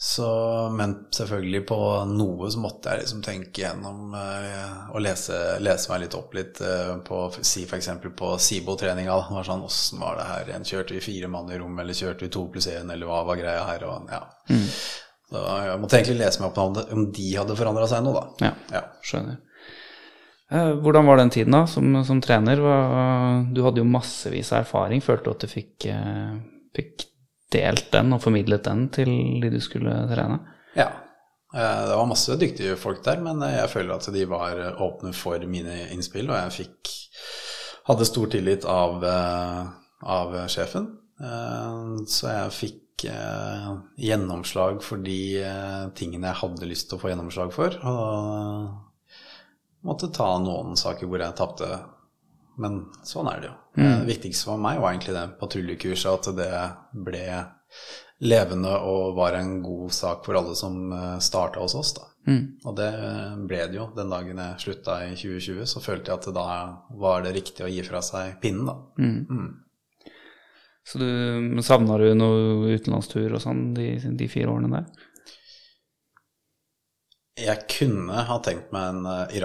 [0.00, 0.26] Så,
[0.78, 6.04] men selvfølgelig på noe så måtte jeg liksom tenke gjennom eh, og lese, lese meg
[6.04, 7.88] litt opp litt eh, på si f.eks.
[8.20, 9.16] på SIBO-treninga.
[9.26, 10.68] Det var sånn Åssen var det her igjen?
[10.70, 13.40] Kjørte vi fire mann i rom, eller kjørte vi to pluss én, eller hva var
[13.42, 13.88] greia her?
[13.90, 14.22] Og, ja.
[15.28, 16.62] Så jeg måtte egentlig lese meg opp
[16.94, 18.24] om, de hadde forandra seg nå, da.
[18.46, 18.84] Ja, Ja.
[19.02, 19.42] skjønner.
[20.54, 22.62] Eh, Hvordan var den tiden da, som, som trener?
[23.50, 25.02] Du hadde jo massevis av erfaring.
[25.02, 26.38] Følte du at du fikk, eh,
[26.78, 27.08] fikk
[27.52, 29.10] delt den og formidlet den til
[29.42, 30.40] de du skulle trene?
[30.76, 30.88] Ja.
[31.54, 35.14] Eh, Det var masse dyktige folk der, men eh, jeg føler at de var åpne
[35.16, 36.94] for mine innspill, og jeg fikk
[37.88, 39.62] hadde stor tillit av, eh,
[40.04, 40.90] av sjefen.
[41.20, 47.00] Eh, Så jeg fikk eh, gjennomslag for de eh, tingene jeg hadde lyst til å
[47.00, 47.78] få gjennomslag for.
[47.88, 48.68] Og
[49.88, 51.68] måtte ta noen saker hvor jeg tapte.
[52.58, 53.54] Men sånn er det jo.
[53.78, 57.24] Det viktigste for meg var egentlig det patruljekurset, at det ble
[58.26, 60.90] levende og var en god sak for alle som
[61.22, 61.92] starta hos oss.
[61.94, 62.08] da.
[62.66, 62.88] Og det
[63.48, 65.62] ble det jo den dagen jeg slutta i 2020.
[65.70, 66.48] Så følte jeg at da
[66.98, 68.74] var det riktig å gi fra seg pinnen, da.
[70.88, 74.86] Så du savna du noe utenlandstur og sånn de, de fire årene der?
[77.38, 79.36] Jeg kunne ha tenkt meg en eh,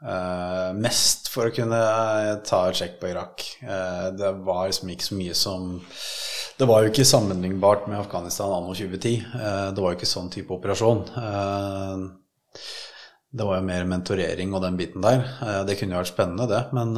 [0.00, 3.44] Eh, mest for å kunne eh, ta et sjekk på Irak.
[3.60, 5.74] Uh, det var liksom ikke så mye som
[6.56, 9.26] Det var jo ikke sammenlignbart med Afghanistan anno 2010.
[9.34, 11.04] Uh, det var jo ikke sånn type operasjon.
[13.30, 15.22] Det var jo mer mentorering og den biten der.
[15.68, 16.96] Det kunne jo vært spennende, det, men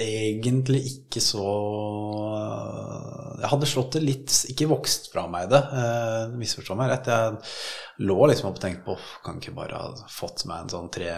[0.00, 1.50] egentlig ikke så
[3.40, 7.08] Jeg hadde slått det litt Ikke vokst fra meg det, eh, misforstå meg rett.
[7.08, 10.90] Jeg lå liksom opp og tenkte på Kan ikke bare ha fått meg en sånn
[10.92, 11.08] tre,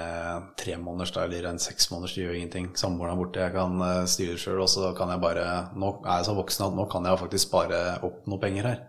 [0.59, 2.71] tre måneders da, eller en seks måneders, det gjør ingenting.
[2.79, 6.23] Samboeren er borte, jeg kan eh, styre sjøl, og så kan jeg bare Nå er
[6.23, 8.83] jeg så voksen at nå kan jeg faktisk spare opp noe penger her.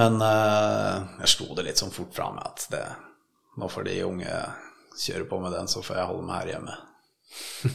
[0.00, 2.84] Men eh, jeg slo det litt sånn fort fra meg at det
[3.58, 4.36] Nå får de unge
[5.00, 6.76] kjøre på med den, så får jeg holde meg her hjemme.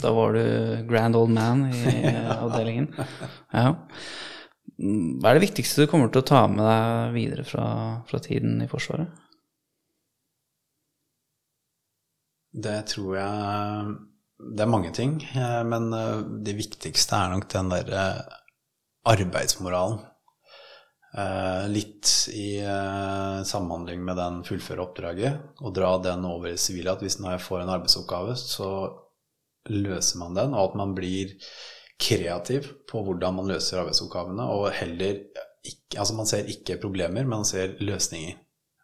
[0.02, 1.84] Da var du grand old man i
[2.42, 2.90] avdelingen.
[3.54, 3.76] Ja.
[4.76, 7.68] Hva er det viktigste du kommer til å ta med deg videre fra,
[8.10, 9.08] fra tiden i Forsvaret?
[12.56, 13.94] Det tror jeg
[14.56, 18.36] Det er mange ting, eh, men eh, det viktigste er nok den der eh,
[19.12, 20.02] arbeidsmoralen.
[21.16, 26.92] Eh, Litt i eh, samhandling med den fullføre oppdraget, og dra den over i sivile.
[26.98, 28.70] At hvis når jeg får en arbeidsoppgave, så
[29.72, 31.36] løser man den, og at man blir
[32.02, 35.22] kreativ på hvordan man løser arbeidsoppgavene, og heller
[35.66, 38.36] ikke Altså man ser ikke problemer, men man ser løsninger.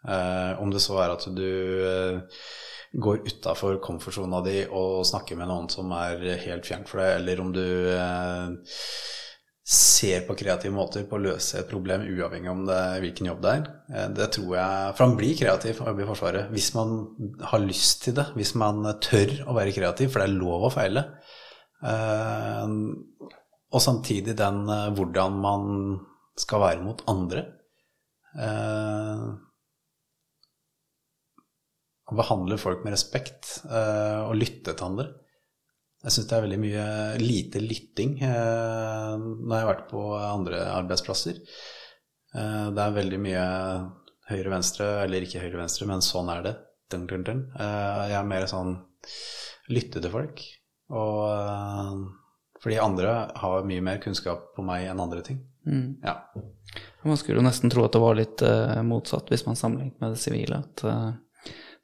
[0.09, 1.43] Eh, om det så er at du
[1.85, 2.39] eh,
[2.97, 7.43] går utafor komfortsona di og snakker med noen som er helt fjernt for deg, eller
[7.43, 8.73] om du eh,
[9.63, 13.67] ser på kreative måter på å løse et problem, uavhengig er hvilken jobb det er.
[13.93, 16.95] Eh, Det tror jeg For man blir kreativ og jobber i Forsvaret hvis man
[17.51, 20.73] har lyst til det, hvis man tør å være kreativ, for det er lov å
[20.73, 21.05] feile.
[21.83, 22.67] Eh,
[23.71, 25.99] Og samtidig den eh, hvordan man
[26.37, 27.45] skal være mot andre.
[28.35, 29.25] Eh,
[32.11, 35.05] behandle folk med respekt og lytte til andre.
[36.01, 36.85] Jeg syns det er veldig mye
[37.21, 41.41] lite lytting eh, når jeg har vært på andre arbeidsplasser.
[42.33, 43.43] Eh, det er veldig mye
[44.31, 46.55] høyre-venstre, eller ikke høyre-venstre, men sånn er det.
[46.91, 47.43] Dun, dun, dun.
[47.53, 48.73] Eh, jeg er mer sånn
[49.71, 50.41] lytte til folk.
[50.91, 52.01] Og eh,
[52.61, 55.41] fordi andre har mye mer kunnskap på meg enn andre ting.
[56.01, 56.15] Ja.
[57.03, 60.15] Man skulle jo nesten tro at det var litt eh, motsatt hvis man sammenlignet med
[60.15, 60.61] det sivile.
[60.65, 61.11] At eh,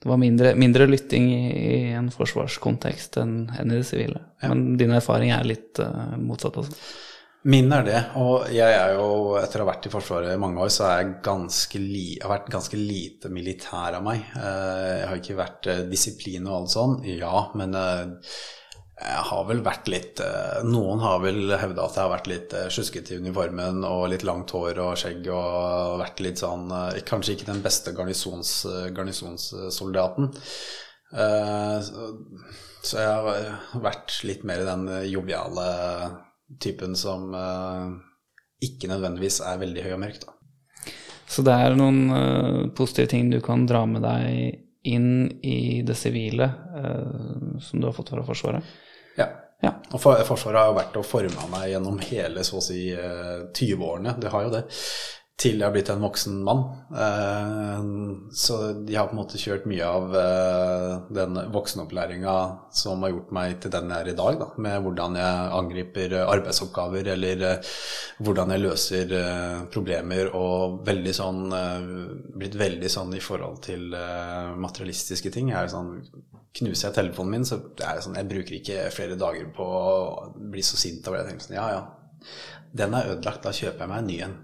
[0.07, 4.21] det var mindre, mindre lytting i, i en forsvarskontekst enn enn i det sivile.
[4.39, 6.77] Men din erfaring er litt uh, motsatt også.
[7.51, 10.63] Min er det, og jeg er jo, etter å ha vært i Forsvaret i mange
[10.63, 14.23] år, så er jeg li, har vært ganske lite militær av meg.
[14.35, 17.77] Eh, Jeg har ikke vært eh, disiplin og alt sånn, ja, men
[18.97, 22.53] jeg har vel vært litt eh, Noen har vel hevda at jeg har vært litt
[22.57, 27.01] eh, sjuskete i uniformen og litt langt hår og skjegg og vært litt sånn eh,
[27.05, 30.31] Kanskje ikke den beste garnisons, eh, garnisonssoldaten.
[31.13, 31.91] Eh,
[32.87, 35.67] Så jeg har vært litt mer i den joviale
[36.63, 37.85] typen som eh,
[38.65, 40.33] ikke nødvendigvis er veldig høy og mørk, da.
[41.27, 45.97] Så det er noen eh, positive ting du kan dra med deg inn i det
[45.99, 46.47] sivile
[46.79, 48.63] eh, som du har fått fra Forsvaret?
[49.17, 49.27] Ja.
[49.63, 49.71] Ja.
[49.89, 53.47] Og for, Forsvaret har jo vært og forma meg gjennom hele så å si eh,
[53.49, 54.13] 20-årene.
[54.21, 54.63] Det har jo det.
[55.37, 56.63] Til jeg har blitt en voksen mann.
[56.97, 57.89] Eh,
[58.33, 58.55] så
[58.87, 62.33] jeg har på en måte kjørt mye av eh, den voksenopplæringa
[62.73, 64.39] som har gjort meg til den jeg er i dag.
[64.39, 67.69] Da, med hvordan jeg angriper arbeidsoppgaver, eller eh,
[68.25, 70.31] hvordan jeg løser eh, problemer.
[70.41, 71.85] Og veldig sånn eh,
[72.41, 75.53] blitt veldig sånn i forhold til eh, materialistiske ting.
[75.53, 75.93] Jeg er sånn
[76.57, 80.31] Knuser jeg telefonen min, så det er sånn, jeg bruker ikke flere dager på å
[80.33, 81.27] bli så sint over det.
[81.27, 82.31] Jeg tenker sånn, ja, ja,
[82.81, 84.37] den er ødelagt, da kjøper jeg meg en ny en.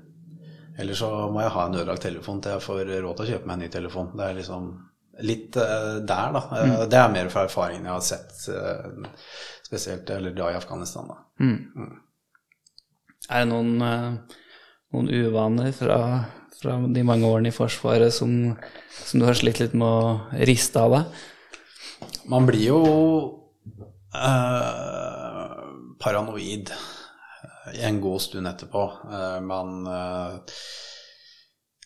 [0.80, 3.50] Eller så må jeg ha en ødelagt telefon til jeg får råd til å kjøpe
[3.50, 4.12] meg en ny telefon.
[4.18, 4.70] Det er liksom
[5.30, 6.42] litt uh, der, da.
[6.50, 6.72] Mm.
[6.90, 9.28] Det er mer fra erfaringen jeg har sett, uh,
[9.66, 11.20] spesielt eller da i Afghanistan, da.
[13.30, 14.40] Er det noen, uh,
[14.96, 16.00] noen uvaner fra,
[16.58, 18.34] fra de mange årene i Forsvaret som,
[19.04, 21.24] som du har slitt litt med å riste av deg?
[22.32, 22.82] Man blir jo
[24.16, 25.64] eh,
[26.00, 26.72] paranoid
[27.72, 28.88] en god stund etterpå.
[29.48, 30.58] Men eh,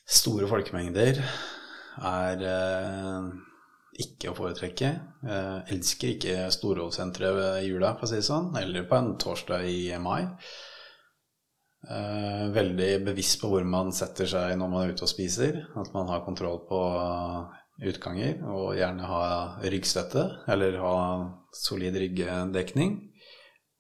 [0.08, 1.20] Store folkemengder
[2.08, 3.26] er eh,
[4.06, 4.92] ikke å foretrekke.
[5.28, 9.68] Jeg elsker ikke storholdssenteret ved jula, for å si det sånn, eller på en torsdag
[9.68, 10.30] i mai.
[11.88, 15.60] Eh, veldig bevisst på hvor man setter seg når man er ute og spiser.
[15.76, 16.82] At man har kontroll på
[17.88, 19.24] utganger, og gjerne ha
[19.62, 20.96] ryggstøtte, eller ha
[21.54, 22.96] solid ryggdekning.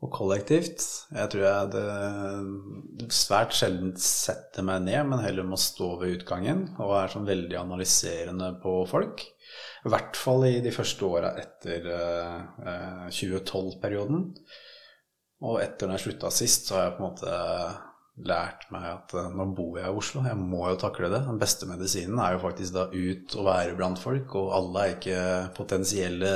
[0.06, 5.96] Og kollektivt Jeg tror jeg det svært sjelden setter meg ned, men heller må stå
[6.02, 9.26] ved utgangen og er sånn veldig analyserende på folk.
[9.88, 14.24] I hvert fall i de første åra etter eh, 2012-perioden.
[15.48, 17.36] Og etter når jeg slutta sist, så har jeg på en måte
[18.28, 21.24] lært meg at eh, nå bor jeg i Oslo, jeg må jo takle det.
[21.28, 24.96] Den beste medisinen er jo faktisk da ut og være blant folk, og alle er
[24.96, 25.22] ikke
[25.58, 26.34] potensielle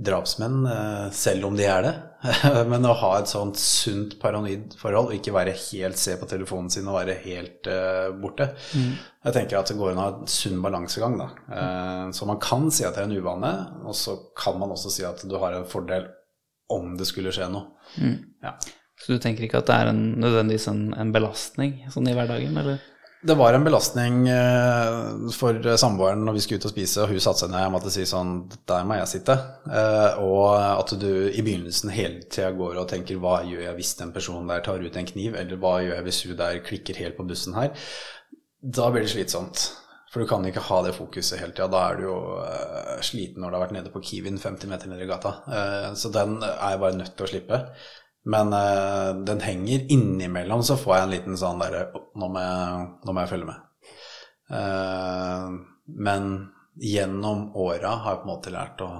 [0.00, 1.92] drapsmenn, eh, selv om de er det.
[2.70, 6.70] Men å ha et sånt sunt paranoid forhold, og ikke være helt se på telefonen
[6.72, 8.50] sin og være helt uh, borte.
[9.24, 11.28] Jeg tenker at det går an å ha en sunn balansegang, da.
[11.56, 13.54] Eh, så man kan si at det er en uvane,
[13.84, 16.10] og så kan man også si at du har en fordel
[16.70, 17.72] om det skulle skje noe.
[18.44, 18.54] Ja.
[19.00, 22.56] Så du tenker ikke at det er en, nødvendigvis en, en belastning sånn i hverdagen,
[22.60, 22.84] eller?
[23.22, 24.94] Det var en belastning eh,
[25.36, 27.92] for samboeren når vi skulle ut og spise, og hun satte seg ned Jeg måtte
[27.92, 28.30] si sånn
[28.70, 29.36] Der må jeg sitte.
[29.68, 33.92] Eh, Og at du i begynnelsen hele tida går og tenker Hva gjør jeg hvis
[34.00, 37.02] den personen der tar ut en kniv, eller hva gjør jeg hvis hun der klikker
[37.02, 37.74] helt på bussen her?
[38.80, 39.66] Da blir det slitsomt.
[40.10, 41.68] For du kan ikke ha det fokuset hele tida.
[41.70, 44.90] Da er du jo eh, sliten når du har vært nede på Kiwien 50 meter
[44.90, 45.36] nede i gata.
[45.46, 47.60] Eh, Så den er jeg bare nødt til å slippe.
[48.24, 52.88] Men uh, den henger innimellom, så får jeg en liten sånn derre nå, må jeg-
[53.06, 53.60] nå må jeg følge med.
[54.50, 56.26] Uh, men
[56.80, 58.90] gjennom åra har jeg på en måte lært å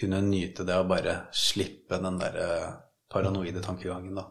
[0.00, 2.48] kunne nyte det og bare slippe den derre
[3.10, 4.26] paranoide tankegangen, da.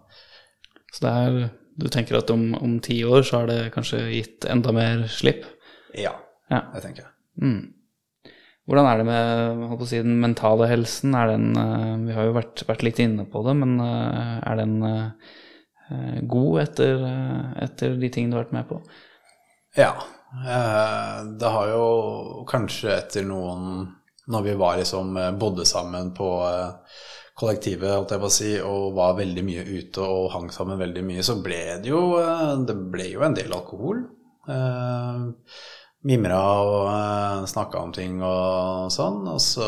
[0.93, 4.45] Så det er, du tenker at om, om ti år så har det kanskje gitt
[4.49, 5.43] enda mer slipp?
[5.97, 6.13] Ja,
[6.49, 6.61] Ja.
[6.73, 7.11] det tenker jeg.
[7.43, 7.73] Mm.
[8.67, 11.15] Hvordan er det med si, den mentale helsen?
[11.15, 14.73] Den, eh, vi har jo vært, vært litt inne på det, men eh, er den
[14.83, 17.05] eh, god etter,
[17.63, 18.81] etter de tingene du har vært med på?
[19.77, 19.93] Ja.
[20.27, 23.85] Det har jo kanskje etter noen
[24.27, 26.27] Når vi var liksom bodde sammen på
[27.39, 31.05] kollektivet, holdt jeg på å si, og var veldig mye ute og hang sammen veldig
[31.07, 32.01] mye, så ble det jo
[32.67, 34.03] Det ble jo en del alkohol.
[34.47, 35.23] Eh,
[36.07, 39.25] Mimra og uh, snakka om ting og sånn.
[39.27, 39.67] Og så,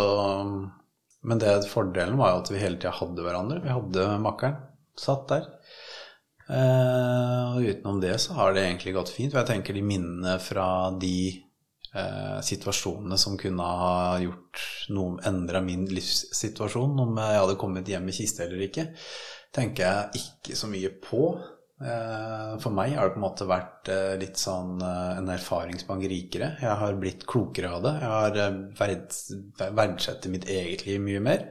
[1.27, 3.61] men det fordelen var jo at vi hele tida hadde hverandre.
[3.65, 4.61] Vi hadde makkeren.
[4.99, 5.47] Satt der.
[6.49, 9.33] Eh, og utenom det så har det egentlig gått fint.
[9.33, 14.63] Og jeg tenker de minnene fra de eh, situasjonene som kunne ha gjort
[14.95, 18.89] noe, endra min livssituasjon, om jeg hadde kommet hjem i kiste eller ikke,
[19.55, 21.23] tenker jeg ikke så mye på.
[21.79, 26.03] Eh, For meg har det på en måte vært eh, litt sånn eh, en erfaringsbank
[26.11, 26.51] rikere.
[26.59, 27.93] Jeg har blitt klokere av det.
[28.01, 31.45] Jeg har eh, mitt eget liv mye mer.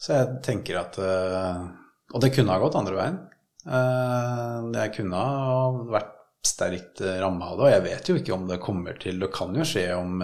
[0.00, 3.18] Så jeg tenker at Og det kunne ha gått andre veien.
[3.60, 6.16] Jeg kunne ha vært
[6.48, 9.52] sterkt ramma av det, og jeg vet jo ikke om det kommer til Det kan
[9.52, 10.22] jo skje om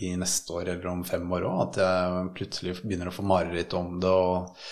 [0.00, 3.76] i neste år eller om fem år òg, at jeg plutselig begynner å få mareritt
[3.76, 4.64] om det og,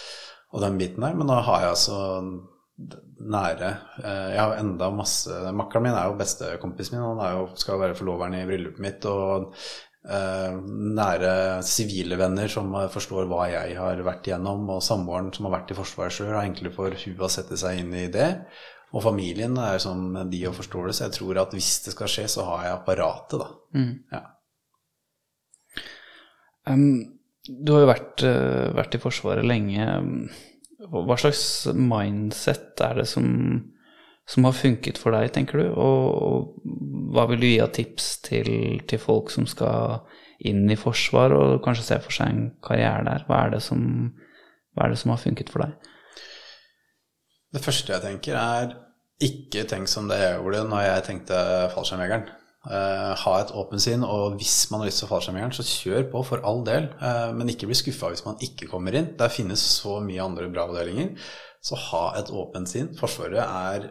[0.56, 1.20] og den biten der.
[1.20, 2.00] Men da har jeg altså
[2.76, 3.68] nære
[4.04, 7.80] eh, Jeg har enda masse Makkeren min er jo bestekompisen min, han er jo, skal
[7.80, 9.06] være forloveren i bryllupet mitt.
[9.08, 9.52] Og
[10.04, 10.58] eh,
[11.00, 11.32] nære
[11.66, 15.72] sivile venner som eh, forstår hva jeg har vært igjennom, og samboeren som har vært
[15.72, 18.30] i Forsvaret sjøl, har egentlig for hun å sette seg inn i det.
[18.94, 22.10] Og familien er som de og forstår det, så jeg tror at hvis det skal
[22.10, 23.48] skje, så har jeg apparatet, da.
[23.76, 23.92] Mm.
[24.14, 24.22] Ja.
[26.66, 29.86] Um, du har jo vært, eh, vært i Forsvaret lenge.
[30.90, 31.42] Hva slags
[31.74, 33.26] mindset er det som,
[34.28, 35.66] som har funket for deg, tenker du?
[35.72, 36.54] Og,
[37.14, 40.00] hva vil du gi av tips til, til folk som skal
[40.46, 43.26] inn i forsvar og kanskje se for seg en karriere der?
[43.28, 43.82] Hva er det som,
[44.76, 45.92] er det som har funket for deg?
[47.56, 48.74] Det første jeg tenker, er
[49.22, 51.38] ikke tenk som det jeg gjorde når jeg tenkte
[51.72, 52.26] fallskjermjegeren.
[52.66, 56.08] Eh, ha et åpent sinn, og hvis man har lyst til å fallskjermjegeren, så kjør
[56.10, 56.88] på for all del.
[56.98, 59.12] Uh, men ikke bli skuffa hvis man ikke kommer inn.
[59.20, 61.14] Der finnes så mye andre bra avdelinger.
[61.62, 62.92] Så ha et åpent sinn.
[62.98, 63.88] Forsvaret er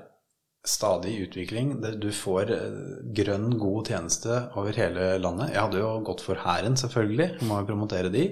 [0.66, 1.76] stadig i utvikling.
[2.02, 2.78] Du får eh,
[3.16, 5.52] grønn, god tjeneste over hele landet.
[5.54, 7.44] Jeg hadde jo gått for Hæren, selvfølgelig.
[7.46, 8.24] Må jo promotere de.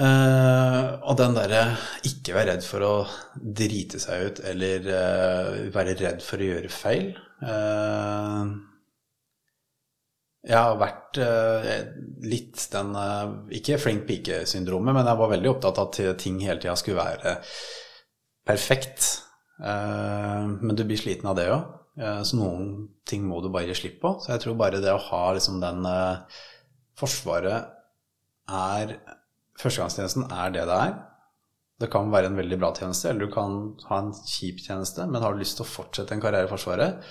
[0.00, 1.62] Eh, og den derre
[2.08, 2.94] ikke være redd for å
[3.60, 4.90] drite seg ut eller
[5.76, 7.12] være redd for å gjøre feil.
[7.44, 8.50] Eh,
[10.40, 11.72] jeg har vært eh,
[12.24, 16.62] litt den eh, Ikke flink pike-syndromet, men jeg var veldig opptatt av at ting hele
[16.62, 17.34] tida skulle være
[18.48, 19.10] perfekt.
[19.60, 21.76] Eh, men du blir sliten av det òg,
[22.24, 22.70] så noen
[23.04, 24.14] ting må du bare gi slipp på.
[24.22, 25.84] Så jeg tror bare det å ha liksom den
[26.96, 27.74] Forsvaret
[28.48, 28.94] er
[29.60, 30.94] Førstegangstjenesten er det det er.
[31.82, 33.58] Det kan være en veldig bra tjeneste, eller du kan
[33.90, 37.04] ha en kjip tjeneste, men har du lyst til å fortsette en karriere i Forsvaret,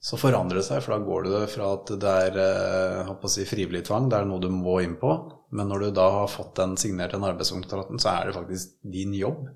[0.00, 3.82] så forandrer det seg, for da går du fra at det er eh, si, frivillig
[3.88, 5.14] tvang, det er noe du må inn på,
[5.50, 9.16] men når du da har fått den signert den arbeidskontrakten, så er det faktisk din
[9.18, 9.48] jobb.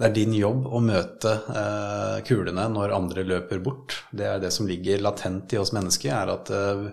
[0.00, 3.98] Det er din jobb å møte eh, kulene når andre løper bort.
[4.16, 6.86] Det er det som ligger latent i oss mennesker, er at eh,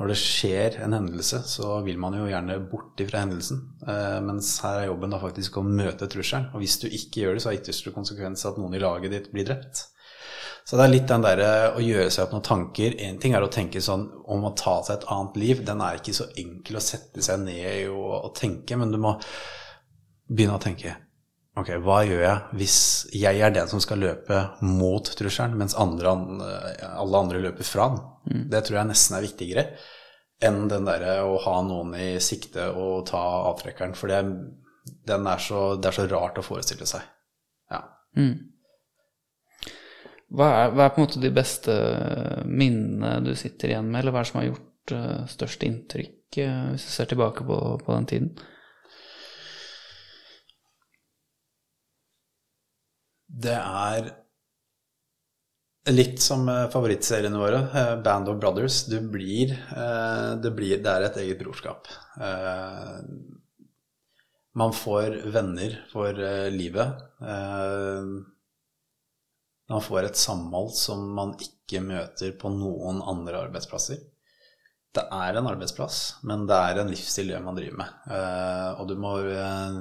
[0.00, 3.60] når det skjer en hendelse, så vil man jo gjerne bort ifra hendelsen.
[3.84, 6.48] Eh, mens her er jobben da faktisk å møte trusselen.
[6.56, 9.28] Og hvis du ikke gjør det, så har ytterste konsekvens at noen i laget ditt
[9.36, 9.90] blir drept.
[10.66, 12.96] Så det er litt den derre å gjøre seg opp noen tanker.
[13.06, 15.60] Én ting er å tenke sånn om å ta seg et annet liv.
[15.66, 19.14] Den er ikke så enkel å sette seg ned og, og tenke, men du må
[20.26, 20.96] begynne å tenke
[21.56, 22.78] Ok, hva gjør jeg hvis
[23.16, 26.10] jeg er den som skal løpe mot trusselen, mens andre,
[26.84, 28.02] alle andre løper fra den?
[28.52, 29.64] Det tror jeg nesten er viktigere
[30.44, 33.22] enn den derre å ha noen i sikte og ta
[33.54, 33.94] avtrekkeren.
[33.96, 34.20] For det,
[35.08, 37.06] den er så, det er så rart å forestille seg.
[37.72, 37.80] Ja.
[40.34, 41.74] Hva er, hva er på en måte de beste
[42.48, 46.40] minnene du sitter igjen med, eller hva er det som har gjort uh, størst inntrykk,
[46.42, 48.30] uh, hvis du ser tilbake på, på den tiden?
[53.46, 54.10] Det er
[55.92, 58.84] litt som eh, favorittseriene våre, eh, Band of Brothers.
[58.90, 61.90] Du blir, uh, det, blir, det er et eget brorskap.
[62.18, 62.96] Eh,
[64.56, 67.02] man får venner for eh, livet.
[69.68, 73.98] Man får et samhold som man ikke møter på noen andre arbeidsplasser.
[74.94, 77.96] Det er en arbeidsplass, men det er en livsstil det man driver med.
[78.14, 79.80] Eh, og du må eh,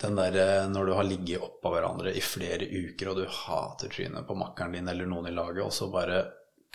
[0.00, 3.92] den der eh, når du har ligget oppå hverandre i flere uker, og du hater
[3.92, 6.22] trynet på makkeren din eller noen i laget, og så bare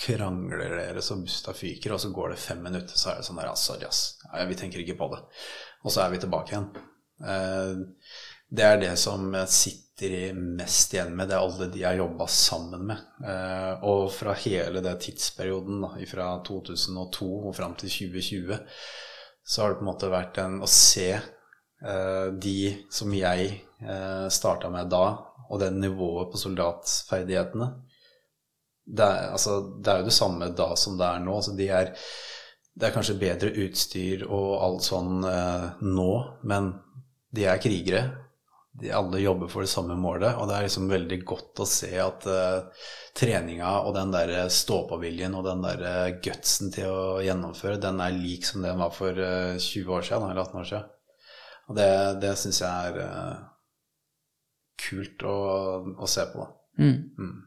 [0.01, 3.39] krangler dere så busta fyker, og så går det fem minutter, så er det sånn
[3.41, 4.19] der ah, Sorry, ass.
[4.27, 5.23] Ja, vi tenker ikke på det.
[5.85, 6.69] Og så er vi tilbake igjen.
[8.51, 9.49] Det er det som jeg
[10.01, 11.29] sitter mest igjen med.
[11.29, 12.97] Det er alle de jeg jobba sammen med.
[13.25, 18.57] Eh, Og fra hele den tidsperioden, da, fra 2002 og fram til 2020,
[19.43, 24.27] så har det på en måte vært en å se eh, de som jeg eh,
[24.29, 25.05] starta med da,
[25.49, 27.71] og det nivået på soldatferdighetene
[28.91, 31.35] det er, altså, det er jo det samme da som det er nå.
[31.37, 31.91] Altså, de er,
[32.73, 36.11] det er kanskje bedre utstyr og alt sånn eh, nå,
[36.49, 36.73] men
[37.31, 38.30] de er krigere.
[38.79, 41.91] De alle jobber for det samme målet, og det er liksom veldig godt å se
[41.99, 42.85] at uh,
[43.17, 48.15] treninga og den der stå-på-viljen og den der eh, gutsen til å gjennomføre, den er
[48.15, 50.89] lik som den var for uh, 20 år siden, eller 18 år siden.
[51.67, 51.91] Og det,
[52.23, 53.41] det syns jeg er uh,
[54.87, 55.37] kult å,
[55.99, 56.45] å se på.
[56.45, 56.85] Da.
[56.85, 56.97] Mm.
[57.19, 57.39] Mm.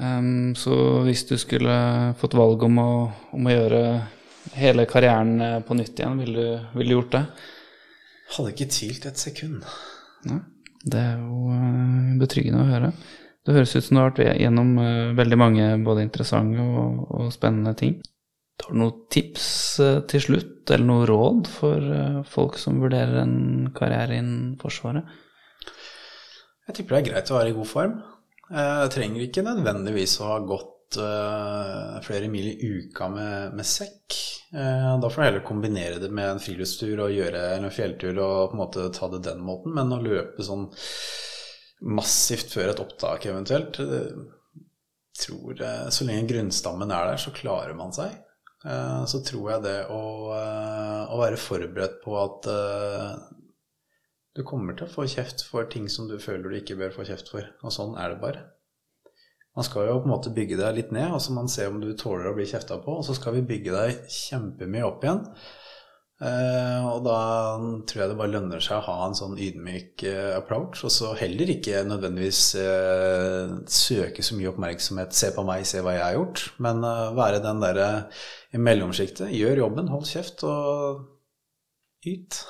[0.00, 0.74] Um, så
[1.04, 1.76] hvis du skulle
[2.20, 2.90] fått valg om å,
[3.36, 3.82] om å gjøre
[4.56, 7.24] hele karrieren eh, på nytt igjen, ville du, ville du gjort det?
[8.30, 9.64] Hadde ikke tvilt et sekund.
[10.28, 10.38] Ja,
[10.84, 12.92] det er jo eh, betryggende å høre.
[13.46, 17.32] Det høres ut som du har vært gjennom eh, veldig mange både interessante og, og
[17.34, 17.98] spennende ting.
[18.60, 19.48] Har du noen tips
[19.82, 21.90] eh, til slutt, eller noe råd for
[22.30, 25.08] folk som vurderer en karriere innen Forsvaret?
[26.68, 27.96] Jeg tipper det er greit å være i god form.
[28.50, 34.16] Jeg trenger ikke nødvendigvis å ha gått eh, flere mil i uka med, med sekk.
[34.54, 38.50] Uh, Da får du heller kombinere det med en friluftstur og gjøre en fjelltur og
[38.50, 39.74] på en måte ta det den måten.
[39.76, 40.66] Men å løpe sånn
[41.80, 43.78] massivt før et opptak eventuelt.
[43.80, 48.16] Jeg tror eh, Så lenge grunnstammen er der, så klarer man seg.
[48.66, 50.02] Eh, Så tror jeg det å,
[50.36, 53.12] eh, å være forberedt på at eh,
[54.36, 57.06] du kommer til å få kjeft for ting som du føler du ikke bør få
[57.08, 57.46] kjeft for.
[57.64, 58.44] Og sånn er det bare.
[59.60, 61.82] Man skal jo på en måte bygge deg litt ned, og så man ser om
[61.82, 62.94] du tåler å bli kjefta på.
[62.96, 65.18] Og så skal vi bygge deg kjempemye opp igjen.
[66.24, 67.18] Eh, og da
[67.88, 71.12] tror jeg det bare lønner seg å ha en sånn ydmyk eh, approach, og så
[71.20, 76.16] heller ikke nødvendigvis eh, søke så mye oppmerksomhet 'se på meg, se hva jeg har
[76.16, 76.80] gjort', men
[77.20, 77.90] være den derre
[78.56, 79.28] i mellomsjiktet.
[79.36, 81.04] Gjør jobben, hold kjeft og
[82.08, 82.40] yt.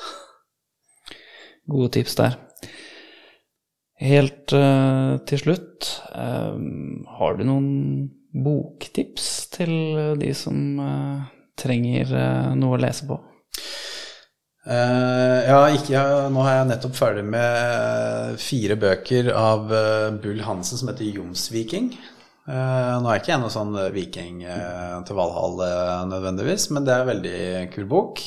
[1.67, 2.39] Gode tips der.
[4.01, 7.69] Helt uh, til slutt, um, har du noen
[8.33, 9.73] boktips til
[10.21, 11.29] de som uh,
[11.61, 13.21] trenger uh, noe å lese på?
[14.61, 20.43] Eh, ja, ikke, ja, nå er jeg nettopp ferdig med fire bøker av eh, Bull
[20.45, 21.89] Hansen som heter Jomsviking.
[22.45, 26.85] Eh, nå er jeg ikke jeg noen sånn viking eh, til Valhall eh, nødvendigvis, men
[26.85, 27.41] det er en veldig
[27.73, 28.21] kul bok.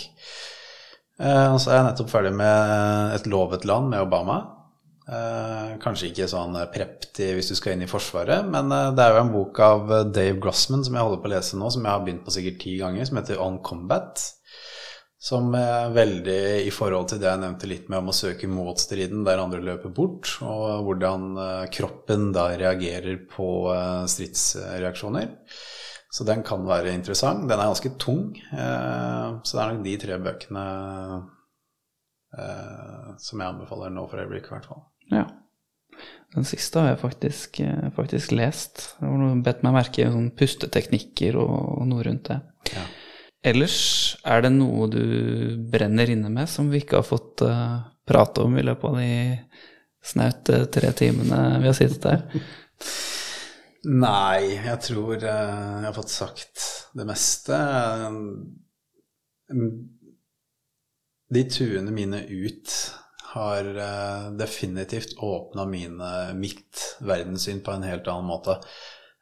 [1.21, 4.41] Eh, og så er jeg nettopp ferdig med Et lovet land med Obama.
[5.03, 9.03] Eh, kanskje ikke sånn prept i hvis du skal inn i Forsvaret, men eh, det
[9.03, 11.71] er jo en bok av eh, Dave Grossman som jeg holder på å lese nå,
[11.75, 14.23] som jeg har begynt på sikkert ti ganger, som heter On Combat.
[15.23, 19.21] Som er veldig i forhold til det jeg nevnte litt med om å søke motstriden
[19.23, 25.29] der andre løper bort, og hvordan eh, kroppen da reagerer på eh, stridsreaksjoner.
[26.13, 27.47] Så den kan være interessant.
[27.49, 30.65] Den er ganske tung, eh, så det er nok de tre bøkene
[32.39, 34.83] eh, som jeg anbefaler nå for øyeblikket, i hvert fall.
[35.13, 35.27] Ja.
[36.33, 38.87] Den siste har jeg faktisk, eh, faktisk lest.
[39.45, 42.39] Bedt meg merke i sånn pusteteknikker og, og noe rundt det.
[42.73, 42.85] Ja.
[43.43, 43.77] Ellers,
[44.23, 45.03] er det noe du
[45.69, 49.09] brenner inne med som vi ikke har fått uh, prate om i løpet av de
[50.03, 52.23] snaut eh, tre timene vi har sittet der?
[54.05, 57.59] Nei, jeg tror uh, jeg har fått sagt det meste.
[59.51, 59.69] Mm,
[61.35, 62.77] De tuene mine ut
[63.33, 68.59] har eh, definitivt åpna mitt verdenssyn på en helt annen måte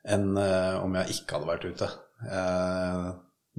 [0.04, 1.90] enn eh, om jeg ikke hadde vært ute.
[2.28, 3.06] Eh,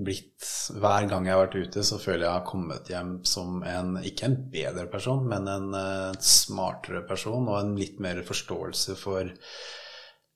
[0.02, 3.62] blitt, hver gang jeg har vært ute, så føler jeg jeg har kommet hjem som
[3.68, 5.70] en, ikke en bedre person, men en
[6.24, 9.32] smartere person og en litt mer forståelse for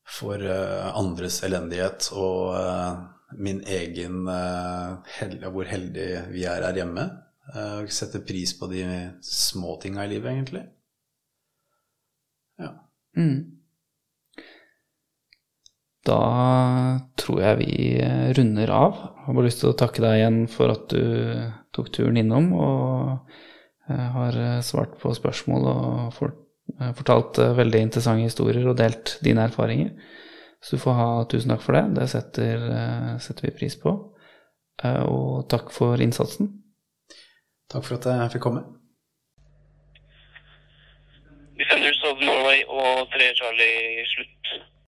[0.07, 2.53] for andres elendighet og
[3.43, 7.09] min egen hvor heldig vi er her hjemme.
[7.55, 8.83] Uh, sette pris på de
[9.23, 10.65] små tinga i livet, egentlig.
[12.59, 12.73] Ja.
[13.17, 13.57] Mm.
[16.07, 16.21] Da
[17.19, 18.99] tror jeg vi eh, runder av.
[19.03, 21.01] Jeg har bare lyst til å takke deg igjen for at du
[21.75, 23.33] tok turen innom og
[23.91, 29.17] eh, har eh, svart på spørsmål og eh, fortalt eh, veldig interessante historier og delt
[29.27, 29.97] dine erfaringer.
[30.63, 31.85] Så du får ha tusen takk for det.
[31.99, 33.97] Det setter, eh, setter vi pris på.
[34.87, 36.53] Eh, Og takk for innsatsen.
[37.77, 38.61] Takk for at jeg fikk komme.
[41.61, 44.36] Defenders of Norway og 3 Charlie slutt.